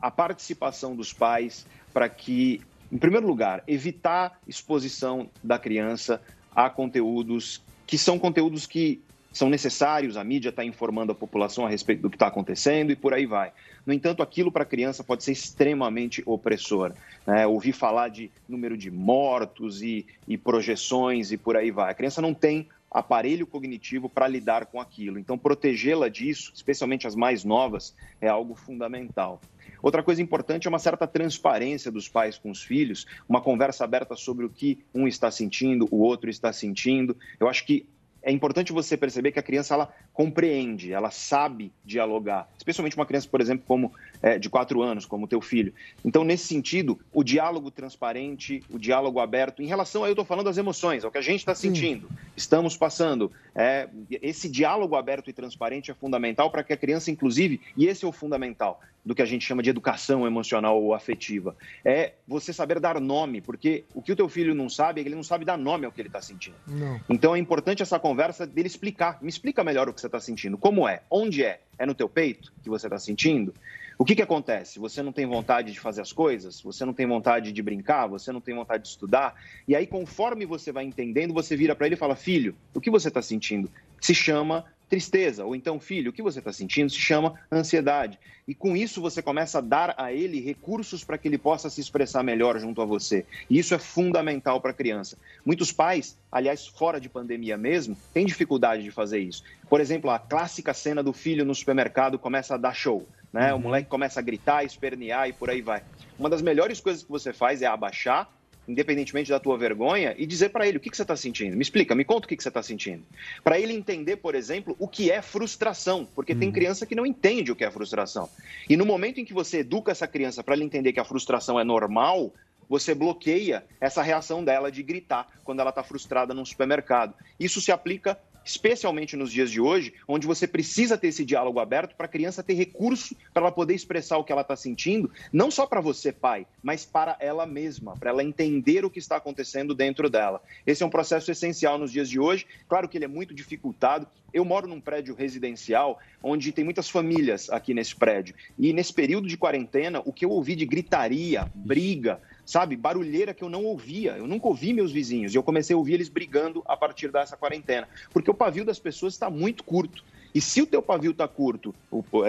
a 0.05 0.11
participação 0.11 0.95
dos 0.95 1.11
pais 1.11 1.65
para 1.91 2.07
que 2.07 2.61
Em 2.91 2.97
primeiro 2.99 3.25
lugar, 3.25 3.63
evitar 3.67 4.39
exposição 4.47 5.27
da 5.43 5.57
criança 5.57 6.21
a 6.55 6.69
conteúdos 6.69 7.59
que 7.87 7.97
são 7.97 8.19
conteúdos 8.19 8.67
que 8.67 9.01
são 9.33 9.49
necessários, 9.49 10.15
a 10.15 10.23
mídia 10.23 10.49
está 10.49 10.63
informando 10.63 11.11
a 11.11 11.15
população 11.15 11.65
a 11.65 11.69
respeito 11.69 12.03
do 12.03 12.09
que 12.09 12.15
está 12.15 12.27
acontecendo 12.27 12.91
e 12.91 12.95
por 12.95 13.13
aí 13.13 13.25
vai. 13.25 13.51
No 13.85 13.91
entanto, 13.91 14.23
aquilo 14.23 14.51
para 14.51 14.63
a 14.63 14.65
criança 14.65 15.03
pode 15.03 15.23
ser 15.23 15.33
extremamente 15.33 16.23
opressor. 16.25 16.93
Né? 17.27 17.45
Ouvir 17.45 17.73
falar 17.73 18.09
de 18.09 18.31
número 18.47 18.77
de 18.77 18.89
mortos 18.89 19.81
e, 19.81 20.05
e 20.27 20.37
projeções 20.37 21.31
e 21.31 21.37
por 21.37 21.57
aí 21.57 21.69
vai. 21.69 21.91
A 21.91 21.95
criança 21.95 22.21
não 22.21 22.33
tem 22.33 22.69
aparelho 22.89 23.45
cognitivo 23.45 24.09
para 24.09 24.27
lidar 24.27 24.65
com 24.67 24.79
aquilo. 24.79 25.19
Então, 25.19 25.37
protegê-la 25.37 26.09
disso, 26.09 26.51
especialmente 26.53 27.07
as 27.07 27.15
mais 27.15 27.43
novas, 27.43 27.95
é 28.21 28.27
algo 28.27 28.55
fundamental. 28.55 29.41
Outra 29.81 30.01
coisa 30.01 30.21
importante 30.21 30.65
é 30.65 30.69
uma 30.69 30.79
certa 30.79 31.05
transparência 31.05 31.91
dos 31.91 32.07
pais 32.07 32.37
com 32.37 32.49
os 32.49 32.63
filhos, 32.63 33.05
uma 33.29 33.41
conversa 33.41 33.83
aberta 33.83 34.15
sobre 34.15 34.45
o 34.45 34.49
que 34.49 34.83
um 34.93 35.07
está 35.07 35.29
sentindo, 35.29 35.87
o 35.91 35.97
outro 35.97 36.29
está 36.29 36.51
sentindo. 36.51 37.15
Eu 37.39 37.47
acho 37.47 37.65
que 37.65 37.87
é 38.25 38.31
importante 38.31 38.73
você 38.73 38.97
perceber 38.97 39.31
que 39.31 39.37
a 39.37 39.43
criança 39.43 39.75
ela 39.75 39.93
compreende, 40.11 40.91
ela 40.91 41.11
sabe 41.11 41.71
dialogar, 41.85 42.49
especialmente 42.57 42.95
uma 42.95 43.05
criança, 43.05 43.27
por 43.29 43.39
exemplo, 43.39 43.63
como 43.67 43.93
é, 44.21 44.39
de 44.39 44.49
quatro 44.49 44.81
anos, 44.81 45.05
como 45.05 45.25
o 45.25 45.27
teu 45.27 45.39
filho. 45.39 45.71
Então, 46.03 46.23
nesse 46.23 46.47
sentido, 46.47 46.99
o 47.13 47.23
diálogo 47.23 47.69
transparente, 47.69 48.63
o 48.71 48.79
diálogo 48.79 49.19
aberto, 49.19 49.61
em 49.61 49.67
relação 49.67 50.03
a 50.03 50.07
eu 50.07 50.13
estou 50.13 50.25
falando 50.25 50.45
das 50.45 50.57
emoções, 50.57 51.03
é 51.03 51.07
o 51.07 51.11
que 51.11 51.19
a 51.19 51.21
gente 51.21 51.41
está 51.41 51.53
sentindo, 51.53 52.09
estamos 52.35 52.75
passando. 52.75 53.31
É, 53.53 53.87
esse 54.09 54.49
diálogo 54.49 54.95
aberto 54.95 55.29
e 55.29 55.33
transparente 55.33 55.91
é 55.91 55.93
fundamental 55.93 56.49
para 56.49 56.63
que 56.63 56.73
a 56.73 56.77
criança, 56.77 57.11
inclusive, 57.11 57.61
e 57.77 57.85
esse 57.85 58.05
é 58.05 58.07
o 58.07 58.11
fundamental 58.11 58.81
do 59.05 59.13
que 59.13 59.21
a 59.21 59.25
gente 59.25 59.45
chama 59.45 59.61
de 59.61 59.69
educação 59.69 60.25
emocional 60.25 60.81
ou 60.81 60.93
afetiva, 60.95 61.55
é 61.85 62.13
você 62.27 62.51
saber 62.51 62.79
dar 62.79 62.99
nome, 62.99 63.39
porque 63.39 63.83
o 63.93 64.01
que 64.01 64.11
o 64.11 64.15
teu 64.15 64.27
filho 64.27 64.55
não 64.55 64.67
sabe 64.67 64.99
é 64.99 65.03
que 65.03 65.09
ele 65.09 65.15
não 65.15 65.23
sabe 65.23 65.45
dar 65.45 65.57
nome 65.57 65.85
ao 65.85 65.91
que 65.91 66.01
ele 66.01 66.09
está 66.09 66.21
sentindo. 66.21 66.55
Não. 66.67 66.99
Então 67.07 67.35
é 67.35 67.39
importante 67.39 67.83
essa 67.83 67.99
conversa 67.99 68.14
dele 68.47 68.67
explicar. 68.67 69.21
Me 69.21 69.29
explica 69.29 69.63
melhor 69.63 69.89
o 69.89 69.93
que 69.93 70.01
você 70.01 70.07
está 70.07 70.19
sentindo. 70.19 70.57
Como 70.57 70.87
é? 70.87 71.01
Onde 71.09 71.43
é? 71.43 71.61
É 71.77 71.85
no 71.85 71.93
teu 71.93 72.07
peito 72.07 72.51
que 72.63 72.69
você 72.69 72.87
está 72.87 72.97
sentindo? 72.97 73.53
O 73.97 74.03
que, 74.03 74.15
que 74.15 74.21
acontece? 74.21 74.77
Você 74.77 75.01
não 75.01 75.13
tem 75.13 75.25
vontade 75.25 75.71
de 75.71 75.79
fazer 75.79 76.01
as 76.01 76.11
coisas? 76.11 76.61
Você 76.61 76.83
não 76.83 76.93
tem 76.93 77.07
vontade 77.07 77.51
de 77.51 77.61
brincar? 77.61 78.07
Você 78.07 78.31
não 78.31 78.41
tem 78.41 78.53
vontade 78.53 78.83
de 78.83 78.89
estudar? 78.89 79.35
E 79.67 79.75
aí, 79.75 79.87
conforme 79.87 80.45
você 80.45 80.71
vai 80.71 80.83
entendendo, 80.83 81.33
você 81.33 81.55
vira 81.55 81.73
para 81.73 81.85
ele 81.85 81.95
e 81.95 81.97
fala: 81.97 82.15
Filho, 82.15 82.55
o 82.73 82.81
que 82.81 82.91
você 82.91 83.07
está 83.07 83.21
sentindo? 83.21 83.69
Se 84.01 84.13
chama 84.13 84.65
tristeza. 84.89 85.45
Ou 85.45 85.55
então, 85.55 85.79
filho, 85.79 86.11
o 86.11 86.13
que 86.13 86.21
você 86.21 86.39
está 86.39 86.51
sentindo? 86.51 86.89
Se 86.89 86.99
chama 86.99 87.33
ansiedade. 87.51 88.19
E 88.47 88.53
com 88.53 88.77
isso 88.77 89.01
você 89.01 89.21
começa 89.21 89.57
a 89.57 89.61
dar 89.61 89.95
a 89.97 90.13
ele 90.13 90.39
recursos 90.39 91.03
para 91.03 91.17
que 91.17 91.27
ele 91.27 91.37
possa 91.37 91.69
se 91.69 91.81
expressar 91.81 92.23
melhor 92.23 92.59
junto 92.59 92.81
a 92.81 92.85
você. 92.85 93.25
E 93.49 93.57
isso 93.57 93.73
é 93.73 93.79
fundamental 93.79 94.61
para 94.61 94.71
a 94.71 94.73
criança. 94.73 95.17
Muitos 95.43 95.71
pais, 95.71 96.17
aliás, 96.31 96.67
fora 96.67 96.99
de 96.99 97.09
pandemia 97.09 97.57
mesmo, 97.57 97.97
têm 98.13 98.25
dificuldade 98.25 98.83
de 98.83 98.91
fazer 98.91 99.19
isso. 99.19 99.43
Por 99.67 99.81
exemplo, 99.81 100.11
a 100.11 100.19
clássica 100.19 100.73
cena 100.73 101.01
do 101.01 101.11
filho 101.11 101.43
no 101.43 101.55
supermercado 101.55 102.19
começa 102.19 102.53
a 102.53 102.57
dar 102.57 102.75
show. 102.75 103.07
Né? 103.33 103.53
O 103.53 103.59
moleque 103.59 103.89
começa 103.89 104.19
a 104.19 104.23
gritar, 104.23 104.63
espernear 104.63 105.27
e 105.27 105.33
por 105.33 105.49
aí 105.49 105.61
vai. 105.61 105.83
Uma 106.17 106.29
das 106.29 106.41
melhores 106.41 106.79
coisas 106.79 107.03
que 107.03 107.09
você 107.09 107.33
faz 107.33 107.61
é 107.61 107.65
abaixar, 107.65 108.29
independentemente 108.67 109.29
da 109.29 109.39
tua 109.39 109.57
vergonha, 109.57 110.15
e 110.17 110.25
dizer 110.25 110.49
para 110.49 110.67
ele 110.67 110.77
o 110.77 110.79
que, 110.79 110.89
que 110.89 110.97
você 110.97 111.03
está 111.03 111.15
sentindo. 111.15 111.55
Me 111.55 111.61
explica, 111.61 111.95
me 111.95 112.05
conta 112.05 112.25
o 112.25 112.27
que, 112.27 112.35
que 112.35 112.43
você 112.43 112.49
está 112.49 112.63
sentindo. 112.63 113.03
Para 113.43 113.59
ele 113.59 113.73
entender, 113.73 114.17
por 114.17 114.35
exemplo, 114.35 114.75
o 114.79 114.87
que 114.87 115.11
é 115.11 115.21
frustração, 115.21 116.07
porque 116.15 116.35
tem 116.35 116.51
criança 116.51 116.85
que 116.85 116.95
não 116.95 117.05
entende 117.05 117.51
o 117.51 117.55
que 117.55 117.63
é 117.63 117.71
frustração. 117.71 118.29
E 118.69 118.75
no 118.75 118.85
momento 118.85 119.19
em 119.19 119.25
que 119.25 119.33
você 119.33 119.59
educa 119.59 119.91
essa 119.91 120.07
criança 120.07 120.43
para 120.43 120.55
ela 120.55 120.63
entender 120.63 120.93
que 120.93 120.99
a 120.99 121.05
frustração 121.05 121.59
é 121.59 121.63
normal, 121.63 122.33
você 122.67 122.93
bloqueia 122.93 123.63
essa 123.79 124.01
reação 124.01 124.43
dela 124.43 124.71
de 124.71 124.81
gritar 124.81 125.27
quando 125.43 125.59
ela 125.59 125.69
está 125.69 125.83
frustrada 125.83 126.33
num 126.33 126.45
supermercado. 126.45 127.13
Isso 127.39 127.61
se 127.61 127.71
aplica 127.71 128.17
especialmente 128.45 129.17
nos 129.17 129.31
dias 129.31 129.49
de 129.49 129.59
hoje, 129.59 129.93
onde 130.07 130.27
você 130.27 130.47
precisa 130.47 130.97
ter 130.97 131.07
esse 131.07 131.25
diálogo 131.25 131.59
aberto 131.59 131.95
para 131.95 132.05
a 132.05 132.09
criança 132.09 132.43
ter 132.43 132.53
recurso 132.53 133.15
para 133.33 133.43
ela 133.43 133.51
poder 133.51 133.73
expressar 133.73 134.17
o 134.17 134.23
que 134.23 134.31
ela 134.31 134.43
está 134.43 134.55
sentindo, 134.55 135.11
não 135.33 135.49
só 135.49 135.65
para 135.65 135.81
você, 135.81 136.11
pai, 136.11 136.45
mas 136.61 136.85
para 136.85 137.17
ela 137.19 137.45
mesma, 137.45 137.97
para 137.97 138.11
ela 138.11 138.23
entender 138.23 138.85
o 138.85 138.89
que 138.89 138.99
está 138.99 139.15
acontecendo 139.15 139.73
dentro 139.73 140.09
dela. 140.09 140.41
Esse 140.65 140.83
é 140.83 140.85
um 140.85 140.89
processo 140.89 141.31
essencial 141.31 141.77
nos 141.77 141.91
dias 141.91 142.07
de 142.07 142.19
hoje. 142.19 142.45
Claro 142.69 142.87
que 142.87 142.97
ele 142.97 143.05
é 143.05 143.07
muito 143.07 143.33
dificultado. 143.33 144.07
Eu 144.31 144.45
moro 144.45 144.67
num 144.67 144.81
prédio 144.81 145.15
residencial 145.15 145.99
onde 146.21 146.51
tem 146.51 146.63
muitas 146.63 146.89
famílias 146.89 147.49
aqui 147.49 147.73
nesse 147.73 147.95
prédio. 147.95 148.35
E 148.59 148.73
nesse 148.73 148.93
período 148.93 149.27
de 149.27 149.37
quarentena, 149.37 150.01
o 150.05 150.11
que 150.11 150.25
eu 150.25 150.29
ouvi 150.29 150.55
de 150.55 150.65
gritaria, 150.65 151.49
briga, 151.55 152.21
sabe, 152.45 152.75
barulheira 152.75 153.33
que 153.33 153.43
eu 153.43 153.49
não 153.49 153.63
ouvia. 153.63 154.11
Eu 154.17 154.27
nunca 154.27 154.47
ouvi 154.47 154.73
meus 154.73 154.91
vizinhos. 154.91 155.33
E 155.33 155.37
eu 155.37 155.43
comecei 155.43 155.73
a 155.73 155.77
ouvir 155.77 155.95
eles 155.95 156.09
brigando 156.09 156.63
a 156.65 156.77
partir 156.77 157.11
dessa 157.11 157.35
quarentena. 157.35 157.87
Porque 158.11 158.29
o 158.29 158.33
pavio 158.33 158.63
das 158.63 158.79
pessoas 158.79 159.13
está 159.13 159.29
muito 159.29 159.63
curto. 159.63 160.03
E 160.33 160.41
se 160.41 160.61
o 160.61 160.67
teu 160.67 160.81
pavio 160.81 161.11
está 161.11 161.29
curto, 161.29 161.73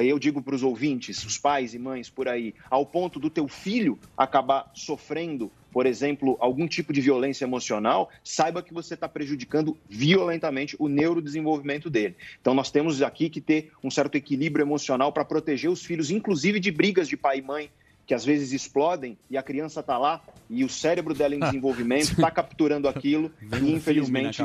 eu 0.01 0.17
digo 0.17 0.41
para 0.41 0.55
os 0.55 0.63
ouvintes, 0.63 1.25
os 1.25 1.39
pais 1.39 1.75
e 1.75 1.79
mães 1.79 2.09
por 2.09 2.29
aí, 2.29 2.55
ao 2.71 2.87
ponto 2.87 3.19
do 3.19 3.29
teu 3.29 3.49
filho 3.49 3.99
acabar 4.17 4.71
sofrendo, 4.75 5.51
por 5.73 5.87
exemplo, 5.87 6.37
algum 6.39 6.69
tipo 6.69 6.93
de 6.93 7.01
violência 7.01 7.45
emocional, 7.45 8.09
saiba 8.23 8.63
que 8.63 8.73
você 8.73 8.95
está 8.95 9.09
prejudicando 9.09 9.77
violentamente 9.89 10.77
o 10.79 10.87
neurodesenvolvimento 10.87 11.91
dele. 11.91 12.15
Então 12.41 12.55
nós 12.55 12.71
temos 12.71 13.03
aqui 13.03 13.29
que 13.29 13.41
ter 13.41 13.73
um 13.83 13.91
certo 13.91 14.15
equilíbrio 14.15 14.63
emocional 14.63 15.13
para 15.13 15.25
proteger 15.25 15.69
os 15.69 15.85
filhos, 15.85 16.09
inclusive 16.09 16.61
de 16.61 16.71
brigas 16.71 17.09
de 17.09 17.17
pai 17.17 17.39
e 17.39 17.43
mãe, 17.43 17.69
que 18.07 18.15
às 18.15 18.25
vezes 18.25 18.53
explodem 18.53 19.19
e 19.29 19.37
a 19.37 19.43
criança 19.43 19.81
está 19.81 19.99
lá 19.99 20.23
e 20.49 20.65
o 20.65 20.69
cérebro 20.69 21.13
dela 21.13 21.35
em 21.35 21.41
desenvolvimento 21.41 22.13
está 22.13 22.31
capturando 22.31 22.89
aquilo 22.89 23.31
e 23.61 23.73
infelizmente 23.73 24.41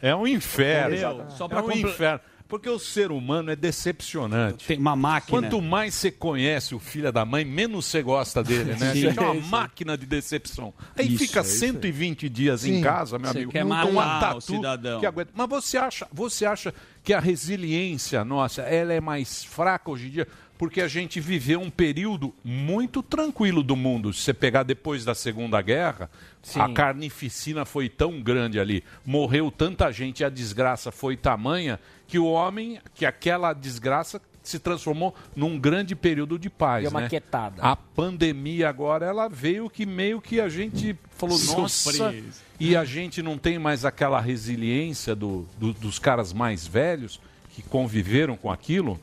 É 0.00 0.14
um 0.14 0.26
inferno. 0.26 0.94
É, 0.94 1.00
Só 1.00 1.28
só 1.30 1.44
é 1.50 1.58
um 1.58 1.62
comple- 1.62 1.80
inferno. 1.82 2.20
Porque 2.48 2.68
o 2.68 2.80
ser 2.80 3.12
humano 3.12 3.52
é 3.52 3.54
decepcionante. 3.54 4.66
Tem 4.66 4.76
uma 4.76 4.96
máquina. 4.96 5.40
Quanto 5.40 5.62
mais 5.62 5.94
você 5.94 6.10
conhece 6.10 6.74
o 6.74 6.80
filho 6.80 7.12
da 7.12 7.24
mãe, 7.24 7.44
menos 7.44 7.86
você 7.86 8.02
gosta 8.02 8.42
dele, 8.42 8.74
né? 8.74 8.92
Sim. 8.92 9.02
Você 9.12 9.20
é 9.20 9.22
uma 9.22 9.36
Isso. 9.36 9.48
máquina 9.48 9.96
de 9.96 10.04
decepção. 10.04 10.74
Aí 10.96 11.06
Isso, 11.14 11.18
fica 11.26 11.38
é 11.38 11.42
isso. 11.42 11.58
120 11.60 12.28
dias 12.28 12.64
em 12.64 12.74
Sim. 12.78 12.80
casa, 12.82 13.20
meu 13.20 13.30
Você 13.30 13.38
amigo. 13.38 13.52
quer 13.52 13.64
matar 13.64 13.88
uma 13.88 14.16
o 14.16 14.20
tatu 14.20 14.40
cidadão. 14.40 14.98
que 14.98 15.06
aguenta. 15.06 15.30
Mas 15.32 15.48
você 15.48 15.78
acha, 15.78 16.08
você 16.12 16.44
acha 16.44 16.74
que 17.04 17.12
a 17.14 17.20
resiliência 17.20 18.24
nossa, 18.24 18.62
ela 18.62 18.92
é 18.92 19.00
mais 19.00 19.44
fraca 19.44 19.88
hoje 19.88 20.08
em 20.08 20.10
dia? 20.10 20.28
Porque 20.60 20.82
a 20.82 20.88
gente 20.88 21.20
viveu 21.20 21.58
um 21.58 21.70
período 21.70 22.34
muito 22.44 23.02
tranquilo 23.02 23.62
do 23.62 23.74
mundo. 23.74 24.12
Se 24.12 24.20
você 24.20 24.34
pegar 24.34 24.62
depois 24.62 25.06
da 25.06 25.14
Segunda 25.14 25.58
Guerra, 25.62 26.10
Sim. 26.42 26.60
a 26.60 26.68
carnificina 26.68 27.64
foi 27.64 27.88
tão 27.88 28.20
grande 28.20 28.60
ali, 28.60 28.84
morreu 29.06 29.50
tanta 29.50 29.90
gente, 29.90 30.20
e 30.20 30.24
a 30.24 30.28
desgraça 30.28 30.92
foi 30.92 31.16
tamanha 31.16 31.80
que 32.06 32.18
o 32.18 32.26
homem, 32.26 32.78
que 32.94 33.06
aquela 33.06 33.54
desgraça 33.54 34.20
se 34.42 34.58
transformou 34.58 35.14
num 35.34 35.58
grande 35.58 35.96
período 35.96 36.38
de 36.38 36.50
paz. 36.50 36.82
Deu 36.82 36.90
uma 36.90 37.00
né? 37.00 37.08
quietada. 37.08 37.62
A 37.62 37.74
pandemia 37.74 38.68
agora, 38.68 39.06
ela 39.06 39.28
veio 39.28 39.70
que 39.70 39.86
meio 39.86 40.20
que 40.20 40.42
a 40.42 40.48
gente 40.50 40.94
falou, 41.16 41.38
nossa, 41.56 42.14
e 42.58 42.76
a 42.76 42.84
gente 42.84 43.22
não 43.22 43.38
tem 43.38 43.58
mais 43.58 43.86
aquela 43.86 44.20
resiliência 44.20 45.14
do- 45.14 45.48
do- 45.58 45.72
dos 45.72 45.98
caras 45.98 46.34
mais 46.34 46.66
velhos 46.66 47.18
que 47.54 47.62
conviveram 47.62 48.36
com 48.36 48.50
aquilo. 48.52 49.00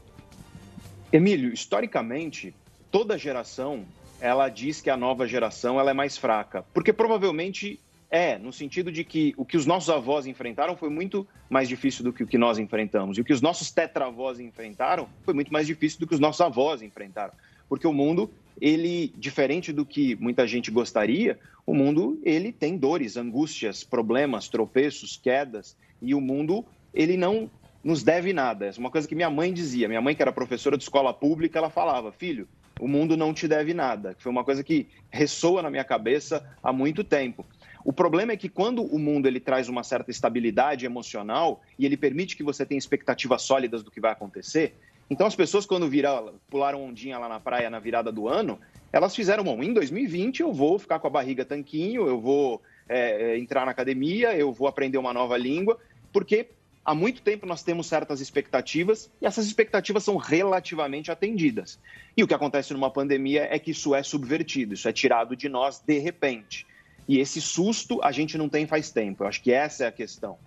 Emílio, 1.11 1.53
historicamente, 1.53 2.53
toda 2.91 3.17
geração 3.17 3.85
ela 4.19 4.49
diz 4.49 4.81
que 4.81 4.89
a 4.89 4.97
nova 4.97 5.25
geração 5.25 5.79
ela 5.79 5.91
é 5.91 5.93
mais 5.93 6.17
fraca, 6.17 6.65
porque 6.73 6.91
provavelmente 6.91 7.79
é, 8.09 8.37
no 8.37 8.51
sentido 8.51 8.91
de 8.91 9.03
que 9.03 9.33
o 9.37 9.45
que 9.45 9.55
os 9.55 9.65
nossos 9.65 9.89
avós 9.89 10.25
enfrentaram 10.25 10.75
foi 10.75 10.89
muito 10.89 11.25
mais 11.49 11.69
difícil 11.69 12.03
do 12.03 12.11
que 12.11 12.23
o 12.23 12.27
que 12.27 12.37
nós 12.37 12.57
enfrentamos, 12.57 13.17
e 13.17 13.21
o 13.21 13.23
que 13.23 13.31
os 13.31 13.41
nossos 13.41 13.71
tetravós 13.71 14.39
enfrentaram 14.39 15.07
foi 15.23 15.33
muito 15.33 15.51
mais 15.53 15.65
difícil 15.65 15.99
do 15.99 16.07
que 16.07 16.13
os 16.13 16.19
nossos 16.19 16.41
avós 16.41 16.81
enfrentaram, 16.81 17.33
porque 17.69 17.87
o 17.87 17.93
mundo 17.93 18.29
ele 18.59 19.13
diferente 19.15 19.71
do 19.71 19.85
que 19.85 20.15
muita 20.15 20.45
gente 20.45 20.71
gostaria, 20.71 21.39
o 21.65 21.73
mundo 21.73 22.19
ele 22.23 22.51
tem 22.51 22.75
dores, 22.75 23.15
angústias, 23.15 23.83
problemas, 23.83 24.49
tropeços, 24.49 25.15
quedas, 25.15 25.77
e 26.01 26.13
o 26.13 26.19
mundo 26.19 26.65
ele 26.93 27.15
não 27.15 27.49
nos 27.87 28.03
deve 28.03 28.33
nada. 28.33 28.65
Essa 28.65 28.79
é 28.79 28.81
uma 28.81 28.91
coisa 28.91 29.07
que 29.07 29.15
minha 29.15 29.29
mãe 29.29 29.53
dizia. 29.53 29.87
Minha 29.87 30.01
mãe, 30.01 30.13
que 30.13 30.21
era 30.21 30.33
professora 30.33 30.75
de 30.75 30.83
escola 30.83 31.13
pública, 31.13 31.57
ela 31.57 31.69
falava: 31.69 32.11
filho, 32.11 32.45
o 32.81 32.85
mundo 32.85 33.15
não 33.15 33.33
te 33.33 33.47
deve 33.47 33.73
nada. 33.73 34.13
Foi 34.19 34.29
uma 34.29 34.43
coisa 34.43 34.61
que 34.61 34.89
ressoa 35.09 35.61
na 35.61 35.69
minha 35.69 35.85
cabeça 35.85 36.45
há 36.61 36.73
muito 36.73 37.01
tempo. 37.01 37.45
O 37.85 37.93
problema 37.93 38.33
é 38.33 38.37
que 38.37 38.49
quando 38.49 38.83
o 38.83 38.99
mundo 38.99 39.25
ele 39.25 39.39
traz 39.39 39.69
uma 39.69 39.83
certa 39.83 40.11
estabilidade 40.11 40.85
emocional 40.85 41.61
e 41.79 41.85
ele 41.85 41.95
permite 41.95 42.35
que 42.35 42.43
você 42.43 42.65
tenha 42.65 42.77
expectativas 42.77 43.43
sólidas 43.43 43.81
do 43.81 43.89
que 43.89 44.01
vai 44.01 44.11
acontecer, 44.11 44.75
então 45.09 45.25
as 45.25 45.37
pessoas 45.37 45.65
quando 45.65 45.87
viram, 45.87 46.33
pularam 46.49 46.83
ondinha 46.83 47.17
lá 47.17 47.29
na 47.29 47.39
praia 47.39 47.69
na 47.69 47.79
virada 47.79 48.11
do 48.11 48.27
ano, 48.27 48.59
elas 48.91 49.15
fizeram, 49.15 49.45
bom, 49.45 49.63
em 49.63 49.71
2020 49.71 50.41
eu 50.41 50.51
vou 50.51 50.77
ficar 50.77 50.99
com 50.99 51.07
a 51.07 51.09
barriga 51.09 51.45
tanquinho, 51.45 52.05
eu 52.05 52.19
vou 52.19 52.61
é, 52.89 53.37
entrar 53.37 53.63
na 53.63 53.71
academia, 53.71 54.35
eu 54.35 54.51
vou 54.51 54.67
aprender 54.67 54.97
uma 54.97 55.13
nova 55.13 55.37
língua, 55.37 55.77
porque 56.11 56.49
há 56.87 56.95
muito 56.95 57.21
tempo 57.21 57.45
nós 57.45 57.63
temos 57.63 57.85
certas 57.85 58.21
expectativas 58.21 59.11
e 59.21 59.25
essas 59.25 59.45
expectativas 59.45 60.05
são 60.05 60.15
relativamente 60.15 61.11
atendidas. 61.11 61.77
E 62.15 62.23
o 62.23 62.27
que 62.27 62.33
acontece 62.33 62.71
numa 62.71 62.89
pandemia 62.89 63.45
é 63.51 63.59
que 63.59 63.71
isso 63.71 63.93
é 63.93 64.01
subvertido, 64.01 64.73
isso 64.73 64.87
é 64.87 64.93
tirado 64.93 65.35
de 65.35 65.49
nós 65.49 65.83
de 65.85 65.99
repente. 65.99 66.65
E 67.05 67.19
esse 67.19 67.41
susto 67.41 67.99
a 68.01 68.13
gente 68.13 68.37
não 68.37 68.47
tem 68.47 68.65
faz 68.65 68.89
tempo. 68.89 69.23
Eu 69.23 69.27
acho 69.27 69.41
que 69.41 69.51
essa 69.51 69.83
é 69.83 69.87
a 69.87 69.91
questão. 69.91 70.37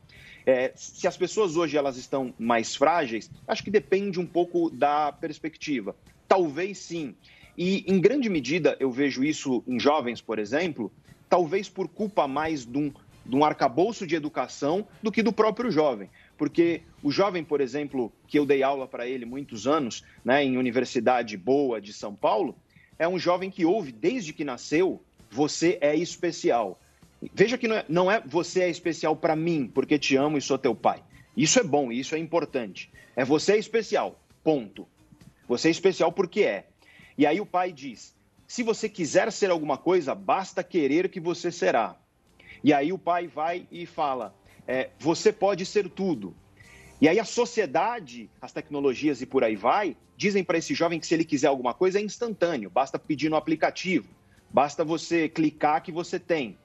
É, 0.47 0.73
se 0.75 1.07
as 1.07 1.15
pessoas 1.15 1.59
hoje 1.59 1.77
elas 1.77 1.99
estão 1.99 2.33
mais 2.39 2.75
frágeis, 2.75 3.31
acho 3.47 3.63
que 3.63 3.71
depende 3.71 4.19
um 4.19 4.27
pouco 4.27 4.71
da 4.71 5.13
perspectiva. 5.13 5.95
Talvez 6.27 6.79
sim. 6.79 7.15
E 7.57 7.85
em 7.87 8.01
grande 8.01 8.31
medida 8.31 8.79
eu 8.81 8.91
vejo 8.91 9.23
isso 9.23 9.63
em 9.69 9.79
jovens, 9.79 10.23
por 10.23 10.39
exemplo, 10.39 10.91
talvez 11.29 11.69
por 11.69 11.87
culpa 11.87 12.27
mais 12.27 12.65
de 12.65 12.79
um, 12.79 12.91
de 13.27 13.37
um 13.37 13.45
arcabouço 13.45 14.07
de 14.07 14.15
educação 14.15 14.89
do 15.03 15.13
que 15.13 15.23
do 15.23 15.33
próprio 15.33 15.71
jovem. 15.71 16.09
Porque 16.41 16.81
o 17.03 17.13
jovem, 17.13 17.45
por 17.45 17.61
exemplo, 17.61 18.11
que 18.27 18.39
eu 18.39 18.47
dei 18.47 18.63
aula 18.63 18.89
para 18.89 19.07
ele 19.07 19.27
muitos 19.27 19.67
anos, 19.67 20.03
né, 20.25 20.43
em 20.43 20.57
universidade 20.57 21.37
boa 21.37 21.83
de 21.83 21.93
São 21.93 22.15
Paulo, 22.15 22.57
é 22.99 23.07
um 23.07 23.19
jovem 23.19 23.51
que 23.51 23.67
ouve 23.67 23.93
desde 23.93 24.33
que 24.33 24.43
nasceu: 24.43 25.05
você 25.31 25.77
é 25.83 25.95
especial. 25.95 26.81
Veja 27.35 27.59
que 27.59 27.69
não 27.69 27.77
é, 27.77 27.85
não 27.91 28.11
é 28.11 28.23
você 28.25 28.63
é 28.63 28.71
especial 28.71 29.15
para 29.15 29.37
mim, 29.37 29.71
porque 29.75 29.99
te 29.99 30.17
amo 30.17 30.39
e 30.39 30.41
sou 30.41 30.57
teu 30.57 30.75
pai. 30.75 31.05
Isso 31.37 31.61
é 31.61 31.63
bom, 31.63 31.93
isso 31.93 32.15
é 32.15 32.19
importante. 32.19 32.91
É 33.15 33.23
você 33.23 33.53
é 33.53 33.59
especial, 33.59 34.19
ponto. 34.43 34.89
Você 35.47 35.69
é 35.69 35.71
especial 35.71 36.11
porque 36.11 36.41
é. 36.41 36.69
E 37.19 37.27
aí 37.27 37.39
o 37.39 37.45
pai 37.45 37.71
diz: 37.71 38.17
se 38.47 38.63
você 38.63 38.89
quiser 38.89 39.31
ser 39.31 39.51
alguma 39.51 39.77
coisa, 39.77 40.15
basta 40.15 40.65
querer 40.65 41.11
que 41.11 41.21
você 41.21 41.53
será. 41.53 41.97
E 42.65 42.73
aí 42.73 42.95
o 42.95 42.99
pai 42.99 43.27
vai 43.27 43.67
e 43.71 43.85
fala: 43.85 44.35
é, 44.71 44.91
você 45.01 45.33
pode 45.33 45.67
ser 45.67 45.91
tudo. 45.91 46.33
E 47.01 47.09
aí 47.09 47.19
a 47.19 47.25
sociedade, 47.25 48.31
as 48.41 48.53
tecnologias 48.53 49.21
e 49.21 49.27
por 49.27 49.43
aí 49.43 49.57
vai, 49.57 49.97
dizem 50.17 50.45
para 50.45 50.59
esse 50.59 50.75
jovem 50.75 51.01
que 51.01 51.09
se 51.09 51.13
ele 51.13 51.25
quiser 51.25 51.49
alguma 51.49 51.75
coisa 51.75 51.99
é 51.99 52.03
instantâneo, 52.03 52.71
basta 52.71 52.97
pedir 52.97 53.29
no 53.29 53.35
aplicativo, 53.35 54.07
basta 54.49 54.85
você 54.85 55.29
clicar 55.29 55.83
que 55.83 55.91
você 55.91 56.21
tem. 56.21 56.57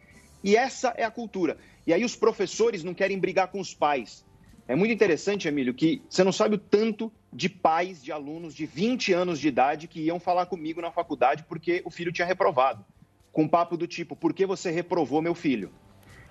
E 0.44 0.56
essa 0.56 0.94
é 0.96 1.04
a 1.04 1.10
cultura. 1.10 1.58
E 1.88 1.92
aí 1.92 2.06
os 2.06 2.16
professores 2.16 2.84
não 2.84 2.94
querem 2.94 3.18
brigar 3.18 3.48
com 3.48 3.60
os 3.60 3.74
pais. 3.74 4.24
É 4.68 4.76
muito 4.76 4.94
interessante, 4.94 5.48
Emílio, 5.48 5.74
que 5.74 6.04
você 6.08 6.24
não 6.24 6.32
sabe 6.32 6.56
o 6.56 6.60
tanto 6.60 7.12
de 7.34 7.50
pais 7.50 8.04
de 8.04 8.12
alunos 8.12 8.54
de 8.54 8.68
20 8.68 9.14
anos 9.14 9.40
de 9.40 9.48
idade 9.48 9.88
que 9.88 10.02
iam 10.02 10.20
falar 10.20 10.46
comigo 10.46 10.80
na 10.80 10.92
faculdade 10.92 11.44
porque 11.50 11.82
o 11.84 11.90
filho 11.90 12.12
tinha 12.12 12.28
reprovado. 12.28 12.86
Com 13.32 13.48
papo 13.48 13.76
do 13.76 13.88
tipo, 13.88 14.16
por 14.16 14.32
que 14.32 14.46
você 14.46 14.70
reprovou 14.70 15.24
meu 15.24 15.34
filho? 15.34 15.72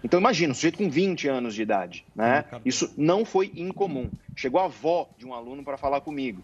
Então 0.04 0.20
imagina, 0.20 0.52
um 0.52 0.54
sujeito 0.54 0.76
com 0.76 0.90
20 0.90 1.28
anos 1.28 1.54
de 1.54 1.62
idade, 1.62 2.04
né? 2.14 2.44
Isso 2.62 2.92
não 2.94 3.24
foi 3.24 3.50
incomum. 3.56 4.10
Chegou 4.36 4.60
a 4.60 4.66
avó 4.66 5.08
de 5.16 5.26
um 5.26 5.32
aluno 5.32 5.64
para 5.64 5.78
falar 5.78 6.02
comigo. 6.02 6.42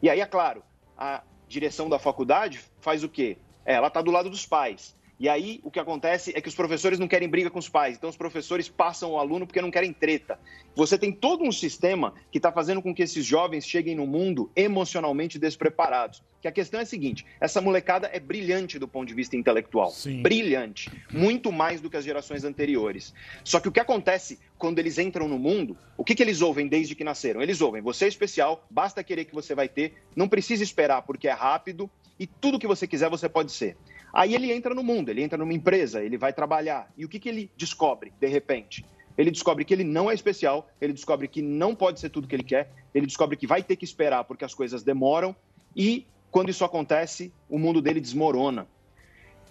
E 0.00 0.08
aí, 0.08 0.20
é 0.20 0.26
claro, 0.26 0.62
a 0.96 1.22
direção 1.48 1.88
da 1.88 1.98
faculdade 1.98 2.60
faz 2.80 3.02
o 3.02 3.08
quê? 3.08 3.36
É, 3.66 3.74
ela 3.74 3.88
está 3.88 4.00
do 4.00 4.12
lado 4.12 4.30
dos 4.30 4.46
pais. 4.46 4.96
E 5.20 5.28
aí 5.28 5.60
o 5.62 5.70
que 5.70 5.78
acontece 5.78 6.32
é 6.34 6.40
que 6.40 6.48
os 6.48 6.54
professores 6.54 6.98
não 6.98 7.06
querem 7.06 7.28
briga 7.28 7.50
com 7.50 7.58
os 7.58 7.68
pais, 7.68 7.98
então 7.98 8.08
os 8.08 8.16
professores 8.16 8.70
passam 8.70 9.12
o 9.12 9.18
aluno 9.18 9.46
porque 9.46 9.60
não 9.60 9.70
querem 9.70 9.92
treta. 9.92 10.40
Você 10.74 10.96
tem 10.96 11.12
todo 11.12 11.44
um 11.44 11.52
sistema 11.52 12.14
que 12.32 12.38
está 12.38 12.50
fazendo 12.50 12.80
com 12.80 12.94
que 12.94 13.02
esses 13.02 13.26
jovens 13.26 13.66
cheguem 13.66 13.94
no 13.94 14.06
mundo 14.06 14.50
emocionalmente 14.56 15.38
despreparados. 15.38 16.22
Que 16.40 16.48
a 16.48 16.52
questão 16.52 16.80
é 16.80 16.84
a 16.84 16.86
seguinte: 16.86 17.26
essa 17.38 17.60
molecada 17.60 18.08
é 18.10 18.18
brilhante 18.18 18.78
do 18.78 18.88
ponto 18.88 19.08
de 19.08 19.12
vista 19.12 19.36
intelectual. 19.36 19.90
Brilhante. 20.22 20.90
Muito 21.12 21.52
mais 21.52 21.82
do 21.82 21.90
que 21.90 21.98
as 21.98 22.04
gerações 22.04 22.42
anteriores. 22.42 23.12
Só 23.44 23.60
que 23.60 23.68
o 23.68 23.72
que 23.72 23.80
acontece 23.80 24.38
quando 24.56 24.78
eles 24.78 24.96
entram 24.96 25.28
no 25.28 25.38
mundo, 25.38 25.76
o 25.98 26.04
que, 26.04 26.14
que 26.14 26.22
eles 26.22 26.40
ouvem 26.40 26.66
desde 26.66 26.94
que 26.94 27.04
nasceram? 27.04 27.42
Eles 27.42 27.60
ouvem, 27.60 27.82
você 27.82 28.06
é 28.06 28.08
especial, 28.08 28.66
basta 28.70 29.04
querer 29.04 29.26
que 29.26 29.34
você 29.34 29.54
vai 29.54 29.68
ter, 29.68 30.02
não 30.16 30.28
precisa 30.28 30.62
esperar 30.62 31.02
porque 31.02 31.28
é 31.28 31.32
rápido 31.32 31.90
e 32.18 32.26
tudo 32.26 32.58
que 32.58 32.66
você 32.66 32.86
quiser 32.86 33.10
você 33.10 33.28
pode 33.28 33.52
ser. 33.52 33.76
Aí 34.12 34.34
ele 34.34 34.52
entra 34.52 34.74
no 34.74 34.82
mundo, 34.82 35.08
ele 35.08 35.22
entra 35.22 35.38
numa 35.38 35.52
empresa, 35.52 36.02
ele 36.02 36.18
vai 36.18 36.32
trabalhar. 36.32 36.90
E 36.96 37.04
o 37.04 37.08
que, 37.08 37.18
que 37.18 37.28
ele 37.28 37.50
descobre, 37.56 38.12
de 38.20 38.26
repente? 38.26 38.84
Ele 39.16 39.30
descobre 39.30 39.64
que 39.64 39.74
ele 39.74 39.84
não 39.84 40.10
é 40.10 40.14
especial, 40.14 40.68
ele 40.80 40.92
descobre 40.92 41.28
que 41.28 41.42
não 41.42 41.74
pode 41.74 42.00
ser 42.00 42.10
tudo 42.10 42.26
que 42.26 42.34
ele 42.34 42.42
quer, 42.42 42.70
ele 42.94 43.06
descobre 43.06 43.36
que 43.36 43.46
vai 43.46 43.62
ter 43.62 43.76
que 43.76 43.84
esperar 43.84 44.24
porque 44.24 44.44
as 44.44 44.54
coisas 44.54 44.82
demoram 44.82 45.34
e 45.76 46.06
quando 46.30 46.48
isso 46.48 46.64
acontece, 46.64 47.32
o 47.48 47.58
mundo 47.58 47.82
dele 47.82 48.00
desmorona. 48.00 48.66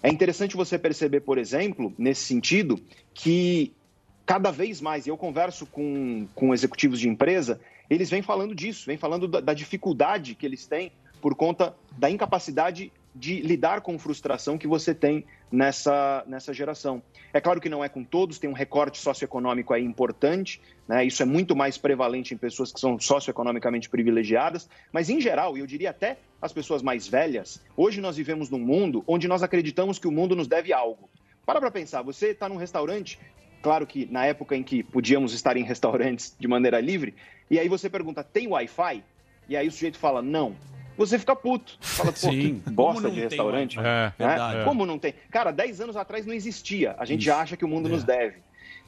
É 0.02 0.08
interessante 0.08 0.56
você 0.56 0.78
perceber, 0.78 1.20
por 1.20 1.36
exemplo, 1.36 1.92
nesse 1.98 2.22
sentido, 2.22 2.80
que 3.12 3.72
cada 4.24 4.50
vez 4.50 4.80
mais, 4.80 5.06
e 5.06 5.10
eu 5.10 5.16
converso 5.16 5.66
com, 5.66 6.26
com 6.34 6.54
executivos 6.54 6.98
de 6.98 7.08
empresa, 7.08 7.60
eles 7.88 8.08
vêm 8.08 8.22
falando 8.22 8.54
disso, 8.54 8.86
vêm 8.86 8.96
falando 8.96 9.28
da, 9.28 9.40
da 9.40 9.52
dificuldade 9.52 10.34
que 10.34 10.46
eles 10.46 10.66
têm 10.66 10.92
por 11.20 11.34
conta 11.34 11.76
da 11.98 12.10
incapacidade 12.10 12.90
de 13.14 13.40
lidar 13.40 13.80
com 13.80 13.98
frustração 13.98 14.56
que 14.56 14.66
você 14.66 14.94
tem 14.94 15.24
nessa, 15.50 16.24
nessa 16.26 16.54
geração. 16.54 17.02
É 17.32 17.40
claro 17.40 17.60
que 17.60 17.68
não 17.68 17.82
é 17.82 17.88
com 17.88 18.04
todos, 18.04 18.38
tem 18.38 18.48
um 18.48 18.54
recorte 18.54 18.98
socioeconômico 18.98 19.74
aí 19.74 19.84
importante, 19.84 20.60
né? 20.86 21.04
isso 21.04 21.22
é 21.22 21.26
muito 21.26 21.56
mais 21.56 21.76
prevalente 21.76 22.34
em 22.34 22.36
pessoas 22.36 22.72
que 22.72 22.78
são 22.78 22.98
socioeconomicamente 22.98 23.88
privilegiadas, 23.88 24.68
mas 24.92 25.10
em 25.10 25.20
geral, 25.20 25.56
e 25.56 25.60
eu 25.60 25.66
diria 25.66 25.90
até 25.90 26.18
as 26.40 26.52
pessoas 26.52 26.82
mais 26.82 27.06
velhas, 27.08 27.62
hoje 27.76 28.00
nós 28.00 28.16
vivemos 28.16 28.48
num 28.48 28.60
mundo 28.60 29.02
onde 29.06 29.26
nós 29.26 29.42
acreditamos 29.42 29.98
que 29.98 30.08
o 30.08 30.12
mundo 30.12 30.36
nos 30.36 30.46
deve 30.46 30.72
algo. 30.72 31.10
Para 31.44 31.60
para 31.60 31.70
pensar, 31.70 32.02
você 32.02 32.28
está 32.28 32.48
num 32.48 32.56
restaurante, 32.56 33.18
claro 33.60 33.86
que 33.86 34.06
na 34.06 34.24
época 34.24 34.54
em 34.54 34.62
que 34.62 34.82
podíamos 34.82 35.34
estar 35.34 35.56
em 35.56 35.64
restaurantes 35.64 36.34
de 36.38 36.46
maneira 36.46 36.80
livre, 36.80 37.14
e 37.50 37.58
aí 37.58 37.68
você 37.68 37.90
pergunta, 37.90 38.22
tem 38.22 38.46
Wi-Fi? 38.46 39.02
E 39.48 39.56
aí 39.56 39.66
o 39.66 39.72
sujeito 39.72 39.98
fala, 39.98 40.22
não 40.22 40.54
você 41.06 41.18
fica 41.18 41.34
puto. 41.34 41.78
Fala, 41.80 42.12
pô, 42.12 42.18
Sim. 42.18 42.60
que 42.60 42.70
bosta 42.70 43.08
de 43.08 43.14
tem 43.14 43.24
restaurante. 43.24 43.78
É, 43.78 43.82
né? 43.82 44.14
verdade. 44.18 44.64
Como 44.64 44.84
não 44.84 44.98
tem? 44.98 45.14
Cara, 45.30 45.50
10 45.50 45.80
anos 45.80 45.96
atrás 45.96 46.26
não 46.26 46.34
existia. 46.34 46.94
A 46.98 47.04
gente 47.04 47.22
Isso. 47.22 47.32
acha 47.32 47.56
que 47.56 47.64
o 47.64 47.68
mundo 47.68 47.88
É. 47.88 47.92
nos 47.92 48.04
deve. 48.04 48.38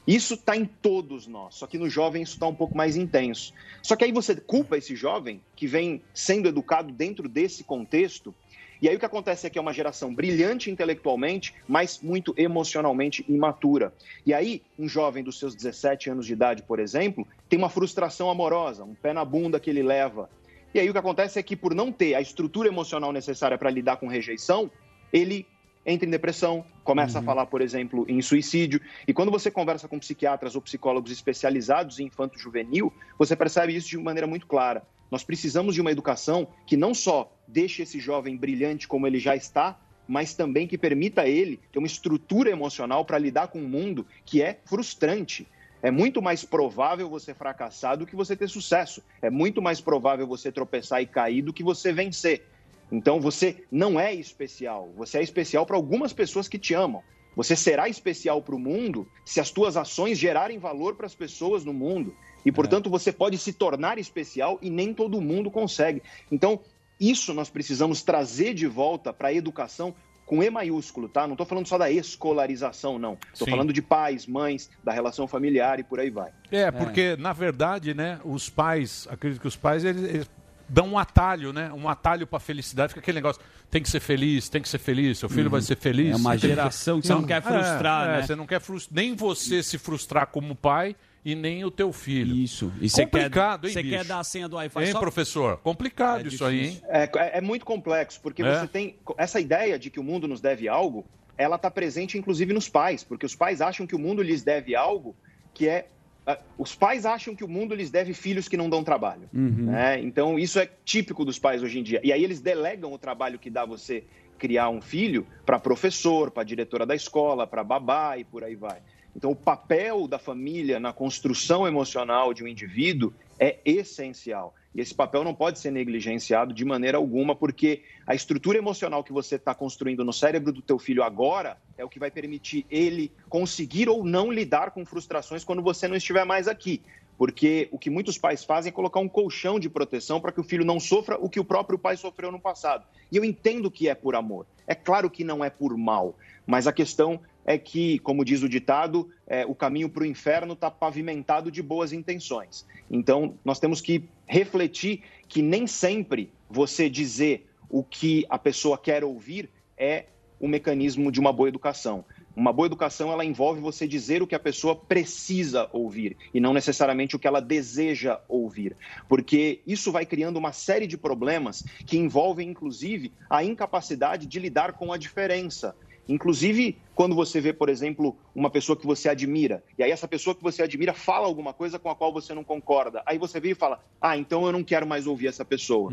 Isso 0.05 0.33
está 0.33 0.55
em 0.55 0.65
todos 0.65 1.27
nós, 1.27 1.55
só 1.55 1.65
que 1.65 1.77
no 1.77 1.89
jovem 1.89 2.21
isso 2.21 2.33
está 2.33 2.45
um 2.45 2.53
pouco 2.53 2.75
mais 2.75 2.97
intenso. 2.97 3.53
Só 3.81 3.95
que 3.95 4.03
aí 4.03 4.11
você 4.11 4.35
culpa 4.35 4.77
esse 4.77 4.95
jovem 4.95 5.41
que 5.55 5.65
vem 5.65 6.01
sendo 6.13 6.47
educado 6.49 6.91
dentro 6.91 7.29
desse 7.29 7.63
contexto, 7.63 8.35
e 8.81 8.89
aí 8.89 8.95
o 8.97 8.99
que 8.99 9.05
acontece 9.05 9.47
é 9.47 9.49
que 9.49 9.57
é 9.57 9.61
uma 9.61 9.71
geração 9.71 10.13
brilhante 10.13 10.69
intelectualmente, 10.69 11.55
mas 11.65 12.01
muito 12.01 12.33
emocionalmente 12.37 13.23
imatura. 13.29 13.93
E 14.25 14.33
aí, 14.33 14.61
um 14.77 14.89
jovem 14.89 15.23
dos 15.23 15.39
seus 15.39 15.55
17 15.55 16.09
anos 16.09 16.25
de 16.25 16.33
idade, 16.33 16.63
por 16.63 16.79
exemplo, 16.79 17.25
tem 17.47 17.57
uma 17.57 17.69
frustração 17.69 18.29
amorosa, 18.29 18.83
um 18.83 18.93
pé 18.93 19.13
na 19.13 19.23
bunda 19.23 19.57
que 19.59 19.69
ele 19.69 19.81
leva. 19.81 20.29
E 20.73 20.79
aí 20.79 20.89
o 20.89 20.93
que 20.93 20.99
acontece 20.99 21.39
é 21.39 21.43
que 21.43 21.55
por 21.55 21.75
não 21.75 21.91
ter 21.91 22.15
a 22.15 22.21
estrutura 22.21 22.67
emocional 22.67 23.11
necessária 23.11 23.57
para 23.57 23.69
lidar 23.69 23.97
com 23.97 24.07
rejeição, 24.07 24.71
ele 25.11 25.45
entra 25.85 26.07
em 26.07 26.11
depressão, 26.11 26.65
começa 26.83 27.19
a 27.19 27.21
falar, 27.21 27.45
por 27.45 27.61
exemplo, 27.61 28.05
em 28.07 28.21
suicídio. 28.21 28.79
E 29.07 29.13
quando 29.13 29.31
você 29.31 29.51
conversa 29.51 29.87
com 29.87 29.99
psiquiatras 29.99 30.55
ou 30.55 30.61
psicólogos 30.61 31.11
especializados 31.11 31.99
em 31.99 32.05
infanto 32.05 32.39
juvenil, 32.39 32.91
você 33.19 33.35
percebe 33.35 33.75
isso 33.75 33.89
de 33.89 33.97
maneira 33.97 34.25
muito 34.25 34.47
clara. 34.47 34.83
Nós 35.11 35.23
precisamos 35.23 35.75
de 35.75 35.81
uma 35.81 35.91
educação 35.91 36.47
que 36.65 36.75
não 36.75 36.93
só 36.93 37.31
deixe 37.47 37.83
esse 37.83 37.99
jovem 37.99 38.35
brilhante 38.35 38.87
como 38.87 39.05
ele 39.05 39.19
já 39.19 39.35
está, 39.35 39.79
mas 40.07 40.33
também 40.33 40.67
que 40.67 40.77
permita 40.77 41.21
a 41.21 41.27
ele 41.27 41.59
ter 41.71 41.79
uma 41.79 41.87
estrutura 41.87 42.49
emocional 42.49 43.05
para 43.05 43.19
lidar 43.19 43.49
com 43.49 43.59
um 43.59 43.67
mundo 43.67 44.07
que 44.25 44.41
é 44.41 44.59
frustrante. 44.65 45.47
É 45.83 45.91
muito 45.91 46.21
mais 46.21 46.45
provável 46.45 47.09
você 47.09 47.33
fracassar 47.33 47.97
do 47.97 48.05
que 48.05 48.15
você 48.15 48.37
ter 48.37 48.47
sucesso. 48.47 49.03
É 49.21 49.29
muito 49.29 49.61
mais 49.61 49.81
provável 49.81 50.25
você 50.25 50.49
tropeçar 50.49 51.01
e 51.01 51.05
cair 51.05 51.41
do 51.41 51.51
que 51.51 51.61
você 51.61 51.91
vencer. 51.91 52.47
Então 52.89 53.19
você 53.19 53.65
não 53.69 53.99
é 53.99 54.13
especial. 54.13 54.89
Você 54.95 55.17
é 55.17 55.21
especial 55.21 55.65
para 55.65 55.75
algumas 55.75 56.13
pessoas 56.13 56.47
que 56.47 56.57
te 56.57 56.73
amam. 56.73 57.03
Você 57.35 57.53
será 57.53 57.89
especial 57.89 58.41
para 58.41 58.55
o 58.55 58.59
mundo 58.59 59.05
se 59.25 59.41
as 59.41 59.51
tuas 59.51 59.75
ações 59.75 60.17
gerarem 60.17 60.57
valor 60.57 60.95
para 60.95 61.05
as 61.05 61.15
pessoas 61.15 61.65
no 61.65 61.73
mundo. 61.73 62.15
E, 62.45 62.51
portanto, 62.51 62.89
você 62.89 63.11
pode 63.11 63.37
se 63.37 63.51
tornar 63.51 63.97
especial 63.97 64.57
e 64.61 64.69
nem 64.69 64.93
todo 64.93 65.19
mundo 65.19 65.51
consegue. 65.51 66.01
Então, 66.31 66.61
isso 66.99 67.33
nós 67.33 67.49
precisamos 67.49 68.03
trazer 68.03 68.53
de 68.53 68.67
volta 68.67 69.11
para 69.11 69.29
a 69.29 69.33
educação 69.33 69.93
com 70.33 70.41
E 70.41 70.49
maiúsculo, 70.49 71.07
tá? 71.07 71.27
Não 71.27 71.33
estou 71.33 71.45
falando 71.45 71.67
só 71.67 71.77
da 71.77 71.91
escolarização, 71.91 72.97
não. 72.97 73.19
Estou 73.31 73.45
Sim. 73.45 73.51
falando 73.51 73.71
de 73.71 73.83
pais, 73.83 74.25
mães, 74.25 74.67
da 74.83 74.91
relação 74.91 75.27
familiar 75.27 75.79
e 75.79 75.83
por 75.83 75.99
aí 75.99 76.09
vai. 76.09 76.31
É, 76.51 76.71
porque, 76.71 77.15
na 77.17 77.33
verdade, 77.33 77.93
né, 77.93 78.19
os 78.25 78.49
pais, 78.49 79.07
acredito 79.11 79.39
que 79.39 79.47
os 79.47 79.55
pais, 79.55 79.85
eles, 79.85 80.01
eles 80.03 80.31
dão 80.67 80.87
um 80.87 80.97
atalho, 80.97 81.53
né? 81.53 81.71
Um 81.71 81.87
atalho 81.87 82.25
pra 82.25 82.39
felicidade. 82.39 82.89
Fica 82.89 82.99
aquele 82.99 83.19
negócio, 83.19 83.39
tem 83.69 83.83
que 83.83 83.89
ser 83.89 83.99
feliz, 83.99 84.49
tem 84.49 84.59
que 84.59 84.67
ser 84.69 84.79
feliz, 84.79 85.19
seu 85.19 85.29
filho 85.29 85.43
Uhum. 85.43 85.51
vai 85.51 85.61
ser 85.61 85.77
feliz. 85.77 86.13
É 86.13 86.15
uma 86.15 86.35
geração 86.35 86.99
que 86.99 87.05
você 87.05 87.13
não 87.13 87.23
quer 87.23 87.43
frustrar, 87.43 88.09
é, 88.09 88.11
né? 88.13 88.21
Você 88.23 88.35
não 88.35 88.47
quer 88.47 88.59
frustrar, 88.59 88.95
nem 89.03 89.15
você 89.15 89.61
se 89.61 89.77
frustrar 89.77 90.25
como 90.27 90.55
pai 90.55 90.95
e 91.25 91.35
nem 91.35 91.63
o 91.63 91.71
teu 91.71 91.91
filho. 91.93 92.35
Isso. 92.35 92.71
E 92.81 92.89
você 92.89 93.05
quer- 93.05 93.11
Complicado, 93.23 93.67
hein, 93.67 93.73
você 93.73 93.83
bicho? 93.83 93.95
quer 93.97 94.05
dar 94.05 94.19
a 94.19 94.23
senha 94.23 94.47
do 94.49 94.55
Wi-Fi 94.57 94.83
Hein, 94.85 94.91
só- 94.91 94.99
professor? 94.99 95.57
Complicado 95.57 96.25
É 96.25 96.27
isso 96.27 96.43
aí, 96.45 96.65
hein? 96.67 96.81
É, 96.87 97.03
é- 97.03 97.37
é 97.37 97.41
muito 97.41 97.65
complexo, 97.65 98.19
porque 98.21 98.41
É? 98.43 98.59
você 98.59 98.67
tem 98.67 98.95
essa 99.17 99.39
ideia 99.39 99.77
de 99.79 99.89
que 99.89 99.99
o 99.99 100.03
mundo 100.03 100.27
nos 100.27 100.41
deve 100.41 100.67
algo, 100.67 101.05
ela 101.37 101.55
está 101.55 101.71
presente 101.71 102.17
inclusive 102.17 102.53
nos 102.53 102.67
pais, 102.69 103.03
porque 103.03 103.25
os 103.25 103.35
pais 103.35 103.61
acham 103.61 103.87
que 103.87 103.95
o 103.95 103.99
mundo 103.99 104.21
lhes 104.21 104.43
deve 104.43 104.75
algo 104.75 105.15
que 105.53 105.67
é 105.67 105.87
ah, 106.25 106.39
os 106.57 106.73
pais 106.73 107.05
acham 107.05 107.35
que 107.35 107.43
o 107.43 107.49
mundo 107.49 107.75
lhes 107.75 107.91
deve 107.91 108.13
filhos 108.13 108.47
que 108.47 108.55
não 108.55 108.69
dão 108.69 108.81
trabalho. 108.81 109.29
Uhum. 109.33 109.65
né? 109.71 109.99
Então, 109.99 110.39
isso 110.39 110.57
é 110.57 110.69
típico 110.85 111.25
dos 111.25 111.37
pais 111.37 111.61
hoje 111.61 111.79
em 111.79 111.83
dia. 111.83 111.99
E 112.01 112.13
aí 112.13 112.23
eles 112.23 112.39
delegam 112.39 112.93
o 112.93 112.97
trabalho 112.97 113.37
que 113.37 113.49
dá 113.49 113.65
você 113.65 114.05
criar 114.37 114.69
um 114.69 114.79
filho 114.81 115.27
para 115.45 115.59
professor, 115.59 116.31
para 116.31 116.43
diretora 116.45 116.85
da 116.85 116.95
escola, 116.95 117.45
para 117.45 117.61
babá 117.61 118.17
e 118.17 118.23
por 118.23 118.41
aí 118.41 118.55
vai. 118.55 118.77
Então, 119.15 119.31
o 119.31 119.35
papel 119.35 120.07
da 120.07 120.17
família 120.17 120.79
na 120.79 120.91
construção 120.91 121.67
emocional 121.67 122.33
de 122.33 122.43
um 122.43 122.47
indivíduo 122.47 123.13
é 123.39 123.59
essencial. 123.65 124.53
E 124.73 124.81
esse 124.81 124.93
papel 124.93 125.23
não 125.23 125.35
pode 125.35 125.59
ser 125.59 125.71
negligenciado 125.71 126.53
de 126.53 126.65
maneira 126.65 126.97
alguma, 126.97 127.35
porque 127.35 127.83
a 128.07 128.15
estrutura 128.15 128.57
emocional 128.57 129.03
que 129.03 129.13
você 129.13 129.35
está 129.35 129.53
construindo 129.53 130.03
no 130.03 130.11
cérebro 130.11 130.51
do 130.51 130.61
teu 130.61 130.79
filho 130.79 131.03
agora 131.03 131.57
é 131.77 131.85
o 131.85 131.89
que 131.89 131.99
vai 131.99 132.09
permitir 132.09 132.65
ele 132.71 133.11
conseguir 133.29 133.87
ou 133.87 134.03
não 134.03 134.31
lidar 134.31 134.71
com 134.71 134.83
frustrações 134.85 135.43
quando 135.43 135.61
você 135.61 135.87
não 135.87 135.95
estiver 135.95 136.25
mais 136.25 136.47
aqui. 136.47 136.81
Porque 137.15 137.69
o 137.71 137.77
que 137.77 137.91
muitos 137.91 138.17
pais 138.17 138.43
fazem 138.43 138.71
é 138.71 138.73
colocar 138.73 138.99
um 138.99 139.07
colchão 139.07 139.59
de 139.59 139.69
proteção 139.69 140.19
para 140.19 140.31
que 140.31 140.39
o 140.39 140.43
filho 140.43 140.65
não 140.65 140.79
sofra 140.79 141.17
o 141.19 141.29
que 141.29 141.39
o 141.39 141.45
próprio 141.45 141.77
pai 141.77 141.95
sofreu 141.95 142.31
no 142.31 142.39
passado. 142.39 142.85
E 143.11 143.17
eu 143.17 143.23
entendo 143.23 143.69
que 143.69 143.87
é 143.87 143.93
por 143.93 144.15
amor. 144.15 144.47
É 144.65 144.73
claro 144.73 145.09
que 145.09 145.23
não 145.23 145.45
é 145.45 145.49
por 145.51 145.77
mal. 145.77 146.15
Mas 146.47 146.65
a 146.65 146.73
questão 146.73 147.21
é 147.45 147.57
que, 147.57 147.99
como 147.99 148.23
diz 148.23 148.41
o 148.41 148.49
ditado, 148.49 149.09
é, 149.27 149.45
o 149.45 149.55
caminho 149.55 149.89
para 149.89 150.03
o 150.03 150.05
inferno 150.05 150.53
está 150.53 150.71
pavimentado 150.71 151.51
de 151.51 151.61
boas 151.61 151.93
intenções. 151.93 152.65
Então, 152.89 153.35
nós 153.43 153.59
temos 153.59 153.81
que 153.81 154.03
refletir 154.25 155.01
que 155.27 155.41
nem 155.41 155.67
sempre 155.67 156.31
você 156.49 156.89
dizer 156.89 157.47
o 157.69 157.83
que 157.83 158.25
a 158.29 158.37
pessoa 158.37 158.77
quer 158.77 159.03
ouvir 159.03 159.49
é 159.77 160.05
o 160.39 160.47
mecanismo 160.47 161.11
de 161.11 161.19
uma 161.19 161.33
boa 161.33 161.49
educação. 161.49 162.05
Uma 162.35 162.51
boa 162.51 162.65
educação 162.65 163.11
ela 163.11 163.23
envolve 163.23 163.61
você 163.61 163.87
dizer 163.87 164.23
o 164.23 164.27
que 164.27 164.33
a 164.33 164.39
pessoa 164.39 164.75
precisa 164.75 165.69
ouvir 165.71 166.17
e 166.33 166.39
não 166.39 166.51
necessariamente 166.51 167.15
o 167.15 167.19
que 167.19 167.27
ela 167.27 167.39
deseja 167.39 168.19
ouvir, 168.27 168.75
porque 169.07 169.61
isso 169.67 169.91
vai 169.91 170.03
criando 170.03 170.37
uma 170.37 170.51
série 170.51 170.87
de 170.87 170.97
problemas 170.97 171.63
que 171.85 171.95
envolvem 171.95 172.49
inclusive 172.49 173.13
a 173.29 173.43
incapacidade 173.43 174.25
de 174.25 174.39
lidar 174.39 174.73
com 174.73 174.91
a 174.91 174.97
diferença. 174.97 175.75
Inclusive, 176.07 176.77
quando 176.93 177.15
você 177.15 177.39
vê, 177.39 177.53
por 177.53 177.69
exemplo, 177.69 178.17
uma 178.35 178.49
pessoa 178.49 178.77
que 178.77 178.85
você 178.85 179.09
admira, 179.09 179.63
e 179.77 179.83
aí 179.83 179.91
essa 179.91 180.07
pessoa 180.07 180.35
que 180.35 180.43
você 180.43 180.61
admira 180.61 180.93
fala 180.93 181.25
alguma 181.25 181.53
coisa 181.53 181.79
com 181.79 181.89
a 181.89 181.95
qual 181.95 182.11
você 182.11 182.33
não 182.33 182.43
concorda, 182.43 183.01
aí 183.05 183.17
você 183.17 183.39
vê 183.39 183.51
e 183.51 183.55
fala: 183.55 183.79
Ah, 184.01 184.17
então 184.17 184.45
eu 184.45 184.51
não 184.51 184.63
quero 184.63 184.85
mais 184.85 185.07
ouvir 185.07 185.27
essa 185.27 185.45
pessoa. 185.45 185.91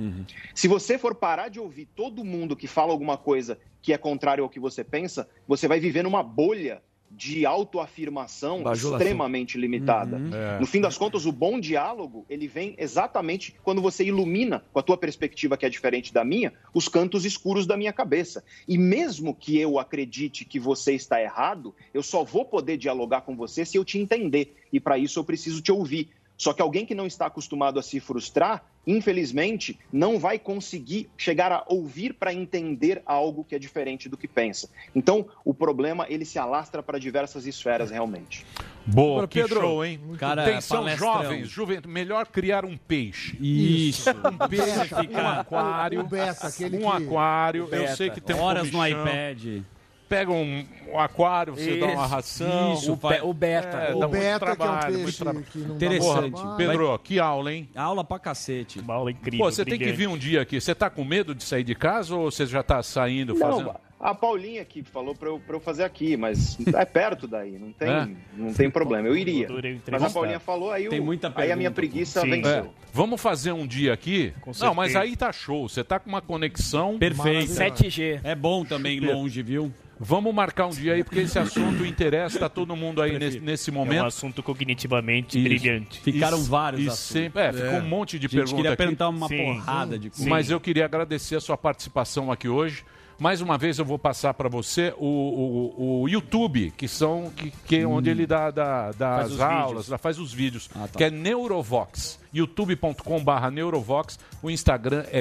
Se 0.54 0.66
você 0.68 0.98
for 0.98 1.14
parar 1.14 1.48
de 1.48 1.60
ouvir 1.60 1.86
todo 1.86 2.24
mundo 2.24 2.56
que 2.56 2.66
fala 2.66 2.92
alguma 2.92 3.16
coisa 3.16 3.58
que 3.82 3.92
é 3.92 3.98
contrário 3.98 4.44
ao 4.44 4.50
que 4.50 4.60
você 4.60 4.84
pensa, 4.84 5.28
você 5.46 5.66
vai 5.66 5.80
viver 5.80 6.02
numa 6.02 6.22
bolha 6.22 6.82
de 7.10 7.44
autoafirmação 7.44 8.62
Bajulação. 8.62 8.98
extremamente 8.98 9.58
limitada. 9.58 10.16
Uhum. 10.16 10.34
É. 10.34 10.60
No 10.60 10.66
fim 10.66 10.80
das 10.80 10.96
contas, 10.96 11.26
o 11.26 11.32
bom 11.32 11.58
diálogo, 11.58 12.24
ele 12.28 12.46
vem 12.46 12.74
exatamente 12.78 13.54
quando 13.62 13.82
você 13.82 14.04
ilumina, 14.04 14.64
com 14.72 14.78
a 14.78 14.82
tua 14.82 14.96
perspectiva 14.96 15.56
que 15.56 15.66
é 15.66 15.68
diferente 15.68 16.14
da 16.14 16.24
minha, 16.24 16.52
os 16.72 16.86
cantos 16.88 17.24
escuros 17.24 17.66
da 17.66 17.76
minha 17.76 17.92
cabeça. 17.92 18.44
E 18.66 18.78
mesmo 18.78 19.34
que 19.34 19.58
eu 19.58 19.78
acredite 19.78 20.44
que 20.44 20.60
você 20.60 20.94
está 20.94 21.20
errado, 21.20 21.74
eu 21.92 22.02
só 22.02 22.22
vou 22.22 22.44
poder 22.44 22.76
dialogar 22.76 23.22
com 23.22 23.36
você 23.36 23.64
se 23.64 23.76
eu 23.76 23.84
te 23.84 23.98
entender. 23.98 24.56
E 24.72 24.78
para 24.78 24.96
isso 24.96 25.18
eu 25.18 25.24
preciso 25.24 25.60
te 25.60 25.72
ouvir. 25.72 26.10
Só 26.36 26.54
que 26.54 26.62
alguém 26.62 26.86
que 26.86 26.94
não 26.94 27.06
está 27.06 27.26
acostumado 27.26 27.78
a 27.78 27.82
se 27.82 28.00
frustrar, 28.00 28.64
infelizmente, 28.86 29.78
não 29.92 30.18
vai 30.18 30.38
conseguir 30.38 31.08
chegar 31.16 31.52
a 31.52 31.64
ouvir 31.68 32.14
para 32.14 32.32
entender 32.32 33.02
algo 33.06 33.44
que 33.44 33.54
é 33.54 33.58
diferente 33.58 34.08
do 34.08 34.16
que 34.16 34.26
pensa. 34.26 34.68
Então, 34.94 35.26
o 35.44 35.52
problema 35.54 36.06
ele 36.08 36.24
se 36.24 36.38
alastra 36.38 36.82
para 36.82 36.98
diversas 36.98 37.46
esferas 37.46 37.90
realmente. 37.90 38.44
Boa, 38.86 39.10
Agora, 39.12 39.28
que 39.28 39.40
Pedro, 39.42 39.60
show, 39.60 39.84
hein? 39.84 40.00
cara, 40.18 40.42
Atenção, 40.42 40.78
palestrão. 40.78 41.12
jovens, 41.22 41.48
juventude, 41.48 41.88
melhor 41.88 42.26
criar 42.26 42.64
um 42.64 42.76
peixe. 42.76 43.36
Isso. 43.40 44.10
Um 44.10 44.48
peixe, 44.48 44.94
um 45.12 45.28
aquário. 45.28 46.02
Beta, 46.04 46.46
um 46.48 46.50
que- 46.50 46.86
aquário. 47.04 47.68
Eu 47.70 47.88
sei 47.96 48.10
que 48.10 48.20
tem 48.20 48.34
um 48.34 48.40
Horas 48.40 48.70
no 48.70 48.78
comichão. 48.78 49.02
iPad. 49.06 49.62
Pega 50.10 50.32
um, 50.32 50.66
um 50.92 50.98
aquário, 50.98 51.54
você 51.54 51.76
dá 51.78 51.86
uma 51.86 52.04
ração. 52.04 52.74
Isso, 52.74 52.94
o, 52.94 52.96
faz- 52.96 53.22
o 53.22 53.32
beta. 53.32 53.76
É, 53.76 53.94
o 53.94 53.98
muito 54.00 54.08
beta, 54.08 54.20
que 54.20 54.26
é 54.26 54.34
um 54.34 54.38
trabalho, 54.56 55.12
trabalho. 55.12 55.44
que 55.52 55.58
não 55.60 55.68
dá 55.68 55.74
Interessante. 55.76 56.30
Porra, 56.32 56.46
Vai- 56.48 56.56
Pedro, 56.56 56.98
que 56.98 57.18
aula, 57.20 57.52
hein? 57.54 57.68
Aula 57.76 58.02
pra 58.02 58.18
cacete. 58.18 58.80
Uma 58.80 58.94
aula 58.94 59.12
incrível. 59.12 59.46
Pô, 59.46 59.52
você 59.52 59.64
tem 59.64 59.78
que 59.78 59.92
vir 59.92 60.08
um 60.08 60.18
dia 60.18 60.42
aqui. 60.42 60.60
Você 60.60 60.74
tá 60.74 60.90
com 60.90 61.04
medo 61.04 61.32
de 61.32 61.44
sair 61.44 61.62
de 61.62 61.76
casa 61.76 62.16
ou 62.16 62.28
você 62.28 62.44
já 62.44 62.60
tá 62.60 62.82
saindo, 62.82 63.36
fazendo... 63.36 63.66
Não, 63.66 63.76
a 64.00 64.14
Paulinha 64.14 64.62
aqui 64.62 64.82
falou 64.82 65.14
para 65.14 65.28
eu, 65.28 65.38
pra 65.38 65.54
eu 65.56 65.60
fazer 65.60 65.84
aqui, 65.84 66.16
mas 66.16 66.58
é 66.74 66.84
perto 66.86 67.28
daí, 67.28 67.52
não 67.58 67.70
tem, 67.70 67.88
É? 67.88 68.08
não 68.34 68.52
tem 68.52 68.68
problema, 68.70 69.06
eu 69.06 69.14
iria. 69.16 69.46
Mas 69.90 70.02
a. 70.02 70.08
Paulinha 70.10 70.40
falou, 70.40 70.72
aí, 70.72 70.86
o- 70.88 70.90
Tem 70.90 71.00
muita 71.00 71.30
aí 71.36 71.52
a 71.52 71.56
minha 71.56 71.70
pergunta, 71.70 71.92
preguiça 71.92 72.20
Sim. 72.22 72.30
venceu. 72.30 72.64
É. 72.64 72.64
Vamos 72.94 73.20
fazer 73.20 73.52
um 73.52 73.64
dia 73.66 73.92
aqui? 73.92 74.32
Não, 74.58 74.74
mas 74.74 74.96
aí 74.96 75.14
tá 75.16 75.30
show. 75.30 75.68
Você 75.68 75.84
tá 75.84 76.00
com 76.00 76.08
uma 76.08 76.22
conexão 76.22 76.98
Perfeito. 76.98 77.52
7G. 77.52 78.20
É 78.24 78.34
bom 78.34 78.64
também 78.64 78.98
longe, 78.98 79.40
viu? 79.42 79.70
Vamos 80.02 80.34
marcar 80.34 80.66
um 80.66 80.70
dia 80.70 80.94
aí, 80.94 81.04
porque 81.04 81.20
esse 81.20 81.38
assunto 81.38 81.84
interessa, 81.84 82.38
tá 82.38 82.48
todo 82.48 82.74
mundo 82.74 83.02
aí 83.02 83.18
nesse, 83.18 83.38
nesse 83.38 83.70
momento. 83.70 83.98
É 83.98 84.02
um 84.02 84.06
assunto 84.06 84.42
cognitivamente 84.42 85.38
Isso. 85.38 85.46
brilhante. 85.46 86.00
Ficaram 86.00 86.38
E- 86.38 86.42
vários 86.44 86.80
e 86.80 86.88
assuntos. 86.88 86.98
sempre- 87.04 87.42
é, 87.42 87.52
ficou 87.52 87.78
um 87.80 87.86
monte 87.88 88.18
de 88.18 88.24
A 88.24 88.30
perguntas 88.30 88.52
queria 88.54 88.70
aqui. 88.70 88.76
perguntar 88.78 89.08
uma 89.10 89.28
porrada 89.28 89.98
de 89.98 90.08
coisa. 90.08 90.28
Mas 90.30 90.50
eu 90.50 90.58
queria 90.58 90.86
agradecer 90.86 91.36
a 91.36 91.40
sua 91.40 91.58
participação 91.58 92.32
aqui 92.32 92.48
hoje. 92.48 92.82
Mais 93.18 93.42
uma 93.42 93.58
vez 93.58 93.78
eu 93.78 93.84
vou 93.84 93.98
passar 93.98 94.32
para 94.32 94.48
você 94.48 94.94
o, 94.96 95.04
o, 95.04 96.00
o 96.04 96.08
YouTube, 96.08 96.72
que 96.74 96.88
são 96.88 97.30
que, 97.36 97.52
que 97.66 97.76
é 97.76 97.86
onde 97.86 98.08
ele 98.08 98.26
dá, 98.26 98.50
dá, 98.50 98.92
dá 98.92 99.16
as 99.18 99.38
aulas, 99.38 99.84
vídeos. 99.84 100.00
faz 100.00 100.18
os 100.18 100.32
vídeos, 100.32 100.70
Ah, 100.74 100.88
tá. 100.90 100.96
que 100.96 101.04
é 101.04 101.10
Neurovox, 101.10 102.18
youtube.com/barra 102.32 103.50
Neurovox. 103.50 104.18
O 104.42 104.50
Instagram 104.50 105.04
é 105.12 105.20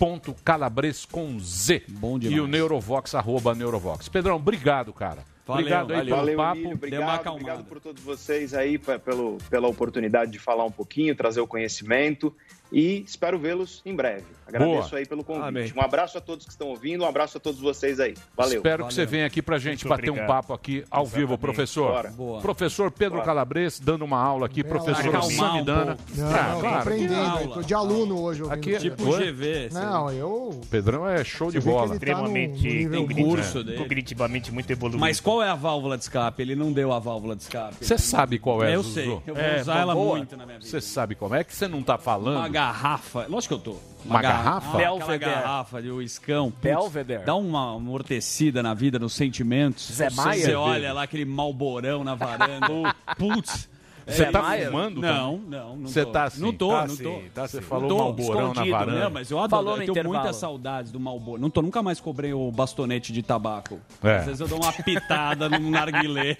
pedro.calabres 0.00 1.04
com 1.04 1.38
Z. 1.38 1.82
Bom 1.88 2.18
demais. 2.18 2.38
E 2.38 2.40
o 2.40 2.46
Neurovox, 2.46 3.14
arroba 3.14 3.54
Neurovox. 3.54 4.08
Pedrão, 4.08 4.36
obrigado, 4.36 4.92
cara. 4.92 5.24
Valeu, 5.46 5.60
obrigado 5.62 5.90
aí 5.92 5.96
valeu. 5.98 6.04
pelo 6.14 6.16
Valeu, 6.16 6.36
papo. 6.36 6.56
Emílio, 6.56 6.74
obrigado, 6.74 7.26
obrigado 7.28 7.64
por 7.64 7.80
todos 7.80 8.02
vocês 8.02 8.54
aí, 8.54 8.78
pe- 8.78 8.98
pelo, 8.98 9.36
pela 9.50 9.68
oportunidade 9.68 10.30
de 10.30 10.38
falar 10.38 10.64
um 10.64 10.70
pouquinho, 10.70 11.14
trazer 11.14 11.40
o 11.40 11.46
conhecimento 11.46 12.34
e 12.72 13.02
espero 13.06 13.38
vê-los 13.38 13.82
em 13.84 13.94
breve. 13.94 14.24
Agradeço 14.46 14.88
Boa. 14.90 14.98
aí 14.98 15.06
pelo 15.06 15.22
convite. 15.22 15.46
Amém. 15.46 15.72
Um 15.76 15.80
abraço 15.80 16.18
a 16.18 16.20
todos 16.20 16.44
que 16.44 16.50
estão 16.50 16.68
ouvindo, 16.68 17.04
um 17.04 17.06
abraço 17.06 17.36
a 17.36 17.40
todos 17.40 17.60
vocês 17.60 18.00
aí. 18.00 18.14
Valeu. 18.36 18.56
Espero 18.56 18.86
que 18.88 18.94
você 18.94 19.06
venha 19.06 19.24
aqui 19.24 19.40
pra 19.40 19.58
gente 19.58 19.86
Muito 19.86 19.96
bater 19.96 20.10
um 20.10 20.14
obrigado. 20.14 20.28
papo 20.28 20.52
aqui 20.52 20.84
ao 20.90 21.06
vivo, 21.06 21.38
professor. 21.38 22.04
Professor 22.42 22.90
Pedro 22.90 23.14
Bora. 23.18 23.26
Calabres 23.26 23.78
dando 23.78 24.04
uma 24.04 24.20
aula 24.20 24.46
aqui, 24.46 24.64
professor 24.64 25.00
Acalmar 25.08 25.24
um 25.24 25.30
Samidana. 25.30 25.96
Não, 26.16 26.26
Ah, 26.26 26.48
não, 26.52 26.60
claro. 26.60 26.78
aprendendo, 26.78 27.54
tô 27.54 27.62
de 27.62 27.74
aluno 27.74 28.20
hoje. 28.20 28.42
ouvindo 28.42 28.58
Aqui 28.58 28.74
é 28.74 28.78
tipo 28.78 29.04
GV, 29.16 29.68
Não, 29.72 30.10
eu... 30.10 30.60
Pedrão 30.68 31.08
é 31.08 31.22
show 31.22 31.50
de 31.52 31.60
bola. 31.60 31.88
tá 31.90 31.94
Extremamente 31.94 32.52
cognitivamente- 32.88 33.22
curso 33.22 33.62
dele. 33.62 33.78
cognitivamente 33.78 34.52
muito 34.52 34.70
evoluído. 34.72 34.98
Mas 35.00 35.20
qual 35.20 35.40
é 35.42 35.48
a 35.48 35.54
válvula 35.54 35.96
de 35.96 36.02
escape? 36.04 36.42
Ele 36.42 36.56
não 36.56 36.72
deu 36.72 36.92
a 36.92 36.98
válvula 36.98 37.36
de 37.36 37.42
escape. 37.42 37.76
Você 37.84 37.96
sabe 37.96 38.38
qual 38.40 38.64
é, 38.64 38.74
Eu 38.74 38.82
Zuzu? 38.82 38.94
sei. 38.94 39.06
Eu 39.26 39.34
vou 39.34 39.38
É, 39.44 39.60
usar 39.60 39.78
ela 39.78 39.94
boa. 39.94 40.16
muito 40.16 40.36
na 40.36 40.44
minha 40.44 40.58
vida. 40.58 40.68
Você 40.68 40.80
sabe 40.80 41.14
como 41.14 41.36
é 41.36 41.44
que 41.44 41.54
você 41.54 41.68
não 41.68 41.82
tá 41.84 41.96
falando? 41.96 42.40
Uma 42.60 42.72
garrafa. 42.72 43.26
Lógico 43.28 43.58
que 43.58 43.68
eu 43.68 43.72
tô. 43.74 43.78
Uma 44.04 44.20
garrafa? 44.22 44.76
Aquela 44.76 44.98
Belvedere. 44.98 45.30
garrafa 45.30 45.82
de 45.82 45.90
uiscão. 45.90 46.52
Belvedere. 46.60 47.24
Dá 47.24 47.34
uma 47.34 47.76
amortecida 47.76 48.62
na 48.62 48.74
vida, 48.74 48.98
nos 48.98 49.12
sentimentos. 49.14 49.90
Zé 49.92 50.10
Maia? 50.10 50.44
Você 50.44 50.54
olha 50.54 50.92
lá 50.92 51.02
aquele 51.04 51.24
malborão 51.24 52.04
na 52.04 52.14
varanda. 52.14 52.66
Putz. 53.16 53.69
Você 54.10 54.22
É, 54.24 54.30
tá 54.30 54.42
Maia? 54.42 54.66
fumando? 54.66 55.00
Não, 55.00 55.36
não, 55.38 55.76
não 55.76 55.88
Você 55.88 56.04
tô. 56.04 56.10
tá 56.12 56.24
assim? 56.24 56.40
Não 56.40 56.52
tô, 56.52 56.68
tá 56.68 56.74
não 56.78 56.84
assim, 56.84 57.02
tô. 57.02 57.20
Tá, 57.34 57.46
você 57.48 57.60
falou 57.62 57.88
tô, 57.88 57.98
malborão 57.98 58.40
na 58.42 58.48
escondido, 58.50 58.72
varanda. 58.72 59.00
Não, 59.04 59.10
mas 59.10 59.30
eu 59.30 59.38
adoro, 59.38 59.50
Falou 59.50 59.72
eu 59.74 59.78
tenho 59.80 59.90
intervalo. 59.92 60.14
muitas 60.14 60.36
saudades 60.36 60.92
do 60.92 60.98
Malboro. 61.00 61.40
Não 61.40 61.50
tô, 61.50 61.62
nunca 61.62 61.82
mais 61.82 62.00
cobrei 62.00 62.32
o 62.32 62.50
bastonete 62.50 63.12
de 63.12 63.22
tabaco. 63.22 63.78
É. 64.02 64.16
Às 64.16 64.24
vezes 64.26 64.40
eu 64.40 64.48
dou 64.48 64.60
uma 64.62 64.72
pitada 64.72 65.48
num 65.48 65.70
narguilé. 65.70 66.36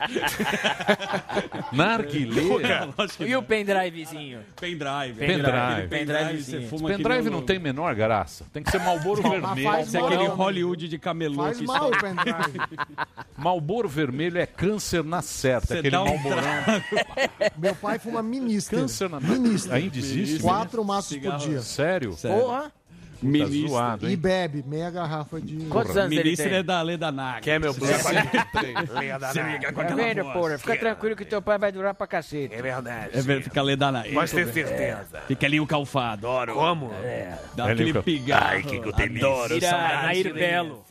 Narguilé? 1.73 2.43
É, 3.21 3.25
E 3.27 3.37
o 3.37 3.43
pendrivezinho? 3.43 4.41
Pendrive. 4.61 5.15
Pendrive. 5.19 5.89
Pendrive, 5.89 6.43
você 6.43 6.61
fuma 6.63 6.91
que 6.91 6.97
Pendrive 6.97 7.23
nem 7.23 7.31
não 7.33 7.39
o- 7.41 7.43
tem 7.43 7.59
menor 7.59 7.95
graça. 7.95 8.45
Tem 8.53 8.63
que 8.63 8.71
ser 8.71 8.81
Malboro 8.81 9.23
vermelho. 9.29 9.81
Isso 9.83 9.97
é 9.97 10.01
aquele 10.01 10.27
Hollywood 10.27 10.89
de 10.89 10.99
camelô. 10.99 11.43
Faz 11.45 11.61
mal 11.61 11.89
o 11.91 11.95
está- 11.95 12.09
pendrive. 12.09 12.61
Malboro 13.37 13.89
vermelho 13.89 14.39
é 14.39 14.47
câncer 14.47 15.03
na 15.05 15.23
certa. 15.23 15.75
Aquele 15.75 15.91
dá 15.91 16.05
malborão. 16.05 16.43
Meu 17.61 17.75
pai 17.75 17.99
fuma 17.99 18.23
minister. 18.23 18.79
Câncer 18.79 19.09
na 19.11 19.21
Minister. 19.21 19.73
Ainda 19.75 19.99
existe? 19.99 20.41
Quatro 20.41 20.85
maços 20.85 21.17
por 21.19 21.37
dia. 21.37 21.61
Sério? 21.61 22.17
Porra. 22.17 22.73
Ministro. 23.23 23.69
zoado, 23.69 24.09
E 24.09 24.17
bebe 24.17 24.65
meia 24.67 24.91
garrafa 24.91 25.39
de... 25.39 25.67
Quantos 25.67 25.95
anos 25.95 26.11
ele 26.11 26.23
Ministro 26.23 26.49
tem? 26.49 26.57
é 26.59 26.63
da 26.63 26.81
Leda 26.81 27.13
Nag. 27.13 27.43
Quer 27.43 27.61
meu 27.61 27.75
Você- 27.75 27.93
Tá 29.23 29.95
vendo, 29.95 30.25
porra? 30.33 30.57
Fica 30.59 30.77
tranquilo 30.77 31.15
que 31.15 31.27
teu 31.27 31.43
pai 31.43 31.59
vai 31.59 31.71
durar 31.71 31.93
pra 31.93 32.07
cacete. 32.07 32.55
É 32.55 32.63
verdade. 32.63 33.11
É 33.13 33.21
verdade, 33.21 33.45
fica 33.45 33.61
Leda 33.63 33.93
Nag. 33.93 34.11
Pode 34.15 34.33
ter 34.33 34.51
certeza. 34.53 35.21
Fica 35.29 35.47
ali 35.47 35.61
o 35.61 35.67
calfado. 35.67 36.27
Adoro. 36.27 36.55
Como? 36.55 36.91
Dá 37.55 37.69
É 37.69 37.73
aquele 37.73 37.93
pigarro. 38.03 38.47
Ai, 38.47 38.63
que 38.63 38.93
delícia. 38.93 39.27
Adoro. 39.29 40.03
Nair 40.03 40.33
Belo. 40.35 40.85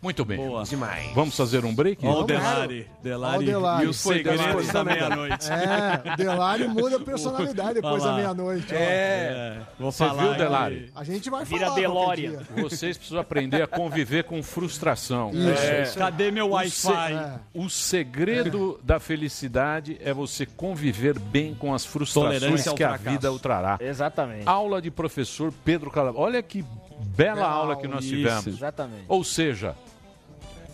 Muito 0.00 0.24
bem. 0.24 0.38
Demais. 0.68 1.12
Vamos 1.14 1.36
fazer 1.36 1.64
um 1.64 1.74
break? 1.74 2.06
Ó 2.06 2.20
o 2.20 2.24
Delari. 2.24 2.88
Delari, 3.02 3.42
o 3.42 3.46
Delari. 3.46 3.84
e 3.84 3.88
os 3.88 3.96
segredos 3.96 4.68
da 4.68 4.84
meia-noite. 4.84 5.50
É, 5.50 6.12
o 6.12 6.16
Delari 6.16 6.68
muda 6.68 6.96
a 6.96 7.00
personalidade 7.00 7.74
depois 7.74 8.02
Olha 8.02 8.10
da 8.12 8.16
meia-noite. 8.16 8.66
ó. 8.72 8.76
É. 8.78 9.60
Vou 9.78 9.90
Você 9.90 10.06
falar 10.06 10.22
viu. 10.22 10.34
Delari? 10.34 10.92
A 10.94 11.02
gente 11.04 11.28
vai 11.28 11.44
Vira 11.44 11.66
falar. 11.66 11.74
Delória. 11.80 12.30
dia. 12.30 12.62
Vocês 12.62 12.96
precisam 12.96 13.20
aprender 13.20 13.60
a 13.62 13.66
conviver 13.66 14.24
com 14.24 14.42
frustração. 14.42 15.30
Isso, 15.32 15.62
É. 15.62 15.82
isso. 15.82 15.98
Cadê 15.98 16.30
meu 16.30 16.46
O 16.46 16.50
Wi-Fi? 16.50 16.70
se- 16.72 17.40
O 17.54 17.68
segredo 17.68 18.78
da 18.82 19.00
felicidade 19.00 19.98
é 20.02 20.12
você 20.14 20.46
conviver 20.46 21.18
bem 21.18 21.54
com 21.54 21.74
as 21.74 21.84
frustrações 21.84 22.68
que 22.72 22.84
a 22.84 22.96
vida 22.96 23.32
o 23.32 23.38
trará. 23.38 23.78
Exatamente. 23.80 24.42
Aula 24.46 24.80
de 24.80 24.90
professor 24.90 25.52
Pedro 25.64 25.90
Calabro. 25.90 26.20
Olha 26.20 26.42
que 26.42 26.64
bela 27.16 27.34
Bela 27.36 27.48
aula 27.48 27.76
que 27.76 27.86
nós 27.88 28.04
Isso. 28.04 28.14
tivemos. 28.14 28.46
Exatamente. 28.46 29.04
Ou 29.08 29.22
seja, 29.24 29.74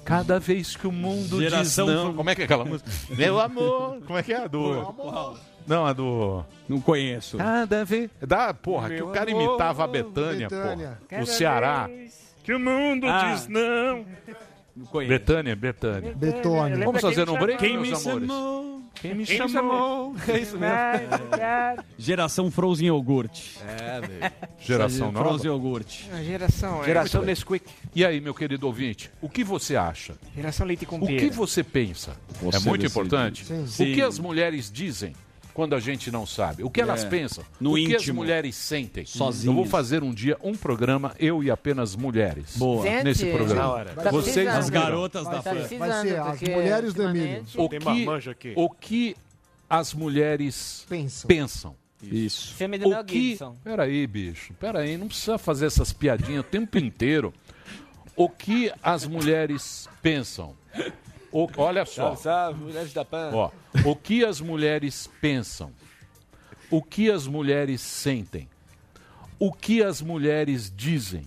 cada 0.04 0.38
vez 0.38 0.76
que 0.76 0.86
o 0.86 0.92
mundo 0.92 1.40
Geração 1.40 1.86
diz 1.86 1.94
não... 1.94 2.14
Como 2.14 2.30
é 2.30 2.34
que 2.34 2.42
é 2.42 2.44
aquela 2.44 2.64
música? 2.64 2.90
Meu 3.16 3.40
amor! 3.40 4.00
Como 4.06 4.18
é 4.18 4.22
que 4.22 4.32
é 4.32 4.44
a 4.44 4.46
do... 4.46 4.94
Não, 5.66 5.86
a 5.86 5.92
do... 5.94 6.44
Não 6.68 6.80
conheço. 6.80 7.38
Cada 7.38 7.84
vez... 7.84 8.10
Da, 8.20 8.52
porra, 8.52 8.88
que 8.88 8.96
Meu 8.96 9.08
o 9.08 9.12
cara 9.12 9.30
amor, 9.30 9.42
imitava 9.48 9.84
a 9.84 9.86
Betânia, 9.86 10.48
Betânia. 10.48 10.98
porra. 11.08 11.20
No 11.20 11.26
Ceará. 11.26 11.88
Que 12.42 12.52
o 12.52 12.60
mundo 12.60 13.06
Ah. 13.06 13.32
diz 13.32 13.48
não. 13.48 14.04
Não 14.76 14.86
conheço. 14.86 15.08
Betânia, 15.10 15.56
Betânia. 15.56 16.14
Betônia. 16.14 16.84
Vamos 16.84 17.00
fazer 17.00 17.28
um 17.30 17.38
break, 17.38 17.58
Quem 17.58 17.78
me 17.78 17.88
meus 17.88 18.06
amores? 18.06 18.28
chamou? 18.28 18.73
Quem 18.94 19.14
me 19.14 19.26
chamou? 19.26 20.14
É 20.28 20.38
isso 20.38 20.58
mesmo. 20.58 21.84
Geração 21.98 22.50
Frozen 22.50 22.88
Yogurt. 22.88 23.38
É, 23.66 24.00
velho. 24.00 24.32
Geração 24.60 25.12
nova. 25.12 25.28
Frozen 25.28 25.50
Yogurt. 25.50 26.04
A 26.12 26.22
geração, 26.22 26.82
é. 26.82 26.86
Geração. 26.86 27.22
Nesquik. 27.22 27.64
E 27.94 28.04
aí, 28.04 28.20
meu 28.20 28.34
querido 28.34 28.66
ouvinte, 28.66 29.10
o 29.20 29.28
que 29.28 29.44
você 29.44 29.76
acha? 29.76 30.14
Geração 30.34 30.66
leite 30.66 30.86
com 30.86 30.96
O 30.96 31.06
que 31.06 31.30
você 31.30 31.62
pensa? 31.62 32.16
Você 32.40 32.56
é 32.56 32.60
muito 32.60 32.82
decide. 32.82 32.86
importante. 32.86 33.44
Sim. 33.66 33.92
O 33.92 33.94
que 33.94 34.02
as 34.02 34.18
mulheres 34.18 34.70
dizem 34.70 35.14
quando 35.54 35.74
a 35.74 35.80
gente 35.80 36.10
não 36.10 36.26
sabe? 36.26 36.62
O 36.64 36.68
que 36.68 36.80
elas 36.82 37.04
É. 37.04 37.08
pensam? 37.08 37.44
No 37.60 37.72
o 37.72 37.74
que 37.76 37.94
as 37.94 38.02
íntimo. 38.02 38.16
mulheres 38.16 38.54
sentem? 38.56 39.06
Sozinhas. 39.06 39.46
Eu 39.46 39.54
vou 39.54 39.64
fazer 39.64 40.02
um 40.02 40.12
dia 40.12 40.36
um 40.42 40.54
programa, 40.54 41.14
eu 41.18 41.42
e 41.42 41.50
apenas 41.50 41.94
mulheres. 41.96 42.56
Boa. 42.56 42.82
Gente, 42.82 43.04
Nesse 43.04 43.26
programa. 43.32 43.68
hora. 43.70 43.90
Tá 43.94 44.10
Vocês. 44.10 44.48
As 44.48 44.68
garotas 44.68 45.24
da 45.24 45.30
Tá 45.36 45.42
fã. 45.42 45.50
precisando, 45.54 45.78
Vai 45.78 46.02
ser 46.02 46.18
as 46.20 46.26
porque 46.38 46.50
mulheres 46.50 46.92
do 46.92 47.02
Emílio. 47.04 47.44
O 47.56 47.68
que, 47.68 48.52
o 48.56 48.68
que 48.68 49.16
as 49.70 49.94
mulheres 49.94 50.84
Pensa. 50.88 51.26
pensam? 51.26 51.76
Isso. 52.02 52.52
Filme 52.54 52.76
do 52.76 52.90
O 52.90 53.04
que... 53.04 53.30
Gibson. 53.30 53.56
Peraí, 53.64 54.06
bicho. 54.06 54.52
Peraí, 54.60 54.98
não 54.98 55.06
precisa 55.08 55.38
fazer 55.38 55.66
essas 55.66 55.90
piadinhas 55.92 56.40
o 56.40 56.42
tempo 56.42 56.76
inteiro. 56.76 57.32
O 58.16 58.28
que 58.28 58.70
as 58.82 59.06
mulheres 59.06 59.88
pensam? 60.02 60.54
O- 61.34 61.48
Olha 61.56 61.84
só. 61.84 62.14
Salve, 62.14 62.22
salve, 62.22 62.64
mulheres 62.64 62.92
da 62.92 63.04
PAN. 63.04 63.30
Ó, 63.34 63.50
o 63.84 63.96
que 63.96 64.24
as 64.24 64.40
mulheres 64.40 65.10
pensam? 65.20 65.72
O 66.70 66.80
que 66.80 67.10
as 67.10 67.26
mulheres 67.26 67.80
sentem? 67.80 68.48
O 69.38 69.52
que 69.52 69.82
as 69.82 70.00
mulheres 70.00 70.72
dizem? 70.74 71.26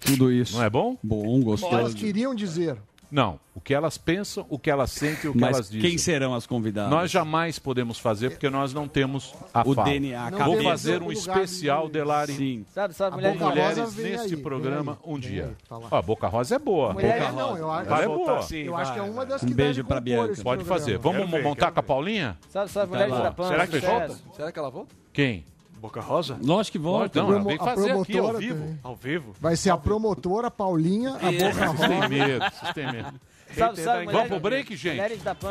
Tudo 0.00 0.32
isso. 0.32 0.56
Não 0.56 0.64
é 0.64 0.70
bom? 0.70 0.96
Bom, 1.02 1.22
Elas 1.24 1.44
gostoso. 1.44 1.96
queriam 1.96 2.34
dizer. 2.34 2.76
Não. 3.10 3.38
O 3.54 3.60
que 3.60 3.72
elas 3.72 3.96
pensam, 3.96 4.44
o 4.50 4.58
que 4.58 4.70
elas 4.70 4.90
sentem 4.90 5.26
e 5.26 5.28
o 5.28 5.32
que 5.32 5.38
Mas 5.38 5.54
elas 5.54 5.70
dizem. 5.70 5.88
quem 5.90 5.96
serão 5.98 6.34
as 6.34 6.46
convidadas? 6.46 6.90
Nós 6.90 7.10
jamais 7.10 7.58
podemos 7.58 7.98
fazer 7.98 8.30
porque 8.30 8.50
nós 8.50 8.74
não 8.74 8.86
temos 8.88 9.32
a 9.54 9.62
O 9.66 9.74
fala. 9.74 9.88
DNA, 9.88 10.26
a 10.26 10.30
Não 10.30 10.38
Vou 10.44 10.62
fazer 10.62 11.02
um 11.02 11.10
especial, 11.12 11.86
de- 11.86 11.92
Delari, 11.92 12.32
Sim. 12.34 12.66
Sabe, 12.74 12.92
sabe, 12.94 13.14
A 13.14 13.16
mulheres 13.16 13.38
Boca 13.38 13.50
mulheres 13.50 13.78
Rosa 13.78 14.02
neste 14.02 14.34
aí, 14.34 14.40
programa 14.42 14.92
aí, 14.92 14.98
um 15.14 15.18
dia. 15.18 15.54
aí, 15.70 15.76
tá 15.90 16.02
Boca 16.02 16.26
Rosa 16.26 16.56
é 16.56 16.58
boa. 16.58 16.92
Mulheres 16.92 17.22
É, 17.24 17.32
não. 17.32 17.36
não, 17.50 17.56
eu 17.56 17.70
acho, 17.70 17.88
Ela 17.90 18.02
é 18.02 18.06
boa. 18.06 18.42
sim. 18.42 18.56
eu 18.64 18.72
vai, 18.72 18.82
acho 18.82 18.92
que 18.92 18.98
é 18.98 19.02
uma 19.02 19.24
das 19.26 19.42
Um 19.42 19.46
que 19.46 19.54
beijo 19.54 19.82
compor 19.82 20.00
Bianca. 20.00 20.26
Pode 20.26 20.34
programa. 20.42 20.64
fazer. 20.64 20.98
Vamos 20.98 21.18
Quero 21.18 21.30
ver, 21.30 21.42
montar 21.44 21.60
quero 21.60 21.72
com 21.72 21.80
a 21.80 21.82
Paulinha? 21.82 22.38
Sabe, 22.50 22.70
sabe, 22.70 22.90
mulheres 22.90 23.14
lá. 23.14 23.22
da 23.22 23.32
PAN. 23.32 23.48
Será 23.48 23.66
que 23.66 23.78
volta? 23.78 24.14
Será 24.34 24.52
que 24.52 24.58
ela 24.58 24.70
volta? 24.70 24.94
Quem? 25.12 25.44
Boca 25.86 26.00
Rosa? 26.00 26.38
Lógico 26.42 26.72
que 26.72 26.78
volta. 26.78 27.22
Não, 27.22 27.44
vem 27.44 27.56
fazer 27.58 27.92
aqui 27.92 28.18
ao 28.18 28.34
vivo. 28.34 28.58
também. 28.60 28.80
Ao 28.82 28.96
vivo? 28.96 29.32
Vai 29.40 29.56
ser 29.56 29.70
a 29.70 29.76
promotora, 29.76 30.50
Paulinha, 30.50 31.10
a 31.10 31.30
Boca 31.30 31.30
Vocês 31.30 31.56
têm 31.56 31.66
Rosa. 31.66 32.08
medo, 32.08 32.44
vocês 32.44 32.74
têm 32.74 32.92
medo. 32.92 33.20
Sabe, 33.56 33.80
sabe, 33.80 33.98
Vamos 33.98 34.06
mulheres- 34.12 34.28
pro 34.28 34.40
break, 34.40 34.76
gente? 34.76 35.00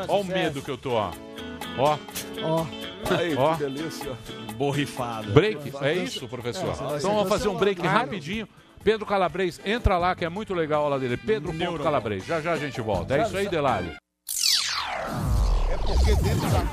Olha 0.10 0.20
o 0.22 0.24
medo 0.26 0.62
que 0.62 0.70
eu 0.70 0.78
tô, 0.78 0.92
ó. 0.92 1.12
Ó, 1.78 1.98
Ó, 2.44 2.66
Aí, 3.18 3.36
Ó. 3.36 3.54
que 3.56 3.64
delícia. 3.64 4.12
Borrifado. 4.58 5.32
break. 5.32 5.72
É 5.82 5.94
isso, 5.94 6.28
professor? 6.28 6.70
É, 6.70 6.98
então 6.98 7.16
vamos 7.16 7.30
fazer 7.30 7.48
um 7.48 7.56
break 7.56 7.82
rapidinho. 7.82 8.48
Pedro 8.84 9.06
Calabres, 9.06 9.60
entra 9.66 9.98
lá 9.98 10.14
que 10.16 10.24
é 10.26 10.30
muito 10.30 10.54
legal 10.54 10.82
a 10.82 10.84
aula 10.86 11.00
dele. 11.00 11.18
Pedro 11.18 11.52
ponto 11.54 11.82
Calabres. 11.84 12.26
Já 12.26 12.42
já 12.42 12.52
a 12.54 12.58
gente 12.58 12.80
volta. 12.82 13.16
É 13.18 13.24
isso 13.24 13.36
aí, 13.38 13.48
Delário. 13.48 13.96
É 15.70 15.78
porque 15.78 16.16
dentro 16.16 16.50
da. 16.50 16.66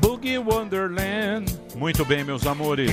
Boogie 0.00 0.38
Wonderland. 0.38 1.46
Muito 1.76 2.04
bem, 2.04 2.24
meus 2.24 2.46
amores. 2.46 2.92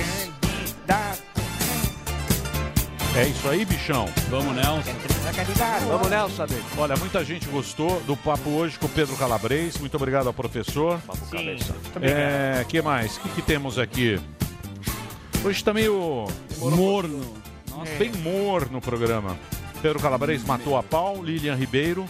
É 3.16 3.26
isso 3.26 3.48
aí, 3.48 3.64
bichão. 3.64 4.08
Vamos, 4.30 4.54
Nelson. 4.54 4.92
Vamos 5.88 6.08
David. 6.46 6.64
Olha, 6.76 6.96
muita 6.96 7.24
gente 7.24 7.48
gostou 7.48 8.00
do 8.02 8.16
papo 8.16 8.50
hoje 8.50 8.78
com 8.78 8.86
o 8.86 8.88
Pedro 8.88 9.16
Calabres. 9.16 9.76
Muito 9.78 9.96
obrigado 9.96 10.28
ao 10.28 10.32
professor. 10.32 11.00
Sim. 11.30 11.56
É, 12.00 12.64
que 12.68 12.80
mais? 12.80 13.16
O 13.16 13.20
que, 13.20 13.28
que 13.30 13.42
temos 13.42 13.78
aqui? 13.78 14.20
Hoje 15.44 15.62
tá 15.64 15.72
meio 15.74 16.26
Morno. 16.58 17.34
bem 17.98 18.12
morno 18.12 18.78
o 18.78 18.80
programa. 18.80 19.36
Pedro 19.82 20.00
Calabres 20.00 20.44
matou 20.44 20.76
a 20.76 20.82
pau, 20.82 21.22
Lilian 21.22 21.54
Ribeiro. 21.54 22.06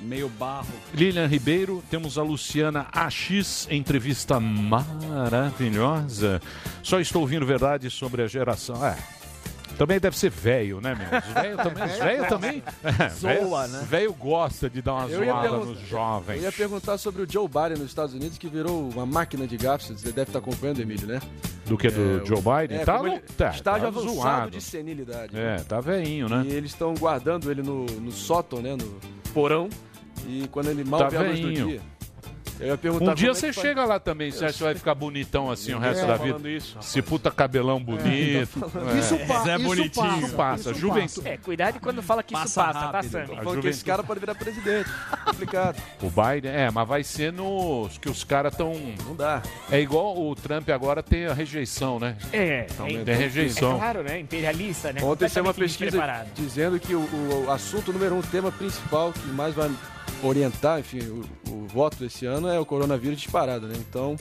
Meio 0.00 0.28
barro. 0.28 0.66
Lilian 0.94 1.26
Ribeiro, 1.26 1.82
temos 1.90 2.16
a 2.18 2.22
Luciana 2.22 2.86
AX, 2.92 3.66
entrevista 3.70 4.38
maravilhosa. 4.40 6.40
Só 6.82 7.00
estou 7.00 7.22
ouvindo 7.22 7.44
verdade 7.46 7.90
sobre 7.90 8.22
a 8.22 8.26
geração. 8.26 8.84
É. 8.86 8.96
Também 9.78 10.00
deve 10.00 10.16
ser 10.16 10.30
velho, 10.30 10.80
né, 10.80 10.94
meu? 10.94 11.18
Os 11.18 11.26
velhos 11.34 11.62
também. 11.62 11.84
Os 11.84 11.98
velho 11.98 12.28
também. 12.28 12.62
É, 12.82 13.08
Zoa, 13.10 13.66
velho- 13.66 13.78
né? 13.78 13.86
Velho 13.90 14.12
gosta 14.14 14.70
de 14.70 14.80
dar 14.80 14.94
uma 14.94 15.06
Eu 15.08 15.22
zoada 15.24 15.50
nos 15.50 15.78
jovens. 15.86 16.36
eu 16.38 16.44
ia 16.44 16.52
perguntar 16.52 16.96
sobre 16.96 17.22
o 17.22 17.30
Joe 17.30 17.46
Biden 17.46 17.76
nos 17.82 17.88
Estados 17.88 18.14
Unidos, 18.14 18.38
que 18.38 18.48
virou 18.48 18.88
uma 18.88 19.04
máquina 19.04 19.46
de 19.46 19.56
gafes. 19.58 19.88
Você 19.88 20.12
deve 20.12 20.30
estar 20.30 20.38
acompanhando, 20.38 20.80
Emílio, 20.80 21.06
né? 21.06 21.20
Do 21.66 21.76
que? 21.76 21.90
Do 21.90 22.22
É, 22.22 22.24
Joe 22.24 22.40
Biden? 22.40 22.78
É, 22.78 22.84
tá, 22.86 23.00
ele- 23.04 23.18
tá, 23.36 23.50
estágio 23.50 23.82
tá 23.82 23.88
avançado 23.88 24.14
zoado. 24.14 24.50
de 24.52 24.62
senilidade. 24.62 25.36
É, 25.38 25.56
tá 25.58 25.78
veinho, 25.80 26.26
né? 26.28 26.42
E 26.46 26.52
eles 26.54 26.70
estão 26.70 26.94
guardando 26.94 27.50
ele 27.50 27.62
no, 27.62 27.84
no 27.84 28.12
sótão, 28.12 28.62
né? 28.62 28.76
No 28.76 28.98
porão. 29.34 29.68
E 30.26 30.48
quando 30.50 30.68
ele 30.70 30.84
mal 30.84 31.00
Tá 31.00 31.08
vê 31.08 31.16
a 31.18 31.22
luz 31.22 31.40
do 31.40 31.52
dia. 31.52 31.80
Eu 32.58 32.68
ia 32.68 32.78
perguntar 32.78 33.12
Um 33.12 33.14
dia 33.14 33.28
é 33.32 33.34
você 33.34 33.48
que 33.48 33.52
faz- 33.52 33.66
chega 33.66 33.84
lá 33.84 34.00
também, 34.00 34.30
você 34.30 34.46
acha 34.46 34.56
que 34.56 34.62
vai 34.64 34.74
ficar 34.74 34.94
bonitão 34.94 35.50
assim 35.50 35.74
o 35.74 35.78
resto 35.78 36.04
É, 36.04 36.06
da 36.06 36.16
vida? 36.16 36.48
isso, 36.48 36.78
Se 36.80 37.02
puta 37.02 37.30
cabelão 37.30 37.78
bonito. 37.78 38.06
é. 38.06 38.98
Isso, 38.98 39.18
pa 39.28 39.40
Zé 39.44 39.56
isso 39.56 39.64
Bonitinho. 39.66 40.06
passa. 40.06 40.18
Isso 40.26 40.34
passa, 40.36 40.72
juventude. 40.74 41.28
É, 41.28 41.36
cuidado 41.36 41.78
quando 41.80 42.00
fala 42.02 42.22
que 42.22 42.32
isso 42.32 42.42
Passa 42.44 42.64
passa, 42.64 42.78
tá, 42.86 42.90
rápido. 42.92 43.10
Sammy? 43.10 43.34
A 43.38 43.42
Falando 43.42 43.60
que 43.60 43.68
esse 43.68 43.84
cara 43.84 44.02
pode 44.02 44.20
virar 44.20 44.34
presidente. 44.36 44.88
Complicado. 45.26 45.82
O 46.00 46.06
Biden, 46.08 46.50
é, 46.50 46.70
mas 46.70 46.88
vai 46.88 47.04
ser 47.04 47.30
nos 47.30 47.98
que 47.98 48.08
os 48.08 48.24
caras 48.24 48.52
estão. 48.52 48.72
Não 49.04 49.14
dá. 49.14 49.42
É 49.70 49.78
igual 49.78 50.16
o 50.18 50.34
Trump 50.34 50.66
agora 50.70 51.02
tem 51.02 51.26
a 51.26 51.34
rejeição, 51.34 52.00
né? 52.00 52.16
É, 52.32 52.62
Tem 52.62 53.02
é, 53.06 53.14
rejeição. 53.14 53.74
é 53.74 53.78
claro, 53.78 54.02
né? 54.02 54.18
Imperialista, 54.18 54.94
né? 54.94 55.02
Ontem 55.02 55.28
saiu 55.28 55.44
uma 55.44 55.52
pesquisa 55.52 56.24
dizendo 56.34 56.80
que 56.80 56.94
o, 56.94 57.44
o 57.46 57.50
assunto 57.50 57.92
número 57.92 58.14
um, 58.14 58.20
o 58.20 58.22
tema 58.22 58.50
principal 58.50 59.12
que 59.12 59.26
mais 59.28 59.54
vai 59.54 59.70
orientar, 60.22 60.80
enfim, 60.80 61.00
o, 61.00 61.24
o 61.50 61.66
voto 61.66 61.96
desse 61.98 62.26
ano 62.26 62.48
é 62.48 62.58
o 62.58 62.64
coronavírus 62.66 63.20
disparado, 63.20 63.66
né? 63.66 63.74
Então, 63.78 64.16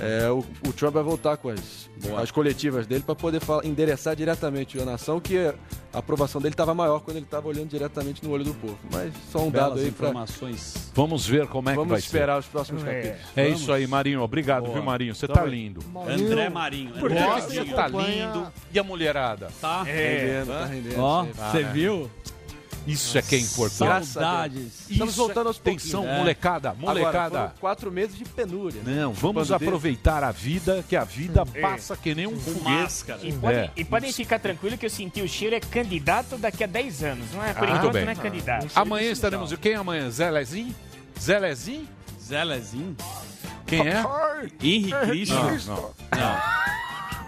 é, 0.00 0.28
o, 0.28 0.44
o 0.68 0.72
Trump 0.72 0.94
vai 0.94 1.02
voltar 1.02 1.36
com 1.36 1.48
as, 1.48 1.88
as 2.20 2.30
coletivas 2.30 2.86
dele 2.86 3.02
para 3.04 3.14
poder 3.14 3.40
falar, 3.40 3.64
endereçar 3.64 4.16
diretamente 4.16 4.80
a 4.80 4.84
nação, 4.84 5.20
que 5.20 5.38
a 5.38 5.54
aprovação 5.98 6.40
dele 6.40 6.52
estava 6.54 6.74
maior 6.74 6.98
quando 7.00 7.16
ele 7.18 7.26
estava 7.26 7.46
olhando 7.46 7.68
diretamente 7.68 8.24
no 8.24 8.30
olho 8.32 8.44
do 8.44 8.54
povo. 8.54 8.76
Mas 8.92 9.12
só 9.30 9.38
um 9.38 9.50
dado 9.50 9.74
Belas 9.74 9.84
aí 9.84 9.92
para 9.92 10.08
informações. 10.08 10.90
Vamos 10.94 11.26
ver 11.26 11.46
como 11.46 11.68
é 11.68 11.72
que 11.72 11.76
vamos 11.76 11.90
vai 11.90 12.00
esperar 12.00 12.38
os 12.38 12.46
próximos 12.46 12.82
É. 12.84 12.86
capítulos. 12.86 13.20
É 13.36 13.44
Vamos. 13.44 13.60
isso 13.60 13.72
aí, 13.72 13.86
Marinho. 13.86 14.20
Obrigado, 14.20 14.62
Boa. 14.64 14.74
viu, 14.74 14.82
Marinho? 14.82 15.14
Você 15.14 15.28
tá 15.28 15.44
lindo. 15.44 15.80
André 16.08 16.48
Marinho. 16.50 16.92
Por 16.94 17.10
André 17.12 17.22
que 17.24 17.30
Gosto 17.30 17.54
você 17.54 17.64
tá 17.66 17.86
lindo? 17.86 18.52
E 18.72 18.78
a 18.78 18.82
mulherada? 18.82 19.46
Tá? 19.60 19.78
Tá 19.78 19.82
rendendo, 19.84 20.48
tá 20.48 20.64
rendendo. 20.66 21.00
Ó, 21.00 21.24
você 21.24 21.62
né? 21.62 21.70
viu? 21.72 22.10
Isso 22.86 23.16
é 23.16 23.22
que 23.22 23.34
é 23.34 23.38
importante. 23.38 24.06
Saudades. 24.06 24.90
Estamos 24.90 25.14
Isso 25.14 25.22
é- 25.22 25.26
voltando 25.26 25.46
aos 25.48 25.56
Atenção, 25.58 26.00
pouquinhos. 26.02 26.18
molecada, 26.18 26.70
Agora, 26.70 26.86
molecada. 27.00 27.38
foram 27.38 27.52
quatro 27.60 27.90
meses 27.92 28.16
de 28.16 28.24
penúria. 28.24 28.82
né? 28.82 29.00
Não, 29.02 29.12
vamos 29.12 29.50
aproveitar 29.50 30.22
a 30.22 30.30
vida, 30.30 30.84
que 30.88 30.94
a 30.96 31.04
vida 31.04 31.44
É. 31.54 31.60
passa 31.60 31.96
que 31.96 32.14
nem 32.14 32.26
um 32.26 32.38
foguete. 32.38 33.04
E 33.26 33.32
podem, 33.32 33.58
É. 33.58 33.70
e 33.76 33.84
podem 33.84 34.12
ficar 34.12 34.38
tranquilos 34.38 34.78
que 34.78 34.86
eu 34.86 34.90
senti 34.90 35.22
o 35.22 35.28
cheiro 35.28 35.54
é 35.56 35.60
candidato 35.60 36.36
daqui 36.36 36.62
a 36.64 36.66
10 36.66 37.02
anos. 37.02 37.30
Não 37.32 37.44
é, 37.44 37.54
por 37.54 37.68
Ah, 37.68 37.76
enquanto 37.76 37.94
não 37.94 38.10
é 38.10 38.14
candidato. 38.14 38.66
Amanhã 38.74 39.10
estaremos. 39.10 39.52
Quem 39.56 39.74
amanhã? 39.74 40.10
Zé 40.10 40.30
Lezinho? 40.30 40.74
Zelezinho? 41.20 41.88
Zelezinho? 42.22 42.96
Quem 43.66 43.80
é? 43.88 44.02
Henri 44.62 44.90
Cristo? 45.06 45.34
Não, 45.34 45.76
não. 45.76 45.94
não. 46.12 46.74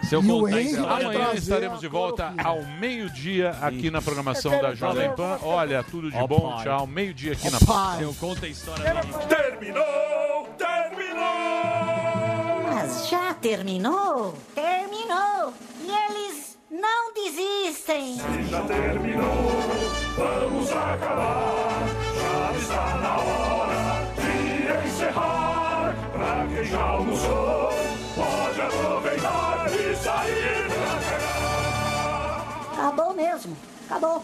Se 0.07 0.15
eu 0.15 0.23
E 0.23 0.31
o 0.31 0.39
contar 0.39 0.49
vai 0.51 1.03
amanhã 1.03 1.33
estaremos 1.33 1.81
de 1.81 1.87
volta. 1.89 2.33
Ao 2.41 2.63
meio-dia 2.79 3.51
aqui 3.61 3.91
na 3.91 4.01
programação 4.01 4.51
da 4.61 4.73
Jovem. 4.73 5.13
Pan. 5.15 5.37
Olha, 5.41 5.83
tudo 5.83 6.09
de 6.09 6.27
bom. 6.27 6.53
pai. 6.53 6.63
Tchau. 6.63 6.87
Meio-dia 6.87 7.33
aqui 7.33 7.49
na 7.49 7.59
pai. 7.59 8.03
Eu 8.03 8.13
conto 8.13 8.45
a 8.45 8.47
história. 8.47 8.83
Terminou! 9.27 10.47
Terminou! 10.57 11.23
Mas 12.73 13.09
já 13.09 13.33
terminou? 13.33 14.33
Terminou! 14.55 15.53
E 15.81 15.89
eles 15.89 16.57
não 16.71 17.13
desistem! 17.13 18.15
Já 18.49 18.61
terminou, 18.61 19.25
vamos 20.15 20.71
acabar. 20.71 21.83
Já 22.15 22.57
está 22.57 22.97
na 22.97 23.17
hora 23.17 24.07
de 24.15 24.87
encerrar. 24.87 25.95
Pra 26.13 26.47
quem 26.47 26.63
já 26.63 26.81
almoçou, 26.81 27.69
pode 28.15 28.61
aproveitar 28.61 29.66
Acabou 32.73 33.13
mesmo! 33.13 33.57
Acabou! 33.85 34.23